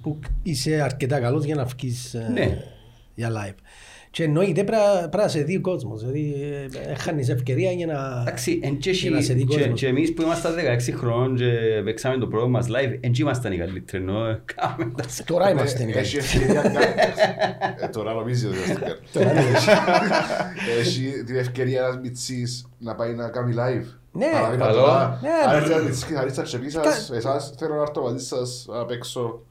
που 0.02 0.20
είσαι 0.44 0.82
αρκετά 0.82 1.20
καλός 1.20 1.44
για 1.44 1.56
να 1.56 1.64
βγεις 1.66 2.14
ε, 2.14 2.30
Ναι. 2.34 2.58
για 3.16 3.30
live. 3.32 3.56
Και 4.16 4.24
εννοείται 4.24 4.64
πρέπει 4.64 4.82
να- 4.94 5.00
πρέπει 5.00 5.18
να 5.24 5.28
σε 5.28 5.42
δει 5.42 5.56
ο 5.56 5.62
κόσμος. 5.62 6.00
Δηλαδή, 6.00 6.36
ε, 6.86 6.92
ε, 6.92 6.96
χάνεις 6.96 7.30
ευκαιρία 7.30 7.72
για 7.72 7.86
να, 7.86 8.22
Εντάξει, 8.22 8.60
εν 8.64 8.78
και 8.78 8.92
για 8.92 9.10
να 9.12 9.22
σε 9.22 9.34
δει 9.34 9.40
εσύ- 9.40 9.50
και- 9.50 9.60
κόσμος. 9.60 9.80
και 9.80 9.88
εμείς 9.88 10.14
που 10.14 10.22
ήμασταν 10.22 10.56
16 10.56 10.92
χρόνων 10.92 11.36
και 11.36 11.52
παίξαμε 11.84 12.18
το 12.18 12.28
πρώτο 12.28 12.48
μας 12.48 12.68
live, 12.70 12.98
εν 13.00 13.12
και 13.12 13.22
ήμασταν 13.22 13.52
οι 13.52 13.58
καλύτεροι, 13.58 14.04
ενώ 14.04 14.26
ε, 14.26 14.42
κάναμε 14.56 14.92
τα 15.02 15.10
σ- 15.10 15.26
Τώρα 15.26 15.50
είμαστε 15.52 15.84
Ε, 15.84 15.86
οι 15.88 15.90
Έχει 15.92 16.18
καλύτεροι. 16.18 16.44
ευκαιρία 16.44 16.62
κάποιος. 16.62 17.18
Ε, 17.82 17.88
Τώρα 17.88 18.14
νομίζεις 18.14 18.46
ότι 18.50 18.56
είμαστε 18.58 18.98
Τώρα 19.14 19.26
καλύτεροι. 19.26 19.56
Έχει 20.80 21.24
την 21.26 21.36
ευκαιρία 21.36 21.82
ένας 21.84 21.98
μιτσής 22.02 22.68
να 22.80 22.96
πάει 22.96 23.14
να 23.14 23.30
κάνει 23.30 23.54
live. 23.58 23.86
Ναι, 24.12 24.26
Παράδειγμα, 24.32 24.66
καλό. 24.66 24.78
τώρα, 24.80 25.20
Ναι, 25.22 25.30
Αν 25.30 25.50
μπρ- 25.50 25.56
έρθει 25.62 25.72
ένας 25.72 25.84
μιτσής 25.84 26.06
κιθαρίστας 26.06 26.50
και 26.50 26.58
πει 26.58 26.70
σας, 26.70 27.08
Κα- 27.10 27.16
εσάς 27.16 27.54
θέλω 27.58 27.76
να 27.76 27.82
έρθω 27.82 28.02
μαζί 28.02 28.26
σας 28.26 28.66
να 28.70 28.86
παίξω 28.86 29.42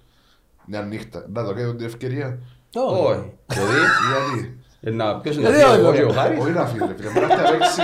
μια 0.67 0.81
νύχτα. 0.83 1.27
Να 1.33 1.45
το 1.45 1.55
κάνω 1.55 1.75
την 1.75 1.87
ευκαιρία. 1.87 2.39
Όχι. 2.83 3.33
Δηλαδή, 3.47 3.79
Γιατί; 4.11 4.59
ε, 4.81 4.91
να- 4.91 5.21
ποιος 5.21 5.35
είναι 5.37 5.51
Δηλαδή, 5.51 5.63
να 5.63 5.69
όχι, 5.69 5.77
φύγει, 5.77 5.87
όχι. 5.89 5.99
εγώ 6.01 6.09
και 6.09 6.13
ο 6.13 6.21
Χάρης; 6.21 6.39
Όχι 6.43 6.51
να 6.51 6.67
φύγει, 6.67 6.85
ρε 6.89 6.95
φίλε. 6.97 7.11
Μπορεί 7.15 7.27
να 7.27 7.33
έρθει 7.33 7.43
να 7.43 7.51
παίξει... 7.59 7.81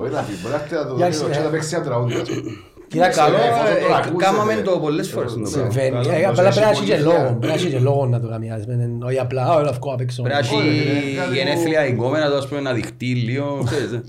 Όχι 0.00 0.12
να 0.16 0.22
φύγει. 0.26 0.38
Μπορεί 0.42 0.52
να 0.54 0.60
έρθει 0.60 0.74
να 0.74 0.86
το 0.86 0.94
Για 0.96 1.08
δει 1.08 1.16
να- 1.22 1.28
και 1.36 1.42
να 1.46 1.50
παίξει 1.54 1.74
ένα 1.76 1.84
τραγούδι. 1.84 2.14
ας 2.24 2.28
πούμε. 2.30 2.50
Κοίταξε, 2.92 3.20
Καλό, 3.20 3.36
Ε, 3.36 3.40
εφόσον 3.48 3.64
το 3.84 3.86
ε, 3.92 3.96
ακούσετε. 3.98 4.24
κάμαμε 4.24 4.54
το 4.68 4.72
πολλές 4.84 5.08
φορές 5.14 5.32
το 5.32 5.38
πράγμα. 5.40 5.56
Συμβαίνει. 5.58 5.90
Καλό. 5.90 6.10
Ε, 6.12 6.20
Όσο 6.20 6.28
Απλά 6.30 6.42
έχει 6.48 6.58
πρέπει 6.58 6.66
να 6.66 6.70
έχει 6.74 6.84
και 6.90 6.92
πολύ 6.92 7.02
λόγο. 7.08 7.16
δουλειά. 7.16 7.36
Πρέπει 7.40 7.46
να 7.46 7.58
έχει 7.60 7.68
και 7.74 7.78
λόγο 7.88 8.06
να 8.14 8.18
το 8.22 8.28
κάνει. 8.32 8.46
ας 8.56 8.64
πούμε, 8.64 8.84
Όχι 9.08 9.18
απλά, 9.18 9.42
«Α, 9.50 9.60
έλα 9.60 9.72
βγω 9.78 9.92
απ' 9.92 10.00
έξω. 10.06 10.22
Πρέπει 10.22 10.38
να 10.40 10.46
έχει 10.46 10.54
Όχι, 10.56 10.68
ρε, 10.88 11.16
κάτι 11.18 11.28
που- 11.28 11.34
γενέθλια 11.38 11.80
εγκόμενα, 11.90 12.26
το, 12.30 12.36
ας 12.36 12.46
πούμε, 12.48 12.60
να 12.60 12.72
δειχτεί 12.72 13.10
λίγο. 13.28 13.62
ξέρεις, 13.68 13.92
ε. 13.92 14.00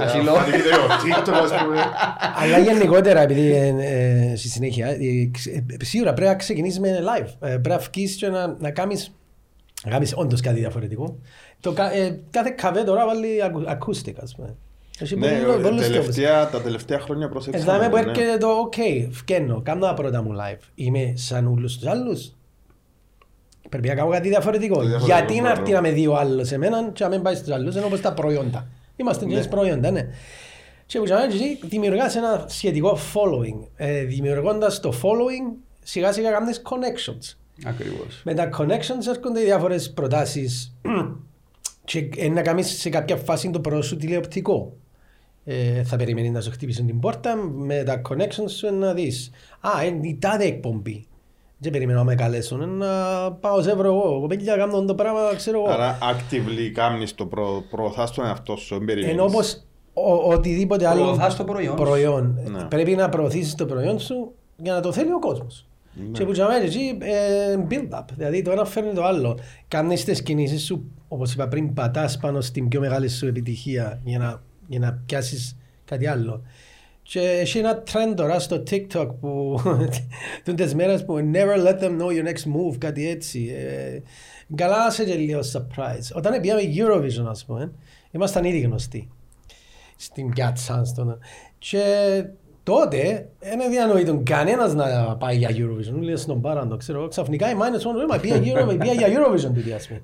Ε, 0.00 0.04
Έχει 0.04 0.18
αν 0.18 0.24
λόγο. 0.24 0.36
φανεί 0.36 0.50
βίντεο 0.56 0.80
TikTok, 1.02 1.38
ας 1.46 1.52
πούμε. 1.62 1.76
Αλλά 2.42 2.58
γενικότερα, 2.58 3.20
επειδή 3.26 3.46
ε, 3.56 3.66
ε, 4.32 4.36
στη 4.36 4.48
συνέχεια, 4.48 4.86
ε, 4.86 4.96
ξε- 5.32 5.54
ε, 5.80 5.84
σίγουρα 5.84 6.12
πρέπει 6.12 6.30
να 6.30 6.36
ξεκινήσεις 6.36 6.78
με 6.80 6.88
live. 7.10 7.30
Ε, 7.40 7.48
Πρέπει 7.48 7.68
να 7.68 7.78
βγεις 7.78 8.14
και 8.16 8.28
να, 8.28 8.56
να 8.58 8.70
κάνεις, 8.70 9.12
να 9.84 9.90
κάνεις 9.90 10.12
όντως 10.16 10.40
κάτι 10.40 10.58
διαφορετικό. 10.58 11.18
Το, 11.60 11.72
κα- 11.72 11.92
ε, 11.92 12.20
κάθε 12.30 12.50
καφέ 12.50 12.82
τώρα 12.82 13.06
βάλει 13.06 13.42
ακου, 13.42 13.62
acoustic, 13.66 14.14
ας 14.22 14.34
πούμε. 14.34 14.56
Έχει 14.98 15.16
Ναι, 15.16 15.28
πολύ- 15.28 15.42
πολλούς 15.44 15.62
τρόπους. 15.62 15.86
τελευταία, 15.86 16.48
τα 16.50 16.60
τελευταία 16.60 16.98
χρόνια 17.00 17.28
προσέξαμε. 17.28 17.72
Εδώ 17.84 17.88
που 17.88 17.94
ναι. 17.96 18.00
έρχεται 18.10 18.36
το 18.38 18.48
«ΟΚ, 18.48 18.74
φκένω, 19.10 19.60
κάνω 19.62 19.86
τα 19.86 19.94
πρώτα 19.94 20.22
μου 20.22 20.30
live». 20.32 20.60
Είμαι 20.74 21.12
σαν 21.16 21.46
όλους 21.46 21.78
τους 21.78 21.86
άλλους. 21.86 22.32
Πρέπει 23.68 23.88
να 23.88 23.94
κάνω 23.94 24.10
κάτι 24.10 24.28
διαφορετικό. 24.28 24.74
Το 24.74 24.80
διαφορετικό 24.86 25.16
Γιατί 25.18 25.34
να 25.34 25.42
πράγμα. 25.42 25.60
έρθει 25.60 25.72
να 25.72 25.80
με 25.80 25.90
δει 25.90 26.06
ο 26.06 26.16
άλλος 26.16 26.52
εμένα 26.52 26.90
και 26.92 27.04
να 27.04 27.10
μην 27.10 27.22
πάει 27.22 27.34
στους 27.34 27.50
άλλους, 27.54 27.76
ενώ 27.76 27.86
όπως 27.86 28.00
τα 28.00 28.12
προϊόντα. 28.12 28.68
Είμαστε 28.96 29.24
και 29.24 29.38
προϊόντα, 29.50 29.90
ναι. 29.90 30.08
Και 30.86 30.98
που 30.98 31.04
και 31.04 31.12
εσύ 31.12 31.58
δημιουργάς 31.62 32.16
ένα 32.16 32.44
σχετικό 32.48 32.98
following. 33.14 33.68
Ε, 33.76 34.02
δημιουργώντας 34.04 34.80
το 34.80 34.92
following, 35.02 35.56
σιγά 35.82 36.12
σιγά 36.12 36.30
κάνεις 36.30 36.62
connections. 36.64 37.36
Ακριβώς. 37.66 38.20
Με 38.24 38.34
τα 38.34 38.48
connections 38.58 39.06
έρχονται 39.08 39.40
οι 39.40 39.44
διάφορες 39.44 39.92
προτάσεις 39.92 40.76
και 41.84 42.08
ε, 42.16 42.28
να 42.28 42.42
κάνεις 42.42 42.80
σε 42.80 42.88
κάποια 42.88 43.16
φάση 43.16 43.50
το 43.50 43.60
πρώτο 43.60 43.82
σου 43.82 43.96
τηλεοπτικό. 43.96 44.72
Ε, 45.44 45.82
θα 45.84 45.96
περιμένεις 45.96 46.30
να 46.30 46.40
σου 46.40 46.50
χτυπήσουν 46.50 46.86
την 46.86 47.00
πόρτα 47.00 47.36
με 47.36 47.82
τα 47.82 48.00
connections 48.08 48.50
σου 48.50 48.74
να 48.74 48.92
δεις. 48.94 49.30
Α, 49.60 49.84
είναι 49.84 50.06
η 50.08 50.18
τάδε 50.20 50.44
εκπομπή. 50.44 51.06
Δεν 51.58 51.72
περιμένω 51.72 51.98
να 51.98 52.04
με 52.04 52.14
καλέσουν, 52.14 52.62
ε, 52.62 52.66
να 52.66 52.86
πάω 53.32 53.62
σε 53.62 53.74
βρω 53.74 53.86
εγώ. 53.88 54.20
Κοπέλια 54.20 54.56
κάνω 54.56 54.84
το 54.84 54.94
πράγμα, 54.94 55.20
ξέρω 55.36 55.58
εγώ. 55.58 55.68
Άρα, 55.72 55.98
actively 56.00 56.70
κάνεις 56.74 57.14
το 57.14 57.26
προ, 57.26 57.64
προωθάς 57.70 58.10
τον 58.10 58.24
εαυτό 58.24 58.56
σου, 58.56 58.76
δεν 58.76 58.84
περιμένεις. 58.84 59.14
Ενώ 59.14 59.24
όπως 59.24 59.62
ο- 59.92 60.32
οτιδήποτε 60.32 60.86
άλλο 60.86 61.02
Προωθάς 61.02 61.36
το 61.36 61.44
προϊόν 61.44 61.76
σου. 61.78 61.84
προϊόν, 61.84 62.38
Ναι. 62.50 62.62
πρέπει 62.64 62.94
να 62.94 63.08
προωθήσεις 63.08 63.54
το 63.54 63.66
προϊόν 63.66 63.98
σου 63.98 64.32
για 64.56 64.72
να 64.72 64.80
το 64.80 64.92
θέλει 64.92 65.12
ο 65.12 65.18
κόσμος. 65.18 65.66
Ναι. 65.94 66.10
Και 66.10 66.24
που 66.24 66.32
τσαμάει 66.32 66.64
εκεί 66.64 66.98
ε, 67.00 67.56
build 67.68 67.98
up, 67.98 68.04
δηλαδή 68.16 68.42
το 68.42 68.50
ένα 68.50 68.64
φέρνει 68.64 68.92
το 68.92 69.04
άλλο. 69.04 69.38
Κάνεις 69.68 70.04
τις 70.04 70.22
κινήσεις 70.22 70.64
σου, 70.64 70.90
όπως 71.08 71.32
είπα 71.32 71.48
πριν, 71.48 71.74
πατάς 71.74 72.18
πάνω 72.18 72.40
στην 72.40 72.68
πιο 72.68 72.80
μεγάλη 72.80 73.08
σου 73.08 73.26
επιτυχία 73.26 74.00
για 74.04 74.18
να, 74.18 74.42
για 74.66 74.78
να 74.78 75.02
πιάσεις 75.06 75.56
κάτι 75.84 76.06
άλλο. 76.06 76.42
Και 77.02 77.20
έχει 77.20 77.58
ένα 77.58 77.82
trend 77.86 78.14
τώρα 78.16 78.38
στο 78.38 78.62
TikTok 78.70 79.08
που 79.20 79.60
τούν 80.44 80.56
τις 80.56 80.74
μέρες 80.74 81.04
που 81.04 81.30
never 81.32 81.66
let 81.66 81.82
them 81.82 82.00
know 82.00 82.06
your 82.06 82.28
next 82.28 82.44
move, 82.44 82.78
κάτι 82.78 83.08
έτσι. 83.08 83.54
Ε, 83.56 84.02
καλά 84.54 84.90
σε 84.90 85.04
και 85.04 85.14
λίγο 85.14 85.40
surprise. 85.52 86.14
Όταν 86.14 86.40
πήγαμε 86.40 86.62
Eurovision, 86.76 87.26
ας 87.28 87.44
πούμε, 87.44 87.72
ήμασταν 88.10 88.44
ήδη 88.44 88.60
γνωστοί 88.60 89.08
στην 89.96 90.30
πιάτσα. 90.30 90.84
Στον... 90.84 91.18
Και 91.58 91.84
τότε 92.62 93.28
δεν 93.40 93.70
διανοείτον 93.70 94.24
κανένας 94.24 94.74
να 94.74 95.16
πάει 95.16 95.36
για 95.36 95.48
Eurovision. 95.52 96.00
Λέει 96.00 96.16
στον 96.16 96.40
πάραν 96.40 96.68
το 96.68 96.76
ξέρω. 96.76 97.08
Ξαφνικά 97.08 97.50
η 97.50 97.54
Minus 97.58 97.80
One 97.80 98.08
μα 98.10 98.18
πήγε 98.18 98.34
Eurovision, 98.54 98.76
πήγε 98.80 98.92
για 98.92 99.06
Eurovision 99.08 99.50
τούτη 99.54 99.72
ας 99.72 99.86
πούμε. 99.86 100.02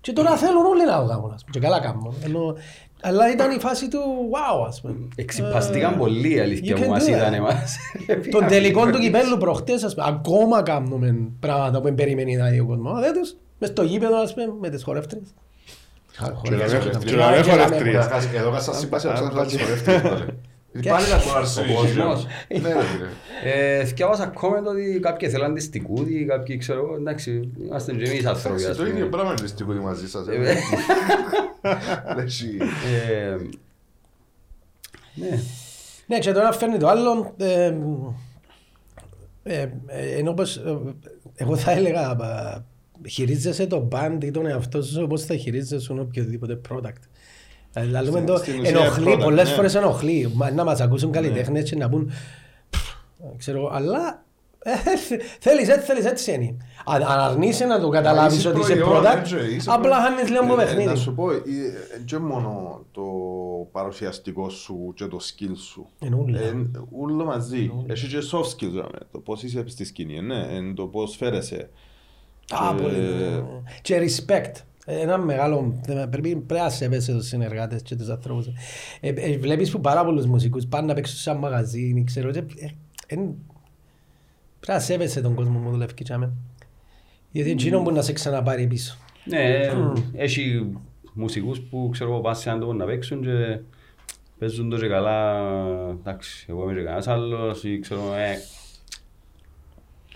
Και 0.00 0.12
τώρα 0.12 0.36
θέλουν 0.36 0.64
όλοι 0.64 0.84
να 0.84 1.00
το 1.00 1.06
κάνουν. 1.08 1.32
ας 1.34 1.44
πούμε. 1.44 1.50
Και 1.52 1.60
καλά 1.60 1.80
κάνουν. 1.80 2.14
Ενώ, 2.24 2.54
αλλά 3.02 3.32
ήταν 3.32 3.50
η 3.50 3.58
φάση 3.58 3.88
του 3.88 3.98
wow 4.30 4.66
ας 4.66 4.80
πούμε. 4.80 4.94
Εξυπαστήκαν 5.16 5.92
Ε, 5.92 5.96
πολύ 5.96 6.28
η 6.28 6.36
you 6.38 6.40
αλήθεια 6.42 6.76
can 6.76 6.80
που 6.82 6.88
μας 6.90 7.04
do 7.04 7.08
είδαν 7.08 7.32
that. 7.32 7.36
εμάς. 7.36 7.76
Τον 8.30 8.46
τελικό 8.54 8.86
του 8.90 8.98
κυπέλου 8.98 9.36
προχτές 9.38 9.82
ας 9.84 9.94
πούμε. 9.94 10.06
Ακόμα 10.08 10.62
κάνουμε 10.62 11.16
πράγματα 11.40 11.78
που 11.78 11.84
δεν 11.84 11.94
περιμένει 11.94 12.36
να 12.36 12.48
δει 12.48 12.60
ο 12.60 12.66
κόσμος. 12.66 13.00
Δεν 13.00 13.12
τους. 13.12 13.34
Μες 13.58 13.68
στο 13.68 13.82
γήπεδο 13.82 14.16
ας 14.16 14.34
πούμε 14.34 14.46
με 14.60 14.68
τις 14.70 14.82
χορεύτριες. 14.82 15.24
Και 16.12 16.18
να 16.20 16.26
μην- 16.28 16.36
Χορεύτριες. 16.36 16.84
και 16.84 16.90
να 16.90 16.98
μην 16.98 17.06
Και 17.08 17.16
να 17.16 17.30
μην- 17.30 17.44
χορεύτριες. 17.44 18.06
Εδώ 18.34 18.50
κάσα 18.50 18.72
σύμπαση 18.74 19.06
να 19.06 19.12
ψάχνω 19.12 19.44
τις 19.44 19.60
χορεύτριες. 19.62 20.24
Πάλι. 20.82 21.04
Πάλι 21.04 21.10
να 21.10 21.18
κολλάρεις 21.26 21.56
Ο 21.56 21.62
κόσμος. 21.74 22.26
Ναι 22.60 22.72
ρε 22.72 22.82
φίλε. 22.82 23.06
Ε, 23.44 23.84
Θυκιάβασα 23.84 24.32
comment 24.34 24.64
ότι 24.68 24.98
κάποιοι 25.02 25.28
θέλαν 25.28 25.54
τη 25.54 25.60
στικούδη, 25.60 26.24
κάποιοι 26.24 26.56
ξέρω, 26.56 26.80
εγώ, 26.80 26.94
εντάξει, 26.94 27.50
είμαστε 27.62 27.92
και 27.92 28.10
εμείς 28.10 28.26
άνθρωποι. 28.26 28.62
Εντάξει, 28.62 28.70
ας 28.70 28.76
Το 28.76 28.82
πούμε. 28.82 28.94
ίδιο 28.94 29.08
πράγμα 29.08 29.34
είναι 29.38 29.46
στην 29.48 29.66
μαζί 29.72 30.08
σας. 30.08 30.26
Ε, 30.28 30.32
ε. 30.34 30.54
Λες, 32.16 32.42
Ε, 32.42 33.36
Ναι, 35.14 35.42
Ναι, 36.06 36.18
και 36.18 36.32
τώρα 36.32 36.52
φέρνει 36.52 36.78
το 36.78 36.88
άλλο. 36.88 37.34
ε, 37.36 37.74
ε, 39.42 39.68
ε, 39.86 40.16
ενώ 40.18 40.32
πως, 40.34 40.56
ε, 40.56 40.78
εγώ 41.34 41.56
θα 41.56 41.70
έλεγα, 41.70 42.10
ε, 42.10 43.08
χειρίζεσαι 43.08 43.66
το 43.66 43.88
band 43.92 44.18
ή 44.22 44.30
τον 44.30 44.46
εαυτό 44.46 44.82
σου 44.82 45.00
όπως 45.02 45.24
θα 45.24 45.36
χειρίζεσαι 45.36 45.92
οποιοδήποτε 45.92 46.60
product. 46.68 47.02
Ε, 47.78 47.84
Λαλούμε 47.84 48.12
Στην- 48.12 48.26
το, 48.26 48.36
στην 48.36 48.60
ουσία 48.60 48.78
ενοχλεί, 48.80 49.12
product, 49.14 49.22
πολλές 49.22 49.48
ναι. 49.48 49.54
φορές 49.54 49.74
ενοχλεί. 49.74 50.30
Μα, 50.34 50.50
Να 50.50 50.64
μας 50.64 50.80
ακούσουν 50.80 51.10
καλλιτέχνες 51.12 51.70
και 51.70 51.76
να 51.76 51.88
πούν, 51.88 52.10
«Πφ, 52.70 52.78
ξέρω, 53.36 53.70
αλλά 53.72 54.24
ε, 54.58 54.70
θε- 54.96 55.20
θέλεις 55.40 55.68
έτσι, 55.68 55.86
θέλεις 55.86 56.04
έτσι 56.04 56.32
είναι. 56.32 56.56
Αν 56.84 57.02
αν 57.02 57.18
αρνείσαι 57.18 57.64
να 57.64 57.80
το 57.80 57.88
καταλάβεις 57.88 58.36
είσαι 58.38 58.48
ότι 58.48 58.60
είσαι 58.60 58.74
προϊόν, 58.76 59.02
product, 59.04 59.18
έτσι, 59.18 59.36
είσαι 59.54 59.70
απλά 59.70 59.80
προϊόν. 59.90 60.00
χάνεις 60.16 60.30
λίγο 60.30 60.42
από 60.44 60.52
Ε, 60.60 60.64
παιχνίδι. 60.64 60.88
Να 60.88 60.94
σου 60.96 61.14
πω, 61.14 61.26
δεν 62.06 62.20
μόνο 62.20 62.80
το 62.92 63.02
παρουσιαστικό 63.72 64.48
σου 64.48 64.92
και 64.96 65.06
το 65.06 65.18
skill 65.22 65.56
σου. 65.56 65.86
Είναι 65.98 66.16
ούλα. 66.16 66.40
Ε, 66.40 66.52
Ούλο 66.90 67.24
μαζί. 67.24 67.72
Έχει 67.86 68.06
και 68.06 68.18
soft 68.32 68.44
skills, 68.64 68.70
δηλαδή, 68.70 68.98
το 69.12 69.18
πώς 69.18 69.42
είσαι 69.42 69.64
στη 69.66 69.84
σκηνή, 69.84 70.20
ναι, 70.20 70.46
εν 70.50 70.74
το 70.74 70.86
πώς 70.86 71.16
φέρεσαι. 71.16 71.68
Α, 72.50 72.74
Και- 72.76 72.82
πολύ. 72.82 73.44
Και 73.82 73.98
respect. 74.04 74.52
Ένα 74.88 75.18
μεγάλο, 75.18 75.80
πρέπει, 75.86 76.36
πρέπει 76.36 76.60
να 76.62 76.70
σέβεσαι 76.70 77.12
τους 77.12 77.26
συνεργάτες 77.26 77.82
και 77.82 77.96
τους 77.96 78.08
ανθρώπους. 78.08 78.46
Ε, 79.00 79.08
ε, 79.08 79.38
βλέπεις 79.38 79.70
που 79.70 79.80
πάρα 79.80 80.04
πολλούς 80.04 80.26
μουσικούς 80.26 80.66
πάνε 80.66 80.86
να 80.86 80.94
παίξουν 80.94 81.16
σε 81.18 81.30
ένα 81.30 81.38
μαγαζί, 81.38 82.04
ξέρω, 82.06 82.30
και, 82.30 82.38
ε, 82.38 82.68
εν- 83.06 83.34
πρέπει 84.60 84.72
να 84.72 84.78
σέβεσαι 84.78 85.20
τον 85.20 85.34
κόσμο 85.34 85.58
που 85.58 85.70
δουλεύει 85.70 85.94
και 85.94 86.12
αμέ. 86.12 86.30
Γιατί 87.30 87.50
εκείνο 87.50 87.82
μπορεί 87.82 87.94
να 87.94 88.02
σε 88.02 88.12
ξαναπάρει 88.12 88.66
πίσω. 88.66 88.96
ναι, 89.24 89.68
έχει 90.12 90.72
μουσικούς 91.12 91.60
που 91.60 91.88
ξέρω 91.92 92.10
εγώ 92.10 92.20
πάνε 92.20 92.36
σε 92.36 92.48
έναν 92.48 92.60
τόπο 92.60 92.72
να 92.72 92.84
παίξουν 92.84 93.22
και 93.22 93.58
παίζουν 94.38 94.70
το 94.70 94.78
και 94.78 94.86
καλά, 94.88 95.40
εντάξει, 95.90 96.46
εγώ 96.48 96.62
είμαι 96.62 96.72
και 96.74 96.82
κανένας 96.82 97.08
άλλος 97.08 97.64
ή 97.64 97.78
ξέρω, 97.78 98.00
ε, 98.14 98.36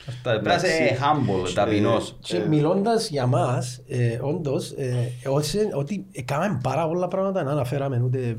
αυτά, 0.09 0.31
πρέπει 0.31 0.47
να 0.47 0.55
είσαι 0.55 0.67
Εντάξει. 0.67 1.03
humble, 1.05 1.53
ταπεινός. 1.55 2.17
Και 2.21 2.39
μιλώντας 2.39 3.09
για 3.09 3.27
μας, 3.27 3.83
ε, 3.89 4.19
όντως, 4.23 4.71
ε, 4.71 5.13
όσοι- 5.29 5.71
ότι 5.75 6.07
έκαναμε 6.13 6.61
πάρα 6.63 6.89
πολλά 6.89 7.09
πράγματα, 7.09 7.43
να 7.43 7.51
αναφέραμε 7.51 8.03
ούτε 8.05 8.39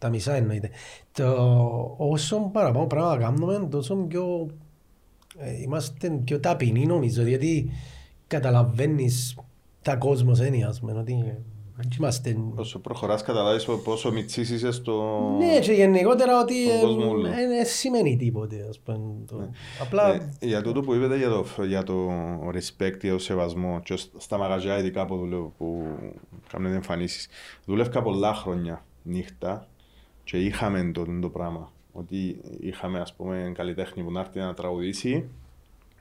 τα 0.00 0.08
μισά 0.08 0.34
εννοείται. 0.34 0.70
Το, 1.12 1.94
όσο 1.98 2.38
παραπάνω 2.52 2.86
πράγματα 2.86 3.16
κάνουμε, 3.22 3.68
τόσο 3.70 3.94
πιο 3.94 4.46
ε, 5.38 5.60
είμαστε 5.60 6.10
πιο 6.24 6.40
ταπεινοί 6.40 6.86
νομίζω, 6.86 7.22
γιατί 7.22 7.70
καταλαβαίνεις 8.26 9.36
τα 9.82 9.96
κόσμος 9.96 10.40
έννοια, 10.40 10.68
ας 10.68 10.80
πούμε, 10.80 10.92
ότι 10.92 11.12
δεν 11.12 11.49
είμαστε... 11.98 12.36
Όσο 12.54 12.78
προχωράς 12.78 13.22
καταλάβεις 13.22 13.64
πόσο 13.84 14.12
μητσής 14.12 14.50
είσαι 14.50 14.70
στο... 14.70 15.18
Ναι, 15.38 15.58
και 15.58 15.72
γενικότερα 15.72 16.40
ότι 16.40 16.54
Στον 16.68 16.80
κόσμο 16.80 17.02
ε, 17.04 17.08
όλο. 17.08 17.26
ε, 17.26 17.30
δεν 17.32 17.66
σημαίνει 17.66 18.16
τίποτε, 18.16 18.66
ας 18.68 18.78
πούμε. 18.78 18.98
το- 19.26 19.50
Απλά, 19.80 20.14
Ε, 20.14 20.28
για 20.40 20.62
τούτο 20.62 20.80
που 20.80 20.94
είπατε 20.94 21.16
για 21.16 21.28
το, 21.28 21.44
για 21.66 21.82
το 21.82 22.08
respect, 22.54 23.00
για 23.00 23.12
το 23.12 23.18
σεβασμό 23.18 23.80
και 23.84 23.96
σ- 23.96 24.10
στα 24.16 24.38
μαγαζιά 24.38 24.78
ειδικά 24.78 25.06
που 25.06 25.16
δουλεύω, 25.16 25.52
που 25.58 25.84
κάνουν 26.52 26.72
εμφανίσεις. 26.72 27.28
Δούλευκα 27.64 28.02
πολλά 28.02 28.34
χρόνια 28.34 28.84
νύχτα 29.02 29.66
και 30.24 30.36
είχαμε 30.36 30.90
το, 30.94 31.06
το 31.20 31.28
πράγμα. 31.28 31.72
Ότι 31.92 32.40
είχαμε 32.60 33.00
ας 33.00 33.14
πούμε 33.14 33.52
καλλιτέχνη 33.54 34.02
που 34.02 34.12
να 34.12 34.20
έρθει 34.20 34.38
να 34.38 34.54
τραγουδήσει 34.54 35.28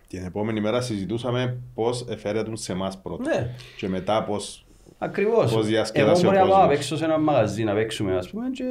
την 0.08 0.26
επόμενη 0.26 0.62
μέρα 0.62 0.82
συζητούσαμε 0.82 1.58
πώς 1.74 2.06
εφέρετουν 2.10 2.58
σε 2.58 2.72
εμάς 2.72 2.98
πρώτα. 3.02 3.24
ναι. 3.24 3.56
Και 3.78 3.88
μετά 3.88 4.24
πώς 4.24 4.66
Ακριβώς. 5.02 5.43
Πώς 5.43 5.52
Εγώ 5.52 5.62
διασκέδασε 5.62 6.26
μπορεί 6.26 6.38
ο 6.38 6.39
να 6.39 6.45
πάω 6.45 6.56
να 6.56 6.60
κόσμος. 6.62 6.76
παίξω 6.78 6.97
σε 6.97 7.06
ένα 7.06 7.18
μαγαζί 7.18 7.64
να 7.64 7.74
παίξουμε 7.74 8.18
ας 8.18 8.30
πούμε 8.30 8.50
και 8.50 8.64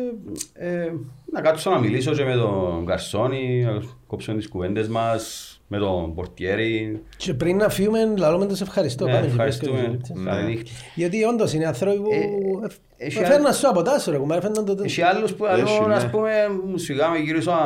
ε, 0.53 0.93
να 1.33 1.41
κάτσω 1.41 1.70
να 1.70 1.79
μιλήσω 1.79 2.12
και 2.14 2.24
με 2.24 2.35
τον 2.35 2.87
Καρσόνη, 2.87 3.62
να 3.64 3.83
κόψουμε 4.07 4.37
τις 4.37 4.49
κουβέντες 4.49 4.89
μας, 4.89 5.58
με 5.71 5.79
τον 5.79 6.14
Πορτιέρη. 6.14 7.03
Και 7.16 7.35
πριν 7.35 7.57
να 7.57 7.69
φύγουμε, 7.69 8.14
λαλούμε 8.16 8.47
τους 8.47 8.61
ευχαριστώ. 8.61 9.05
Ναι, 9.05 9.11
Πάμε 9.12 9.25
και 9.27 9.31
ευχαριστούμε. 9.31 9.81
πες 9.81 10.09
κάτι. 10.09 10.23
Καλή 10.25 10.47
νύχτα. 10.47 10.71
Γιατί 10.95 11.25
όντως 11.25 11.53
είναι 11.53 11.66
άνθρωποι 11.66 11.99
που 11.99 12.09
Ε, 12.12 12.16
ε, 12.16 13.07
έχει 13.07 13.16
φέρναν 13.19 13.47
άλλ- 13.47 13.55
σου 13.55 13.69
από 13.69 13.83
τάσο 13.83 14.11
ρε 14.11 14.16
κουμάρε, 14.19 14.41
φέρναν 14.41 14.64
το... 14.64 14.77
Έχει 14.83 15.03
άλλους 15.03 15.33
που 15.35 15.45
Έχει, 15.47 15.61
άλλο, 15.79 15.87
ναι. 15.87 15.95
ας 15.95 16.11
πούμε, 16.11 16.31
μου 16.66 16.79
σιγά 16.79 17.09
με 17.09 17.19
γυρίσω 17.19 17.51
να 17.51 17.59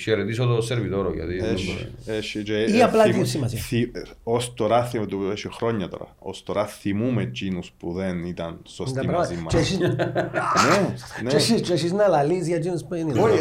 χαιρετήσω 0.00 0.44
το 0.46 0.60
σερβιτόρο 0.60 1.12
γιατί 1.14 1.38
δεν 1.38 1.52
Έχει, 1.54 1.72
μπορεί. 1.72 2.16
έχει 2.18 2.42
και, 2.42 2.52
Ή 2.62 2.78
ε, 2.78 2.82
απλά 2.82 3.02
θυμ- 3.02 3.14
δύο 3.14 3.24
σημασία. 3.24 3.58
θυ- 3.60 3.96
ε, 3.96 4.02
Ως 4.22 4.54
τώρα, 4.54 4.84
θυμ- 4.84 5.06
του- 5.06 5.28
έχει 5.32 5.48
χρόνια 5.52 5.88
τώρα, 5.88 6.06
ως 6.18 6.42
τώρα 6.42 6.66
θυμούμε 6.66 7.22
εκείνους 7.22 7.72
που 7.78 7.92
δεν 7.92 8.24
ήταν 8.24 8.60
Τα 8.62 8.70
σωστοί 8.70 8.92
πράγματα. 9.00 9.18
μαζί 9.18 9.34
μας. 9.42 9.52
Και 9.52 9.58
εσείς- 9.58 9.78
Ναι, 9.78 9.88
και 9.94 11.22
ναι. 11.22 11.32
εσείς- 11.32 11.60
και 11.60 11.72
εσείς 11.72 11.92
να 11.92 12.08
λαλείς 12.08 12.46
για 12.46 12.56
εκείνους 12.56 12.84
που 12.84 12.94
είναι. 12.94 13.20
Όχι, 13.20 13.38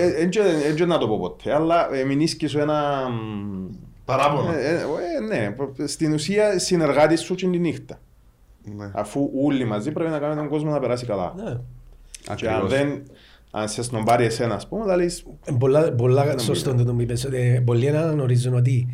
δεν 0.65 0.75
ξέρω 0.75 0.89
να 0.89 0.97
το 0.97 1.07
πω 1.07 1.19
ποτέ, 1.19 1.53
αλλά 1.53 1.95
ε, 1.95 2.03
μην 2.03 2.19
ίσκει 2.19 2.57
ένα... 2.57 3.09
μ, 4.05 4.11
Παράπονο. 4.11 4.51
ε, 4.51 4.69
ε, 4.69 4.73
ε, 4.75 5.19
Ναι, 5.27 5.51
π- 5.51 5.87
στην 5.87 6.13
ουσία 6.13 6.59
συνεργάτης 6.59 7.21
σου 7.21 7.35
και 7.35 7.47
τη 7.49 7.57
νύχτα. 7.57 7.99
Ναι. 8.75 8.91
Αφού 8.93 9.29
όλοι 9.43 9.65
μαζί 9.65 9.91
πρέπει 9.91 10.11
να 10.11 10.19
κάνουμε 10.19 10.39
τον 10.41 10.49
κόσμο 10.49 10.71
να 10.71 10.79
περάσει 10.79 11.05
καλά. 11.05 11.33
Ναι. 11.37 11.57
Και 12.35 12.47
αν 12.47 12.53
Ακριβώς. 12.55 12.69
δεν... 12.69 13.03
Αν 13.51 13.69
σε 13.69 13.83
σνομπάρει 13.83 14.25
εσένα, 14.25 14.55
ας 14.55 14.67
πούμε, 14.67 14.85
θα 14.85 14.95
λες... 14.95 15.25
Ε, 15.45 15.51
Πολλά, 15.59 15.91
πολλά 15.91 16.37
σωστό 16.37 16.75
το 16.75 16.93
που 16.93 17.01
είπες, 17.01 17.25
ότι 17.25 17.61
πολλοί 17.65 17.91
να 17.91 18.01
γνωρίζουν 18.01 18.53
ότι 18.53 18.87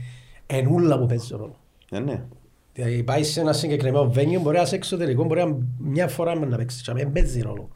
εν 0.47 0.68
ούλα 0.68 0.99
που 0.99 1.05
παίζει 1.05 1.28
ρόλο. 1.36 1.55
Ναι, 1.91 1.99
ναι. 1.99 2.24
Δηλαδή 2.74 3.03
πάει 3.03 3.24
σε 3.24 3.39
ένα 3.39 3.53
συγκεκριμένο 3.53 4.12
venue, 4.16 4.39
μπορεί 4.41 4.55
να 4.57 4.62
είσαι 4.62 4.76
εξωτερικό, 4.76 5.24
μπορεί 5.24 5.43
να 5.43 5.57
μια 5.78 6.07
φορά 6.07 6.36
να 6.36 6.57
παίξεις, 6.57 6.82
και 6.82 6.91
δεν 6.93 7.12
παίζει 7.12 7.41
ρόλο. 7.41 7.70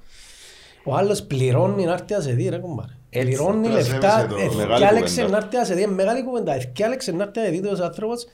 Ο 0.83 0.95
άλλος 0.95 1.23
πληρώνει 1.23 1.85
να 1.85 1.93
έρθει 1.93 2.13
να 2.13 2.19
σε 2.19 2.31
δει 2.31 2.49
ρε 2.49 2.57
κομπάρε. 2.57 2.91
Έτσι, 3.19 3.27
Πληρώνει 3.27 3.59
πρέπει 3.67 3.67
να 3.67 3.73
λεφτά, 3.75 4.09
σέβεσαι 4.19 4.47
το. 4.47 4.55
Μεγάλη 4.55 4.73
ευκάλεξε 4.83 5.21
κουβέντα. 5.21 5.37
να 5.39 5.45
έρθει 5.45 5.57
να 5.57 5.63
σε 5.63 5.73
δει, 5.73 5.81
είναι 5.81 5.91
μεγάλη 5.91 6.23
κουβέντα, 6.23 6.53
ευκάλεξε 6.55 7.11
να 7.11 7.23
έρθει 7.23 7.39
να 7.39 7.49
δει 7.49 7.61
τους 7.61 7.79
άνθρωπος 7.79 8.27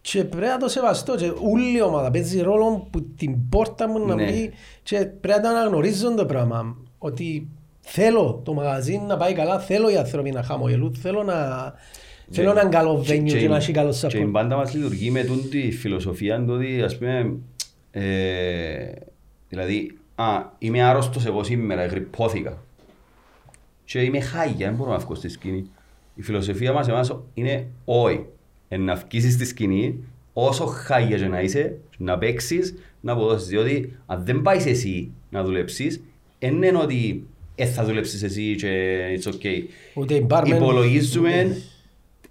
και 0.00 0.24
πρέπει 0.24 0.46
να 0.46 0.56
το 0.58 0.68
σεβαστώ 0.68 1.16
και 1.16 1.32
όλη 1.52 1.76
η 1.76 1.82
ομάδα 1.82 2.10
παίζει 2.10 2.40
ρόλο 2.40 2.88
που 2.90 3.02
την 3.16 3.48
πόρτα 3.48 3.88
μου 3.88 4.06
να 4.06 4.14
Ναι. 4.14 4.24
μπει 4.24 4.50
και 4.82 4.96
πρέπει 5.20 5.42
να 5.42 5.50
αναγνωρίζουν 5.50 6.16
το 6.16 6.26
πράγμα 6.26 6.76
ότι 6.98 7.48
θέλω 7.80 8.40
το 8.44 8.52
μαγαζί 8.52 8.98
να 9.06 9.16
πάει 9.16 9.32
καλά, 9.32 9.58
θέλω 9.60 9.90
οι 9.90 9.96
άνθρωποι 9.96 10.30
να 10.30 10.42
χαμογελούν, 10.42 10.94
θέλω 10.94 11.22
να... 11.22 11.34
Θέλω 12.32 12.50
ένα 12.50 12.66
καλό 12.66 13.04
venue 13.08 13.24
και 13.38 13.48
να 13.48 13.56
έχει 13.56 13.72
καλό 13.72 13.94
Και 14.08 14.16
η 14.18 14.22
support. 14.24 14.30
μπάντα 14.30 14.56
μας 14.56 14.74
λειτουργεί 14.74 15.10
με 15.10 15.24
τούν 15.24 15.48
τη 15.50 15.70
φιλοσοφία 15.72 16.44
του 16.44 16.52
ότι 16.54 16.82
ας 16.82 16.98
πούμε 16.98 17.36
ε, 17.90 18.92
δηλαδή 19.48 19.98
α, 20.14 20.24
είμαι 20.58 20.82
άρρωστος 20.82 21.26
εγώ 21.26 21.42
σήμερα, 21.44 21.86
γρυπώθηκα 21.86 22.62
και 23.90 24.00
είμαι 24.00 24.20
χάγια, 24.20 24.66
δεν 24.66 24.74
μπορώ 24.74 24.90
να 24.90 24.98
βγω 24.98 25.14
στη 25.14 25.28
σκηνή. 25.28 25.70
Η 26.14 26.22
φιλοσοφία 26.22 26.72
μας 26.72 26.88
εμάς 26.88 27.16
είναι 27.34 27.66
όχι. 27.84 28.26
Εν 28.68 28.84
να 28.84 28.94
βγεις 28.94 29.32
στη 29.32 29.44
σκηνή 29.44 30.04
όσο 30.32 30.64
χάγια 30.66 31.16
και 31.16 31.26
να 31.26 31.40
είσαι, 31.40 31.78
να 31.98 32.18
παίξεις, 32.18 32.74
να 33.00 33.12
αποδώσεις. 33.12 33.48
Διότι 33.48 33.96
αν 34.06 34.24
δεν 34.24 34.42
πάεις 34.42 34.66
εσύ 34.66 35.10
να 35.30 35.42
δουλέψεις, 35.44 36.02
δεν 36.38 36.62
είναι 36.62 36.76
ότι 36.78 37.26
ε, 37.54 37.66
θα 37.66 37.84
δουλέψεις 37.84 38.22
εσύ 38.22 38.54
και 38.54 38.98
it's 39.18 39.28
okay. 39.30 39.62
Ούτε 39.94 40.14
οι 40.14 40.26
barmen- 40.30 40.46
Υπολογίζουμε, 40.54 41.56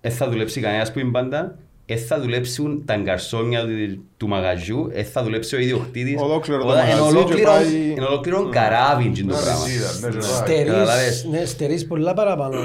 δεν 0.02 0.12
θα 0.12 0.30
δουλέψει 0.30 0.62
κανένας 0.62 0.92
που 0.92 1.00
είναι 1.00 1.12
πάντα, 1.12 1.60
δεν 1.96 2.06
θα 2.06 2.20
δουλέψουν 2.22 2.86
τα 2.86 2.96
γκαρσόνια 2.96 3.62
του, 3.62 4.04
του 4.18 4.28
μαγαζιού, 4.28 4.88
δεν 4.94 5.06
θα 5.06 5.24
δουλέψει 5.24 5.56
ο 5.56 5.60
ιδιοκτήτης. 5.60 6.22
Ολόκληρο 6.22 6.62
το 6.62 6.68
Όταν 6.68 6.80
μαγαζί 6.86 7.02
είναι 7.02 7.10
και 7.12 7.18
ολόκληρο- 7.18 7.50
πάει- 7.52 7.92
Είναι 7.92 8.06
ολόκληρο 8.06 8.50
καράβι 8.50 9.10
το 9.12 9.26
Ναι, 9.26 9.32
πράγμα. 9.32 9.52
αλυσίδα, 9.64 9.92
ναι, 10.08 10.08
και 10.14 10.18
πάει. 10.18 10.36
Στερείς, 10.36 10.72
Καταλάβες. 10.72 11.26
ναι, 11.32 11.46
στερείς 11.46 11.88
πολλά 11.88 12.14
παραπάνω. 12.14 12.58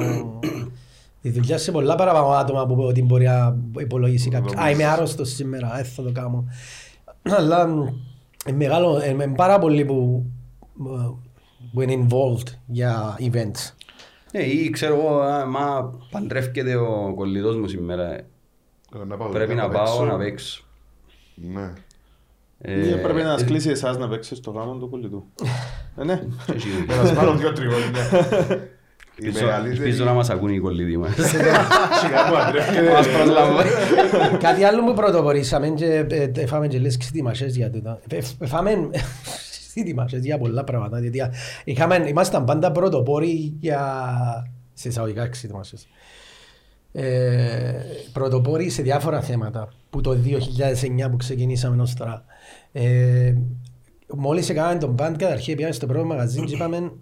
Η 1.21 1.31
δουλειά 1.31 1.59
σε 1.59 1.73
πολλά 1.73 1.95
παραπάνω 1.95 2.27
άτομα 2.27 2.67
που 2.67 2.75
ότι 2.83 3.03
μπορεί 3.03 3.25
να 3.25 3.57
υπολογίσει 3.79 4.29
κάποιος. 4.29 4.55
Α, 4.63 4.71
είμαι 4.71 4.85
άρρωστος 4.85 5.29
σήμερα, 5.35 5.73
δεν 5.77 5.85
θα 5.85 6.03
το 6.03 6.13
κάνω. 6.13 6.45
Αλλά 7.23 7.69
είναι 8.49 8.57
μεγάλο, 8.57 9.01
ε, 9.05 9.09
είναι 9.09 9.33
πάρα 9.37 9.59
πολλοί 9.59 9.85
που, 9.85 10.25
ε, 10.87 11.11
που 11.73 11.81
είναι 11.81 12.07
involved 12.09 12.49
για 12.67 13.19
events. 13.21 13.73
Ναι, 14.33 14.41
ή 14.43 14.71
ξέρω 14.71 14.95
εγώ, 14.95 15.19
α, 15.19 15.47
μα 15.47 15.91
παντρεύκεται 16.11 16.77
ο 16.77 17.13
κολλητός 17.17 17.57
μου 17.57 17.67
σήμερα. 17.69 18.21
Ε, 18.95 19.05
να 19.07 19.17
πάω 19.17 19.29
Πρέπει 19.29 19.47
δουλειά, 19.51 19.63
να 19.63 19.69
πάω 19.69 19.85
παίξω. 19.85 20.05
να 20.05 20.17
παίξω. 20.17 20.63
Ναι. 21.35 21.73
Ε, 22.59 22.89
Ή 22.89 22.95
πρέπει 22.97 23.23
να 23.23 23.29
ε, 23.33 23.39
σας 23.39 23.45
κλείσει 23.45 23.71
εσάς 23.71 23.99
να 23.99 24.09
παίξεις 24.09 24.41
το 24.41 24.51
γάμο 24.51 24.75
του 24.75 24.91
κολλητού. 24.91 25.25
Ε, 25.97 26.05
ναι. 26.05 26.23
και 26.47 26.53
εσύ. 26.55 26.69
Για 26.87 26.97
να 26.97 27.07
σπάρω 27.07 27.35
δυο 27.35 27.53
τριγώνια. 27.53 28.05
Η 29.17 29.27
Ελπίζω- 29.27 29.45
μεγαλύτερη... 29.45 29.83
Ελπίζω 29.83 30.05
να 30.05 30.13
μας 30.13 30.31
ακούν 30.31 30.49
οι 30.49 30.59
κολλητοί 30.59 30.97
μας. 30.99 31.15
Σιγά 31.15 32.29
που 32.29 32.37
αντρεύκεται. 32.37 32.91
Μας 32.93 33.09
προσλαμβάνει. 33.09 33.71
Κάτι 34.39 34.65
άλλο 34.65 34.85
που 34.85 34.95
πρωτοπορήσαμε 34.95 35.69
και 35.69 36.07
ε, 36.11 36.31
ε, 36.35 36.47
φάμε 36.47 36.69
και 36.69 36.79
λες 36.79 36.97
ξετοιμασίες 36.97 37.57
για 37.57 37.71
τούτα. 37.71 38.01
Ε, 38.09 38.17
ε, 38.39 38.47
Φάμε 38.47 38.91
ζήτημα 39.75 40.05
και 40.05 40.17
για 40.17 40.39
πολλά 40.39 40.65
πράγματα. 40.65 41.01
Γιατί 41.01 41.23
είχαμε, 41.65 42.05
ήμασταν 42.09 42.45
πάντα 42.45 42.73
πρωτοπόροι 42.73 43.57
για... 43.61 44.05
σε 44.73 44.89
εισαγωγικά 44.89 45.23
εξήτημασες. 45.23 45.87
Ε, 46.97 47.75
πρωτοπόροι 48.13 48.69
σε 48.69 48.83
διάφορα 48.83 49.21
θέματα 49.21 49.69
που 49.91 50.01
το 50.01 50.11
2009 50.11 51.11
που 51.11 51.17
ξεκινήσαμε 51.17 51.83
ως 51.83 51.95
τώρα. 51.95 52.25
Ε, 52.73 53.35
μόλις 54.17 54.49
έκαναμε 54.49 54.79
τον 54.79 54.95
band 54.99 55.15
καταρχήν 55.19 55.57
πήγαμε 55.57 55.75
στο 55.75 55.87
πρώτο 55.87 56.05
μαγαζί 56.05 56.45
και 56.45 56.55
είπαμε 56.55 56.93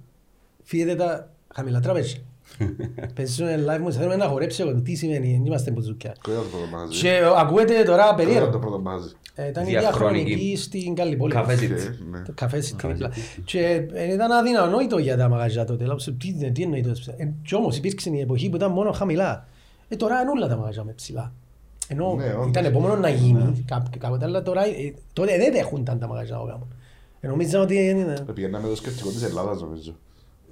φύγετε 0.62 0.94
τα 0.94 1.30
χαμηλά 1.54 1.80
τραπέζια. 1.80 2.20
Παίζουμε 3.14 3.64
live 3.68 3.80
μου, 3.80 3.92
θέλουμε 3.92 4.16
να 4.16 4.24
χορέψει 4.26 4.62
εγώ, 4.62 4.82
τι 4.82 4.94
σημαίνει, 4.94 5.32
δεν 5.32 5.44
είμαστε 5.46 5.70
μπουζούκια. 5.70 6.14
Κοίτα 6.22 6.36
το 6.36 6.42
πρώτο 6.50 6.66
μαγαζί. 6.72 7.00
Και 7.00 7.20
ακούετε 7.36 7.82
τώρα 7.82 8.02
Κοίτα 8.02 8.08
το 8.08 8.14
περίεργο. 8.16 8.58
πρώτο 8.58 8.80
μαγαζί. 8.80 9.08
Ε, 9.34 9.48
Ήταν 9.48 9.66
η 9.66 9.68
Διαχρονική. 9.68 10.24
διαχρονική 10.24 10.56
στην 10.56 10.94
καλή 10.94 11.16
πόλη. 11.16 11.32
Καφέ 11.32 11.52
Οκ, 11.52 11.58
City. 11.60 11.94
ναι. 12.10 12.18
Το 12.26 12.32
καφέ 12.34 12.60
στην 12.60 12.78
δίπλα. 12.88 13.10
Και 13.44 13.86
ε, 13.92 14.12
ήταν 14.12 14.32
αδυνανόητο 14.32 14.98
για 14.98 15.16
τα 15.16 15.28
μαγαζιά 15.28 15.64
τότε. 15.64 15.84
Λέω, 15.84 15.94
«Ψε, 15.94 16.12
τι, 16.12 16.50
τι 16.52 16.62
εννοείται. 16.62 16.90
Ε, 17.16 17.28
Κι 17.44 17.54
όμως 17.54 17.76
υπήρξε 17.76 18.10
η 18.10 18.20
εποχή 18.20 18.48
που 18.50 18.56
ήταν 18.56 18.70
μόνο 18.72 18.92
χαμηλά. 18.92 19.46
Ε, 19.92 19.96
τώρα 19.96 20.20
είναι 20.20 20.30
όλα 20.30 20.48
τα 20.48 20.56
μαγαζιά 20.56 20.84
με 20.84 20.92
ψηλά. 20.92 21.32
Ενώ 21.88 22.14
Ναι, 22.14 22.32
όντως. 22.34 22.46
ήταν 22.48 22.64
επόμενο 22.64 22.96
να 22.96 23.08
γίνει 23.08 23.64
κάπο- 23.66 23.98
κάποτε, 23.98 24.24
αλλά 24.24 24.42
τώρα 24.42 24.64
ε, 24.64 24.94
τότε 25.12 25.36
δεν 25.36 25.52
δέχονταν 25.52 25.98
τα 25.98 26.06
μαγαζιά 26.06 26.40
ο 26.40 26.44
γάμος. 26.44 26.66
Ε, 27.20 27.26
Νομίζα 27.28 27.60
ότι 27.60 27.74
είναι... 27.88 28.24
Πηγαίναμε 28.34 28.68
το 28.68 28.76
σκεπτικό 28.76 29.08
της 29.08 29.22
Ελλάδας 29.22 29.60
νομίζω. 29.60 29.94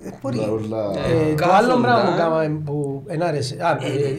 Ε, 0.03 0.11
μπορεί. 0.23 0.39
Όλα- 0.39 0.51
όλα- 0.51 1.07
Ε, 1.07 1.29
Το 1.29 1.35
Κάθονταν. 1.35 1.71
άλλο 1.71 1.81
πράγμα 1.83 2.11
που 2.11 2.17
κάναμε 2.17 2.61
που 2.65 3.03
εν 3.07 3.23
άρεσε, 3.23 3.57
α, 3.61 3.79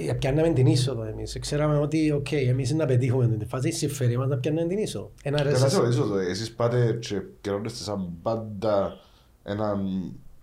ε, 0.10 0.14
πιάνναμε 0.14 0.49
την 0.49 0.65
είσοδο 0.65 1.03
εμείς. 1.03 1.38
Ξέραμε 1.39 1.77
ότι, 1.77 2.11
οκ, 2.11 2.31
εμείς 2.31 2.73
να 2.73 2.85
πετύχουμε 2.85 3.27
την 3.27 3.48
φάση, 3.48 3.72
συμφέρει 3.72 4.18
μας 4.18 4.27
να 4.27 4.38
πιάνναμε 4.38 4.68
την 4.68 4.77
είσοδο. 4.77 5.11
Εν 5.23 5.38
Θέλω 5.38 5.49
να 5.49 5.56
σε 5.57 5.64
άρεσε. 5.64 5.80
ρωτήσω 5.80 6.03
το, 6.07 6.18
εσείς 6.18 6.52
πάτε 6.52 6.98
και 7.02 7.22
πκιερώνεστε 7.41 7.84
σαν 7.84 8.07
μπάντα 8.22 8.98
έναν 9.43 9.88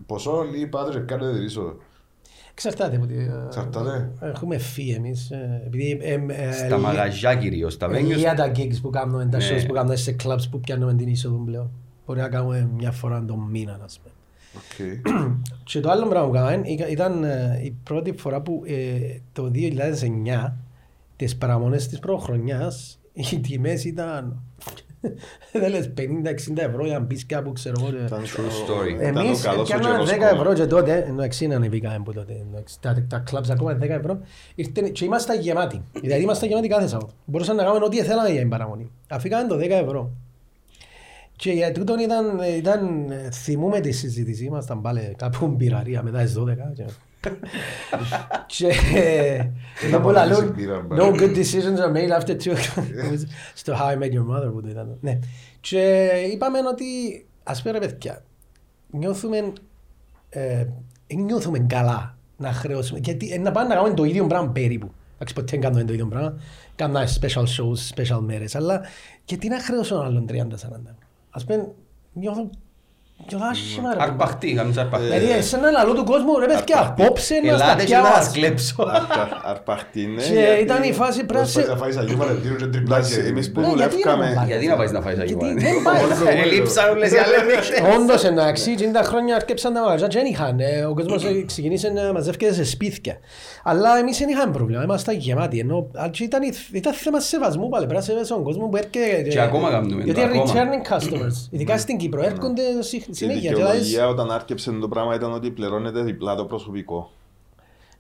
ποσό 0.06 0.44
ή 0.60 0.66
πάτε 0.66 0.90
και 0.92 0.98
κάνετε 0.98 1.32
την 1.34 1.42
είσοδο. 1.44 1.76
Εξαρτάται 2.58 2.96
από 2.96 3.06
τη... 3.06 3.14
ε, 3.14 3.30
Εξαρτάται. 3.46 4.10
Έχουμε 4.20 4.58
φύ 4.58 4.90
εμείς, 4.90 5.30
ε, 5.30 5.62
επειδή... 5.66 5.98
ε, 6.02 6.12
ε, 6.28 6.52
Στα 6.52 6.76
λι- 6.76 6.82
μαγαζιά 6.84 7.34
κυρίως, 7.34 7.76
τα 7.76 7.86
ε, 7.86 7.88
venues. 7.88 8.04
Λίγα 8.04 8.34
τα 8.34 8.52
gigs 8.56 8.76
που 8.82 8.90
κάνουμε, 8.90 9.26
τα 9.26 9.38
Ναι. 9.38 9.44
shows 9.50 9.64
που 9.66 9.72
κάνουμε 9.72 9.96
σε 9.96 10.16
clubs 10.24 10.42
που 10.50 10.60
πιάνουμε 10.60 10.94
την 10.94 11.08
είσοδο 11.08 11.36
πλέον. 11.36 11.70
Μπορεί 12.06 12.20
να 12.20 12.28
κάνουμε 12.28 12.68
μια 12.76 12.90
φορά 12.90 13.24
τον 13.24 13.38
μήνα, 13.50 13.78
ας 13.84 14.00
πούμε. 14.00 14.14
Οκ. 14.56 14.98
Και 15.64 15.80
το 15.80 15.90
άλλο 15.90 16.06
πράγμα 16.08 16.26
που 16.26 16.32
κάναμε 16.32 16.68
ήταν- 16.68 16.90
ήταν 16.90 17.24
ε, 17.24 17.60
η 17.64 17.76
πρώτη 17.82 18.12
φορά 18.16 18.40
που 18.40 18.62
ε, 18.66 18.98
το 19.32 19.50
2009 19.54 20.52
τις 21.16 21.36
παραμονές 21.36 21.88
της 21.88 21.98
πρωτοχρονιάς 21.98 22.98
οι 23.12 23.38
τιμές 23.40 23.84
ήταν 23.84 24.42
δεν 25.52 25.70
λες 25.70 25.92
50-60 25.96 26.02
ευρώ 26.56 26.84
για 26.86 26.98
να 26.98 27.04
μπεις 27.04 27.26
κάπου 27.26 27.52
ξέρω 27.52 27.76
εγώ. 27.80 27.90
και- 27.90 28.04
Ήταν 28.06 28.22
True 28.22 28.26
story. 28.70 28.88
Ήταν 29.02 29.16
ο 29.16 29.20
Εμείς 29.20 29.40
καλός 29.42 29.60
ο 29.60 29.64
πιάναμε 29.64 29.92
καιρός 29.94 30.10
10 30.10 30.16
κόμμα. 30.18 30.30
ευρώ 30.40 30.52
και 30.54 30.66
τότε, 30.66 31.04
ενώ 31.08 31.22
εξήν 31.22 31.54
ανεβήκαμε 31.54 31.94
από 31.94 32.12
τότε, 32.12 32.32
εντάξει, 32.50 32.80
τα, 32.80 33.04
τα 33.08 33.22
clubs 33.30 33.48
ακόμα 33.50 33.78
10 33.80 33.88
ευρώ, 33.88 34.20
ήρθαν 34.54 34.92
και 34.92 35.04
ήμασταν 35.04 35.40
γεμάτοι. 35.40 35.82
Δηλαδή 36.00 36.22
ήμασταν 36.22 36.48
γεμάτοι 36.48 36.68
κάθε 36.68 36.86
Σάββατο. 36.86 37.12
Μπορούσαμε 37.24 37.62
να 37.62 37.66
κάνουμε 37.68 37.84
ό,τι 37.86 38.02
θέλαμε 38.02 38.28
για 38.28 38.40
την 38.40 38.48
παραμονή. 38.48 38.90
Αφήκαμε 39.08 39.48
το 39.48 39.56
10 39.56 39.70
ευρώ. 39.70 40.10
Και 41.36 41.52
για 41.52 41.72
τούτον 41.72 41.98
ήταν, 41.98 42.38
ήταν, 42.56 43.10
ε, 43.10 43.30
θυμούμε 43.30 43.80
τη 43.80 43.92
συζήτηση, 43.92 44.44
ήμασταν 44.44 44.80
πάλι 44.80 45.14
κάπου 45.18 45.46
μπειραρία 45.56 46.02
μετά 46.02 46.22
τις 46.22 46.34
12. 46.38 46.44
Και, 48.46 48.66
και 49.76 49.86
Ήταν 49.86 50.02
πολλά 50.02 50.22
πολύ 50.22 50.34
λούν, 50.34 50.46
συμπήρα, 50.46 50.82
no 50.82 50.86
μπάρε. 50.86 51.10
good 51.12 51.36
decisions 51.36 51.78
are 51.78 51.92
made 51.92 52.20
after 52.20 52.36
two 52.36 52.52
o'clock. 52.56 52.84
Στο 53.54 53.72
How 53.72 53.92
I 53.92 53.98
Met 54.02 54.12
Your 54.12 54.34
Mother 54.36 54.52
που 54.52 54.60
το 54.62 54.68
ήταν. 54.68 54.96
Ναι. 55.00 55.18
Και 55.60 56.10
είπαμε 56.32 56.58
ότι, 56.58 56.84
ας 57.42 57.62
πούμε 57.62 57.78
ρε 57.78 57.86
παιδιά, 57.86 58.22
νιώθουμε, 58.90 59.52
ε, 60.28 60.66
δεν 61.06 61.18
νιώθουμε 61.18 61.58
καλά 61.58 62.16
να 62.36 62.52
χρεώσουμε. 62.52 62.98
Γιατί 63.02 63.32
ε, 63.32 63.38
να 63.38 63.50
πάνε 63.50 63.68
να 63.68 63.74
κάνουμε 63.74 63.94
το 63.94 64.04
ίδιο 64.04 64.26
πράγμα 64.26 64.50
περίπου. 64.50 64.90
Εντάξει, 65.14 65.34
ποτέ 65.34 65.46
δεν 65.50 65.60
κάνουμε 65.60 65.84
το 65.84 65.92
ίδιο 65.92 66.06
πράγμα. 66.06 66.38
Κάνουμε 66.74 67.08
special 67.20 67.44
shows, 67.44 67.94
special 67.94 68.20
μέρες. 68.20 68.54
Αλλά 68.54 68.80
γιατί 69.24 69.48
να 69.48 69.60
χρεώσω 69.60 69.94
έναν 69.94 70.06
άλλον 70.06 70.26
30-40 70.28 70.52
ευρώ. 70.52 70.80
Ας 71.30 71.44
πούμε, 71.44 71.68
νιώθω, 72.12 72.50
Αρπαχτή, 73.98 74.52
κάνεις 74.54 74.76
αρπαχτή. 74.76 75.06
Δηλαδή, 75.06 75.30
εσένα 75.30 75.68
ένα 75.68 75.82
λαό 75.84 75.94
του 75.94 76.04
κόσμου, 76.04 76.38
ρε 76.38 76.46
παιδιά, 76.46 76.78
απόψε 76.80 77.34
να 77.44 77.56
στα 77.56 77.64
Ελάτε 77.64 77.84
και 77.84 77.94
να 77.94 78.00
πιάω. 78.00 78.14
σας 78.14 78.30
κλέψω. 78.32 78.74
Αρπα- 78.78 79.40
Αρπαχτή, 79.44 80.06
ναι. 80.06 80.22
Και 80.22 80.32
γιατί- 80.32 80.62
ήταν 80.62 80.82
η 80.82 80.92
φάση 80.92 81.24
Πώς 81.24 81.36
πάει 81.36 81.42
πράσι. 81.52 81.68
να 81.70 81.76
φάεις 81.76 81.96
Αγίου 81.96 82.16
Μαρεντίνου 82.16 82.56
και 82.56 82.64
τριπλάσια. 82.66 83.14
Εντάξει, 83.16 83.30
εμείς 83.32 83.52
που 83.52 83.60
Ναι, 83.60 83.66
γιατί 83.66 83.82
δουλεύκαμε... 83.82 84.32
να 84.34 84.44
Γιατί 84.44 84.66
να 84.66 84.76
πάεις 84.76 84.92
να 84.92 85.00
φάεις 85.00 85.16
Γιατί 85.18 85.34
αγιώμα. 85.44 85.60
δεν 85.60 85.82
πάει. 85.82 86.36
Ελείψαν 86.44 86.90
όλες 86.90 87.12
οι 87.12 87.16
άλλες 87.16 87.42
νύχτες. 87.50 87.80
Όντως 87.96 88.24
εντάξει, 88.24 88.74
και 88.74 88.86
τα 88.86 89.02
χρόνια 89.02 89.34
αρκέψαν 89.36 89.72
τα 89.74 89.80
μαγαζιά 89.80 90.06
και 90.06 90.18
δεν 90.18 90.26
είχαν. 90.26 90.60
ε, 90.60 90.84
Ο 90.84 90.94
κόσμος 90.94 91.24
ε, 91.24 91.42
ξεκινήσε 91.46 91.88
να 91.88 92.12
μαζεύκεται 92.12 92.52
σε 92.52 92.64
σπίτια. 92.64 93.16
Αλλά 93.64 93.98
εμείς 93.98 94.18
δεν 94.18 94.28
είχαμε 94.28 94.52
πρόβλημα, 94.52 94.82
ήμασταν 94.82 95.16
γεμάτοι. 95.16 95.58
Ενώ 95.58 95.90
α, 96.02 96.08
και 96.10 96.24
ήταν, 96.24 96.40
ήταν 96.72 96.92
θέμα 96.92 97.20
σεβασμού 97.20 97.68
πάλι, 97.68 97.84
πρέπει 97.86 98.00
να 98.00 98.06
σεβαίσαι 98.06 98.32
τον 98.34 98.42
κόσμο 98.42 98.66
που 98.68 98.76
έρχεται. 98.76 99.28
Και 99.28 99.40
ακόμα 99.40 99.70
κάνουμε 99.70 100.02
Γιατί 100.02 100.20
το, 100.20 100.26
είναι 100.26 100.38
ακόμα. 100.38 100.52
returning 100.54 100.92
customers. 100.92 101.46
Ειδικά 101.50 101.78
στην 101.78 101.96
Κύπρο 101.96 102.22
έρχονται 102.24 102.62
συ- 102.80 103.07
Και 103.10 103.24
η 103.24 103.28
συνέχεια. 103.28 103.48
και 103.48 103.54
δηλαδή- 103.54 103.78
δικαιολογία 103.80 104.08
όταν 104.08 104.30
άρκεψε 104.30 104.72
το 104.80 104.88
πράγμα 104.88 105.14
ήταν 105.14 105.32
ότι 105.32 105.50
πληρώνεται 105.50 106.02
διπλά 106.02 106.34
το 106.34 106.44
προσωπικό. 106.44 107.10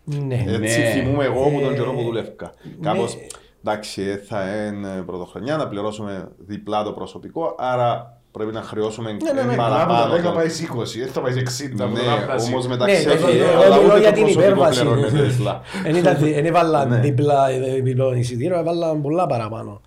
Ναι. 0.04 0.44
Έτσι 0.48 0.78
Ναι. 0.80 0.90
θυμούμαι 0.90 1.24
εγώ 1.24 1.42
που 1.50 1.60
τον 1.60 1.72
Ε, 1.72 1.74
καιρό 1.76 1.92
που 1.92 2.02
δουλεύκα. 2.02 2.52
Κάπως, 2.82 3.16
εντάξει, 3.64 4.02
ε, 4.02 4.16
θα 4.16 4.42
είναι 4.66 5.02
πρωτοχρονιά 5.06 5.56
να 5.56 5.68
πληρώσουμε 5.68 6.28
διπλά 6.38 6.82
το 6.82 6.92
προσωπικό, 6.92 7.54
άρα 7.58 8.20
πρέπει 8.32 8.52
να 8.52 8.62
χρεώσουμε 8.62 9.12
ναι, 9.12 9.32
ναι. 9.32 9.56
Παραπάνω 9.56 9.56
παραπάνω. 9.56 10.02
από 10.04 10.14
10 10.16 10.22
τον- 10.22 10.34
πάει 10.34 10.46
20, 10.46 10.98
δεν 10.98 11.08
θα 11.08 11.20
πάει 11.20 11.32
60. 11.32 11.86
Ναι, 11.86 11.98
πολλαπλάσιο. 12.00 12.52
όμως 12.52 12.66
Ναι, 12.66 12.70
μεταξύ 12.76 13.04
το- 13.04 13.10
το- 13.16 13.26
έχει, 13.26 13.38
το- 13.38 13.44
αλλά 13.60 13.74
το 13.76 13.80
μιλώ 13.82 13.92
ούτε 13.92 13.98
για 14.00 14.08
το 14.08 14.14
την 14.14 14.22
προσωπικό 14.22 14.50
υπέρβαση. 14.52 14.80
πληρώνεται 14.80 15.22
διπλά. 15.22 15.60
Εν 15.86 15.94
ήταν- 15.96 16.24
εν 16.24 16.44
έβαλαν 16.46 16.88
Ναι. 16.88 16.98
δίπλα 16.98 17.50
ε, 17.50 17.80
διπλό 17.80 18.14
εισιτήριο, 18.14 18.58
έβαλαν 18.58 19.02
πολλά 19.02 19.26
παραπάνω. 19.26 19.80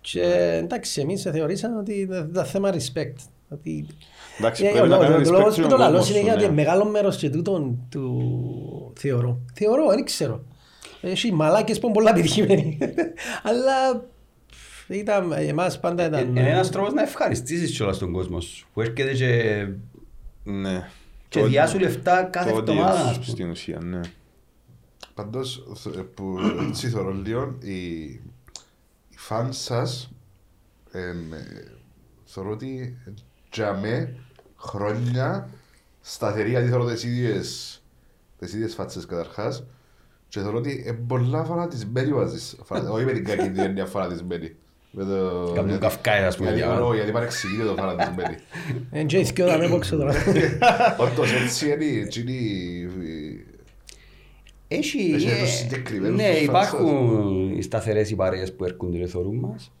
Και 0.00 0.22
εντάξει, 0.62 1.00
εμείς 1.00 1.22
θεωρήσαμε 1.22 1.78
ότι 1.78 1.92
ήταν 2.30 2.44
θέμα 2.44 2.70
respect. 2.72 3.16
Ότι 3.52 3.86
Εντάξει, 4.38 4.64
Ε, 4.64 4.70
πρέπει 4.70 4.84
ο 4.84 4.86
να 4.88 4.96
λόγος- 4.96 5.10
κάνεις 5.12 5.28
Ο 5.28 5.30
respect 5.32 5.36
λόγος 5.38 5.52
στον 5.52 5.64
που 5.64 5.70
το 5.70 5.76
λαλώ 5.76 5.96
κόσμο 5.98 6.16
είναι 6.16 6.20
σου, 6.20 6.26
γιατί 6.26 6.44
ναι. 6.46 6.52
μεγάλο 6.54 6.84
μέρος 6.84 7.16
και 7.16 7.30
τούτον 7.30 7.78
του 7.88 8.92
θεωρώ. 8.98 9.40
Θεωρώ, 9.54 9.88
δεν 9.88 10.04
ξέρω. 10.04 10.44
Έχει 11.00 11.32
μαλάκες 11.32 11.78
που 11.78 11.86
είναι 11.86 11.94
πολλά 11.94 12.10
επιτυχημένοι. 12.10 12.78
Αλλά 13.48 14.04
ήταν, 14.88 15.32
εμάς 15.32 15.80
πάντα 15.80 16.06
ήταν... 16.06 16.28
Είναι 16.28 16.50
ένας 16.50 16.70
τρόπος 16.70 16.92
να 16.92 17.02
ευχαριστήσεις 17.02 17.76
κιόλας 17.76 17.98
τον 17.98 18.12
κόσμο 18.12 18.40
σου. 18.40 18.66
Που 18.72 18.80
έρχεται 18.80 19.12
και 19.14 19.66
Ναι. 20.44 20.88
Και 21.28 21.40
Το- 21.40 21.46
διάσου 21.46 21.78
λεφτά 21.78 22.22
κάθε 22.22 22.50
το 22.50 22.56
εβδομάδα, 22.58 22.92
audience 23.04 23.08
ας 23.08 23.14
πούμε. 23.14 23.26
Στην 23.26 23.50
ουσία, 23.50 23.78
ναι. 23.82 24.00
Πάντως, 25.14 25.62
θ- 25.76 25.98
που 26.14 26.36
έτσι 26.68 26.88
θεωρώ 26.88 27.12
λίγο, 27.12 27.56
οι, 27.62 27.92
οι 29.08 29.16
φαν 29.16 29.52
σας 29.52 30.10
εμ, 30.92 31.32
ε, 31.32 31.72
θεωρώ 32.24 32.50
ότι 32.50 32.96
για 33.52 33.72
με 33.82 34.14
χρόνια 34.56 35.48
σταθερή, 36.00 36.50
γιατί 36.50 36.68
θεωρώ 36.68 36.84
τις 36.84 37.04
ίδιες, 37.04 37.82
τις 38.38 38.52
ίδιες 38.54 38.74
φάτσες 38.74 39.06
καταρχάς 39.06 39.64
και 40.28 40.40
θεωρώ 40.40 40.56
ότι 40.58 40.82
είναι 40.86 40.98
πολλά 41.06 41.44
φανατισμένοι 41.44 42.10
μαζί 42.10 42.38
σας. 42.40 42.56
Φανα- 42.64 42.90
Όχι 42.90 43.04
με 43.04 43.12
την 43.12 43.24
κακή 43.24 43.50
την 43.50 43.58
έννοια 43.58 43.86
φανατισμένοι. 43.86 44.54
Με 44.92 45.04
το... 45.04 45.52
Κάνουν 45.54 45.78
καυκάι, 45.78 46.22
ας 46.22 46.36
πούμε, 46.36 46.48
Γιατί, 46.52 46.64
για- 46.64 46.80
όχι, 46.82 46.96
γιατί 46.96 47.12
παρεξηγείται 47.12 47.64
το 47.64 47.74
φανατισμένοι. 47.74 48.36
Εν 48.90 49.06
και 49.06 49.18
ηθικιό 49.18 49.48
θα 49.48 49.58
με 49.58 49.68
πόξω 49.68 49.96
τώρα. 49.96 50.14
Όντως 50.98 51.32
έτσι 51.32 51.66
είναι, 51.70 52.00
έτσι 52.00 52.20
είναι 52.20 52.30
η- 52.32 53.44
Έχει, 54.68 55.12
Έχει 55.14 55.28
ε, 55.28 55.40
τους 55.40 55.50
συγκεκριμένους 55.50 56.16
ναι, 56.20 56.30
τους 56.32 56.40
υπάρχουν 56.42 57.50
οι 57.58 57.62
σταθερές 57.62 58.10
οι 58.10 58.14
παρέες 58.16 58.52
που 58.54 58.64
έρχονται 58.64 58.98
και 58.98 59.06
θωρούν 59.06 59.36
μας. 59.36 59.72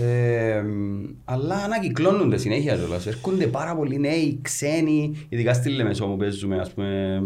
Ε, 0.00 0.64
αλλά 1.24 1.54
ανακυκλώνονται 1.54 2.36
συνέχεια 2.36 2.76
κιόλας. 2.76 3.06
Έρχονται 3.06 3.46
πάρα 3.46 3.76
πολλοί 3.76 3.98
νέοι, 3.98 4.38
ξένοι, 4.42 5.26
ειδικά 5.28 5.54
στη 5.54 5.70
Λεμεσό 5.70 6.06
που 6.06 6.16
παίζουμε, 6.16 6.58
ας 6.58 6.70
πούμε, 6.70 7.22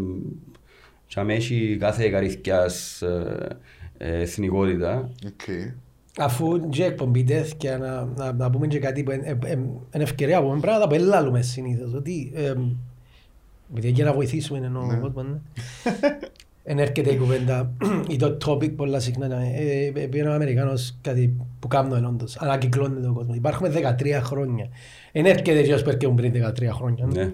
και 1.06 1.20
αμέ 1.20 1.34
έχει 1.34 1.76
κάθε 1.80 2.09
καρύθκιας 2.09 3.02
ε, 3.02 3.59
ε, 3.98 4.20
εθνικότητα. 4.20 5.10
Οκ. 5.26 5.72
Αφού 6.18 6.68
και 6.68 6.84
εκπομπή 6.84 7.24
τέθηκε 7.24 7.76
να, 7.76 8.04
να, 8.04 8.32
να 8.32 8.50
πούμε 8.50 8.66
και 8.66 8.78
κάτι 8.78 9.02
που 9.02 9.10
είναι 9.10 9.78
ευκαιρία 9.90 10.40
που 10.40 10.48
πούμε 10.48 10.60
πράγματα 10.60 10.88
που 10.88 10.94
ελάλουμε 10.94 11.42
συνήθως. 11.42 11.92
Ότι 11.94 12.32
εμ, 12.34 12.70
επειδή 13.70 13.90
για 13.90 14.04
να 14.04 14.12
βοηθήσουμε 14.12 14.59
εννοώ 14.59 14.82
ο 14.82 14.98
κόσμος, 15.00 15.24
ναι. 15.24 15.38
Εν 16.64 16.78
έρχεται 16.78 17.10
η 17.12 17.16
κουβέντα 17.16 17.72
ή 18.09 18.16
το 18.16 18.36
topic 18.47 18.76
πολλά 18.76 19.01
συχνά. 19.01 19.36
ε, 19.36 19.93
ε, 19.94 20.06
Πήγαινε 20.06 20.28
ο 20.28 20.32
Αμερικάνος 20.32 20.97
κάτι 21.01 21.36
που 21.60 21.68
κάνουν 21.68 22.05
όντως. 22.05 22.36
Ανακυκλώνεται 22.36 23.09
ο 23.09 23.12
κόσμος. 23.12 23.36
Υπάρχουμε 23.36 23.68
13 23.68 24.20
χρόνια. 24.22 24.68
Εν 25.12 25.26
έρχεται 25.26 25.62
και 25.62 25.74
ως 25.74 25.82
περκεύουν 25.82 26.16
πριν 26.16 26.32
13 26.32 26.70
χρόνια. 26.72 27.06
ναι. 27.06 27.22
Ναι. 27.24 27.32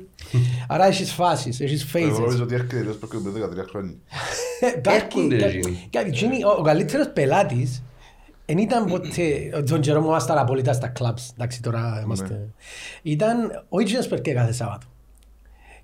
Άρα 0.69 0.87
έχεις 0.87 1.13
φάσεις, 1.13 1.61
έχεις 1.61 1.95
Εγώ 1.95 2.07
phases. 2.15 2.21
νομίζω 2.21 2.43
ότι 2.43 2.55
έρχεται 2.55 2.77
τελείως 2.77 2.97
πριν 2.97 3.11
από 3.27 3.31
13 3.31 3.65
χρόνια. 3.69 3.95
Κάποιοι- 4.81 5.03
Έρχονται 5.03 5.37
κα- 5.37 5.47
εκείνοι. 5.47 5.89
κάποιοι- 5.91 6.13
εκείνοι- 6.15 6.45
Ο 6.45 6.51
ο 6.59 6.63
καλύτερος 6.63 7.09
πελάτης 7.09 7.83
Εν 8.51 8.59
ήταν 8.59 8.85
ποτέ, 8.85 9.51
τον 9.69 9.81
καιρό 9.81 10.01
μου 10.01 10.07
ήμασταν 10.07 10.39
απόλυτα 10.39 10.73
στα 10.73 10.89
κλαμπς, 10.89 11.31
εντάξει 11.35 11.63
τώρα 11.63 12.01
είμαστε. 12.05 12.49
Ήταν, 13.03 13.65
ο 13.69 13.81
Ιτζίνος 13.81 14.07
περκέ 14.07 14.33
κάθε 14.33 14.53
Σάββατο. 14.53 14.87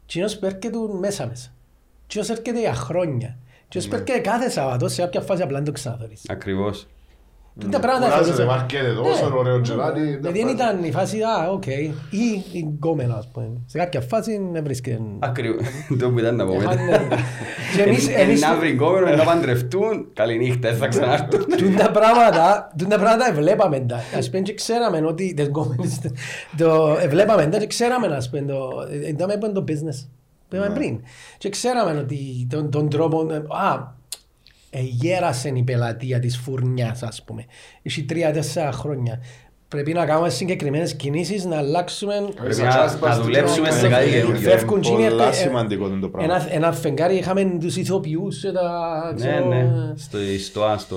Ιτζίνος 0.05 0.37
περκέ 0.39 0.71
του 0.71 0.97
μέσα 1.01 1.27
μέσα. 1.27 1.54
Ιτζίνος 2.07 2.29
έρχεται 2.31 2.61
για 2.61 2.75
χρόνια. 2.75 3.37
Ιτζίνος 3.67 3.89
περκέ 3.89 4.13
κάθε 4.13 4.51
Σάββατο, 4.51 4.89
σε 4.89 5.03
κάποια 5.03 5.21
φάση 5.21 5.43
απλά 5.43 5.57
δεν 5.57 5.65
το 5.65 5.73
ξαναθωρείς. 5.73 6.23
Ακριβώς. 6.29 6.87
Τούν 7.61 7.71
τα 7.71 7.81
πράγματα 7.81 8.05
Κουράζεται, 8.11 8.37
θεωρούσα- 8.37 8.57
μάρκεται 8.59 8.93
τόσο 8.95 9.29
Ναι. 9.29 9.35
ωραίο 9.37 9.61
τζεράνι. 9.61 10.17
Δηλαδή 10.17 10.39
δεν 10.39 10.49
ήταν 10.49 10.85
η 10.85 10.91
φάση, 10.93 11.21
α, 11.23 11.51
οκ, 11.51 11.67
ή 11.67 11.95
η 12.53 12.59
γκόμενα, 12.59 13.15
ας 13.15 13.29
πούμε. 13.33 13.47
Σε 13.67 13.79
κάποια 13.79 14.01
φάση 14.01 14.41
δεν 14.53 14.65
βρίσκεται. 14.65 15.01
Ακριβώς. 15.19 15.63
Το 16.01 16.11
που 16.11 16.19
ήταν 16.19 16.37
να 16.37 16.47
πούμε. 16.47 16.57
Έχανε- 16.65 17.09
Και 17.77 17.83
εμείς, 17.83 18.09
Εν- 18.09 18.15
εμείς, 18.21 18.41
Να 18.41 18.57
βρει 18.57 18.75
κόμμενο, 18.75 19.17
να 19.17 19.25
παντρευτούν. 19.25 20.09
Καληνύχτα, 20.13 20.69
δεν 20.69 20.79
θα 20.79 20.87
ξανάρθουν. 20.89 21.45
τούν 21.57 21.77
τα 21.77 21.91
πράγματα, 21.91 22.73
τούν 22.79 22.89
τα 22.89 22.99
πράγματα 22.99 23.33
βλέπαμε 23.33 23.81
τα. 23.81 24.01
Ας 24.19 24.31
πούμε 24.31 24.43
και 24.43 24.55
ξέραμε 24.55 25.07
ότι, 25.07 25.35
τις 25.35 25.47
γκόμενες, 25.47 26.01
το 26.57 26.97
βλέπαμε 27.09 27.47
τα 27.47 27.59
και 27.59 27.67
ξέραμε, 27.67 28.07
ας 28.07 28.31
πούμε, 28.31 28.43
το, 28.43 28.69
είδαμε 29.09 29.37
που 29.37 29.45
είναι 29.47 29.55
το 29.55 29.65
business. 29.69 30.09
Που 30.49 30.57
είπαμε 30.57 30.75
πριν. 30.75 31.01
Και 31.39 31.49
ξέραμε 31.49 32.01
ότι 32.01 32.47
τον, 32.51 32.71
τον 32.71 32.89
τρόπο, 32.89 33.27
α, 33.49 33.95
ε, 34.71 34.81
γέρασε 34.81 35.49
η 35.49 35.63
πελατεία 35.63 36.19
της 36.19 36.39
φουρνιάς, 36.39 37.03
ας 37.03 37.23
πούμε. 37.25 37.45
Έχει 37.83 38.05
τρία-τέσσερα 38.05 38.73
χρόνια. 38.73 39.21
Πρέπει 39.75 39.93
να 39.93 40.07
κάνουμε 40.07 40.29
συγκεκριμένες 40.31 40.95
κινήσεις, 40.95 41.45
να 41.45 41.57
αλλάξουμε 41.57 42.15
Πρέπει 42.35 42.57
να- 42.57 42.99
να 43.09 43.21
δουλέψουμε 43.21 43.71
σε 43.71 43.89
κάτι 43.89 44.11
καινούργιο. 44.11 44.51
Φεύγουν 44.51 44.81
Πολλά 44.81 45.07
τσίνοι, 45.09 45.23
ε, 45.23 45.33
σημαντικό 45.33 45.87
είναι 45.87 46.01
το 46.01 46.09
πράγμα. 46.09 46.35
Ένα, 46.35 46.47
ένα 46.55 46.73
φεγγάρι 46.73 47.17
είχαμε 47.17 47.57
τους 47.61 47.77
ηθοποιούς 47.77 48.41
και 48.41 48.53
τα... 48.53 49.01
Ναι, 49.17 49.21
ξέρω, 49.21 49.47
ναι. 49.49 49.67
Στο 49.97 50.19
στο 50.45 50.65
άστο. 50.65 50.97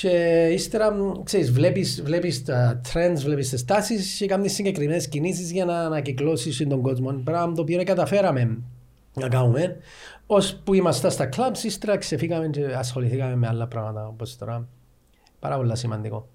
Και 0.00 0.08
ύστερα, 0.52 0.92
μ, 0.92 1.22
ξέρεις, 1.22 1.52
βλέπεις, 1.52 2.02
βλέπεις 2.04 2.44
τα 2.44 2.80
trends, 2.92 3.20
βλέπεις 3.24 3.48
τις 3.48 3.64
τάσεις 3.64 4.16
και 4.18 4.26
κάνεις 4.26 4.52
συγκεκριμένες 4.52 5.08
κινήσεις 5.08 5.50
για 5.50 5.64
να 5.64 5.78
ανακυκλώσεις 5.80 6.66
τον 6.68 6.82
κόσμο. 6.82 7.12
Πράγμα 7.24 7.52
το 7.54 7.60
οποίο 7.60 7.84
καταφέραμε 7.84 8.58
να 9.14 9.28
κάνουμε. 9.28 9.76
Ως 10.26 10.60
που 10.64 10.74
ήμασταν 10.74 11.10
στα 11.10 11.28
clubs, 11.36 11.64
ύστερα 11.64 11.96
ξεφύγαμε 11.96 12.48
και 12.48 12.64
ασχοληθήκαμε 12.64 13.36
με 13.36 13.46
άλλα 13.46 13.66
πράγματα 13.66 14.06
όπως 14.06 14.36
τώρα. 14.36 14.68
Πάρα 15.40 15.56
πολύ 15.56 15.76
σημαντικό. 15.76 16.28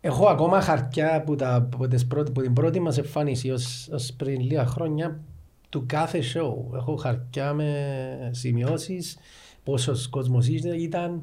Έχω 0.00 0.26
ακόμα 0.26 0.60
χαρτιά 0.60 1.22
που, 1.26 1.36
τα, 1.36 1.68
που, 1.70 1.88
τις 1.88 2.06
πρώτη, 2.06 2.30
που 2.32 2.42
την 2.42 2.52
πρώτη 2.52 2.80
μας 2.80 2.98
εμφάνιση 2.98 3.50
ως, 3.50 3.88
ως 3.92 4.12
πριν 4.16 4.40
λίγα 4.40 4.66
χρόνια 4.66 5.20
του 5.68 5.84
κάθε 5.86 6.18
show. 6.34 6.76
Έχω 6.76 6.96
χαρτιά 6.96 7.52
με 7.52 7.72
σημειώσεις, 8.32 9.18
πόσος 9.64 10.08
κόσμος 10.08 10.46
ήταν 10.48 11.22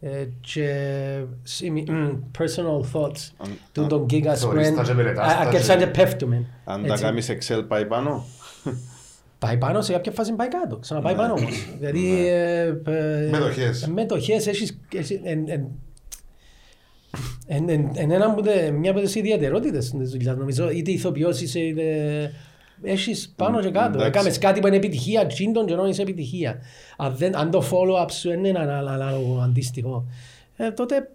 ε, 0.00 0.26
και 0.40 0.74
σημει, 1.42 1.84
μ, 1.88 2.08
personal 2.38 2.80
thoughts 2.92 3.30
Αν- 3.38 3.58
του 3.72 3.86
τον 3.86 4.04
gig 4.04 4.26
ας 4.26 4.40
πούμε. 4.40 4.52
Θωρείς 4.64 4.74
τα 4.74 4.82
και 4.82 4.92
μελετάς 4.94 5.32
τα 5.32 5.38
Αρκετά 5.38 5.76
και- 5.76 5.84
και 5.84 5.90
πέφτουμε. 5.90 6.46
Αν 6.64 6.82
τα 6.86 6.92
Έτσι. 6.92 7.04
κάνεις 7.04 7.30
Excel 7.30 7.64
πάει 7.68 7.86
πάνω. 7.86 8.24
Πάει 9.38 9.56
πάνω, 9.58 9.80
σε 9.82 9.92
κάποια 9.92 10.12
φάση 10.12 10.32
πάει 10.32 10.48
κάτω. 10.48 10.76
Ξαναπάει 10.76 11.14
πάνω 11.14 11.32
όμως. 11.32 11.66
Δηλαδή... 11.78 12.28
ε, 12.28 12.66
ε, 12.86 13.28
Μετοχές. 13.30 13.82
ε, 13.82 13.90
Μετοχές, 13.90 14.46
έχεις... 14.46 14.78
έχεις- 17.50 17.62
εν- 17.62 17.68
εν- 17.68 17.80
εν- 17.80 17.90
εν- 17.94 17.96
εν 17.96 18.10
ένα 18.10 18.26
από 18.26 18.42
τε- 18.42 18.70
μια 18.72 18.90
από 18.90 19.00
τις 19.00 19.14
ιδιαιτερότητες 19.14 19.90
της 19.90 20.10
δουλειάς, 20.10 20.36
νομίζω, 20.36 20.70
είτε 20.70 20.90
ηθοποιός 20.90 21.40
είσαι, 21.40 21.60
είτε... 21.60 21.84
Έχεις 22.82 23.32
πάνω 23.36 23.60
και 23.60 23.70
κάτω. 23.70 23.88
Εντάξει. 23.88 24.06
Έκαμες 24.06 24.38
κάτι 24.38 24.60
που 24.60 24.66
είναι 24.66 24.76
επιτυχία, 24.76 25.26
τσίντον 25.26 25.66
και 25.66 25.72
ενώ 25.72 25.88
είσαι 25.88 26.02
επιτυχία. 26.02 26.58
Αν, 26.96 27.14
δεν, 27.16 27.36
αν 27.36 27.50
το 27.50 27.64
follow-up 27.70 28.10
σου 28.10 28.28
δεν 28.28 28.44
είναι 28.44 28.58
ανα- 28.58 28.78
ανάλογο, 28.92 29.40
αντίστοιχο, 29.44 30.04
ε, 30.56 30.70
τότε, 30.70 31.10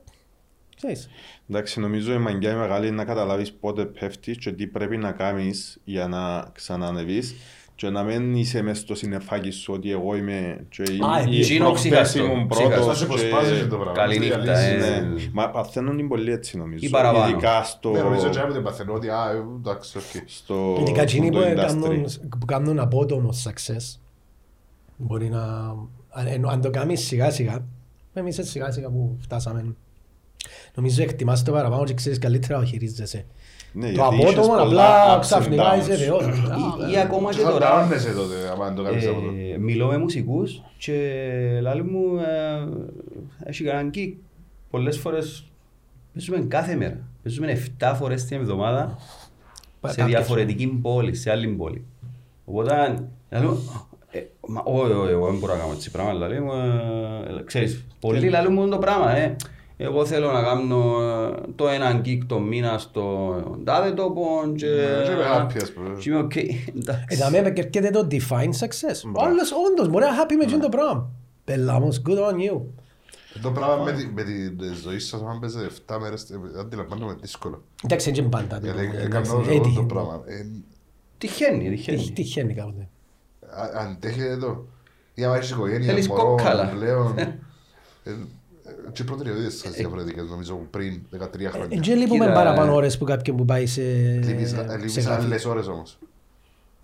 ξέρεις, 0.75 1.09
Εντάξει, 1.49 1.79
νομίζω 1.79 2.13
η 2.13 2.17
μαγκιά 2.17 2.51
η 2.51 2.55
μεγάλη 2.55 2.87
είναι 2.87 2.95
να 2.95 3.05
καταλάβεις 3.05 3.51
πότε 3.53 3.85
πέφτεις 3.85 4.37
και 4.37 4.51
τι 4.51 4.67
πρέπει 4.67 4.97
να 4.97 5.11
κάνεις 5.11 5.79
για 5.83 6.07
να 6.07 6.49
ξανανεβείς 6.53 7.35
και 7.75 7.89
να 7.89 8.03
μην 8.03 8.35
είσαι 8.35 8.61
μες 8.61 8.77
στο 8.77 8.95
συννεφάκι 8.95 9.49
σου 9.51 9.73
ότι 9.73 9.91
εγώ 9.91 10.15
είμαι 10.15 10.65
και 10.69 10.81
Α, 10.81 11.21
ή- 11.21 11.27
ή 11.29 11.39
εκείνο 11.39 11.65
προχθές 11.65 11.89
ψυχαστό, 11.89 12.23
ήμουν 12.23 12.47
ψυχαστός. 12.47 12.75
πρώτος 12.79 12.97
Θα 12.97 12.99
σε 12.99 13.05
προσπάζει 13.05 13.53
και- 13.53 13.59
και 13.61 13.65
το 13.67 13.75
πράγμα. 13.75 13.93
Καληνύχτα, 13.93 14.35
Είναι 14.39 14.45
η 14.45 14.49
αλήθεια. 14.49 14.95
ε. 14.95 14.99
Ναι, 15.01 15.23
μα 15.33 15.49
παθαίνουν 15.49 15.97
την 15.97 16.07
πολύ 16.07 16.31
έτσι 16.31 16.57
νομίζω. 16.57 16.85
Ή 16.85 16.89
παραπάνω. 16.89 17.27
Ειδικά 17.29 17.63
στο, 17.63 17.91
Ναι, 17.91 17.99
νομίζω 18.01 18.27
ότι 18.27 18.39
δεν 18.51 18.61
παθαίνω 18.61 18.93
ότι, 18.93 19.09
α, 19.09 19.31
ε, 19.31 19.43
εντάξει, 19.57 19.97
οκ. 19.97 20.03
στο 20.25 20.77
Ειδικά 20.79 21.01
εκείνοι 21.01 21.29
που 21.31 21.37
food 21.37 21.53
κάνουν, 21.55 22.03
industry. 22.05 22.27
που 22.39 22.45
κάνουν 22.45 22.79
απότομο 22.79 23.29
success 23.43 23.99
μπορεί 24.97 25.29
να... 25.29 25.43
Αν, 26.09 26.27
ενώ 26.27 26.49
αν 26.49 26.61
το 26.61 26.69
κάνεις 26.69 27.05
σιγά 27.05 27.31
σιγά, 27.31 27.65
εμείς 28.13 28.37
έτσι 28.37 28.51
σιγά 28.51 28.71
σιγά 28.71 28.89
που 28.89 29.17
φτάσαμε. 29.21 29.75
Νομίζω 30.75 31.01
εκτιμάς 31.03 31.43
το 31.43 31.51
παραπάνω 31.51 31.83
και 31.83 31.93
ξέρεις 31.93 32.17
καλύτερα 32.19 32.59
να 32.59 32.65
χειρίζεσαι. 32.65 33.25
Ναι, 33.77 33.85
Το 33.85 33.91
γιατί 33.91 34.15
είχες 34.15 34.33
απότομο 34.33 34.47
πολλά 34.63 34.65
απλά 34.65 35.13
ups 35.13 35.17
and 35.17 35.21
ξαφνικά 35.21 35.73
downs. 35.75 35.79
είσαι 35.79 35.95
θεός. 35.95 36.23
Ή- 36.25 36.91
Ή 36.93 36.97
ακόμα 36.97 37.29
και 37.31 37.37
Και 37.37 37.43
θα 37.43 37.51
τώρα. 37.51 37.69
νταώνεσαι 37.69 38.11
τότε, 38.13 38.35
άμα 38.53 38.73
το 38.73 38.83
κάνεις 38.83 39.07
από 39.07 39.19
το. 39.21 39.27
Ε, 39.53 39.57
μιλώ 39.57 39.87
με 39.87 39.97
μουσικούς 39.97 40.61
και 40.77 41.59
λαλεί 41.61 41.83
μου 41.83 42.17
ε, 42.17 43.49
έχει 43.49 43.63
κανέναν 43.63 43.89
gig. 43.89 44.17
Πολλές 44.69 44.97
φορές 44.97 45.45
παίζουμε 46.13 46.39
κάθε 46.47 46.75
μέρα. 46.75 46.99
Παίζουμε 47.23 47.61
7 47.79 47.93
φορές 47.95 48.25
την 48.25 48.37
εβδομάδα 48.37 48.97
σε 49.87 49.95
Κάποιες. 49.95 50.05
διαφορετική 50.17 50.67
πόλη, 50.67 51.15
σε 51.15 51.31
άλλη 51.31 51.47
πόλη. 51.47 51.85
Οπότε, 52.45 52.73
λαλεί 53.29 53.45
μου, 53.47 53.69
ε, 54.11 54.19
μα, 54.47 54.61
όχι, 54.65 54.91
όχι, 54.91 55.11
εγώ 55.11 55.25
δεν 55.25 55.37
μπορώ 55.39 55.53
να 55.53 55.59
κάνω 55.59 55.71
έτσι 55.73 55.91
πράγμα, 55.91 56.13
λαλεί 56.13 56.41
μου, 56.41 56.51
ε, 57.39 57.43
ξέρεις, 57.45 57.85
πολλοί 57.99 58.29
λαλεί 58.29 58.49
μου 58.49 58.61
είναι 58.61 58.71
το 58.71 58.77
πράγμα, 58.77 59.15
ε. 59.17 59.35
Εγώ 59.77 60.05
θέλω 60.05 60.31
να 60.31 60.41
κάνω 60.43 61.01
ε, 61.01 61.33
το 61.55 61.67
έναν 61.67 61.99
gig 62.01 62.25
το 62.25 62.39
μήνα 62.39 62.77
στο 62.77 63.33
τάδε 63.63 63.91
τόπο 63.91 64.25
και... 64.55 64.65
Ναι, 64.65 65.03
και 65.05 65.11
είμαι 65.11 65.23
happy, 65.37 65.61
ας 65.61 65.71
πούμε. 65.71 65.89
Και 65.99 66.09
είμαι 66.09 66.19
οκ, 66.19 66.35
εντάξει. 66.35 67.05
Εδώ 67.07 67.29
με 67.29 67.37
έρχεται 67.37 67.89
το 67.89 68.07
define 68.11 68.49
success. 68.59 69.11
Ο 69.15 69.23
άλλος 69.23 69.51
όντως 69.69 69.89
μπορεί 69.89 70.03
να 70.05 70.23
happy 70.23 70.33
με 70.37 70.43
εκείνο 70.43 70.59
το 70.59 70.69
πράγμα. 70.69 71.09
Πέλα 71.43 71.75
όμως, 71.75 72.01
good 72.07 72.17
on 72.17 72.33
you. 72.35 72.61
Το 73.41 73.51
πράγμα 73.51 73.83
με 73.83 73.91
τη- 73.91 74.07
με 74.15 74.23
τη 74.23 74.73
ζωή 74.83 74.99
σας, 74.99 75.21
αν 75.21 75.39
παίζετε 75.39 75.65
7 75.65 75.99
μέρες, 75.99 76.29
ε, 76.29 76.39
αντιλαμβάνομαι 76.59 77.15
δύσκολο. 77.21 77.63
Εντάξει, 77.83 78.11
δεν 78.11 78.19
είναι 78.21 78.29
πάντα. 78.29 78.59
Γιατί 78.63 78.79
εντάξει, 78.79 79.01
έκανα 79.05 79.27
ε, 79.27 79.31
όλο 79.31 79.43
το 79.57 79.61
τυχαίνει. 79.61 79.85
πράγμα. 79.85 80.21
Ε, 80.25 80.45
Τυχαίνει, 81.17 81.63
Τι- 81.63 81.69
τυχαίνει. 81.75 82.11
Τυχαίνει 82.11 82.53
κάποτε. 82.53 82.87
α- 83.49 83.81
Αντέχετε 83.81 84.37
το. 84.37 84.65
Ή 85.13 85.23
άμα 85.23 85.35
έχεις 85.35 85.49
οικογένεια, 85.49 85.87
Θέλεις 85.87 86.07
μωρό, 86.07 86.23
κόκκαλα. 86.23 86.65
πλέον. 86.67 87.15
ε, 88.85 88.87
ε, 88.87 88.91
Και 88.93 89.01
οι 89.01 89.05
προτεραιότητες 89.05 89.57
σας 89.57 89.71
διαφορετικές, 89.71 90.29
νομίζω, 90.29 90.59
πριν 90.69 91.01
13 91.11 91.49
χρόνια. 91.51 91.79
Δεν 91.83 91.97
λείπουμε 91.97 92.19
Κοίτα, 92.25 92.33
παραπάνω 92.33 92.73
ώρες 92.75 92.97
που 92.97 93.05
κάποιον 93.05 93.37
που 93.37 93.45
πάει 93.45 93.65
σε... 93.65 93.81
Λείπεις- 93.81 94.49
σε 94.49 94.65
Λείπεις 94.77 95.05
γραφείο. 95.05 95.25
άλλες 95.25 95.45
ώρες 95.45 95.67
όμως. 95.67 95.97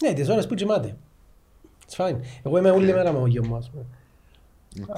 Ναι, 0.03 0.13
τις 0.13 0.29
ώρες 0.29 0.47
που 0.47 0.53
κοιμάται. 0.55 0.95
It's 1.89 2.05
fine. 2.05 2.15
Εγώ 2.43 2.57
είμαι 2.57 2.69
όλη 2.69 2.93
μέρα 2.93 3.11
με 3.11 3.19
ο 3.19 3.27
γιος 3.27 3.47
μου, 3.47 3.55
ας 3.55 3.69
πούμε. 3.69 3.83
Οκ. 4.87 4.95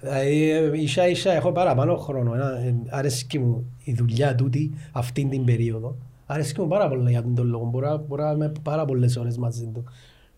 Δηλαδή, 0.00 0.50
ε, 0.50 0.80
ίσα 0.82 1.08
ίσα 1.08 1.32
έχω 1.32 1.52
παραπάνω 1.52 1.96
χρόνο. 1.96 2.34
Ένα- 2.34 2.58
ε, 2.58 2.74
Αρέσκει 2.90 3.38
μου 3.38 3.64
η 3.84 3.92
δουλειά 3.94 4.34
τούτη 4.34 4.72
αυτήν 4.92 5.30
την 5.30 5.44
περίοδο. 5.44 5.96
Αρέσκει 6.26 6.60
μου 6.60 6.68
πάρα 6.68 6.88
πολύ 6.88 7.10
για 7.10 7.22
τον 7.34 7.46
λόγο. 7.46 7.64
Μπορώ, 7.64 8.04
μπορώ 8.08 8.24
να 8.24 8.30
είμαι 8.32 8.52
πάρα 8.62 8.84
πολλές 8.84 9.16
ώρες 9.16 9.36
μαζί 9.38 9.70
του. 9.74 9.84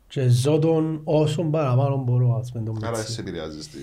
Και 0.08 0.28
ζω 0.28 0.58
τον 0.58 1.00
όσο 1.04 1.42
παραπάνω 1.42 1.96
μπορώ, 2.06 2.36
ας 2.40 2.52
πούμε, 2.52 2.64
τον 2.64 2.84
Άρα 2.84 2.96
Μίτσι. 2.96 3.12
σε 3.12 3.20
επηρεάζεις 3.20 3.64
στη... 3.64 3.78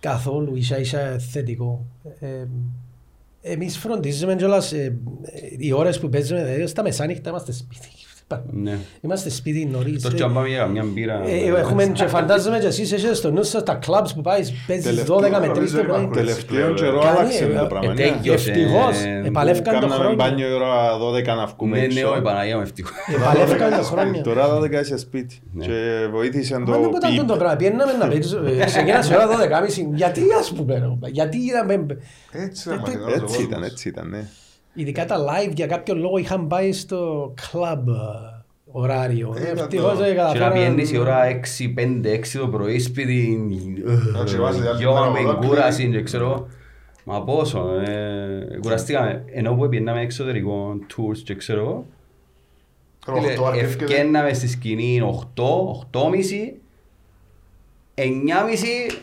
Καθόλου, 0.00 0.56
ίσα 0.56 0.78
ίσα 0.78 1.18
θετικό. 1.18 1.86
Ε, 2.20 2.46
εμείς 3.42 3.78
φροντίζουμε 3.78 4.36
κιόλας 4.36 4.72
ε, 4.72 4.98
ε, 5.22 5.56
οι 5.58 5.72
ώρες 5.72 5.98
που 5.98 6.08
παίζουμε, 6.08 6.44
δηλαδή 6.44 6.66
στα 6.66 6.82
μεσάνυχτα 6.82 7.30
είμαστε 7.30 7.52
σπίτι. 7.52 7.88
Ναι. 8.50 8.78
Είμαστε 9.00 9.30
σπίτι 9.30 9.66
νωρίς. 9.72 9.94
Εκτός 10.04 10.14
και 10.14 10.22
αν 10.22 10.32
πάμε 10.32 10.48
για 10.48 10.66
μια 10.66 10.84
μπύρα. 10.84 11.22
Ε, 11.26 11.30
ε, 11.36 11.58
Έχουμε 11.58 11.86
και 11.86 12.06
φαντάζομαι 12.06 12.58
και 12.58 12.66
εσείς 12.66 12.92
έχετε 12.92 13.14
στο 13.14 13.30
νου 13.30 13.42
σας 13.42 13.62
τα 13.62 13.74
κλαμπς 13.74 14.14
που 14.14 14.20
πάει, 14.20 14.40
παίζεις 14.66 14.84
Τελευταίο 14.84 15.16
12 15.16 15.20
με 15.20 15.26
3 15.26 15.54
νομίζω 15.54 15.76
το 15.76 15.82
πρωί. 15.82 15.84
υπάρχουν. 15.84 16.12
Τελευταίο 16.12 16.74
καιρό 16.74 16.98
Κάνει, 17.00 17.18
άλλαξε 17.18 17.44
ε, 17.44 17.58
το 17.58 17.66
πράγμα. 17.66 17.90
ε, 17.90 17.94
ναι. 17.94 17.94
τέλειος, 17.94 18.46
Ευτυχώς, 18.46 18.96
ε, 19.04 19.22
επαλεύκαν 19.26 19.74
το 19.74 19.80
Κάμναμε 19.80 19.94
χρόνο. 20.02 20.14
μπάνιο 20.16 20.48
η 20.48 20.52
ώρα 20.52 20.98
12 20.98 21.24
να 21.36 21.46
βγούμε 21.46 21.76
Ναι, 21.78 21.86
ναι, 21.86 21.86
όχι 21.86 21.98
έξω. 21.98 22.22
Παναγία 22.22 22.56
μου 22.56 22.62
ευτυχώς. 22.62 22.92
Επαλεύκαν 23.16 23.70
το 23.78 23.82
χρόνια. 23.82 24.22
Τώρα 24.22 24.58
12 24.58 24.70
είσαι 24.82 24.96
σπίτι 24.98 25.40
και 25.60 26.06
βοήθησε 26.10 26.58
Μα 26.58 26.64
δεν 26.64 26.82
το 26.82 26.88
ποτέ 26.88 27.06
αυτό 27.06 27.20
πιπ. 27.20 27.28
το 27.30 27.36
πράγμα. 27.36 27.56
Πιέναμε 27.56 27.92
να 27.92 28.08
παίξουμε, 28.08 28.50
ε, 28.50 28.64
ξεκινά 28.64 29.02
σε 29.02 29.14
ώρα 29.14 29.26
12.30. 29.26 29.94
Γιατί 29.94 30.20
ας 30.40 30.52
πούμε, 30.52 30.74
ρε, 30.74 31.08
γιατί 31.10 31.36
είδαμε, 31.36 31.86
Έτσι 32.30 32.68
να 32.68 32.74
Ε, 32.74 32.78
μαθαίνει 32.78 33.02
Έτσι 33.06 33.18
ο 33.18 33.20
κόσμος. 33.26 33.42
ήταν, 33.42 33.62
έτσι 33.62 33.88
ήταν, 33.88 34.08
ναι. 34.08 34.24
Ειδικά 34.76 35.04
τα 35.04 35.16
live 35.18 35.52
για 35.54 35.66
κάποιο 35.66 35.94
λόγο 35.94 36.16
είχαν 36.18 36.46
πάει 36.46 36.72
στο 36.72 37.34
club 37.52 37.78
ε, 37.86 38.42
ωράριο. 38.72 39.34
Ε, 39.38 39.42
ήταν 39.42 39.56
Ευτυχώς 39.58 39.98
το- 39.98 40.04
ε, 40.04 40.08
Και 40.08 40.14
να 40.14 40.22
καταφέραν- 40.22 40.52
πιένεις 40.52 40.92
η 40.92 40.98
ώρα 40.98 41.22
6, 41.24 41.68
5, 41.74 42.10
6 42.10 42.38
το 42.38 42.48
πρωί 42.48 42.78
σπίτι. 42.78 43.38
Να 44.12 44.24
τσιβάζει 44.24 44.66
άλλη 44.66 44.78
Γιώμα 44.78 45.00
μέρα 45.00 45.12
με 45.12 45.18
ολόκληρη. 45.18 45.46
κούραση 45.54 45.90
και 45.90 46.02
ξέρω. 46.02 46.48
Μα 47.04 47.22
πόσο, 47.22 47.68
ε, 47.86 48.58
κουραστήκαμε. 48.60 49.24
Ενώ 49.32 49.54
που 49.54 49.68
πιέναμε 49.68 50.00
εξωτερικό 50.00 50.78
tours 50.96 51.18
και 51.24 51.34
ξέρω 51.34 51.60
εγώ. 51.60 51.86
Τώρα 53.06 53.18
οχτώ 53.20 53.44
αρκεύκεται. 53.46 53.92
Ευκέναμε 53.94 54.32
στη 54.32 54.48
σκηνή 54.48 55.00
8, 55.00 55.70
8.30, 55.70 56.60
9.30 57.94 58.96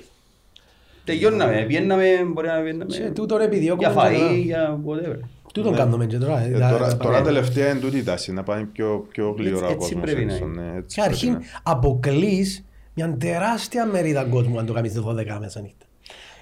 Τελειώναμε, 1.06 1.66
πιέναμε, 1.68 2.06
μπορεί 2.34 2.48
να 2.48 2.56
Και 2.58 2.62
πιέναμε 2.64 3.10
τούτον 3.14 3.42
επιδιώκουμε 3.42 3.88
για 3.88 3.96
τώρα. 3.96 4.10
φαΐ, 4.32 4.42
για 4.44 4.80
whatever. 4.88 5.18
Τούτον 5.54 5.76
κάνουμε 5.76 6.06
και 6.06 6.18
τώρα. 6.18 6.40
Ε, 6.42 6.48
δηλαδή, 6.48 6.74
τώρα, 6.74 6.88
να 6.88 6.98
τώρα 6.98 7.14
πάμε. 7.14 7.26
τελευταία 7.26 7.70
είναι 7.70 7.80
τούτη 7.80 7.98
η 7.98 8.04
τάση, 8.04 8.32
να 8.34 8.44
πάει 8.44 8.64
πιο, 8.64 9.06
πιο 9.10 9.36
γλυόρα 9.38 9.68
ο 9.68 9.72
έτσι 9.72 9.78
κόσμος 9.78 10.04
πρέπει 10.04 10.26
να 10.26 10.34
έξω, 10.34 10.46
είναι. 10.46 10.62
ναι, 10.62 10.78
έτσι 10.78 10.96
Και 10.96 11.02
πρέπει 11.02 11.14
αρχήν 11.14 11.32
να- 11.32 11.42
αποκλείς 11.64 12.66
μια 12.94 13.18
τεράστια 13.18 13.86
μερίδα 13.86 14.24
κόσμου 14.24 14.60
αν 14.60 14.66
το 14.66 14.74
κάνεις 14.74 14.94
12 14.94 15.38
μέσα 15.40 15.62
νύχτα. 15.62 15.86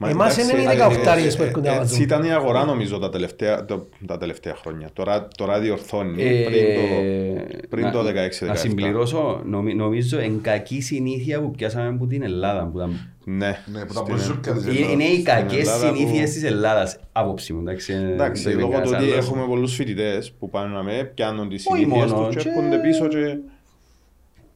Μα 0.03 0.09
Εμάς 0.09 0.37
εντάξει, 0.37 0.55
είναι 0.61 0.71
οι 0.73 0.77
ε, 0.77 0.85
18 0.87 1.35
που 1.35 1.41
ε, 1.43 1.45
έρχονται 1.45 1.69
να 1.69 1.75
μας 1.75 1.83
Έτσι 1.83 1.95
δουν. 1.95 2.03
ήταν 2.03 2.23
η 2.23 2.31
αγορά 2.31 2.65
νομίζω 2.65 2.99
τα 2.99 3.09
τελευταία, 3.09 3.65
το- 3.65 3.87
τα 4.05 4.17
τελευταία 4.17 4.55
χρόνια. 4.55 4.89
Τώρα, 4.93 5.27
τώρα 5.37 5.59
διορθώνει 5.59 6.23
Ε, 6.23 6.43
πριν 6.43 6.63
το, 6.75 7.67
πριν 7.69 7.83
να- 7.83 7.91
το 7.91 8.03
16-17. 8.03 8.45
Να 8.47 8.55
συμπληρώσω, 8.55 9.41
νομι- 9.45 9.75
νομίζω 9.75 10.19
εν 10.19 10.41
κακή 10.41 10.81
συνήθεια 10.81 11.41
που 11.41 11.51
πιάσαμε 11.51 11.87
από 11.87 12.05
την 12.07 12.23
Ελλάδα. 12.23 12.65
Που 12.65 12.77
ήταν... 12.77 13.13
Ναι, 13.25 13.57
Ναι, 13.65 13.85
που 13.85 13.93
τα 13.93 13.99
στην- 13.99 14.13
μπουζούκια 14.15 14.53
της 14.53 14.63
Είναι- 14.65 14.73
Ελλάδας. 14.75 14.93
Είναι 14.93 15.03
οι 15.03 15.21
κακές 15.23 15.59
Ελλάδα 15.59 15.89
που- 15.89 15.95
συνήθειες 15.97 16.31
της 16.31 16.43
Ελλάδας, 16.43 16.99
άποψη 17.11 17.53
μου. 17.53 17.59
Εντάξει, 17.59 17.93
ε, 17.93 18.11
Εντάξει, 18.13 18.43
δεν 18.43 18.51
είναι 18.51 18.61
λόγω 18.61 18.73
του 18.73 18.79
κανένας 18.79 19.01
ότι 19.03 19.11
άλλος. 19.11 19.25
έχουμε 19.27 19.45
πολλούς 19.45 19.75
φοιτητές 19.75 20.31
που 20.31 20.49
πάνε 20.49 20.73
να 20.73 20.83
με 20.83 21.11
πιάνουν 21.15 21.49
τις 21.49 21.65
Όχι 21.67 21.81
συνήθειες 21.81 22.11
μόνο, 22.11 22.25
τους 22.25 22.35
και 22.35 22.41
και- 22.41 22.49
έρχονται 22.49 22.77
πίσω 22.77 23.07
και... 23.07 23.37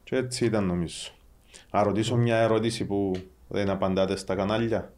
και 0.04 0.16
έτσι 0.16 0.44
ήταν 0.44 0.64
νομίζω. 0.66 1.08
Να 1.70 1.82
ρωτήσω 1.82 2.16
μια 2.16 2.36
ερώτηση 2.36 2.84
που 2.84 3.12
δεν 3.48 3.70
απαντάτε 3.70 4.16
στα 4.16 4.34
κανάλια. 4.34 4.90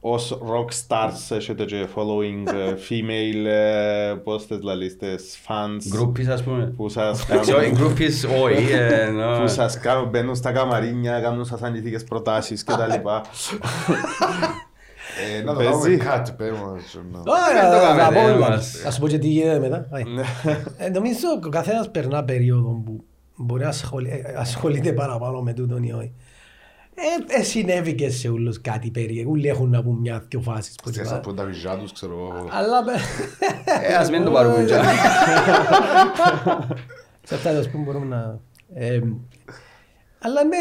Ως 0.00 0.38
rock 0.42 0.70
stars 0.88 1.36
έχετε 1.36 1.64
και 1.64 1.86
following 1.94 2.52
ε, 2.54 2.74
female, 2.88 3.46
ε, 3.46 4.14
πώς 4.24 4.46
τις 4.46 4.58
λαλίστες, 4.62 5.38
fans 5.48 5.98
Groupies, 6.00 6.26
ας 6.26 6.42
πούμε. 6.42 6.72
που 6.76 6.88
σας 6.88 7.28
Εντάξει, 7.28 7.52
όχι, 7.52 7.70
κάνουν, 7.70 7.92
groupies, 7.92 8.42
όχι. 8.44 8.72
ε, 8.72 9.00
ενώ- 9.02 9.36
που 9.40 9.48
σας 9.48 9.78
κάνουν, 9.80 10.08
μπαίνουν 10.08 10.34
στα 10.34 10.52
καμαρίνια, 10.52 11.20
κάνουν 11.20 11.44
σας 11.44 11.62
αντιθήκες 11.62 12.04
προτάσεις 12.04 12.64
και 12.64 12.72
τα 12.72 12.86
λοιπά. 12.86 13.22
Ε, 15.38 15.42
Να 15.42 15.52
το 15.52 15.58
Παίζει. 15.58 15.72
κάνουμε 15.72 15.96
κάτι, 15.96 16.32
πες 16.32 16.50
μας. 16.50 16.98
να- 17.12 17.18
Ωραία, 17.50 17.70
Δεν 17.70 17.80
το 17.80 17.86
θα 17.86 17.96
κάνετε, 17.96 18.22
πω, 18.22 18.28
ε, 18.28 18.38
μας. 18.38 18.48
μας. 18.48 18.82
Ας 18.86 18.94
σου 18.94 19.00
πω 19.00 19.08
και 19.08 19.18
τι 19.18 19.28
γίνεται 19.28 19.58
μετά. 19.58 19.86
Άι. 19.90 20.02
Ναι. 20.04 20.22
Ε, 20.76 20.88
Νομίζω 20.88 21.26
ο 21.44 21.48
καθένας 21.48 21.90
περνά 21.90 22.24
περίοδο 22.24 22.82
που 22.84 23.04
μπορεί 23.36 23.62
να 23.62 23.68
ασχολεί- 23.68 24.10
ε, 24.10 24.34
ασχολείται 24.36 24.92
παραπάνω 24.92 25.40
με 25.42 25.52
τούτον 25.52 25.82
ή 25.82 25.92
όχι. 25.92 26.12
Ε, 26.98 27.38
ε, 27.38 27.42
συνέβη 27.42 27.94
και 27.94 28.10
σε 28.10 28.28
όλους 28.28 28.60
κάτι 28.60 28.90
περίεργο. 28.90 29.30
Όλοι 29.30 29.48
έχουν 29.48 29.70
να 29.70 29.82
πούν 29.82 29.98
μια 29.98 30.24
δυο 30.28 30.40
φάσεις. 30.40 30.74
που 30.82 30.88
Στις 30.88 31.06
είπα. 31.06 31.16
από 31.16 31.34
τα 31.34 31.44
βυζιά 31.44 31.76
τους, 31.76 31.92
ξέρω 31.92 32.12
εγώ. 32.12 32.48
Αλλά... 32.50 32.84
Ε, 33.88 33.94
ας 33.94 34.10
μην 34.10 34.24
το 34.24 34.30
πάρουμε 34.30 34.64
τζά. 34.64 34.82
Σε 37.22 37.34
αυτά 37.34 37.50
ας 37.58 37.68
πούμε 37.70 37.84
μπορούμε 37.84 38.06
να... 38.06 38.38
Ε, 38.74 39.00
αλλά 40.20 40.40
ναι, 40.44 40.56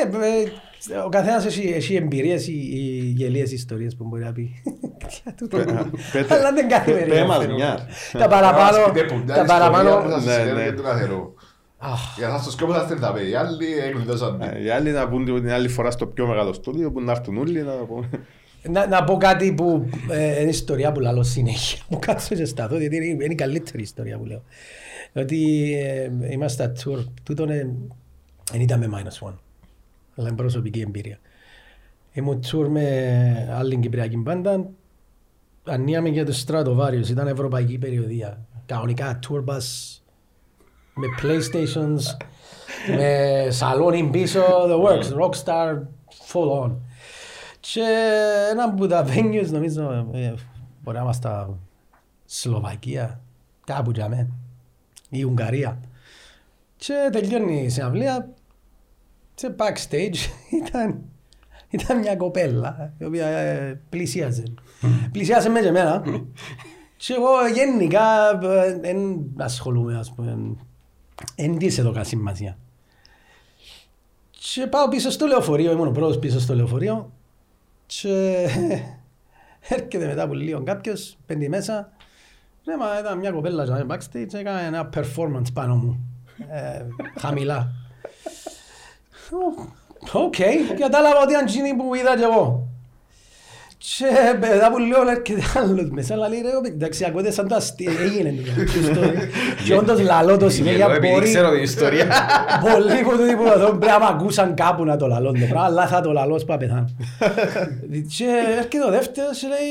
ε, 0.93 0.97
ο 1.05 1.09
καθένας 1.09 1.45
έχει, 1.45 1.67
έχει 1.75 1.95
εμπειρίες 1.95 2.47
ή, 2.47 2.53
ή 2.53 3.13
γελίες 3.15 3.51
ιστορίες 3.51 3.95
που 3.95 4.03
μπορεί 4.03 4.23
να 4.23 4.31
πει. 4.31 4.63
Για 5.23 5.33
τούτο. 5.37 5.57
Πέτε- 6.11 6.31
Αλλά 6.31 6.53
δεν 6.53 6.69
κάθε 6.69 6.91
πέ- 6.91 6.99
περίεργο 6.99 7.21
πέ 7.21 7.27
μας 7.27 7.37
φαινόμενο. 7.37 7.65
μια. 7.65 7.87
Τα 8.19 8.27
παραπάνω... 8.27 8.77
Μας 8.77 8.91
πείτε 8.91 9.05
που 9.05 9.15
μια 9.15 9.35
Τα 9.35 9.41
ιστορία 9.41 9.45
παραπάνω... 9.69 11.34
Για 12.17 12.27
να 12.27 12.39
σας 12.39 12.53
σκόπω 12.53 12.73
θα 12.73 12.81
είστε 12.81 12.95
τα 12.95 13.13
παιδιά, 13.13 13.29
οι 13.29 13.35
άλλοι 13.35 13.77
εγκλειδώσαν 13.77 14.39
την. 14.39 14.49
Ε, 14.49 14.63
Οι 14.63 14.69
άλλοι 14.69 14.91
να 14.91 15.09
πούν 15.09 15.25
την 15.25 15.51
άλλη 15.51 15.67
φορά 15.67 15.91
στο 15.91 16.07
πιο 16.07 16.27
μεγάλο 16.27 16.53
στούντιο 16.53 16.91
που 16.91 17.01
να 17.01 17.11
έρθουν 17.11 17.37
όλοι 17.37 17.61
να 17.61 17.73
πούμε. 17.73 18.09
Να, 18.69 18.87
να 18.87 19.03
πω 19.03 19.17
κάτι 19.17 19.53
που 19.53 19.89
ε, 20.09 20.41
είναι 20.41 20.49
ιστορία 20.49 20.91
που 20.91 20.99
λέω 20.99 21.23
συνέχεια. 21.23 21.83
Μου 21.89 21.99
κάτσω 21.99 22.35
και 22.35 22.45
σταθώ, 22.45 22.77
γιατί 22.77 22.95
είναι, 22.95 23.05
είναι 23.05 23.33
η 23.33 23.35
καλύτερη 23.35 23.83
ιστορία 23.83 24.17
που 24.17 24.25
λέω. 24.25 24.43
Ότι 25.13 25.71
ε, 25.73 26.31
είμαστε 26.31 26.73
στα 26.73 26.91
tour, 26.91 27.05
τούτο 27.23 27.43
είναι, 27.43 27.75
δεν 28.51 28.61
ήταν 28.61 28.79
με 28.79 28.87
minus 28.91 29.27
one, 29.27 29.33
αλλά 30.15 30.27
είναι 30.27 30.35
προσωπική 30.35 30.79
εμπειρία. 30.79 31.19
Ήμουν 32.13 32.43
tour 32.51 32.67
με 32.67 33.49
άλλη 33.53 33.77
κυπριακή 33.77 34.17
μπάντα, 34.17 34.69
ανοίγαμε 35.63 36.09
για 36.09 36.25
το 36.25 36.43
Stratovarius, 36.45 37.09
ήταν 37.09 37.27
ευρωπαϊκή 37.27 37.77
περιοδία. 37.77 38.45
Κανονικά 38.65 39.19
tour 39.27 39.43
bus 39.45 39.63
με 40.95 41.07
playstations, 41.21 42.01
με 42.97 43.47
σαλόνι 43.49 44.09
πίσω, 44.11 44.41
the 44.67 44.83
works, 44.83 45.23
rockstar, 45.23 45.81
full 46.31 46.63
on. 46.63 46.71
Και 47.59 47.81
ένα 48.51 48.63
από 48.63 48.87
τα 48.87 49.05
venues 49.07 49.47
νομίζω 49.51 50.09
ε, 50.13 50.33
μπορεί 50.83 50.97
να 50.97 51.03
είμαστε 51.03 51.27
στα 51.27 51.57
Σλοβακία, 52.25 53.21
κάπου 53.65 53.91
για 53.91 54.09
μέ, 54.09 54.27
η 55.09 55.23
Ουγγαρία. 55.23 55.79
Και 56.75 57.09
τελειώνει 57.11 57.63
η 57.63 57.69
συναυλία, 57.69 58.29
σε 59.35 59.55
backstage 59.57 60.15
ήταν, 60.65 61.01
ήταν 61.69 61.99
μια 61.99 62.15
κοπέλα 62.15 62.93
η 62.97 63.05
οποία 63.05 63.27
ε, 63.27 63.81
πλησίαζε. 63.89 64.43
πλησίασε 65.11 65.49
μες 65.49 65.61
και 65.61 65.67
εμένα. 65.67 66.03
και 66.97 67.13
εγώ 67.13 67.47
γενικά 67.53 68.37
δεν 68.81 69.25
ασχολούμαι 69.37 69.97
ας 69.97 70.13
πούμε, 70.13 70.55
εν 71.35 71.57
της 71.57 71.77
έδωκα 71.77 72.03
σημασία. 72.03 72.57
Και 74.53 74.67
πάω 74.67 74.87
πίσω 74.87 75.09
στο 75.09 75.25
λεωφορείο, 75.25 75.71
ήμουν 75.71 75.87
ο 75.87 75.91
πρώτος 75.91 76.19
πίσω 76.19 76.39
στο 76.39 76.55
λεωφορείο 76.55 77.11
και 77.85 78.47
έρχεται 79.69 80.05
μετά 80.05 80.23
από 80.23 80.33
λίγο 80.33 80.63
κάποιος, 80.63 81.17
πέντε 81.25 81.47
μέσα 81.47 81.93
ναι, 82.65 82.77
μα 82.77 82.99
ήταν 82.99 83.17
μια 83.17 83.31
κοπέλα 83.31 83.65
και 83.65 83.85
backstage, 83.89 84.33
έκανε 84.33 84.65
ένα 84.65 84.89
performance 84.95 85.53
πάνω 85.53 85.75
μου, 85.75 85.99
ε, 86.49 86.85
χαμηλά. 87.19 87.71
Οκ, 90.25 90.35
κατάλαβα 90.79 91.21
ότι 91.21 91.31
ήταν 91.31 91.45
εκείνη 91.45 91.75
που 91.75 91.95
είδα 91.95 92.17
και 92.17 92.23
εγώ. 92.23 92.67
Και 93.87 94.37
μετά 94.39 94.71
που 94.71 94.77
λίγο 94.77 95.01
έρχεται 95.09 95.59
άλλος 95.59 95.89
μέσα, 95.89 96.13
αλλά 96.13 96.29
λέει 96.29 96.41
ρε, 96.41 96.69
εντάξει, 96.69 97.05
ακούτε 97.05 97.31
σαν 97.31 97.47
το 97.47 97.55
αστείο, 97.55 97.91
έγινε 98.01 98.33
το 98.93 99.01
Και 99.65 99.75
όντως 99.75 99.99
λαλώ 99.99 100.37
το 100.37 100.49
συνέχεια, 100.49 100.85
Επειδή 100.85 101.13
μπορεί, 101.13 101.25
ξέρω 101.25 101.51
την 101.51 101.63
ιστορία. 101.63 102.05
Πολλοί 102.61 103.01
που 103.03 103.17
το 103.17 103.27
τίποτα 103.27 103.53
εδώ 103.53 103.69
πρέπει 103.69 103.85
να 103.85 103.99
μ' 103.99 104.03
ακούσαν 104.03 104.53
κάπου 104.53 104.83
να 104.83 104.97
το 104.97 105.07
λαλώ 105.07 105.31
το 105.31 105.45
πράγμα, 105.49 105.63
αλλά 105.63 105.87
θα 105.87 106.01
το 106.01 106.11
λαλώ 106.11 106.39
ώσπα 106.39 106.57
πεθάνω. 106.57 106.89
Και 108.17 108.27
έρχεται 108.57 108.85
ο 108.87 108.89
δεύτερος 108.89 109.39
και 109.39 109.47
λέει, 109.47 109.69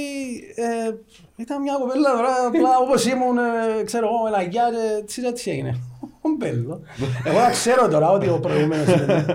ε, 0.54 0.94
ήταν 1.36 1.62
μια 1.62 1.76
κοπέλα 1.80 2.10
τώρα, 2.10 2.32
απλά 2.46 2.78
όπως 2.82 3.04
ήμουν, 3.06 3.38
ε, 3.38 3.84
ξέρω 3.84 4.06
εγώ, 4.06 4.22
με 4.24 4.30
λαγιά 4.30 4.64
και 4.70 5.00
έτσι 5.02 5.22
έτσι 5.26 5.50
έγινε. 5.50 5.78
Ο 6.20 6.28
Μπέλο. 6.38 6.80
Εγώ 7.24 7.38
να 7.38 7.50
ξέρω 7.50 7.88
τώρα 7.88 8.10
ότι 8.10 8.28
ο 8.28 8.38
προηγούμενος 8.38 8.86
ήταν. 8.86 9.26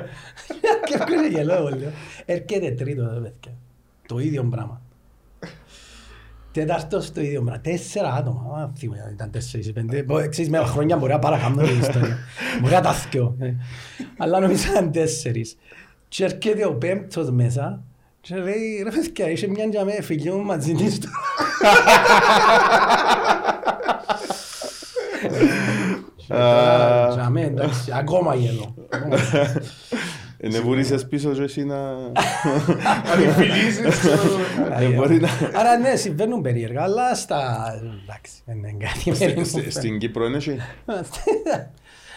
Και 0.86 0.98
έρχεται 1.00 1.28
και 1.36 1.44
λέω, 1.44 1.70
λέω, 1.70 1.92
έρχεται 2.26 2.72
τρίτο, 2.72 3.02
ρε 3.14 3.20
παιδιά. 3.20 3.59
Το 4.10 4.20
ίδιο 4.20 4.44
πράγμα. 4.44 4.82
Τέταρτος 6.52 7.12
το 7.12 7.22
ίδιο 7.22 7.42
πράγμα. 7.42 7.62
Τέσσερα 7.62 8.14
άτομα. 8.14 8.58
Α, 8.64 8.70
θυμούμαι, 8.78 9.02
αν 9.06 9.12
ήταν 9.12 9.32
τέσσερις 9.32 9.68
ή 9.68 9.74
πέντε. 9.74 10.04
Μπο- 10.04 10.30
Ξέρεις, 10.30 10.50
με 10.52 10.58
χρόνια 10.58 10.98
μπορεί 10.98 11.12
να 11.12 11.20
παρακάμνω 11.20 11.64
την 11.64 11.80
ιστορία. 11.80 12.18
Μπορεί 12.62 12.74
να 12.74 12.82
τα 12.82 12.94
θυκιώ. 12.94 13.36
ε. 13.40 13.54
Αλλά 14.18 14.40
νομίζω 14.40 14.72
ήταν 14.72 14.92
τέσσερις. 14.92 15.58
Και 16.08 16.24
έρχεται 16.24 16.66
ο 16.66 16.74
πέμπτος 16.74 17.30
μέσα 17.32 17.84
και 18.22 18.36
λέει, 18.36 18.82
ρε 18.84 18.90
παιδιά, 18.90 19.30
είσαι 19.30 19.48
μια 19.48 19.66
για 19.66 19.86
με 19.86 20.02
φίλη 20.02 20.32
μου 20.32 20.44
μαζί 20.44 20.74
της 20.74 21.00
τώρα. 21.00 21.16
Α. 26.44 27.14
Για 27.14 27.30
μέ, 27.30 27.42
εντάξει, 27.42 27.92
ακόμα 27.94 28.36
γελώ. 28.36 28.76
Είναι 30.42 30.60
βουρίσες 30.60 31.08
πίσω 31.08 31.32
και 31.32 31.42
εσύ 31.42 31.64
να... 31.66 31.90
Αν 33.12 33.22
οι 33.24 33.28
φιλήσεις, 33.28 33.98
ξέρω 34.00 34.22
εγώ. 34.22 34.38
Δεν 34.80 34.92
μπορεί 34.94 35.20
να... 35.20 35.30
Άρα 35.54 35.78
ναι, 35.78 35.96
συμβαίνουν 35.96 36.42
περίεργα, 36.42 36.82
αλλά 36.84 37.16
στα... 37.16 37.68
εντάξει, 38.04 38.34
δεν 38.46 38.58
είναι 38.58 38.72
κάτι 38.80 39.00
Στη- 39.00 39.12
περίεργο. 39.12 39.44
στη- 39.44 39.70
Στην 39.72 39.98
Κύπρο 40.00 40.26
είναι 40.26 40.38
εσύ. 40.38 40.58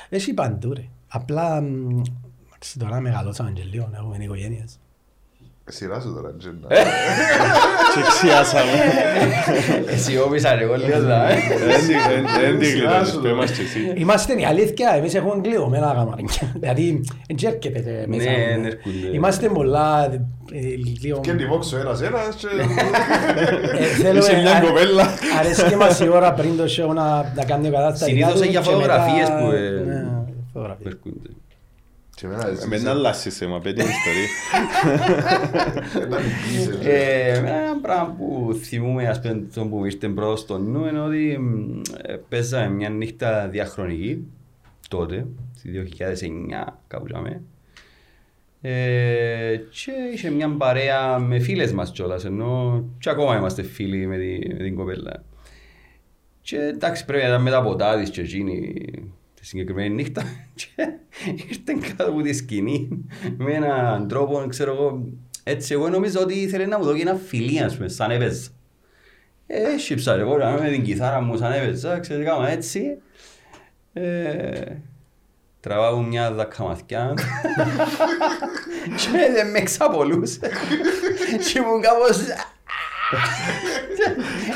Έχει 0.08 0.34
παντού 0.34 0.72
ρε. 0.72 0.84
Απλά, 1.08 1.60
μ, 1.60 2.00
εντάξει, 2.46 2.78
τώρα 2.78 3.00
μεγαλώσαμε 3.00 3.50
και 3.50 3.62
λίγο, 3.62 3.88
να 3.92 3.96
έχουμε 3.98 4.16
οικογένειες. 4.24 4.80
Σειρά 5.68 6.00
σου 6.00 6.14
τώρα, 6.14 6.34
Τζένα. 6.38 6.66
Και 7.94 8.00
ξιάσαμε. 8.08 8.70
Εσύ 9.86 10.18
όπισαν 10.18 10.58
εγώ 10.58 10.74
λίγο 10.74 11.06
τα. 11.06 11.28
ε. 11.30 11.34
Δεν 12.40 12.58
την 12.58 12.68
Σειρά 12.68 12.90
γλιτώνεις, 12.90 13.08
σου, 13.08 13.20
πες 13.20 13.30
ρε. 13.30 13.36
μας 13.36 13.50
και 13.50 13.62
εσύ. 13.62 13.92
Είμαστε 13.96 14.32
η 14.40 14.44
αλήθεια, 14.44 14.92
εμείς 14.96 15.14
έχουμε 15.14 15.40
κλειδωμένα 15.42 15.92
καμαρίνια. 15.96 16.52
Δηλαδή, 16.60 17.00
δεν 17.26 17.36
έρχεται 17.52 17.78
και 17.80 18.06
μέσα. 18.08 18.30
Ναι, 18.30 18.36
δεν 18.50 18.64
έρχονται. 18.64 19.08
Είμαστε 19.12 19.48
πολλά, 19.48 20.04
ε, 20.52 20.58
λίγο... 21.02 21.20
Και 21.20 21.32
τη 21.32 21.46
βόξω 21.46 21.76
ένας 21.76 22.02
ένας 22.02 22.34
και... 22.36 22.46
Ε, 23.78 23.84
θέλουμε- 23.84 24.18
Είσαι 24.22 24.36
μια 24.40 24.56
α- 24.56 24.60
κοπέλα. 24.60 25.08
Αρέσκει 25.38 25.76
μας 25.76 26.00
η 26.00 26.08
ώρα 26.08 26.32
πριν 26.32 26.56
το 26.56 26.64
show 26.64 26.94
να, 26.94 27.32
να 27.36 27.44
κάνει 27.46 27.68
ο 27.68 27.72
κατάσταση. 27.72 28.10
Συνήθως 28.10 28.36
είναι 28.36 28.46
για 28.46 28.60
φωτογραφίες 28.62 29.28
που, 29.28 29.50
ε, 29.54 29.82
Ναι, 29.86 30.04
φωτογραφίες. 30.52 30.96
Έρχονται. 32.26 32.38
Και 32.38 32.44
εμένα 32.44 32.48
έτσι. 32.48 32.68
Με 32.68 32.78
να 32.78 32.90
αλλάσεις 32.90 33.40
αίμα, 33.40 33.60
πέτει 33.60 33.82
την 33.82 33.90
ιστορία. 33.90 34.28
Να 36.08 36.18
μην 36.20 36.30
πείσαι, 36.42 36.78
ρε. 36.82 37.30
Ε, 37.30 37.38
Ένα 37.38 37.78
πράγμα 37.82 38.14
που 38.18 38.58
θυμούμαι, 38.62 39.08
ας 39.08 39.20
πούμε, 39.20 39.46
το 39.54 39.66
που 39.66 39.76
μου 39.76 39.84
ήρθε 39.84 40.08
πρώτο 40.08 40.36
στο 40.36 40.58
νου 40.58 40.86
είναι 40.86 41.00
ότι 41.00 41.38
μ, 41.38 41.80
ε, 42.02 42.16
παίζαμε 42.28 42.68
μια 42.74 42.88
νύχτα 42.88 43.48
διαχρονική 43.48 44.26
τότε, 44.88 45.26
στη 45.54 45.70
2009 45.70 46.80
κάπου 46.88 47.06
τζάμε. 47.06 47.42
Ε, 48.64 49.56
και 49.56 49.92
είχε 50.12 50.30
μια 50.30 50.48
παρέα 50.48 51.18
με 51.18 51.38
φίλες 51.38 51.72
μας 51.72 51.90
κιόλας, 51.90 52.24
ενώ 52.24 52.84
και 52.98 53.10
ακόμα 53.10 53.36
είμαστε 53.36 53.62
φίλοι 53.62 54.06
με, 54.06 54.16
τη, 54.16 54.54
με 54.54 54.62
την 54.62 54.74
κοπέλα. 54.74 55.24
Και 56.40 56.56
εντάξει 56.56 57.04
πρέπει 57.04 57.22
να 57.22 57.28
ήταν 57.28 57.42
με 57.42 57.50
τα 57.50 57.62
ποτά 57.62 57.98
της 57.98 58.10
και 58.10 58.20
εκείνη 58.20 58.74
τη 59.42 59.48
συγκεκριμένη 59.48 59.94
νύχτα 59.94 60.22
και 60.54 60.66
ήρθε 61.30 61.88
κάτω 61.88 62.10
από 62.10 62.22
τη 62.22 62.32
σκηνή 62.32 62.88
με 63.36 63.52
έναν 63.52 64.08
τρόπο, 64.08 64.46
ξέρω 64.48 64.72
εγώ, 64.72 65.08
έτσι 65.42 65.72
εγώ 65.74 65.88
νομίζω 65.88 66.20
ότι 66.20 66.34
ήθελε 66.34 66.66
να 66.66 66.78
μου 66.78 66.84
δώσει 66.84 67.00
ένα 67.00 67.14
φιλί, 67.14 67.60
ας 67.60 67.76
πούμε, 67.76 67.88
σαν 67.88 68.10
έπαιζα. 68.10 68.50
Ε, 69.46 69.78
σύψα 69.78 70.14
εγώ 70.14 70.36
με 70.36 70.70
την 70.70 70.82
κιθάρα 70.82 71.20
μου 71.20 71.36
σαν 71.36 71.52
έπαιζα, 71.52 71.98
ξέρω, 71.98 72.24
κάμα 72.24 72.48
έτσι. 72.48 72.98
Ε, 73.92 74.76
τραβάω 75.60 76.02
μια 76.02 76.32
δακαμαθιά 76.32 77.14
και 78.98 79.32
δεν 79.32 79.50
με 79.50 79.58
εξαπολούσε 79.58 80.40
και 81.28 81.58
ήμουν 81.58 81.80
κάπως 81.80 82.18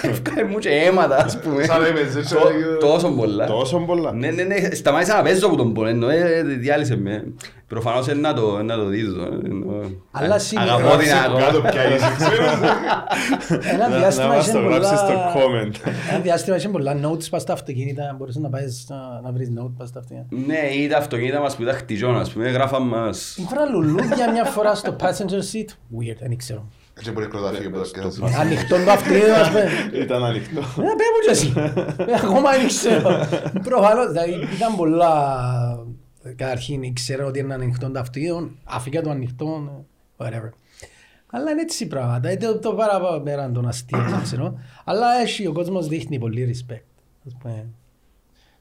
Έφκανε 0.02 0.42
μου 0.44 0.58
και 0.58 0.68
αίματα 0.68 1.16
ας 1.24 1.38
πούμε 1.40 1.64
Σαν 1.64 1.84
έπαιζε, 1.84 2.18
έτσι, 2.18 2.34
Τό- 2.34 2.44
λέγεται. 2.44 2.76
Τόσο 2.80 3.08
πολλά 3.08 3.46
Τόσο 3.46 3.78
πολλά. 3.78 4.12
Ναι, 4.12 4.30
ναι, 4.30 4.42
ναι, 4.42 4.56
σταμάτησα 4.74 5.16
να 5.16 5.22
παίζω 5.22 5.46
από 5.46 5.56
τον 5.56 5.72
πόνο, 5.72 6.08
ε, 6.08 6.42
διάλυσε 6.42 6.96
με. 6.96 7.24
Προφανώς 7.68 8.06
είναι 8.06 8.20
να 8.20 8.34
το, 8.34 8.62
να 8.62 8.76
το 8.76 8.84
δεις. 8.84 9.02
ε, 9.06 9.46
εννοώ. 9.48 9.74
Αλλά 10.10 10.38
σίγουρα- 10.38 10.72
Αγαπώ 10.74 10.96
την 10.96 11.08
Κάτω 11.08 11.36
ακόμα. 11.36 11.68
πια 11.70 11.94
είσαι, 11.94 12.06
ξέρεις. 12.16 12.50
Ένα 13.72 13.78
Να- 13.78 13.88
Να 13.88 13.96
διάστημα 13.98 14.26
μας 14.26 14.46
είχε 14.46 14.52
το 14.52 14.64
γράψεις 14.64 14.98
στο 14.98 15.06
πολλά... 15.06 15.32
comment. 15.34 15.74
Ένα 16.10 16.18
διάστημα 16.20 16.56
είχε 16.56 16.68
πολλά 16.68 16.96
notes 17.02 17.28
πας 17.30 17.42
στα 17.42 17.52
αυτοκίνητα. 17.52 18.14
Μπορείς 18.18 18.36
να 18.36 18.48
πάεις 18.48 18.86
να- 18.88 19.20
να 19.24 19.32
βρεις 19.32 19.48
note 19.58 19.70
πας 19.78 19.88
στα 19.88 19.98
αυτοκίνητα. 19.98 20.36
Ναι, 20.46 20.82
ή 20.82 20.88
τα 20.88 20.96
αυτοκίνητα 20.98 21.40
μας 21.40 21.56
που 21.56 21.62
ήταν 21.62 21.74
χτιζόν, 21.74 22.18
ας 22.18 22.30
πούμε, 22.30 22.48
γράφαν 22.50 22.82
μας. 22.82 23.36
Ήφερα 23.36 23.64
λουλούδια 23.64 24.30
μια 24.32 24.44
φορά 24.44 24.74
στο 24.74 24.96
passenger 25.00 25.40
seat. 25.52 25.68
Weird, 25.98 26.16
δεν 26.20 26.36
ξέρω. 26.36 26.68
Έτσι 26.98 27.10
μπορεί 27.10 27.24
να 27.26 27.30
κροταφύγει 27.30 27.66
από 27.66 27.78
τα 27.78 27.84
σκέφτεσαι. 27.84 28.22
Ανοιχτό 28.38 28.84
το 28.84 28.90
αυτοκίνητο, 28.90 29.32
ας 29.32 29.48
πούμε. 29.48 29.70
Ήταν 30.02 30.24
ανοιχτό. 30.24 30.60
Ε, 30.60 30.64
πέ 30.82 30.82
μου 30.82 31.20
και 31.24 31.30
εσύ. 31.30 31.52
Ε, 31.56 32.14
Ακόμα 32.24 32.50
δεν 32.50 32.66
ξέρω. 32.66 33.26
Προφανώς, 33.62 34.06
δηλαδή 34.06 34.32
ήταν 34.54 34.76
πολλά... 34.76 35.14
Καταρχήν, 36.36 36.94
ξέρω 36.94 37.26
ότι 37.26 37.38
είναι 37.38 37.54
ανοιχτό 37.54 37.90
το 37.90 37.98
αυτοκίνητο, 37.98 38.50
αφήκα 38.64 39.02
το 39.02 39.10
ανοιχτό, 39.10 39.84
ε, 40.18 40.24
whatever. 40.24 40.50
Αλλά 41.30 41.50
είναι 41.50 41.60
έτσι 41.60 41.86
πράγματα, 41.86 42.28
ε, 42.28 42.36
το, 42.36 42.58
το 42.58 42.72
παραπέρα 42.74 43.50
των 43.50 43.68
αστείων, 43.68 44.08
δεν 44.08 44.22
ξέρω. 44.22 44.58
Αλλά 44.84 45.06
έχει, 45.20 45.46
ο 45.46 45.52
κόσμος 45.52 45.86
δείχνει 45.88 46.18
πολύ 46.18 46.54
respect. 46.68 46.84
Ας 47.26 47.36
πούμε. 47.40 47.66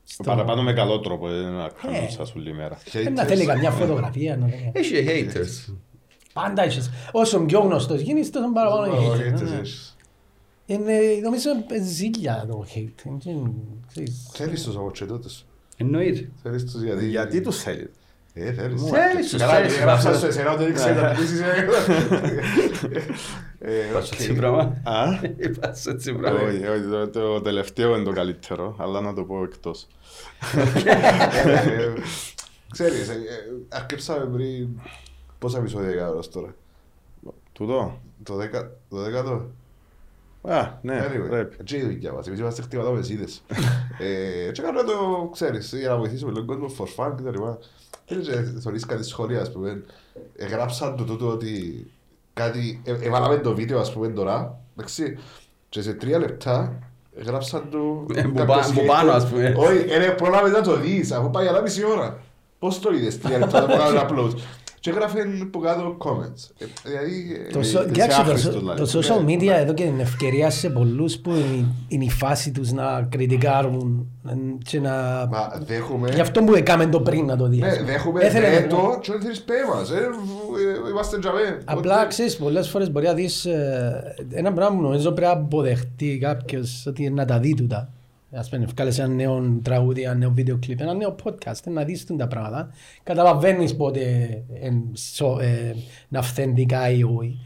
Στο- 0.03 0.23
Παραπάνω 0.23 0.61
με 0.63 0.73
καλό 0.73 0.99
τρόπο, 0.99 1.27
δεν 1.29 1.37
είναι 1.41 1.49
να 1.49 1.65
Ε. 1.65 1.69
κάνουν 1.81 2.09
σας 2.09 2.33
όλη 2.35 2.53
μέρα. 2.53 2.77
Ε, 2.93 3.09
Να 3.09 3.23
θέλει 3.23 3.45
καμιά 3.45 3.71
φωτογραφία. 3.71 4.37
να 4.37 4.47
θέλει. 4.47 4.71
Έχει 4.73 5.05
haters. 5.07 5.73
Πάντα 6.35 6.63
έχεις. 6.63 6.89
Όσο 7.11 7.39
πιο 7.39 7.59
γνωστός 7.59 7.99
γίνεις, 8.01 8.29
τόσο 8.29 8.51
παραπάνω 8.53 8.95
έχεις. 8.95 9.41
ναι, 9.41 9.49
ναι. 9.49 9.61
Είναι, 10.65 10.93
νομίζω, 11.23 11.49
ε, 11.69 11.81
ζήλια 11.83 12.45
το 12.49 12.65
hate. 12.75 13.05
Είναι, 13.05 13.51
ξέρεις. 13.87 14.29
Θέλεις 14.33 14.63
τους 14.63 14.75
από 14.75 14.91
τσετώτες. 14.91 15.45
Εννοείται. 15.77 16.29
Θέλεις 16.43 16.63
τους 16.71 16.81
γιατί... 16.81 17.07
Γιατί 17.07 17.41
τους 17.41 17.57
θέλεις; 17.57 17.87
Ε, 18.33 18.51
θέλεις. 18.53 18.81
Θέλεις 18.83 19.29
τους, 19.29 19.39
Καλά, 19.39 19.53
θέλεις. 19.53 19.77
έγραψα 19.77 20.13
στο 20.13 20.27
εσένα 20.27 20.51
ότι 20.51 20.63
δεν 20.63 20.73
ξέρεις 20.73 21.01
να 21.01 21.11
πεις, 21.11 21.39
ε. 21.39 21.67
Ε, 23.59 23.71
Πας 23.93 24.07
οκ. 24.11 24.13
έτσι 24.19 24.33
πράγμα. 24.33 24.81
Α, 24.83 25.05
Πας 25.61 25.85
έτσι 25.85 26.13
πράγμα. 26.13 26.39
όχι, 26.41 26.67
όχι, 26.67 26.81
το- 26.91 27.09
το 27.09 27.41
τελευταίο 27.41 27.95
είναι 27.95 28.03
το 28.03 28.11
καλύτερο, 28.11 28.75
αλλά 28.79 29.01
να 29.01 29.13
το 29.13 29.23
πω 29.23 29.43
εκτός. 29.43 29.87
Ε, 30.85 31.93
Ξέρεις, 32.71 33.09
ε, 33.09 33.13
ε, 33.13 33.17
αρκέψαμε 33.69 34.25
πριν 34.25 34.67
πόσα 35.39 35.57
επεισόδια 35.57 35.89
έκανα 35.89 36.09
ως 36.11 36.29
τώρα; 36.29 36.55
Τούτο; 37.53 37.99
Το 38.23 38.35
δέκα- 38.35 38.71
το 38.89 38.97
δέκατο. 38.97 39.45
Α, 40.47 40.67
ναι, 40.81 41.05
Anyway, 41.07 41.29
πρέπει. 41.29 41.55
έτσι 41.59 41.75
είναι 41.79 41.85
η 41.85 41.93
δουλειά 41.93 42.13
μας. 42.13 42.27
Εμείς 42.27 42.39
είμαστε 42.39 42.61
χτυπατά 42.61 42.89
με 42.91 43.01
σίδες. 43.01 43.41
Ε, 43.99 44.51
Και 44.51 44.61
κάνω 44.61 44.83
το, 44.83 45.29
ξέρεις, 45.33 45.73
για 45.73 45.89
να 45.89 45.97
βοηθήσουμε 45.97 46.31
τον 46.31 46.45
κόσμο 46.45 46.67
for 46.77 46.83
fun 47.05 47.13
και 47.17 47.21
τα 47.23 47.29
λοιπά. 47.31 47.57
Και 48.05 48.13
έτσι, 48.15 48.31
θωρείς 48.59 48.85
κάτι 48.85 49.03
σχόλια, 49.03 49.41
ας 49.41 49.51
πούμε. 49.51 49.83
Εγράψαν 50.35 50.95
το 50.95 51.03
τούτο 51.03 51.27
ότι 51.29 51.85
κάτι... 52.33 52.81
ε, 52.85 52.91
Έβαλαμε 53.01 53.37
το 53.37 53.55
βίντεο, 53.55 53.79
ας 53.79 53.93
πούμε, 53.93 54.07
τώρα. 54.07 54.59
Εντάξει. 54.77 55.17
Και 55.69 55.81
σε 55.81 55.93
τρία 55.93 56.17
λεπτά 56.19 56.79
έγραψαν 57.19 57.69
το... 57.71 58.05
Ε, 58.13 58.21
που 58.21 58.33
κάποιος 58.33 58.65
πά- 58.67 58.73
που 58.73 58.81
hater. 58.81 58.87
πάνω, 58.87 59.11
ας 59.11 59.29
πούμε. 59.29 59.53
Όχι, 59.57 59.95
είναι 59.95 60.09
πρόλαβες 60.17 60.51
να 60.51 60.61
το 60.61 60.75
δεις, 60.79 61.11
αφού 61.11 61.29
πάει 61.29 61.47
άλλα 61.47 61.61
μισή 61.61 61.85
ώρα. 61.85 62.19
Πώς 62.59 62.79
το 62.79 62.93
είδες 62.93 63.19
τρία 63.19 63.37
λεπτά 63.37 63.61
να 63.61 63.67
κάνω 63.77 63.89
ένα 63.89 64.05
upload. 64.09 64.33
Και 64.85 64.91
έγραφε 64.91 65.19
από 65.41 65.59
κάτω 65.59 65.97
comments. 65.99 66.49
Ε, 66.57 66.65
Δηλαδή... 66.83 67.41
ε, 67.47 67.51
Το, 67.51 67.59
είναι 67.59 67.67
so, 67.67 67.85
και 67.85 67.91
κοιτάξτε, 67.91 68.11
σε 68.11 68.15
το, 68.15 68.21
άχρηστο, 68.21 68.49
so- 68.51 68.59
δηλαδή. 68.59 68.79
το 68.91 68.99
social 68.99 69.25
media 69.29 69.59
εδώ 69.61 69.73
και 69.73 69.83
την 69.83 69.99
ευκαιρία 69.99 70.49
σε 70.49 70.69
πολλούς 70.69 71.17
που 71.19 71.29
είναι, 71.29 71.65
είναι 71.87 72.03
η 72.03 72.09
φάση 72.09 72.51
τους 72.51 72.71
να 72.71 73.07
κριτικάρουν 73.11 74.07
και 74.63 74.79
να... 74.79 74.91
Μα 75.31 75.53
δέχομαι... 75.65 76.09
Γι' 76.13 76.21
αυτό 76.21 76.43
που 76.43 76.55
έκαμε 76.55 76.85
το 76.85 76.99
πριν 77.01 77.25
να 77.25 77.37
το 77.37 77.47
δεις. 77.47 77.59
Ναι, 77.59 77.83
δέχομαι 77.83 78.23
Έθελε 78.23 78.47
να- 78.47 78.53
βέτο 78.53 78.97
και 79.01 79.11
δεν 79.11 79.21
θέλεις 79.21 79.41
πέ 79.41 79.53
μας. 79.75 79.89
ε, 79.91 79.93
ε, 79.95 80.89
Είμαστε 80.89 81.19
τζαβέ. 81.19 81.61
Απλά 81.65 82.05
ξέρεις, 82.05 82.37
πολλές 82.37 82.69
φορές 82.69 82.91
μπορεί 82.91 83.05
να 83.05 83.13
δεις 83.13 83.45
ε, 83.45 84.15
ένα 84.31 84.53
πράγμα 84.53 84.75
που 84.75 84.81
νομίζω 84.81 85.11
πρέπει 85.11 85.33
να 85.35 85.41
αποδεχτεί 85.41 86.17
κάποιος 86.21 86.85
ότι 86.87 87.09
να 87.09 87.25
τα 87.25 87.39
δει 87.39 87.53
τούτα. 87.55 87.89
Ας 88.37 88.49
πούμε, 88.49 88.65
βγάλεις 88.75 88.99
ένα 88.99 89.07
νέο 89.13 89.59
τραγούδι, 89.63 90.01
ένα 90.01 90.13
νέο 90.15 90.31
βίντεο 90.31 90.57
κλιπ, 90.57 90.79
ένα 90.81 90.93
νέο 90.93 91.15
podcast, 91.23 91.63
να 91.71 91.83
δεις 91.83 92.05
τούτα 92.05 92.27
πράγματα. 92.27 92.69
Καταλαβαίνεις 93.03 93.75
πότε 93.75 94.01
είναι 94.63 94.83
σο- 94.93 95.39
ε, 95.39 95.69
είναι 96.09 96.19
αυθεντικά 96.19 96.89
ή 96.89 97.03
όχι. 97.03 97.39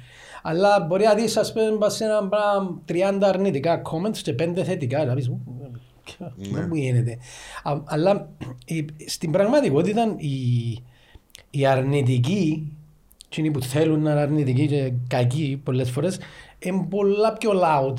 Αλλά 0.43 0.79
μπορεί 0.79 1.03
να 1.03 1.13
δεις, 1.13 1.37
ας 1.37 1.53
πούμε, 1.53 1.71
πας 1.79 1.95
σε 1.95 2.03
ένα 2.03 2.27
πράγμα 2.27 2.81
30 2.85 3.27
αρνητικά 3.27 3.81
comments 3.81 4.17
και 4.17 4.33
5 4.33 4.63
θετικά. 4.63 5.05
Να 5.05 5.13
πεις, 5.13 5.27
«Ου, 5.27 5.41
Ναι. 6.19 6.29
δεν 6.59 6.65
μου 6.69 6.75
γίνεται. 6.75 7.17
Α, 7.63 7.81
Αλλά 7.85 8.29
η- 8.65 8.85
στην 9.05 9.31
πραγματικότητα 9.31 10.13
η, 10.17 10.29
οι 11.49 11.65
αρνητικοί, 11.65 12.71
εκείνοι 13.25 13.51
που 13.51 13.61
θέλουν 13.61 14.01
να 14.01 14.11
είναι 14.11 14.19
αρνητικοί 14.19 14.67
και 14.67 14.91
κακοί 15.07 15.61
πολλές 15.63 15.89
φορές, 15.91 16.19
είναι 16.59 16.85
πολλά 16.89 17.33
πιο 17.33 17.51
loud 17.63 17.93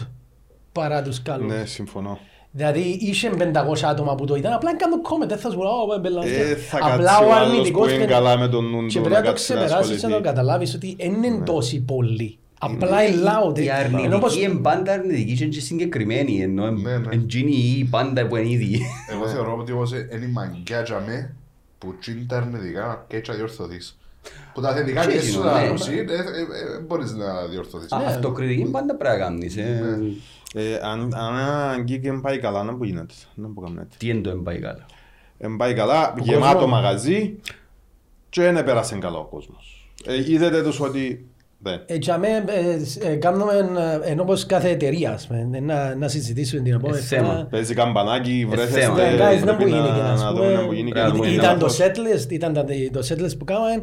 παρά 0.72 1.02
τους 1.02 1.22
καλούς. 1.22 1.52
Ναι, 1.52 1.64
συμφωνώ. 1.64 2.18
Δηλαδή 2.52 2.80
είχε 3.00 3.30
500 3.38 3.42
άτομα 3.84 4.14
που 4.14 4.24
το 4.24 4.34
ήταν, 4.34 4.52
απλά 4.52 4.76
κάνουν 4.76 5.00
comment, 5.02 5.28
δεν 5.28 5.38
θα 5.38 5.50
σου 5.50 5.58
λέω, 5.58 5.70
«Ω, 5.70 5.98
μπελά». 6.00 6.24
Ε, 6.26 6.54
θα 6.54 6.78
Απλά 6.82 6.96
κάτσει 6.96 7.24
ο 7.24 7.26
ο 7.28 7.32
άλλος 7.32 7.48
αρνητικός 7.50 7.86
που 7.88 7.94
είναι 7.94 7.98
δεν- 7.98 8.08
καλά 8.14 8.38
με 8.38 8.48
τον 8.48 8.64
νου 8.70 8.86
και 8.86 8.94
του 8.98 9.00
πρέπει 9.00 9.08
να 9.08 9.18
να 9.18 9.24
το 9.24 9.30
κάτσει 9.30 9.52
να 9.52 9.58
ξεπεράσεις 9.58 9.86
και 9.86 9.92
να 9.92 9.96
ασχοληθεί. 9.96 10.22
το 10.22 10.28
καταλάβεις 10.28 10.74
ότι 10.74 10.96
δεν 10.98 11.22
είναι 11.22 11.42
τόσοι 11.44 11.80
πολλοί. 11.80 12.38
Απλά 12.62 13.04
είναι 13.04 13.16
loud. 13.22 13.58
Οι 13.58 13.66
Ενώ 13.66 14.18
πως- 14.18 14.32
αρνητικοί 14.32 14.42
είναι 14.42 14.60
πάντα 14.60 14.92
αρνητικοί 14.92 15.34
και 15.34 15.44
είναι 15.44 15.52
και 15.52 15.60
συγκεκριμένοι, 15.60 16.40
ενώ 16.42 16.70
Ναι, 16.70 16.96
ναι. 16.98 17.14
εντζίνοι 17.14 17.52
οι 17.52 17.84
πάντα 17.90 18.26
που 18.26 18.36
είναι 18.36 18.48
ήδη. 18.48 18.80
Εγώ 19.12 19.26
θεωρώ 19.26 19.56
ότι 19.60 19.72
όμως 19.72 19.90
είναι 19.92 20.24
η 20.24 20.30
μαγκιά 20.32 20.82
τζαμέ 20.82 21.34
που 21.78 21.94
τσιν 22.00 22.26
τα 22.28 22.36
αρνητικά 22.36 23.04
και 23.08 23.16
έτσι 23.16 23.30
να 23.30 23.36
διορθωθείς. 23.36 23.98
Που 24.54 24.60
τα 24.60 24.74
θετικά 24.74 25.00
Και 25.04 25.10
και 25.10 25.16
εκείνο, 25.16 25.32
σου 25.32 25.38
ναι. 25.38 25.44
τα 25.44 25.52
αρνουσί, 25.54 25.92
ε, 25.92 26.12
ε, 26.12 26.16
ε, 26.16 26.80
μπορείς 26.86 27.12
να 27.12 27.46
διορθωθείς. 27.50 27.92
Α, 27.92 27.98
Αυτοκριτική 28.06 28.70
πάντα 28.70 28.96
πρέπει 28.96 29.16
να 29.18 29.24
κάνεις. 29.24 29.56
Ε. 30.54 30.70
Ε, 30.70 30.74
Αν 30.82 31.14
αν 31.14 31.38
ένα 31.38 31.76
γκίκ 31.82 32.02
δεν 32.02 32.20
πάει 32.20 32.38
καλά, 32.38 32.62
να 32.62 32.74
που 32.74 32.84
γίνεται. 32.84 33.14
Να 33.34 33.48
που 33.48 33.60
κάνετε. 33.60 33.88
Τι 33.98 34.08
είναι 34.08 34.20
το 34.20 34.30
εμπάει 34.30 34.58
καλά; 34.58 34.86
Εν 35.38 35.56
πάει 35.56 35.74
καλά, 35.74 36.12
Ο 36.18 36.22
γεμάτο 36.22 36.52
κόσμος- 36.52 36.70
μαγαζί 36.70 37.36
και 38.28 38.42
δεν 38.42 38.64
πέρασε 38.64 38.96
καλά 38.98 39.18
ο 39.18 39.24
κόσμος. 39.24 39.90
Ε, 40.04 40.32
Είδατε 40.32 40.62
τους 40.62 40.80
ότι 40.80 41.26
δεν. 41.58 41.80
Ε, 41.86 41.94
για 41.94 42.18
μέ, 42.18 42.28
ε, 42.28 43.08
ε, 43.10 43.16
κάνουμε 43.16 43.52
ε, 44.04 44.10
ενώ 44.10 44.24
πως 44.24 44.46
κάθε 44.46 44.68
εταιρεία, 44.68 45.12
ας 45.12 45.26
πούμε, 45.26 45.48
ε, 45.52 45.60
να, 45.60 45.94
να 45.94 46.08
συζητήσουμε 46.08 46.62
την 46.62 46.74
επόμενη 46.74 47.02
θέμα. 47.02 47.26
φορά. 47.28 47.46
Παίζει 47.50 47.74
καμπανάκι, 47.74 48.38
θέμα. 48.40 48.50
βρέθεστε, 48.50 49.10
Ναι, 49.10 49.14
guys, 49.16 49.44
δεν 49.44 49.56
πρέπει 49.56 49.64
μου 49.64 49.76
γίνει 49.76 49.88
και 49.88 50.00
να 50.02 50.10
ας 50.12 50.22
να 50.22 50.32
δούμε 50.32 50.50
να 50.52 50.58
μου 50.60 50.62
πούμε, 50.64 50.74
γίνει 50.76 50.90
Πρέπει 50.90 51.06
να 51.06 51.12
μου 51.14 51.18
κάτι. 51.20 51.30
γίνει 51.30 51.42
ήταν 51.42 51.58
το 51.58 51.66
λάθος. 51.66 51.86
setlist, 52.26 52.30
ήταν 52.30 52.52
τα- 52.52 52.64
το 52.92 53.00
setlist 53.08 53.38
που 53.38 53.44
κάναμε, 53.44 53.82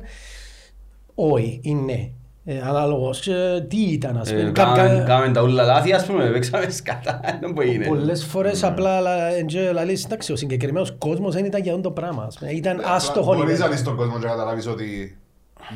όχι, 1.16 1.60
είναι. 1.64 2.12
Ε, 2.50 2.60
Ανάλογος, 2.64 3.20
και 3.20 3.64
τι 3.68 3.78
ήταν, 3.82 4.18
ας 4.18 4.30
πούμε. 4.30 4.42
Ε, 4.42 4.52
Κα- 4.52 4.52
κάμε- 4.76 4.98
κα- 4.98 5.04
Κάμε 5.04 5.32
τα 5.34 5.42
ούλα 5.44 5.64
λάθη, 5.64 5.94
ας 5.94 6.06
πούμε, 6.06 6.30
παίξαμε 6.30 6.70
σκατά, 6.70 7.20
δεν 7.42 7.52
μπορεί 7.52 7.74
είναι. 7.74 7.86
Πολλές 7.88 8.26
φορές 8.26 8.64
απλά 8.64 9.00
λα- 9.00 9.28
εν 9.36 9.46
και 9.46 9.72
λαλείς, 9.72 10.06
εντάξει, 10.06 10.32
ο 10.32 10.36
συγκεκριμένος 10.36 10.96
κόσμος 10.98 11.34
δεν 11.36 11.46
ήταν 11.46 11.62
για 11.62 11.72
αυτό 11.72 11.84
το 11.84 11.92
πράγμα. 11.92 12.24
ας 12.24 12.38
πούμε. 12.40 12.52
Ήταν 12.52 12.82
άστοχο. 12.86 13.36
Μπορείς 13.36 13.46
να 13.46 13.52
λοιπόν. 13.54 13.70
δεις 13.72 13.84
τον 13.84 13.96
κόσμο 13.96 14.20
και 14.20 14.26
να 14.26 14.32
καταλάβεις 14.32 14.68
ότι... 14.68 15.18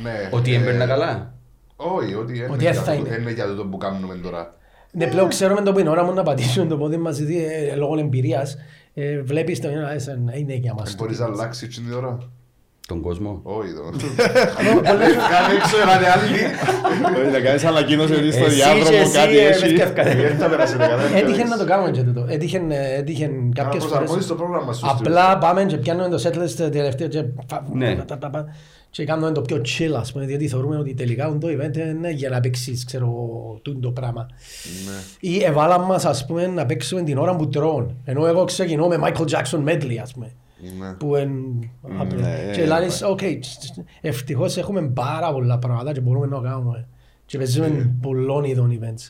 Ναι. 0.04 0.30
Ότι 0.32 0.54
ε, 0.54 0.58
έμπαιρνα 0.58 0.86
καλά. 0.86 1.34
Όχι, 1.76 2.14
ότι 2.16 2.38
είναι 2.38 2.48
Ότι 2.52 2.64
για 2.64 2.74
θα 2.74 2.92
τούτο- 2.92 3.06
είναι. 3.08 3.18
είναι 3.22 3.32
για 3.32 3.46
τούτο 3.48 3.66
που 3.66 3.78
κάνουμε 3.78 4.16
τώρα. 4.16 4.54
Ναι, 4.92 5.08
πλέον 5.08 5.30
ξέρουμε 5.30 5.62
το 5.62 5.72
που 5.72 5.80
είναι 5.80 5.90
ώρα 5.90 6.04
μου 6.04 6.14
να 6.14 6.24
πατήσουμε 6.24 6.66
το 6.66 6.78
πόδι 6.78 6.98
μας, 6.98 7.18
γιατί 7.18 7.44
ε, 7.46 7.76
λόγω 7.76 7.98
εμπειρίας 8.00 8.58
ε, 8.94 9.22
βλέπεις 9.22 9.60
το 9.60 9.68
ένα, 9.68 9.92
ε, 9.94 10.00
σαν, 10.00 10.32
είναι 10.36 10.54
για 10.54 10.74
μας. 10.74 10.94
Ε, 10.94 10.96
Μπορείς 10.98 11.20
να 11.20 11.26
αλλάξεις 11.26 11.76
την 11.76 11.94
ώρα. 11.94 12.18
Στον 12.84 13.02
κόσμο. 13.02 13.40
Όχι, 13.44 13.70
το. 13.74 13.82
Κάνε 15.32 15.54
έξω 15.56 15.78
έναν 15.82 16.02
άλλοι. 16.14 16.40
Όχι, 17.22 17.32
να 17.32 17.40
κάνεις 17.40 17.64
ανακοίνωση 17.66 18.14
ότι 18.14 18.32
στο 18.32 18.44
Εσύ 18.46 18.50
και 18.58 18.64
διάδρομο 18.64 18.98
εσύ, 19.02 19.12
κάτι 19.18 19.38
ε, 19.38 19.48
έχει. 19.48 19.62
μες 19.62 19.74
και 19.74 19.82
ευκαιρία. 19.82 20.28
Ήρθα 20.30 20.48
πέρασε 20.50 20.78
να 20.78 20.88
κάνω 20.88 21.02
Έτυχε 21.16 21.44
να 21.44 21.58
το 21.58 21.66
κάνουμε 21.66 21.92
και 21.92 22.02
τούτο. 22.04 22.26
Έτυχε, 22.30 22.62
ε, 22.70 22.96
έτυχε 23.00 23.26
Να 23.28 23.54
κάποιες 23.64 23.84
προσαρμόσεις 23.84 24.10
φορές. 24.14 24.28
το 24.28 24.36
πρόγραμμα 24.36 24.74
σου. 24.74 24.86
Απλά 24.90 25.38
πάμε 25.38 25.64
και 25.64 25.78
πιάνουμε 25.78 26.10
το 26.18 26.24
setlist 26.30 26.72
τελευταίο 26.72 27.08
και 27.08 27.24
φα- 27.50 27.64
Ναι. 27.74 27.96
πα- 27.96 28.18
πα- 28.18 28.30
πα- 28.30 28.46
και 28.90 29.04
κάνουμε 29.06 29.32
το 29.32 29.42
πιο 29.42 29.58
chill 29.58 29.94
ας 30.00 30.12
πούμε 30.12 30.26
διότι 30.26 30.48
θεωρούμε 30.48 30.78
ότι 30.78 30.94
τελικά 30.94 31.38
το 31.40 31.48
event 31.48 31.78
είναι 31.78 32.12
για 32.12 32.30
να 32.30 32.40
παίξεις 32.40 32.86
ξέρω 32.86 33.10
τούτο 33.62 33.80
το 33.80 33.92
πράγμα. 33.92 34.28
Ναι. 34.86 35.30
Ή 35.30 35.44
εβάλαν 35.44 35.82
μας 35.82 36.06
ας 36.06 36.26
πούμε 36.26 36.48
να 36.48 36.66
παίξουμε 36.66 37.02
την 37.04 37.18
ώρα 37.18 37.36
που 37.36 37.50
τρώνε. 37.50 37.96
Ενώ 38.06 38.26
εγώ 38.26 38.44
ξεκινώ 38.44 38.88
με 38.88 38.98
Michael 39.04 39.26
Jackson 39.32 39.64
medley 39.70 39.98
ας 40.02 40.14
πούμε. 40.14 40.32
Ναι. 40.80 40.94
Που 40.94 41.16
εν... 41.16 41.30
ναι, 42.16 42.52
Και 42.54 42.62
ε, 42.62 42.66
λαλείς, 42.66 43.04
οκ, 43.04 43.20
ευτυχώς 44.02 44.58
έχουμε 44.58 44.82
πάρα 44.82 45.34
πολλά 45.34 45.60
πράγματα 45.60 45.92
και 45.94 46.02
μπορούμε 46.02 46.26
να 46.26 46.40
κάνουμε. 46.40 46.88
Και 47.26 47.38
παίζουμε 47.38 47.96
πολλών 48.02 48.44
ειδών 48.44 48.80
events. 48.80 49.10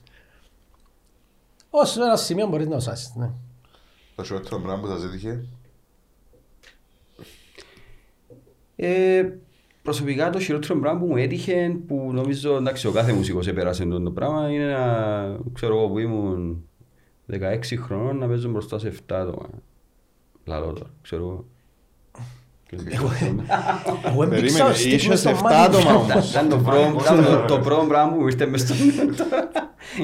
Όσο 1.70 2.04
ένα 2.04 2.16
σημείο 2.16 2.48
μπορείς 2.48 2.68
να 2.68 2.76
σάσεις, 2.76 3.16
ναι. 3.16 3.32
Το 4.16 4.24
χειρότερο 4.24 4.60
πράγμα 4.60 4.82
που 4.82 4.88
σας 4.88 5.04
έτυχε. 5.04 5.46
Ε, 8.76 9.30
προσωπικά 9.82 10.30
το 10.30 10.40
χειρότερο 10.40 10.80
πράγμα 10.80 11.00
που 11.00 11.06
μου 11.06 11.18
έτυχε, 11.18 11.78
που 11.88 12.10
νομίζω 12.14 12.56
εντάξει 12.56 12.88
ο 12.88 12.92
κάθε 12.92 13.14
μουσικός 13.14 13.48
επέρασε 13.48 13.86
το, 13.86 14.02
το 14.02 14.12
πράγμα, 14.12 14.52
είναι 14.52 14.72
να 14.72 15.38
ξέρω 15.54 15.78
εγώ 15.78 15.88
που 15.88 16.00
ήμουν 16.00 16.66
16 17.32 17.60
χρονών 17.78 18.18
να 18.18 18.28
παίζω 18.28 18.50
μπροστά 18.50 18.80
σε 18.80 18.94
7 19.08 19.14
άτομα. 19.14 19.50
Λαλό 20.46 20.66
τώρα, 20.74 20.90
ξέρω 21.02 21.22
εγώ. 21.22 21.46
Εγώ 24.04 24.24
έμπηξα 24.24 24.28
Περίμενε, 24.30 24.64
ο 24.70 24.74
στίχ 24.74 24.94
είσαι 24.94 25.08
μες 25.08 25.20
σε 25.20 25.30
στο 25.30 25.38
7 25.38 25.42
μάτι. 25.44 25.56
άτομα 25.56 25.94
όμως. 25.94 26.32
Ήταν 26.32 26.50
το 26.50 26.58
πρώτο, 26.58 26.98
ήταν 27.02 27.24
το- 27.26 27.46
το 27.48 27.60
πρώτο 27.60 27.86
πράγμα 27.88 28.12
που 28.14 28.20
μου 28.20 28.28
ήρθε 28.28 28.46
μες 28.46 28.62
στο 28.62 28.74
μυαλό. 28.74 29.14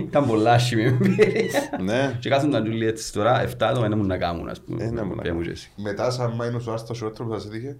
Ήταν 0.07 0.25
πολλά 0.27 0.51
άσχημη 0.51 0.83
εμπειρία. 0.83 1.45
Ναι. 1.83 2.17
Και 2.19 2.29
κάθονταν 2.29 2.65
όλοι 2.65 2.87
έτσι 2.87 3.13
τώρα, 3.13 3.41
7 3.41 3.67
άτομα 3.67 3.85
είναι 3.85 3.95
μου 3.95 4.05
να 4.05 4.17
κάνουν, 4.17 4.49
ας 4.49 4.61
πούμε. 4.61 4.83
Ε, 4.83 4.89
να 4.91 5.05
μου 5.05 5.15
να 5.15 5.21
Πες 5.21 5.31
μου 5.31 5.37
κάνουν. 5.37 5.43
και 5.43 5.49
εσύ. 5.49 5.71
Μετά, 5.75 6.11
σαν 6.11 6.31
μάινος 6.35 6.67
ο 6.67 6.71
Άρης, 6.71 6.83
το 6.83 6.93
χειρότερο 6.93 7.29
που 7.29 7.33
σας 7.33 7.45
έτυχε. 7.45 7.77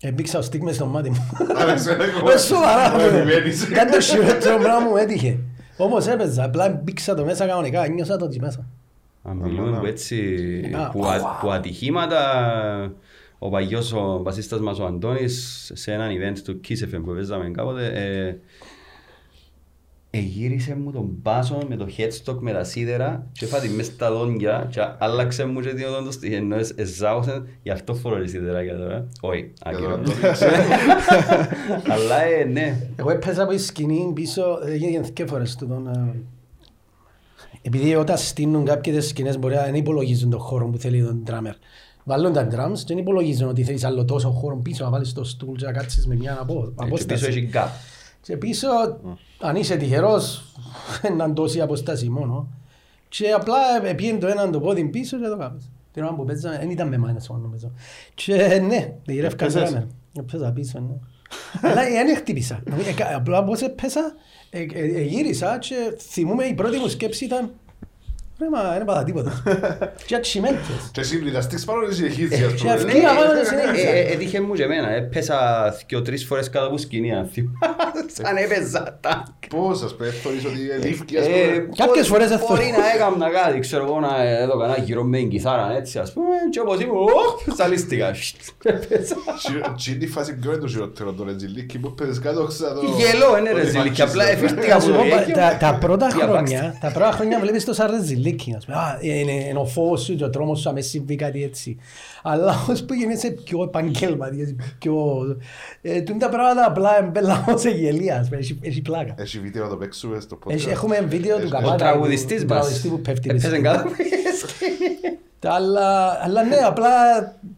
Έμπηξα 0.00 0.38
ο 0.38 0.42
στίχ 0.42 0.60
μες 0.62 0.74
στο 0.74 0.86
μάτι 0.86 1.10
μου. 1.10 1.28
Άρα, 1.56 1.74
ξέρω 1.74 2.02
εγώ. 2.02 2.24
Μες 2.24 2.42
σοβαρά 2.42 2.90
Μου 2.90 2.96
μου. 3.10 3.16
επιμένεις. 3.16 3.68
Ήταν 3.68 3.90
το 3.90 4.00
χειρότερο 4.00 4.58
πράγμα 4.58 4.88
μου 4.88 4.96
έτυχε. 4.96 5.38
Όμως 5.76 6.06
έπαιζα, 6.06 6.44
απλά 6.44 6.68
μπήξα 6.84 7.14
το 7.14 7.24
μέσα 7.24 7.46
κανονικά, 7.46 7.88
νιώσα 7.88 8.16
το 8.16 8.24
εκεί 8.24 8.40
μέσα. 8.40 8.66
Αν 9.26 9.36
μιλούμε 9.36 9.78
που 9.78 9.86
έτσι, 9.86 10.36
Α, 10.74 10.90
που, 10.90 11.04
α- 11.06 11.38
που 11.40 11.50
ατυχήματα, 11.50 12.20
ο 13.38 13.48
παγιός 13.48 13.92
ο 13.92 14.20
βασίστας 14.22 14.60
μας 14.60 14.78
ο 14.78 14.84
Αντώνης 14.86 15.70
σε 15.74 15.92
έναν 15.92 16.10
event 16.10 16.38
του 16.44 16.60
Kiss 16.68 16.84
FM 16.84 17.00
που 17.04 17.12
παίζαμε 17.14 17.50
κάποτε, 17.50 17.86
ε, 17.94 18.36
εγύρισε 20.10 20.74
μου 20.76 20.92
τον 20.92 21.22
πάσο 21.22 21.58
με 21.68 21.76
το 21.76 21.86
headstock 21.98 22.36
με 22.40 22.52
τα 22.52 22.64
σίδερα 22.64 23.26
και 23.32 23.44
έφατε 23.44 23.68
μες 23.68 23.86
στα 23.86 24.12
δόντια 24.12 24.68
και 24.70 24.80
άλλαξε 24.98 25.44
μου 25.44 25.60
και 25.60 25.74
την 25.74 25.84
οδόν 25.84 26.04
το 26.04 26.10
στοιχείο 26.12 26.36
ενώ 26.36 26.56
εσ- 26.56 26.78
εζάγωσε 26.78 27.42
γι' 27.62 27.70
αυτό 27.70 27.94
φορώ 27.94 28.20
τη 28.22 28.28
σιδεράκια 28.28 28.76
τώρα. 28.76 29.06
Όχι, 29.20 29.52
Για 29.70 29.78
τον 29.78 29.92
άκυρο. 29.92 29.94
Αντώνη. 29.94 30.16
Αλλά 31.92 32.22
ε, 32.22 32.44
ναι, 32.44 32.76
Εγώ 32.96 33.10
έπαιζα 33.10 33.42
από 33.42 33.52
τη 33.52 33.58
σκηνή 33.58 34.10
πίσω, 34.14 34.42
έγινε 34.66 35.08
και 35.12 35.26
φορές 35.26 35.56
του 35.56 35.66
τον... 35.66 35.88
ε, 37.64 37.68
Επειδή 37.68 37.94
όταν 37.94 38.18
στείνουν 38.18 38.64
κάποιες 38.64 38.96
τις 38.96 39.08
σκηνές 39.08 39.38
μπορεί 39.38 39.54
να 39.54 39.62
δεν 39.62 39.74
υπολογίζουν 39.74 40.30
τον 40.30 40.40
χώρο 40.40 40.66
που 40.68 40.78
θέλει 40.78 41.04
τον 41.04 41.22
drummer. 41.26 41.54
Βάλουν 42.04 42.32
τα 42.32 42.46
drums 42.50 42.76
και 42.78 42.84
δεν 42.86 42.98
υπολογίζουν 42.98 43.48
ότι 43.48 43.64
θέλεις 43.64 43.84
άλλο 43.84 44.04
τόσο 44.04 44.30
χώρο 44.30 44.56
πίσω 44.56 44.84
να 44.84 44.90
βάλεις 44.90 45.12
το 45.12 45.24
στούλ 45.24 45.54
και 45.56 45.64
να 45.66 45.72
κάτσεις 45.72 46.06
με 46.06 46.14
μια 46.14 46.38
απο- 46.40 46.52
Ε, 46.54 46.58
και 46.64 46.70
πίσω 46.70 46.84
απόσταση. 46.84 47.24
έχει 47.26 47.50
gap. 47.52 47.66
Και 48.22 48.36
πίσω, 48.36 48.66
αν 49.40 49.56
είσαι 49.56 49.76
τυχερός, 49.76 50.42
να 51.16 51.32
τόση 51.32 51.60
απόσταση 51.60 52.08
μόνο. 52.08 52.48
Και 53.08 53.30
απλά 53.30 53.54
πήγαινε 53.96 54.18
το 54.18 54.26
έναν 54.26 54.50
το 54.52 54.60
πόδι 54.60 54.84
πίσω 54.84 55.20
και 55.20 55.26
το 55.28 55.36
κάνεις. 55.36 55.70
Την 55.92 56.02
ώρα 56.04 56.14
που 56.14 56.24
παίζα, 56.24 56.50
δεν 56.50 56.70
ήταν 56.70 56.88
με 56.88 56.98
μάινας 56.98 57.28
μόνο 57.28 57.42
νομίζω. 57.42 57.70
Και 58.14 58.62
ναι, 58.66 58.92
γυρεύκα 59.06 59.44
Έπαιζες; 59.44 59.74
drummer. 59.74 59.86
Έπαιζα 60.18 60.50
πίσω, 60.52 60.78
ναι. 60.78 60.94
Αλλά 61.70 61.82
δεν 61.82 62.16
χτύπησα. 62.16 62.62
Ε, 62.88 62.92
κα- 62.92 63.16
Απλά 63.16 63.44
πώς 63.44 63.60
έπαιζα, 63.60 64.14
ε, 64.54 64.66
ε, 64.72 65.00
ε, 65.00 65.02
γύρισα 65.02 65.58
και 65.58 65.74
θυμούμαι 65.98 66.44
η 66.44 66.54
πρώτη 66.54 66.78
μου 66.78 66.88
σκέψη 66.88 67.24
ήταν 67.24 67.54
Ρε 68.40 68.48
μα 68.50 68.72
δεν 68.72 68.80
έπαθα 68.80 69.04
τίποτα. 69.04 69.42
Και 70.06 70.14
ατσιμέντες. 70.14 70.90
Και 70.92 71.00
εσύ 71.00 71.18
πληταστείς 71.18 71.64
πάνω 71.64 71.86
και 71.86 71.94
συνεχίζεις, 71.94 72.44
ας 72.44 72.52
Και 72.52 72.58
πούμε. 72.58 72.72
αυτή 72.72 72.92
Ναι, 72.92 72.98
να 73.02 73.14
βάλω 73.14 73.40
ε, 73.40 73.44
συνέχεια. 73.44 73.90
ε, 73.90 73.98
ε, 73.98 74.12
Έτυχε 74.12 74.40
μου 74.40 74.54
και 74.54 74.62
εμένα, 74.62 74.88
έπεσα 74.90 75.38
δυο 75.88 76.02
τρεις 76.02 76.24
φορές 76.24 76.50
κάτω 76.50 76.66
από 76.66 76.78
σκηνή, 76.78 77.14
αν 77.14 77.28
θυμάσαι, 77.32 78.04
σαν 78.22 78.36
έπαιζα 78.36 78.98
τάκ. 79.00 79.26
Πώς, 79.48 79.82
ας 79.82 79.96
πούμε, 79.96 80.10
θεωρείς 80.10 80.44
ότι 80.44 80.60
ελήφκει, 80.80 81.18
ας 81.18 81.26
Ε, 81.26 81.30
πούμε. 81.30 81.68
Κάποιες 81.76 82.06
φορές 82.06 82.28
δεν 82.28 82.40
Μπορεί 82.48 82.62
θέλω. 82.62 82.76
να 82.76 82.90
έκανα 82.94 83.30
κάτι, 83.42 83.58
ξέρω 83.58 83.84
εγώ, 83.84 84.00
να 84.00 84.22
έδω 84.24 84.58
κανένα 84.58 84.78
γύρω 84.78 85.02
με 85.02 85.16
την 85.16 85.28
κιθάρα, 85.28 85.76
έτσι, 85.76 85.98
ας 85.98 86.12
πούμε, 86.12 86.26
και 86.50 86.60
όπως 86.60 86.80
ήμουν, 86.80 86.96
οχ, 87.02 87.54
ζαλίστηκα. 87.56 88.08
Έπαιζα. 88.62 89.16
Χειρο- 89.40 89.74
Τι 89.84 89.92
είναι 89.92 90.04
η 90.04 90.06
φάση 90.06 90.34
ποιο 90.36 90.50
είναι 90.52 90.60
το 90.60 90.68
χειρότερο, 90.68 91.12
το 91.12 91.24
ρετζιλίκι 91.24 91.78
που 91.78 91.94
παίζεις 91.94 92.18
κάτω, 92.18 92.44
ξέρω 92.44 92.72
το- 92.74 92.80
Γελό, 92.98 93.38
είναι 93.38 93.52
ρε 93.52 93.60
ότι 93.60 93.70
ζηλίκι, 93.70 94.00
μachista. 94.02 94.06
απλά 94.08 94.24
εφήρθηκα 94.28 94.74
Θα 94.74 94.80
σου 94.80 94.94
από 94.94 95.02
πω, 95.02 95.08
το 95.08 95.14
τα- 95.14 95.20
γέγιο. 95.22 95.34
τα- 95.34 95.56
Τα 95.60 95.74
πρώτα 95.80 96.06
Τι 96.06 96.20
απάξτε. 96.22 96.56
χρόνια, 96.56 96.78
τα 96.80 96.90
πρώτα 96.92 97.10
χρόνια 97.10 97.38
βλέπεις 97.40 97.64
το 97.64 97.72
σαν 97.72 97.90
ρεζιλίκι. 98.24 98.54
ας 98.56 98.64
πούμε. 98.64 98.76
Α, 98.76 98.98
είναι, 99.00 99.32
είναι 99.32 99.58
ο 99.58 99.64
φόβος 99.66 100.02
σου 100.02 100.14
και 100.16 100.24
ο 100.24 100.30
τρόμος 100.30 100.60
σου 100.60 100.68
αμέσως 100.68 100.90
συμβεί 100.90 101.16
κάτι 101.16 101.42
έτσι. 101.42 101.76
Αλλά 102.22 102.54
ως 102.70 102.84
που 102.84 102.94
γίνεσαι 102.94 103.30
πιο 103.30 103.62
επαγγέλματίας, 103.62 104.54
πιο... 104.78 104.94
Ε, 105.82 106.00
τούν 106.00 106.18
τα 106.18 106.28
πράγματα 106.28 106.66
απλά 106.66 106.98
εμπέλα 106.98 107.44
σε 107.54 107.70
γελία, 107.70 108.18
ας 108.18 108.28
πούμε, 108.28 108.40
έχει- 108.40 108.58
έχει 108.62 108.82
πλάκα. 108.82 109.14
Έχει 109.18 109.38
βίντεο 109.40 109.62
να 109.64 109.68
το 109.70 109.76
παίξουμε 109.76 110.20
στο 110.20 110.38
podcast. 110.44 110.50
Έχει- 110.52 110.68
Έχουμε 110.68 111.00
βίντεο 111.00 111.36
του 111.36 111.42
Έχει- 111.42 111.54
Ο 111.54 111.56
Καπάτα, 111.58 111.76
τραγουδιστής 111.76 112.40
του 112.40 112.46
μας 112.48 112.58
τραγουδιστή 112.58 112.88
που 112.88 113.00
πέφτει 113.00 113.28
έπαιζε 113.30 113.48
πίσω. 113.48 113.62
κάτω 113.62 113.78
από 113.88 113.96
τη 113.96 114.02
σκηνή. 114.04 115.18
Τα 115.38 115.52
άλλα, 115.52 116.18
αλλά 116.24 116.42
ναι, 116.42 116.56
απλά 116.56 116.88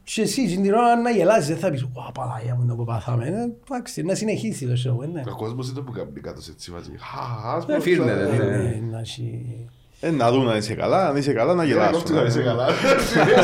και 0.04 0.22
εσύ 0.22 0.48
στην 0.48 0.74
ώρα 0.74 0.96
να 0.96 1.10
γελάσεις, 1.10 1.46
δεν 1.48 1.56
θα 1.56 1.70
πεις 1.70 1.82
«Ω, 1.82 2.12
Παναγία 2.12 2.54
μου, 2.54 2.66
το 2.68 2.74
που 2.74 2.84
πάθαμε». 2.84 3.26
Ε, 3.26 3.52
Εντάξει, 3.70 4.02
να 4.02 4.14
συνεχίσει 4.14 4.66
το 4.66 4.72
show, 4.72 5.04
ε, 5.04 5.06
ναι. 5.06 5.22
Ο 5.32 5.36
κόσμος 5.36 5.68
είναι 5.68 5.80
που 5.80 5.92
κάνει 5.92 6.20
κάτω 6.20 6.40
σε 6.42 6.50
έτσι 6.50 6.70
φάση. 6.70 6.90
Χα, 6.98 7.48
ας 7.56 7.64
Δεν 7.64 7.76
πούμε, 7.78 7.80
φύρνεται, 7.80 8.26
σαν- 8.36 8.46
ναι. 8.46 8.54
Ε, 8.54 8.80
να 8.90 8.98
έχει- 8.98 9.66
Ε, 10.00 10.10
να 10.10 10.32
δουν 10.32 10.48
αν 10.48 10.56
είσαι 10.58 10.74
καλά, 10.74 11.08
αν 11.08 11.16
είσαι 11.16 11.32
καλά 11.32 11.54
να 11.54 11.62
Ε, 11.62 11.66
γελάσουν. 11.66 11.92
κόψτε 11.92 12.14
να 12.14 12.22
είσαι 12.22 12.42
καλά. 12.42 12.66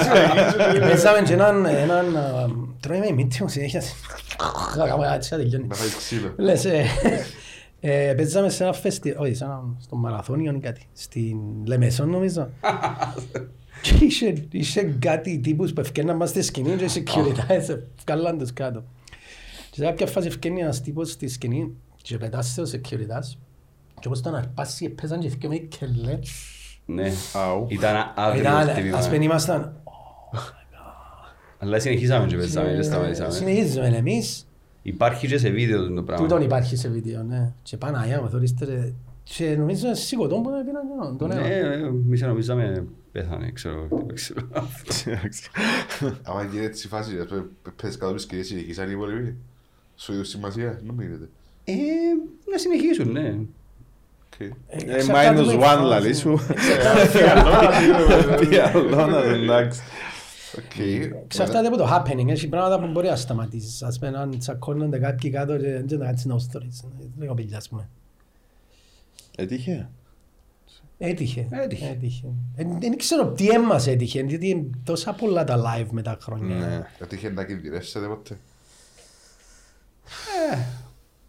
Παίζαμε 0.88 1.22
και 1.22 1.32
έναν, 1.32 1.64
έναν, 1.64 2.16
α, 2.16 2.48
τρώμε 2.80 3.06
η 3.06 3.12
μύτη 3.12 3.42
μου 3.42 3.48
συνέχεια. 3.48 3.82
Να 4.76 4.86
κάνουμε 4.86 5.14
έτσι, 5.14 5.28
θα 5.30 5.36
τελειώνει. 5.36 5.66
Να 5.66 5.74
φάει 5.74 5.88
ξύλο. 5.96 6.34
Λες, 6.36 6.64
ε, 6.64 6.84
ε, 7.80 8.14
παίζαμε 8.16 8.48
σε 8.48 8.62
ένα 8.62 8.72
φεστιβάλ, 8.72 9.22
όχι, 9.26 9.34
σε 9.34 9.44
ένα, 9.44 9.62
στο 9.80 9.96
Μαραθώνιο 9.96 10.52
ή 10.52 10.58
κάτι, 10.58 10.86
στην 10.92 11.36
Λεμεσόν 11.64 12.10
νομίζω. 12.10 12.48
Και 13.82 14.04
είχε, 14.04 14.46
είχε 14.50 14.82
κάτι 14.98 15.38
τύπους 15.38 15.72
που 15.72 15.80
ευκαιρναν 15.80 16.16
μας 16.16 16.28
στη 16.28 16.42
σκηνή 16.42 16.76
και 16.76 16.84
οι 16.84 16.88
securities 17.06 17.78
βγάλαν 18.06 18.38
τους 18.38 18.52
κάτω. 18.52 18.84
Και 19.70 19.76
σε 19.80 19.84
κάποια 19.84 20.06
φάση 20.06 20.26
ευκαιρνει 20.26 20.60
ένας 20.60 20.80
τύπος 20.80 21.10
στη 21.10 21.28
σκηνή 21.28 21.74
και 22.02 22.18
πετάσε 22.18 22.60
ο 22.60 22.64
securities 22.72 23.38
και 24.02 24.08
όπως 24.08 24.20
τον 24.20 24.34
αρπάσει 24.34 24.84
έπαιζαν 24.84 25.20
και 25.20 25.28
δυο 25.28 25.48
με 25.48 25.56
κελέ. 25.56 26.18
Ναι, 26.86 27.12
Αου. 27.32 27.66
ήταν 27.68 28.12
άγριο 28.14 28.40
Ήταν, 28.40 28.68
χτύπημα. 28.68 28.98
ας 28.98 29.08
πούμε 29.08 29.24
ήμασταν, 29.24 29.76
Αλλά 31.58 31.78
συνεχίσαμε 31.78 32.26
και 32.26 32.36
παίζαμε 32.36 32.74
και 32.74 32.82
σταματήσαμε. 32.82 33.30
συνεχίζουμε 33.32 33.86
εμείς, 33.86 34.46
Υπάρχει 34.82 35.26
και 35.26 35.38
σε 35.38 35.50
βίντεο 35.50 35.92
το 35.92 36.02
πράγμα. 36.02 36.26
Τούτον 36.26 36.42
υπάρχει 36.42 36.76
σε 36.76 36.88
βίντεο, 36.88 37.22
ναι. 37.22 37.52
Και 37.62 37.76
Παναγιά 37.76 38.20
μου, 38.22 38.30
θωρείστε 38.30 38.64
ρε. 38.64 38.92
Και 39.22 39.56
νομίζω 39.56 39.86
είναι 39.86 39.94
σηκωτόν 39.96 40.42
που 40.42 40.50
δεν 40.50 40.64
πήραν 40.64 41.16
τον 41.18 41.28
Ναι, 41.28 41.34
νέο. 41.34 41.46
ε, 41.46 41.72
εμείς 41.86 42.20
νομίζαμε 42.20 42.86
πέθανε, 43.12 43.50
ξέρω, 43.50 43.88
τι 44.06 44.14
ξέρω. 44.14 44.48
Άμα 46.22 46.44
γίνει 46.44 46.64
έτσι 46.64 46.86
η 46.86 46.90
φάση, 46.90 47.18
ας 47.18 47.26
πούμε, 47.26 47.44
παίζεις 47.82 47.98
κάτω 47.98 48.06
από 48.06 48.14
τις 48.14 48.22
σκηνές, 48.24 48.46
συνεχίσαν 48.46 48.88
οι 48.88 48.92
υπόλοιποι. 48.92 49.36
Σου 49.96 50.12
είδους 50.12 50.28
σημασία, 50.28 50.80
νομίζετε. 50.84 51.28
Ε, 51.64 51.72
να 52.50 52.58
συνεχίσουν, 52.58 53.12
ναι. 53.12 53.36
Οκ. 54.48 54.80
Ε, 54.80 55.04
minus 55.08 55.60
one 55.60 55.82
λαλί 55.82 56.14
σου. 56.14 56.38
Τι 58.40 58.56
άλλο 58.56 58.88
να 59.06 59.22
δουν, 59.22 59.32
εντάξει. 59.42 59.80
Οκ. 60.58 60.82
Ξαφτάται 61.26 61.66
από 61.66 61.76
το 61.76 61.88
happening, 61.92 62.28
έχει 62.28 62.48
πράγματα 62.48 62.80
που 62.80 62.90
μπορεί 62.90 63.08
να 63.08 63.16
σταματήσεις. 63.16 63.82
Ας 63.82 63.98
πούμε, 63.98 64.18
αν 64.18 64.38
τσακώνονται 64.38 64.98
κάποιοι 64.98 65.30
κάτω 65.30 65.56
και 65.56 65.62
δεν 65.62 65.86
είναι 65.90 66.14
no 66.28 66.34
stories. 66.34 66.88
Λίγο 67.18 67.34
πιλιά, 67.34 67.56
ας 67.56 67.68
πούμε. 67.68 67.88
Έτυχε; 69.36 69.88
Έτυχε. 70.98 71.46
Έτυχε. 71.50 71.86
Έτυχε. 71.86 72.26
Ε, 72.56 72.64
Δεν 72.80 72.96
ξέρω 72.96 73.26
τι 73.28 73.48
έμμας 73.48 73.86
έτυχε, 73.86 74.20
γιατί 74.20 74.48
είναι 74.48 74.70
τόσα 74.84 75.12
πολλά 75.12 75.44
τα 75.44 75.56
live 75.56 75.88
με 75.90 76.02
τα 76.02 76.18
χρόνια. 76.22 76.56
Ναι. 76.56 76.82
Έτυχε 76.98 77.30
να 77.30 77.44
κινδυνεύσετε 77.44 78.06
ποτέ. 78.06 78.36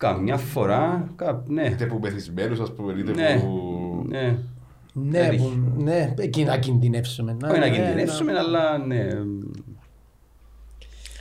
Καμιά 0.03 0.37
φορά, 0.37 1.09
κα, 1.15 1.43
ναι. 1.47 1.63
Είτε 1.63 1.85
που 1.85 1.99
μεθυσμένους, 2.01 2.59
ας 2.59 2.73
πούμε, 2.73 2.93
είτε 2.93 3.11
Ναι, 3.11 3.39
που... 3.39 4.05
ναι. 4.09 4.37
Ναι, 4.93 5.19
Έτυχε. 5.19 5.43
που- 5.43 5.81
ναι, 5.83 6.13
εκεί 6.17 6.43
να 6.43 6.57
κινδυνεύσουμε. 6.57 7.37
Όχι 7.43 7.59
να 7.59 7.67
ναι, 7.67 7.75
κινδυνεύσουμε, 7.75 8.31
αλλά 8.37 8.77
ναι. 8.77 9.07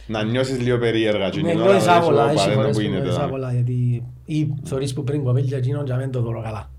Να 0.07 0.23
νιώσεις 0.25 0.61
λίγο 0.61 0.79
περίεργα 0.79 1.29
και 1.29 1.41
Ναι, 1.41 1.51
την 1.51 1.61
ώρα 1.61 1.71
νιώθεις 1.71 1.87
να 1.87 1.93
δεις, 1.95 2.03
άβολα, 2.03 2.23
«Ωπα, 2.23 2.33
έχει 2.33 2.49
δεν 2.49 2.55
το 2.55 2.61
φορές 2.61 2.71
που 2.71 2.73
που 2.77 2.81
γίνεται 2.81 3.01
νιώθεις 3.01 3.15
τώρα». 3.15 3.27
άβολα, 3.27 3.53
γιατί 3.53 4.03
ή 4.25 4.55
θωρείς 4.65 4.93
που 4.93 5.05
πριν 5.05 5.25
κοπέλια 5.25 5.57
εκείνον 5.57 5.85
και 5.85 5.93
δεν 6.03 6.11
το 6.11 6.21
δωρώ 6.23 6.43
καλά. 6.43 6.71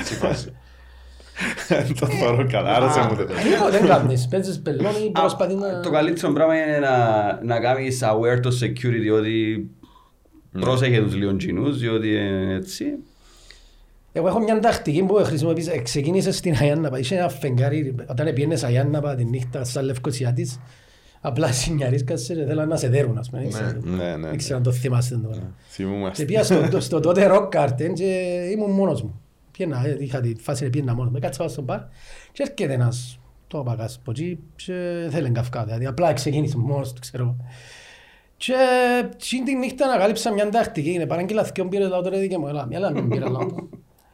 Έτσι 0.00 0.14
φάση. 0.14 0.52
Το 2.00 2.06
θωρώ 2.06 2.46
καλά, 2.50 2.74
άρεσε 2.74 3.00
μου 3.00 3.16
το. 3.16 3.22
Εγώ 3.22 3.70
δεν 3.70 3.86
κάνεις, 3.86 4.28
παίζεις 4.28 4.60
πελώνει, 4.60 5.10
προσπαθεί 5.12 5.54
να... 5.54 5.80
Το 5.80 5.90
καλύτερο 5.90 6.32
πράγμα 6.32 6.54
είναι 6.56 6.78
να, 6.78 6.96
να 7.44 7.60
κάνεις 7.60 8.02
aware 8.04 8.40
το 8.42 8.50
security 8.60 9.18
ότι 9.18 9.70
πρόσεχε 10.60 11.02
τους 11.02 11.14
λίγο 11.14 11.36
κοινούς, 11.36 11.78
διότι 11.78 12.14
ε, 12.14 12.54
έτσι. 12.54 12.84
Εγώ 14.12 14.28
έχω 14.28 14.38
μια 14.40 14.60
τακτική 14.60 15.02
που 15.02 15.14
χρησιμοποιήσα, 15.14 15.72
ε, 15.72 15.78
ξεκίνησες 15.78 16.36
στην 16.36 16.52
Αγιάνναπα, 16.52 16.98
είχε 16.98 17.16
ένα 17.16 17.28
φεγγάρι, 17.28 17.94
όταν 18.06 18.32
πήγαινες 18.32 18.64
Αγιάνναπα 18.64 19.14
τη 19.14 19.24
νύχτα 19.24 19.64
σαν 19.64 19.84
Λευκοσιάτης, 19.84 20.60
απλά 21.20 21.52
συνιαρίσκασαι 21.52 22.34
και 22.34 22.44
θέλαν 22.44 22.68
να 22.68 22.76
σε 22.76 22.88
δέρουν, 22.88 23.18
ας 23.18 23.30
πούμε. 23.30 23.42
δεν 23.42 23.50
ξέρω. 23.50 23.80
Ναι, 23.82 24.16
ναι, 24.16 24.28
Δεν 24.28 24.36
ξέρω 24.36 24.56
αν 24.56 24.62
το 24.62 24.72
θυμάστε 24.72 25.16
τώρα. 25.16 25.34
Και 25.36 25.42
θυμούμαστε. 25.68 26.24
πήγα 26.24 26.42
στο, 26.42 26.80
στο 26.80 27.00
τότε 27.00 27.30
rock 27.30 27.48
garden 27.48 27.92
και 27.94 28.38
ήμουν 28.52 28.70
μόνος 28.70 29.02
μου. 29.02 29.20
Πήγαινα, 29.50 29.86
ε, 29.86 29.96
είχα 29.98 30.20
τη 30.20 30.34
φάση 30.40 30.64
να 30.64 30.70
πήγαινα 30.70 30.94
μόνος 30.94 31.12
μου. 31.12 31.18
Κάτσα 31.18 31.38
πάω 31.38 31.48
στον 31.48 31.64
μπαρ 31.64 31.80
και 32.32 32.42
έρχεται 32.42 32.72
ένας 32.72 33.18
το 33.46 33.62
παγάς 33.62 33.96
από 34.00 34.10
εκεί 34.10 34.38
και 34.56 35.06
θέλει 35.10 35.30
καυκά. 35.30 35.64
Δηλαδή 35.64 35.86
απλά 35.86 36.12
ξεκίνησε 36.12 36.56
μόνος 36.56 36.92
του, 36.92 37.00
ξέρω. 37.00 37.36
Και 38.46 38.54
εκείνη 39.14 39.44
τη 39.44 39.54
νύχτα 39.54 39.84
ανακάλυψα 39.86 40.32
μια 40.32 40.48
τακτική. 40.48 40.90
Είναι 40.92 41.06
παράγγειλα 41.06 41.42
δυο 41.54 41.64
μπύρες 41.64 41.88
λαό 41.88 42.00
τώρα 42.02 42.18
δίκαια 42.18 42.38
μου. 42.38 42.48
Έλα, 42.48 42.66
μια, 42.66 42.78
έλα, 42.78 42.90
μια 42.90 43.02
μπύρα 43.02 43.30
λαό. 43.30 43.46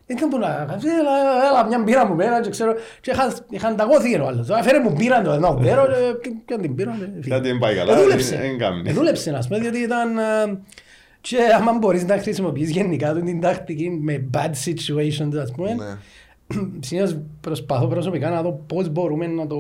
Δεν 0.07 0.17
ήταν 0.19 0.29
που 0.29 0.39
να 0.39 0.65
κάνεις, 0.69 0.85
έλα, 0.85 1.13
έλα, 1.51 1.67
μια 1.67 1.79
μπύρα 1.79 2.07
μου 2.07 2.17
πέρα 2.17 2.41
και 2.41 2.51
ξέρω. 2.51 2.73
Και 3.01 3.11
είχα- 3.11 3.37
είχαν 3.51 3.77
ταγώθηκε 3.77 4.19
ο 4.19 4.27
άλλος. 4.27 4.49
Φέρε 4.63 4.79
μου 4.81 4.91
μπύρα 4.91 5.23
το 5.23 5.31
ενώ 5.31 5.55
πέρα 5.63 5.87
και 6.23 6.31
πιάνε 6.47 6.63
την 6.63 6.73
μπύρα. 6.73 6.97
και 6.99 7.05
φύγε. 7.21 7.35
Κάτι 7.35 7.49
δεν 7.49 7.59
πάει 7.59 7.77
καλά, 7.77 7.99
Ε, 7.99 8.03
δούλεψε. 8.03 8.37
δεν 8.37 8.59
κάνει. 8.59 8.83
Ε, 8.91 8.93
Δούλεψε, 8.93 9.31
ας 9.31 9.47
πούμε, 9.49 9.61
διότι 9.61 9.79
ήταν... 9.79 10.19
ε, 10.19 10.59
Και 11.21 11.37
άμα 11.59 11.73
μπορείς 11.73 12.05
να 12.07 12.19
χρησιμοποιείς 12.19 12.71
γενικά 12.71 13.13
του 13.15 13.21
την 13.21 13.41
τακτική 13.41 13.91
με 13.91 14.29
bad 14.35 14.51
situations, 14.65 15.37
ας 15.43 15.51
πούμε, 15.57 15.75
Ναι. 15.75 15.97
συνήθως 16.87 17.19
προσπαθώ 17.41 17.87
προσωπικά 17.87 18.31
να 18.31 18.43
δω 18.43 18.53
πώς 18.67 18.89
μπορούμε 18.89 19.27
να 19.27 19.47
το... 19.47 19.57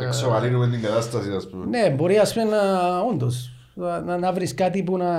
ε, 0.00 0.06
Εξομαλύνουμε 0.06 0.68
την 0.68 0.82
κατάσταση, 0.82 1.30
ας 1.30 1.48
πούμε. 1.48 1.64
Ναι, 1.66 1.90
μπορεί 1.90 2.18
ας 2.18 2.32
πούμε 2.32 2.44
να, 2.44 3.00
όντως, 3.00 3.50
να, 3.74 4.00
να, 4.00 4.18
να 4.18 4.32
βρεις 4.32 4.54
κάτι 4.54 4.82
που 4.82 4.96
να, 4.96 5.12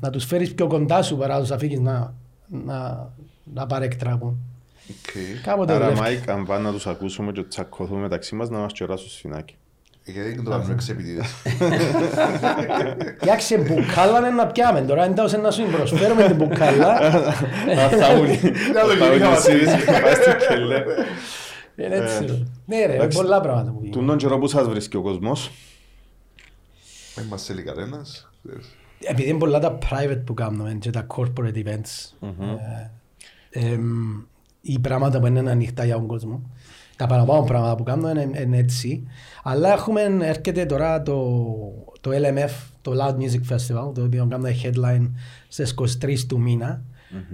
να 0.00 0.10
τους 0.10 0.24
φέρεις 0.24 0.54
πιο 0.54 0.66
κοντά 0.66 1.02
σου 1.02 1.16
παρά 1.16 1.34
να 1.34 1.40
τους 1.40 1.50
αφήγεις 1.50 1.80
να, 1.80 2.14
να, 2.46 3.08
να 3.54 3.66
παρεκτράπουν. 3.66 4.38
Οκ. 4.90 5.42
Κάποτε 5.42 5.72
Άρα, 5.72 5.84
δουλεύει. 5.84 6.00
Μάικ, 6.00 6.28
αν 6.28 6.46
πάνε 6.46 6.62
να 6.62 6.72
τους 6.72 6.86
ακούσουμε 6.86 7.32
και 7.32 7.42
τσακωθούμε 7.42 8.00
μεταξύ 8.00 8.34
μας, 8.34 8.50
να 8.50 8.58
μας 8.58 8.72
κεράσουν 8.72 9.08
σφινάκι. 9.08 9.54
Γιατί 10.04 10.32
δεν 10.34 10.44
το 10.44 10.50
κάνουμε 10.50 10.72
εξεπιτίδες. 10.72 11.26
Φτιάξε 13.20 13.58
μπουκάλα 13.58 14.30
να 14.30 14.46
πιάμε. 14.46 14.80
Τώρα 14.80 15.02
αν 15.02 15.14
τάως 15.14 15.32
να 15.32 15.50
σου 15.50 15.62
την 15.62 15.72
προσφέρουμε 15.72 16.26
την 16.26 16.36
μπουκάλα. 16.36 16.98
Θα 18.00 18.14
μου 18.14 18.24
το 18.86 19.04
γενικά 19.04 19.28
πάει 20.02 20.14
στην 20.14 20.34
κελέ. 20.48 20.82
Είναι 21.76 21.96
έτσι. 21.96 22.46
Ναι 22.66 22.86
ρε, 22.86 23.06
πολλά 23.06 23.40
πράγματα 23.40 23.70
που 23.70 23.78
Του 23.78 23.84
γίνονται. 23.84 24.04
νον 24.06 24.16
καιρό 24.16 24.38
που 24.38 24.46
σας 24.46 24.68
βρίσκει 24.68 24.96
ο 24.96 25.02
κόσμος. 25.02 25.50
Δεν 27.14 27.24
μας 27.24 27.44
θέλει 27.44 27.62
κανένας. 27.62 28.30
Επειδή 29.00 29.28
είναι 29.28 29.38
πολλά 29.38 29.58
τα 29.58 29.78
private 29.78 30.22
που 30.24 30.34
κάνουμε 30.34 30.76
και 30.80 30.90
τα 30.90 31.06
corporate 31.16 31.64
events, 31.64 32.26
ε, 33.50 33.72
εμ, 33.72 33.84
οι 34.60 34.78
πράγματα 34.78 35.20
που 35.20 35.26
είναι 35.26 35.50
ανοιχτά 35.50 35.84
για 35.84 35.94
τον 35.94 36.06
κόσμο, 36.06 36.50
τα 36.96 37.06
παραπάνω 37.06 37.44
πράγματα 37.44 37.74
που 37.76 37.82
κάνουμε 37.82 38.10
είναι, 38.10 38.40
είναι 38.40 38.56
έτσι. 38.58 39.06
Αλλά 39.42 39.72
έχουμε, 39.72 40.02
έρχεται 40.20 40.66
τώρα 40.66 41.02
το, 41.02 41.36
το 42.00 42.10
LMF, 42.10 42.50
το 42.82 42.92
Loud 43.00 43.14
Music 43.16 43.54
Festival, 43.54 43.94
το 43.94 44.02
οποίο 44.02 44.26
κάνουμε 44.30 44.56
headline 44.62 45.10
στις 45.48 45.74
23 46.02 46.18
του 46.28 46.40
μήνα 46.40 46.82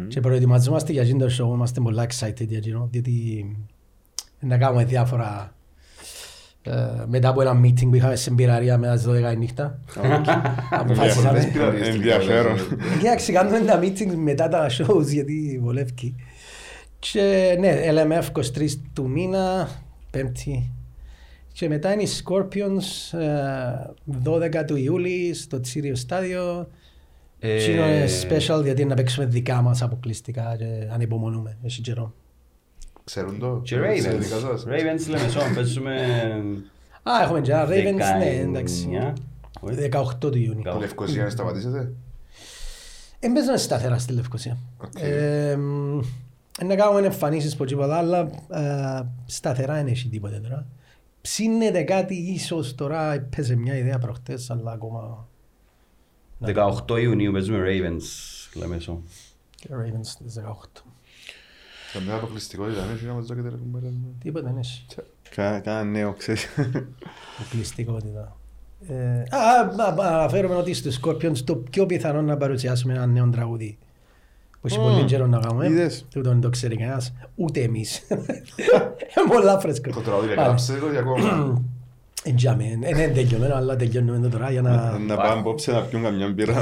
και 0.09 0.21
προετοιμαζόμαστε 0.21 0.93
για 0.93 1.03
αυτό 1.03 1.17
το 1.17 1.27
show, 1.27 1.55
είμαστε 1.55 1.81
πολλά 1.81 2.07
excited 2.07 2.47
για 2.47 2.59
αυτό, 2.59 2.89
διότι 2.91 3.47
να 4.43 4.59
κάνουμε 4.59 4.85
διάφορα 4.85 5.55
ε, 6.63 6.73
μετά 7.07 7.29
από 7.29 7.41
ένα 7.41 7.61
meeting 7.61 7.87
που 7.89 7.95
είχαμε 7.95 8.17
στην 8.17 8.35
πυραρία 8.35 8.79
μετά 8.79 8.95
τις 8.95 9.05
12 9.09 9.33
η 9.35 9.37
νύχτα. 9.37 9.79
Αποφάσισαμε. 10.71 11.53
Ενδιαφέρον. 11.93 12.57
Κοιτάξτε, 12.99 13.33
κάνουμε 13.33 13.61
τα 13.61 13.81
meetings 13.83 14.15
μετά 14.15 14.49
τα 14.49 14.67
shows 14.71 15.07
γιατί 15.07 15.59
βολεύει. 15.63 16.15
Και 16.99 17.57
ναι, 17.59 17.81
LMF 17.91 18.41
23 18.59 18.69
του 18.93 19.09
μήνα, 19.09 19.69
πέμπτη. 20.11 20.71
Και 21.53 21.69
μετά 21.69 21.93
είναι 21.93 22.03
οι 22.03 22.09
Scorpions 22.25 23.19
ε, 23.19 24.61
12 24.61 24.65
του 24.67 24.77
Ιούλη 24.77 25.35
στο 25.35 25.61
Τσίριο 25.61 25.95
Στάδιο. 25.95 26.69
Ε, 27.39 27.57
Και 27.57 27.71
είναι 27.71 28.05
special 28.05 28.63
γιατί 28.63 28.81
είναι 28.81 28.91
να 28.91 28.95
παίξουμε 28.95 29.27
δικά 29.27 29.63
μας 29.63 29.83
αποκλειστικά 29.83 30.57
και 30.59 30.89
ανυπομονούμε. 30.93 31.57
Έχει 31.63 31.81
καιρό. 31.81 32.15
Ξέρουν 33.05 33.39
το. 33.39 33.61
Και 33.65 33.77
Ξέρουν 33.77 34.21
δικά 34.21 34.37
Ravens. 34.37 34.41
σας. 34.41 34.65
Ravens 34.69 35.11
Λεμεσόν, 35.11 35.55
παίζουμε 35.55 35.95
Α, 37.03 37.23
έχουμε 37.23 37.41
και 37.41 37.53
ένα 37.53 37.67
Ravens, 37.67 38.19
ναι, 38.19 38.39
εντάξει. 38.41 38.89
19. 38.91 39.13
Όχι. 39.61 39.89
18 39.93 40.15
του 40.19 40.39
Ιούνιου. 40.39 40.63
Που 40.73 40.79
Λευκοσία 40.79 41.25
να 41.25 41.31
σταματήσετε. 41.31 41.93
Εν 43.19 43.26
παίζουμε 43.26 43.57
σταθερά 43.57 43.99
στη 43.99 44.13
Λευκοσία. 44.13 44.59
Οκ. 44.79 45.01
Ε, 45.01 45.57
μ, 45.57 46.01
να 46.65 46.75
κάνουμε 46.75 47.07
εμφανίσεις 47.07 47.53
από 47.55 47.65
τίποτα, 47.65 47.97
αλλά 47.97 48.19
ε, 48.51 49.03
σταθερά 49.27 49.75
δεν 49.75 49.87
έχει 49.87 50.09
τίποτε 50.09 50.39
τώρα. 50.41 50.67
Ψήνεται 51.21 51.83
κάτι 51.83 52.15
ίσως 52.15 52.75
τώρα, 52.75 53.13
έπαιζε 53.13 53.57
μια 53.57 53.77
ιδέα 53.77 53.99
προχτές, 53.99 54.51
αλλά 54.51 54.73
ακόμα 54.73 55.27
18 56.89 57.01
Ιουνίου 57.01 57.33
παίζουμε 57.33 57.59
Ravens 57.67 58.03
Λεμεσόν. 58.55 59.03
και 59.57 59.69
Ravens 59.73 60.01
στις 60.03 60.35
18. 60.39 60.83
Καμιά 61.93 62.15
αποκλειστικότητα 62.15 62.81
δεν 62.81 62.95
έχει 62.95 63.05
να 63.05 63.13
μας 63.13 63.27
δω 63.27 63.35
και 63.35 63.41
τέλος 63.41 63.61
μέρας. 63.73 63.93
Τίποτα 64.23 64.47
δεν 64.49 64.57
έχει. 64.59 64.85
Κάνα 65.35 65.85
νέο, 65.85 66.13
ξέρεις. 66.13 66.49
Αποκλειστικότητα. 67.41 68.37
Ε, 68.89 69.23
α, 69.31 69.39
α, 69.77 70.05
α, 70.05 70.19
αναφέρομαι 70.19 70.55
ότι 70.55 70.75
στους 70.75 71.01
Scorpions 71.03 71.37
το 71.45 71.57
πιο 71.57 71.87
πιθανό 71.87 72.23
να 72.23 72.37
παρουσιάσουμε 72.37 72.93
ένα 72.95 73.07
νέο 73.07 73.29
τραγούδι. 73.31 73.79
Που 74.61 74.67
έχει 74.67 74.79
πολύ 74.79 75.05
καιρό 75.05 75.27
να 75.27 75.39
κάνουμε. 75.39 75.67
είδες. 75.67 76.07
Τούτο 76.11 76.31
δεν 76.31 76.41
το 76.41 76.49
ξέρει 76.49 76.77
κανένας. 76.77 77.13
Ούτε 77.35 77.61
εμείς. 77.61 77.99
Είναι 78.09 79.29
πολλά 79.35 79.59
φρέσκο. 79.61 79.91
Το 79.91 80.01
τραγούδι 80.01 80.27
Πάλι. 80.27 80.41
έγραψε 80.41 80.75
το 80.75 80.91
για 80.91 81.01
ακόμα. 81.01 81.63
Εντιάμε, 82.25 82.65
είναι 82.65 83.09
τελειωμένο, 83.15 83.55
αλλά 83.55 83.77
τελειώνουμε 83.77 84.19
το 84.19 84.29
τώρα 84.29 84.51
για 84.51 84.63
να... 84.63 84.99
Να 84.99 85.17
πάμε 85.17 85.41
απόψε 85.41 85.73
να 85.73 85.81
πιούν 85.81 86.03
καμιά 86.03 86.29
μπύρα. 86.29 86.53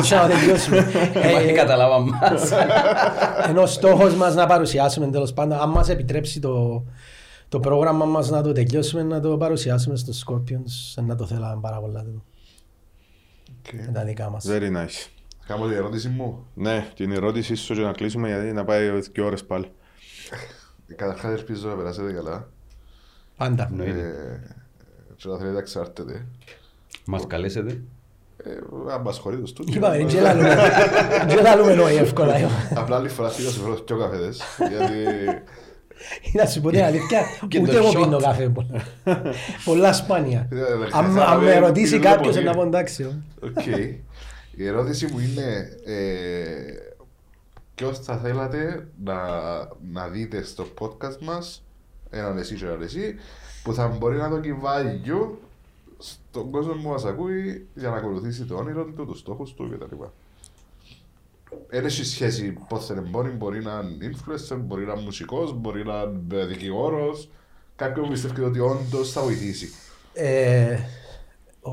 Για 0.00 0.20
να 0.20 0.28
τελειώσουμε. 0.28 0.90
Μα 1.14 1.20
Ε, 1.20 1.52
καταλάβα 1.52 1.98
μας. 2.00 2.50
Ενώ 3.48 3.62
ο 3.62 3.66
στόχος 3.66 4.14
μας 4.14 4.34
να 4.34 4.46
παρουσιάσουμε 4.46 5.10
τέλος 5.10 5.32
πάντων, 5.32 5.58
αν 5.60 5.70
μας 5.70 5.88
επιτρέψει 5.88 6.40
το, 6.40 6.84
το 7.48 7.60
πρόγραμμα 7.60 8.04
μας 8.04 8.30
να 8.30 8.42
το 8.42 8.52
τελειώσουμε, 8.52 9.02
να 9.02 9.20
το 9.20 9.36
παρουσιάσουμε 9.36 9.96
στους 9.96 10.24
Scorpions, 10.26 11.02
να 11.04 11.14
το 11.16 11.26
θέλαμε 11.26 11.60
πάρα 11.60 11.80
πολλά. 11.80 12.02
το. 12.02 12.22
Οκ. 13.58 13.86
Με 13.86 13.92
τα 13.92 14.04
δικά 14.04 14.30
μας. 14.30 14.46
Very 14.48 14.70
nice. 14.76 15.08
Κάνω 15.46 15.66
την 15.66 15.76
ερώτηση 15.76 16.08
μου. 16.08 16.46
Ναι, 16.54 16.86
την 16.96 17.12
ερώτηση 17.12 17.54
σου 17.54 17.74
και 17.74 17.80
να 17.80 17.92
κλείσουμε 17.92 18.28
γιατί 18.28 18.52
να 18.52 18.64
πάει 18.64 18.90
δύο 19.12 19.26
ώρες 19.26 19.44
πάλι. 19.44 19.66
Καταρχάς 20.96 21.32
ελπίζω 21.32 21.68
να 21.68 21.74
περάσετε 21.74 22.12
καλά. 22.12 22.48
Πάντα. 23.36 23.68
Εννοείται. 23.70 24.00
Ε, 24.00 24.60
Και 25.16 25.28
να 25.28 25.36
θέλετε 25.36 25.52
να 25.52 25.58
εξάρτετε. 25.58 26.26
Μας 27.04 27.26
καλέσετε. 27.26 27.80
Ε, 28.44 28.50
Αν 28.94 29.00
μας 29.00 29.18
χωρεί 29.18 29.40
το 29.40 29.46
στούντιο. 29.46 29.74
Είπαμε, 29.76 29.96
δεν 29.96 30.08
γελάλουμε- 30.08 30.56
δεν 31.18 31.28
γελάλουμε 31.28 31.74
νόη 31.74 31.94
εύκολα. 31.96 32.34
Απλά 32.74 32.96
άλλη 32.96 33.08
φορά 33.08 33.28
θέλω 33.28 33.46
να 33.48 33.52
σου 33.52 33.62
βρω 33.62 33.74
πιο 33.74 33.98
καφέδες. 33.98 34.40
Γιατί 34.58 34.94
Να 36.32 36.46
σου 36.46 36.60
πω 36.60 36.70
την 36.70 36.82
αλήθεια, 36.82 37.20
Και 37.48 37.58
ούτε 37.60 37.70
το 37.72 37.76
εγώ 37.78 37.88
shot. 37.88 38.02
πίνω 38.02 38.18
καφέ 38.18 38.48
πολλά. 38.48 38.82
Πολλά 39.64 39.92
σπάνια. 39.92 40.48
Ε, 40.50 40.56
Αν 40.92 41.12
θα 41.12 41.24
αν 41.24 41.38
με 41.38 41.44
με 41.44 41.58
ρωτήσει 41.58 41.98
πίνω 41.98 42.10
κάποιος 42.10 42.34
πολύ. 42.34 42.46
να 42.46 42.54
πω 42.54 42.62
εντάξει. 42.62 43.02
ω. 43.02 43.22
Οκ. 43.42 43.66
Η 44.56 44.66
ερώτηση 44.66 45.06
μου 45.06 45.18
είναι 45.18 45.68
ε, 45.84 46.74
ποιος 47.74 47.98
θα 47.98 48.16
θέλατε 48.16 48.88
να, 49.04 49.14
να 49.92 50.08
δείτε 50.08 50.42
στο 50.44 50.66
podcast 50.78 51.18
μας 51.20 51.64
έναν 52.12 52.38
εσύ 52.38 52.54
και 52.54 52.64
έναν 52.64 52.82
εσύ 52.82 53.14
που 53.62 53.74
θα 53.74 53.88
μπορεί 53.88 54.16
να 54.16 54.28
το 54.28 54.40
κυβάγει 54.40 55.00
στον 55.98 56.50
κόσμο 56.50 56.72
που 56.72 56.88
μας 56.88 57.04
ακούει 57.04 57.66
για 57.74 57.90
να 57.90 57.96
ακολουθήσει 57.96 58.44
το 58.44 58.54
όνειρο 58.54 58.84
του, 58.84 59.06
τους 59.06 59.18
στόχους 59.18 59.54
του 59.54 59.70
κτλ. 59.70 59.96
Δεν 61.68 61.84
έχει 61.84 62.04
σχέση 62.04 62.58
πώς 62.68 62.86
θα 62.86 62.94
είναι 62.94 63.08
μπορεί, 63.08 63.30
μπορεί 63.30 63.62
να 63.62 63.72
είναι 63.72 64.10
influencer, 64.10 64.58
μπορεί 64.60 64.84
να 64.84 64.92
είναι 64.92 65.02
μουσικός, 65.02 65.52
μπορεί 65.52 65.84
να 65.84 66.02
είναι 66.02 66.44
δικηγόρος, 66.44 67.28
κάποιον 67.76 68.04
που 68.04 68.10
πιστεύει 68.12 68.42
ότι 68.42 68.58
όντως 68.58 69.12
θα 69.12 69.22
βοηθήσει. 69.22 69.68
Ε, 70.12 70.78
ο, 71.60 71.70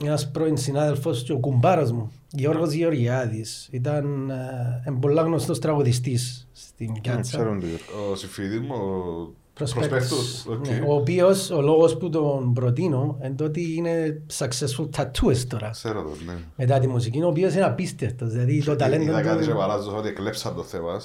ένας 0.04 0.30
πρώην 0.30 0.56
συνάδελφος 0.56 1.22
και 1.22 1.32
ο 1.32 1.38
κουμπάρος 1.38 1.92
μου, 1.92 2.12
Γιώργος 2.30 2.72
Γεωργιάδης, 2.72 3.68
ήταν 3.72 4.30
ε, 4.30 4.82
εν 4.84 4.98
πολλά 4.98 5.22
γνωστός 5.22 5.58
τραγουδιστής 5.58 6.43
στην 6.84 6.92
Ναι, 6.92 7.00
Πιάτσα. 7.14 7.36
ξέρω 7.36 7.48
τον 7.48 7.58
Γιώργο. 7.58 8.10
Ο 8.12 8.14
συμφίδης 8.16 8.60
μου, 8.60 8.74
ο 8.74 9.32
Prospectus, 9.54 10.46
OK. 10.46 10.66
Ναι, 10.68 10.82
Ο 10.86 10.94
οποίος, 10.94 11.50
ο 11.50 11.60
λόγος 11.60 11.96
που 11.96 12.08
τον 12.10 12.52
προτείνω, 12.52 13.18
είναι 13.24 13.34
το 13.34 13.44
ότι 13.44 13.74
είναι 13.76 14.22
successful 14.38 14.88
tattooist 14.96 15.44
τώρα. 15.48 15.70
Ξέρω 15.70 16.02
το, 16.02 16.08
ναι. 16.26 16.32
Μετά 16.56 16.78
τη 16.78 16.86
μουσική, 16.88 17.22
ο 17.22 17.26
οποίος 17.26 17.54
είναι 17.54 17.64
απίστευτος. 17.64 18.30
Δηλαδή 18.32 18.62
το 18.64 18.76
ταλέντο 18.76 19.02
Είδα 19.02 19.22
κάτι 19.22 19.44
και 19.44 19.50
του... 19.50 19.56
παράζω 19.56 19.96
ότι 19.96 20.08
εκλέψαν 20.08 20.54
το 20.54 20.62
θέμα. 20.62 21.00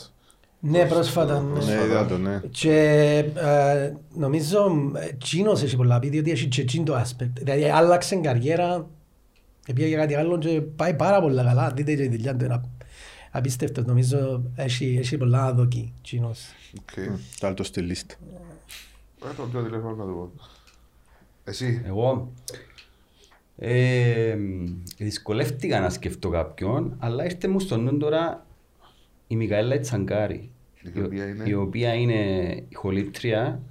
Ναι, 0.59 0.85
πρόσφατα. 0.85 1.39
ναι. 1.53 1.65
Ναι, 1.65 1.83
είδα 1.85 2.05
το, 2.05 2.17
ναι. 2.17 2.41
Και 2.51 2.79
ε, 3.35 3.93
νομίζω 4.15 4.71
ε, 4.95 5.13
τζείνος 5.17 5.63
έχει 5.63 5.75
πολλά 5.75 5.99
πει, 5.99 6.09
διότι 6.09 6.31
έχει 6.31 6.47
και 6.47 6.61
εκείνο 6.61 6.83
το 6.83 6.95
aspect. 6.95 7.29
Δηλαδή 7.33 7.63
άλλαξε 7.63 8.15
καριέρα, 8.15 8.87
πήγε 9.73 9.87
για 9.87 9.97
κάτι 9.97 10.15
άλλο 10.15 10.37
και 10.37 10.61
πάει 10.61 10.93
πάρα 10.93 11.21
πολλά 11.21 11.43
καλά. 11.43 11.71
Δείτε 11.75 11.95
και 11.95 12.03
η 12.03 12.09
δουλειά 12.09 12.35
του 12.35 12.45
είναι 12.45 12.53
απ- 12.53 12.63
απίστευτος. 13.31 13.85
Νομίζω 13.85 14.43
έχει, 14.55 14.97
έχει 14.99 15.17
πολλά 15.17 15.41
να 15.43 15.53
δοκεί 15.53 15.93
Τσίνος. 16.03 16.45
Οκ. 16.79 17.17
Τάλ 17.39 17.53
το 17.53 17.63
στη 17.63 17.81
λίστα. 17.81 18.15
Ε, 19.25 19.33
το 19.37 19.43
πιο 19.51 19.63
τηλέφωνο 19.63 19.95
να 19.95 20.05
το 20.05 20.11
πω. 20.11 20.31
Εσύ. 21.43 21.81
Εγώ 21.85 22.31
ε, 23.57 24.37
δυσκολεύτηκα 24.97 25.79
να 25.79 25.89
σκεφτώ 25.89 26.29
κάποιον, 26.29 26.95
αλλά 26.99 27.25
ήρθε 27.25 27.47
μου 27.47 27.59
στο 27.59 27.77
νου 27.77 27.97
τώρα 27.97 28.45
η 29.27 29.35
Μικαέλα 29.35 29.79
Τσαγκάρη, 29.79 30.49
Η 30.93 30.99
οποία 31.01 31.27
είναι; 31.27 31.43
η 31.47 31.53
οποία 31.53 31.93
είναι 31.93 32.49
η 32.69 32.73
χολήτρια, 32.75 33.61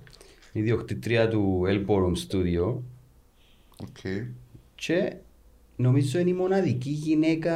η 0.52 0.60
διοκτήτρια 0.60 1.28
του 1.28 1.62
Elborum 1.66 2.12
Studio 2.28 2.74
Οκ. 3.76 4.26
και 4.74 5.16
νομίζω 5.80 6.18
είναι 6.18 6.30
η 6.30 6.32
μοναδική 6.32 6.90
γυναίκα 6.90 7.54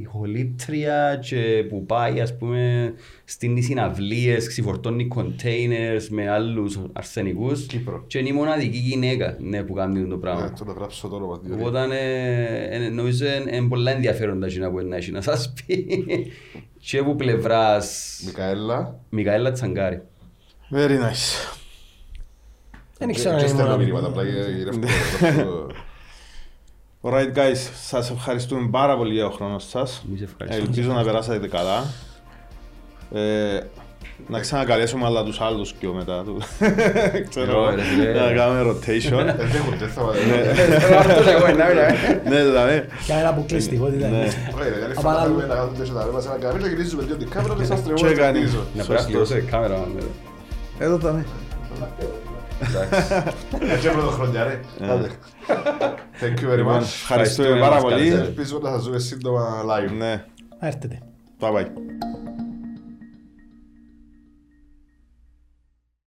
η 0.00 0.04
χολήτρια 0.04 1.18
και 1.22 1.64
που 1.68 1.84
πάει 1.86 2.20
ας 2.20 2.36
πούμε 2.36 2.92
στείνει 3.24 3.62
συναυλίες, 3.62 4.46
ξυφορτώνει 4.48 5.08
containers 5.16 6.06
με 6.10 6.28
άλλους 6.30 6.78
αρσενικούς 6.92 7.66
Κύπρο. 7.66 8.04
και 8.06 8.18
είναι 8.18 8.28
η 8.28 8.32
μοναδική 8.32 8.78
γυναίκα 8.78 9.36
ναι, 9.40 9.62
που 9.62 9.72
κάνει 9.74 10.06
το 10.08 10.14
Ε, 10.14 10.18
πράγμα. 10.18 10.52
Το 10.52 10.64
να 10.64 10.72
γράψω 10.72 11.08
το 11.08 11.16
όνομα. 11.16 11.38
διότι- 11.42 11.60
Οπότε 11.66 11.96
ε, 11.96 12.84
ε, 12.84 12.88
νομίζω 12.88 13.24
είναι 13.26 13.56
είναι 13.56 13.68
πολλά 13.68 13.90
ενδιαφέροντα 13.90 14.46
εκείνα 14.46 14.70
που 14.70 14.78
είναι 14.80 14.88
να 14.88 14.96
έχει 14.96 15.10
να 15.10 15.20
σας 15.20 15.52
πει 15.66 15.86
και 16.78 16.98
από 16.98 17.14
πλευράς 17.14 18.20
Μικαέλα. 18.26 19.00
Μικαέλα 19.10 19.52
Τσαγκάρη. 19.52 20.02
Very 20.72 20.90
nice. 20.90 21.56
Δεν 22.98 23.12
ξέρω 23.12 23.36
Και 23.36 23.44
αν 23.44 23.50
είναι 23.50 23.58
στέλνω 23.58 23.76
Alright 27.02 27.32
guys, 27.36 27.56
σας 27.86 28.10
ευχαριστούμε 28.10 28.68
πάρα 28.70 28.96
πολύ 28.96 29.12
για 29.14 29.22
τον 29.22 29.32
χρόνο 29.32 29.58
σας. 29.58 30.04
Εμείς 30.08 30.22
ευχαριστούμε. 30.22 30.66
Ελπίζω 30.68 30.92
να 30.92 31.02
περάσατε 31.02 31.48
καλά. 31.48 31.84
Ε, 33.12 33.60
να 34.28 34.40
ξανακαλέσουμε 34.40 35.04
άλλα 35.06 35.24
τους 35.24 35.40
άλλους 35.40 35.72
πιο 35.74 35.92
μετά 35.92 36.22
του. 36.24 36.38
Ξέρω, 37.28 37.60
Ωραία, 37.62 37.84
ρε. 38.04 38.20
να 38.20 38.32
κάνουμε 38.32 38.70
rotation. 38.72 39.18
Ε, 39.26 39.32
Δεν 39.34 39.50
έχω, 39.54 39.70
δεν 39.78 39.88
θα 39.88 40.02
Ναι, 42.30 42.42
δηλαδή. 42.44 42.84
Και 43.06 43.12
ένα 43.12 43.28
αποκλειστικότητα. 43.28 44.08
Ναι. 44.08 44.28
Ωραία, 44.54 44.70
δεν 44.70 44.92
Απ' 44.98 45.06
άλλα- 45.06 45.22
θέλουμε 45.22 45.46
να 45.46 45.54
κάνουμε 45.54 45.76
τέτοια 45.78 45.92
τα 45.94 46.04
ρεύμα 46.04 46.20
σε 46.20 46.28
ένα 46.28 46.38
καμί, 46.38 46.60
να 46.60 46.68
γυρίζουμε 46.68 47.02
λίγο 47.02 47.16
την 47.16 47.28
κάμερα 47.30 47.54
και 47.54 47.64
σας 47.64 47.80
Και 47.80 47.92
τρεβούμε 47.92 48.12
κάνει. 48.12 48.40
πίσω. 48.40 48.64
Να 48.74 48.84
πρέπει 48.84 49.12
να 49.12 49.24
σε 49.24 49.40
κάμερα. 49.40 49.76
ναι. 49.94 50.00
Εδώ 50.84 50.94
ήταν. 50.96 51.24
Εντάξει. 52.68 53.12
Έτσι 53.60 53.86
έπρεπε 53.86 54.00
το 54.06 54.10
χρονιά, 54.10 54.44
ρε. 54.44 54.60
Άντε. 54.90 55.08
Thank 56.20 56.38
you 56.40 56.52
very 56.52 56.56
Λοιπόν, 56.56 56.74
much. 56.78 56.82
Ευχαριστούμε 56.82 57.48
Ευχαριστούμε 57.48 57.58
πάρα 57.60 57.74
μας, 57.74 57.82
πολύ. 57.82 57.94
καλησπέρα. 57.94 58.22
Ελπίζω 58.24 58.58
να 58.62 58.70
σας 58.70 58.84
δούμε 58.84 58.98
σύντομα 58.98 59.62
live. 59.66 59.92
Ναι, 59.98 60.24
Έρθετε. 60.60 60.98
bye 61.40 61.52
bye. 61.54 61.66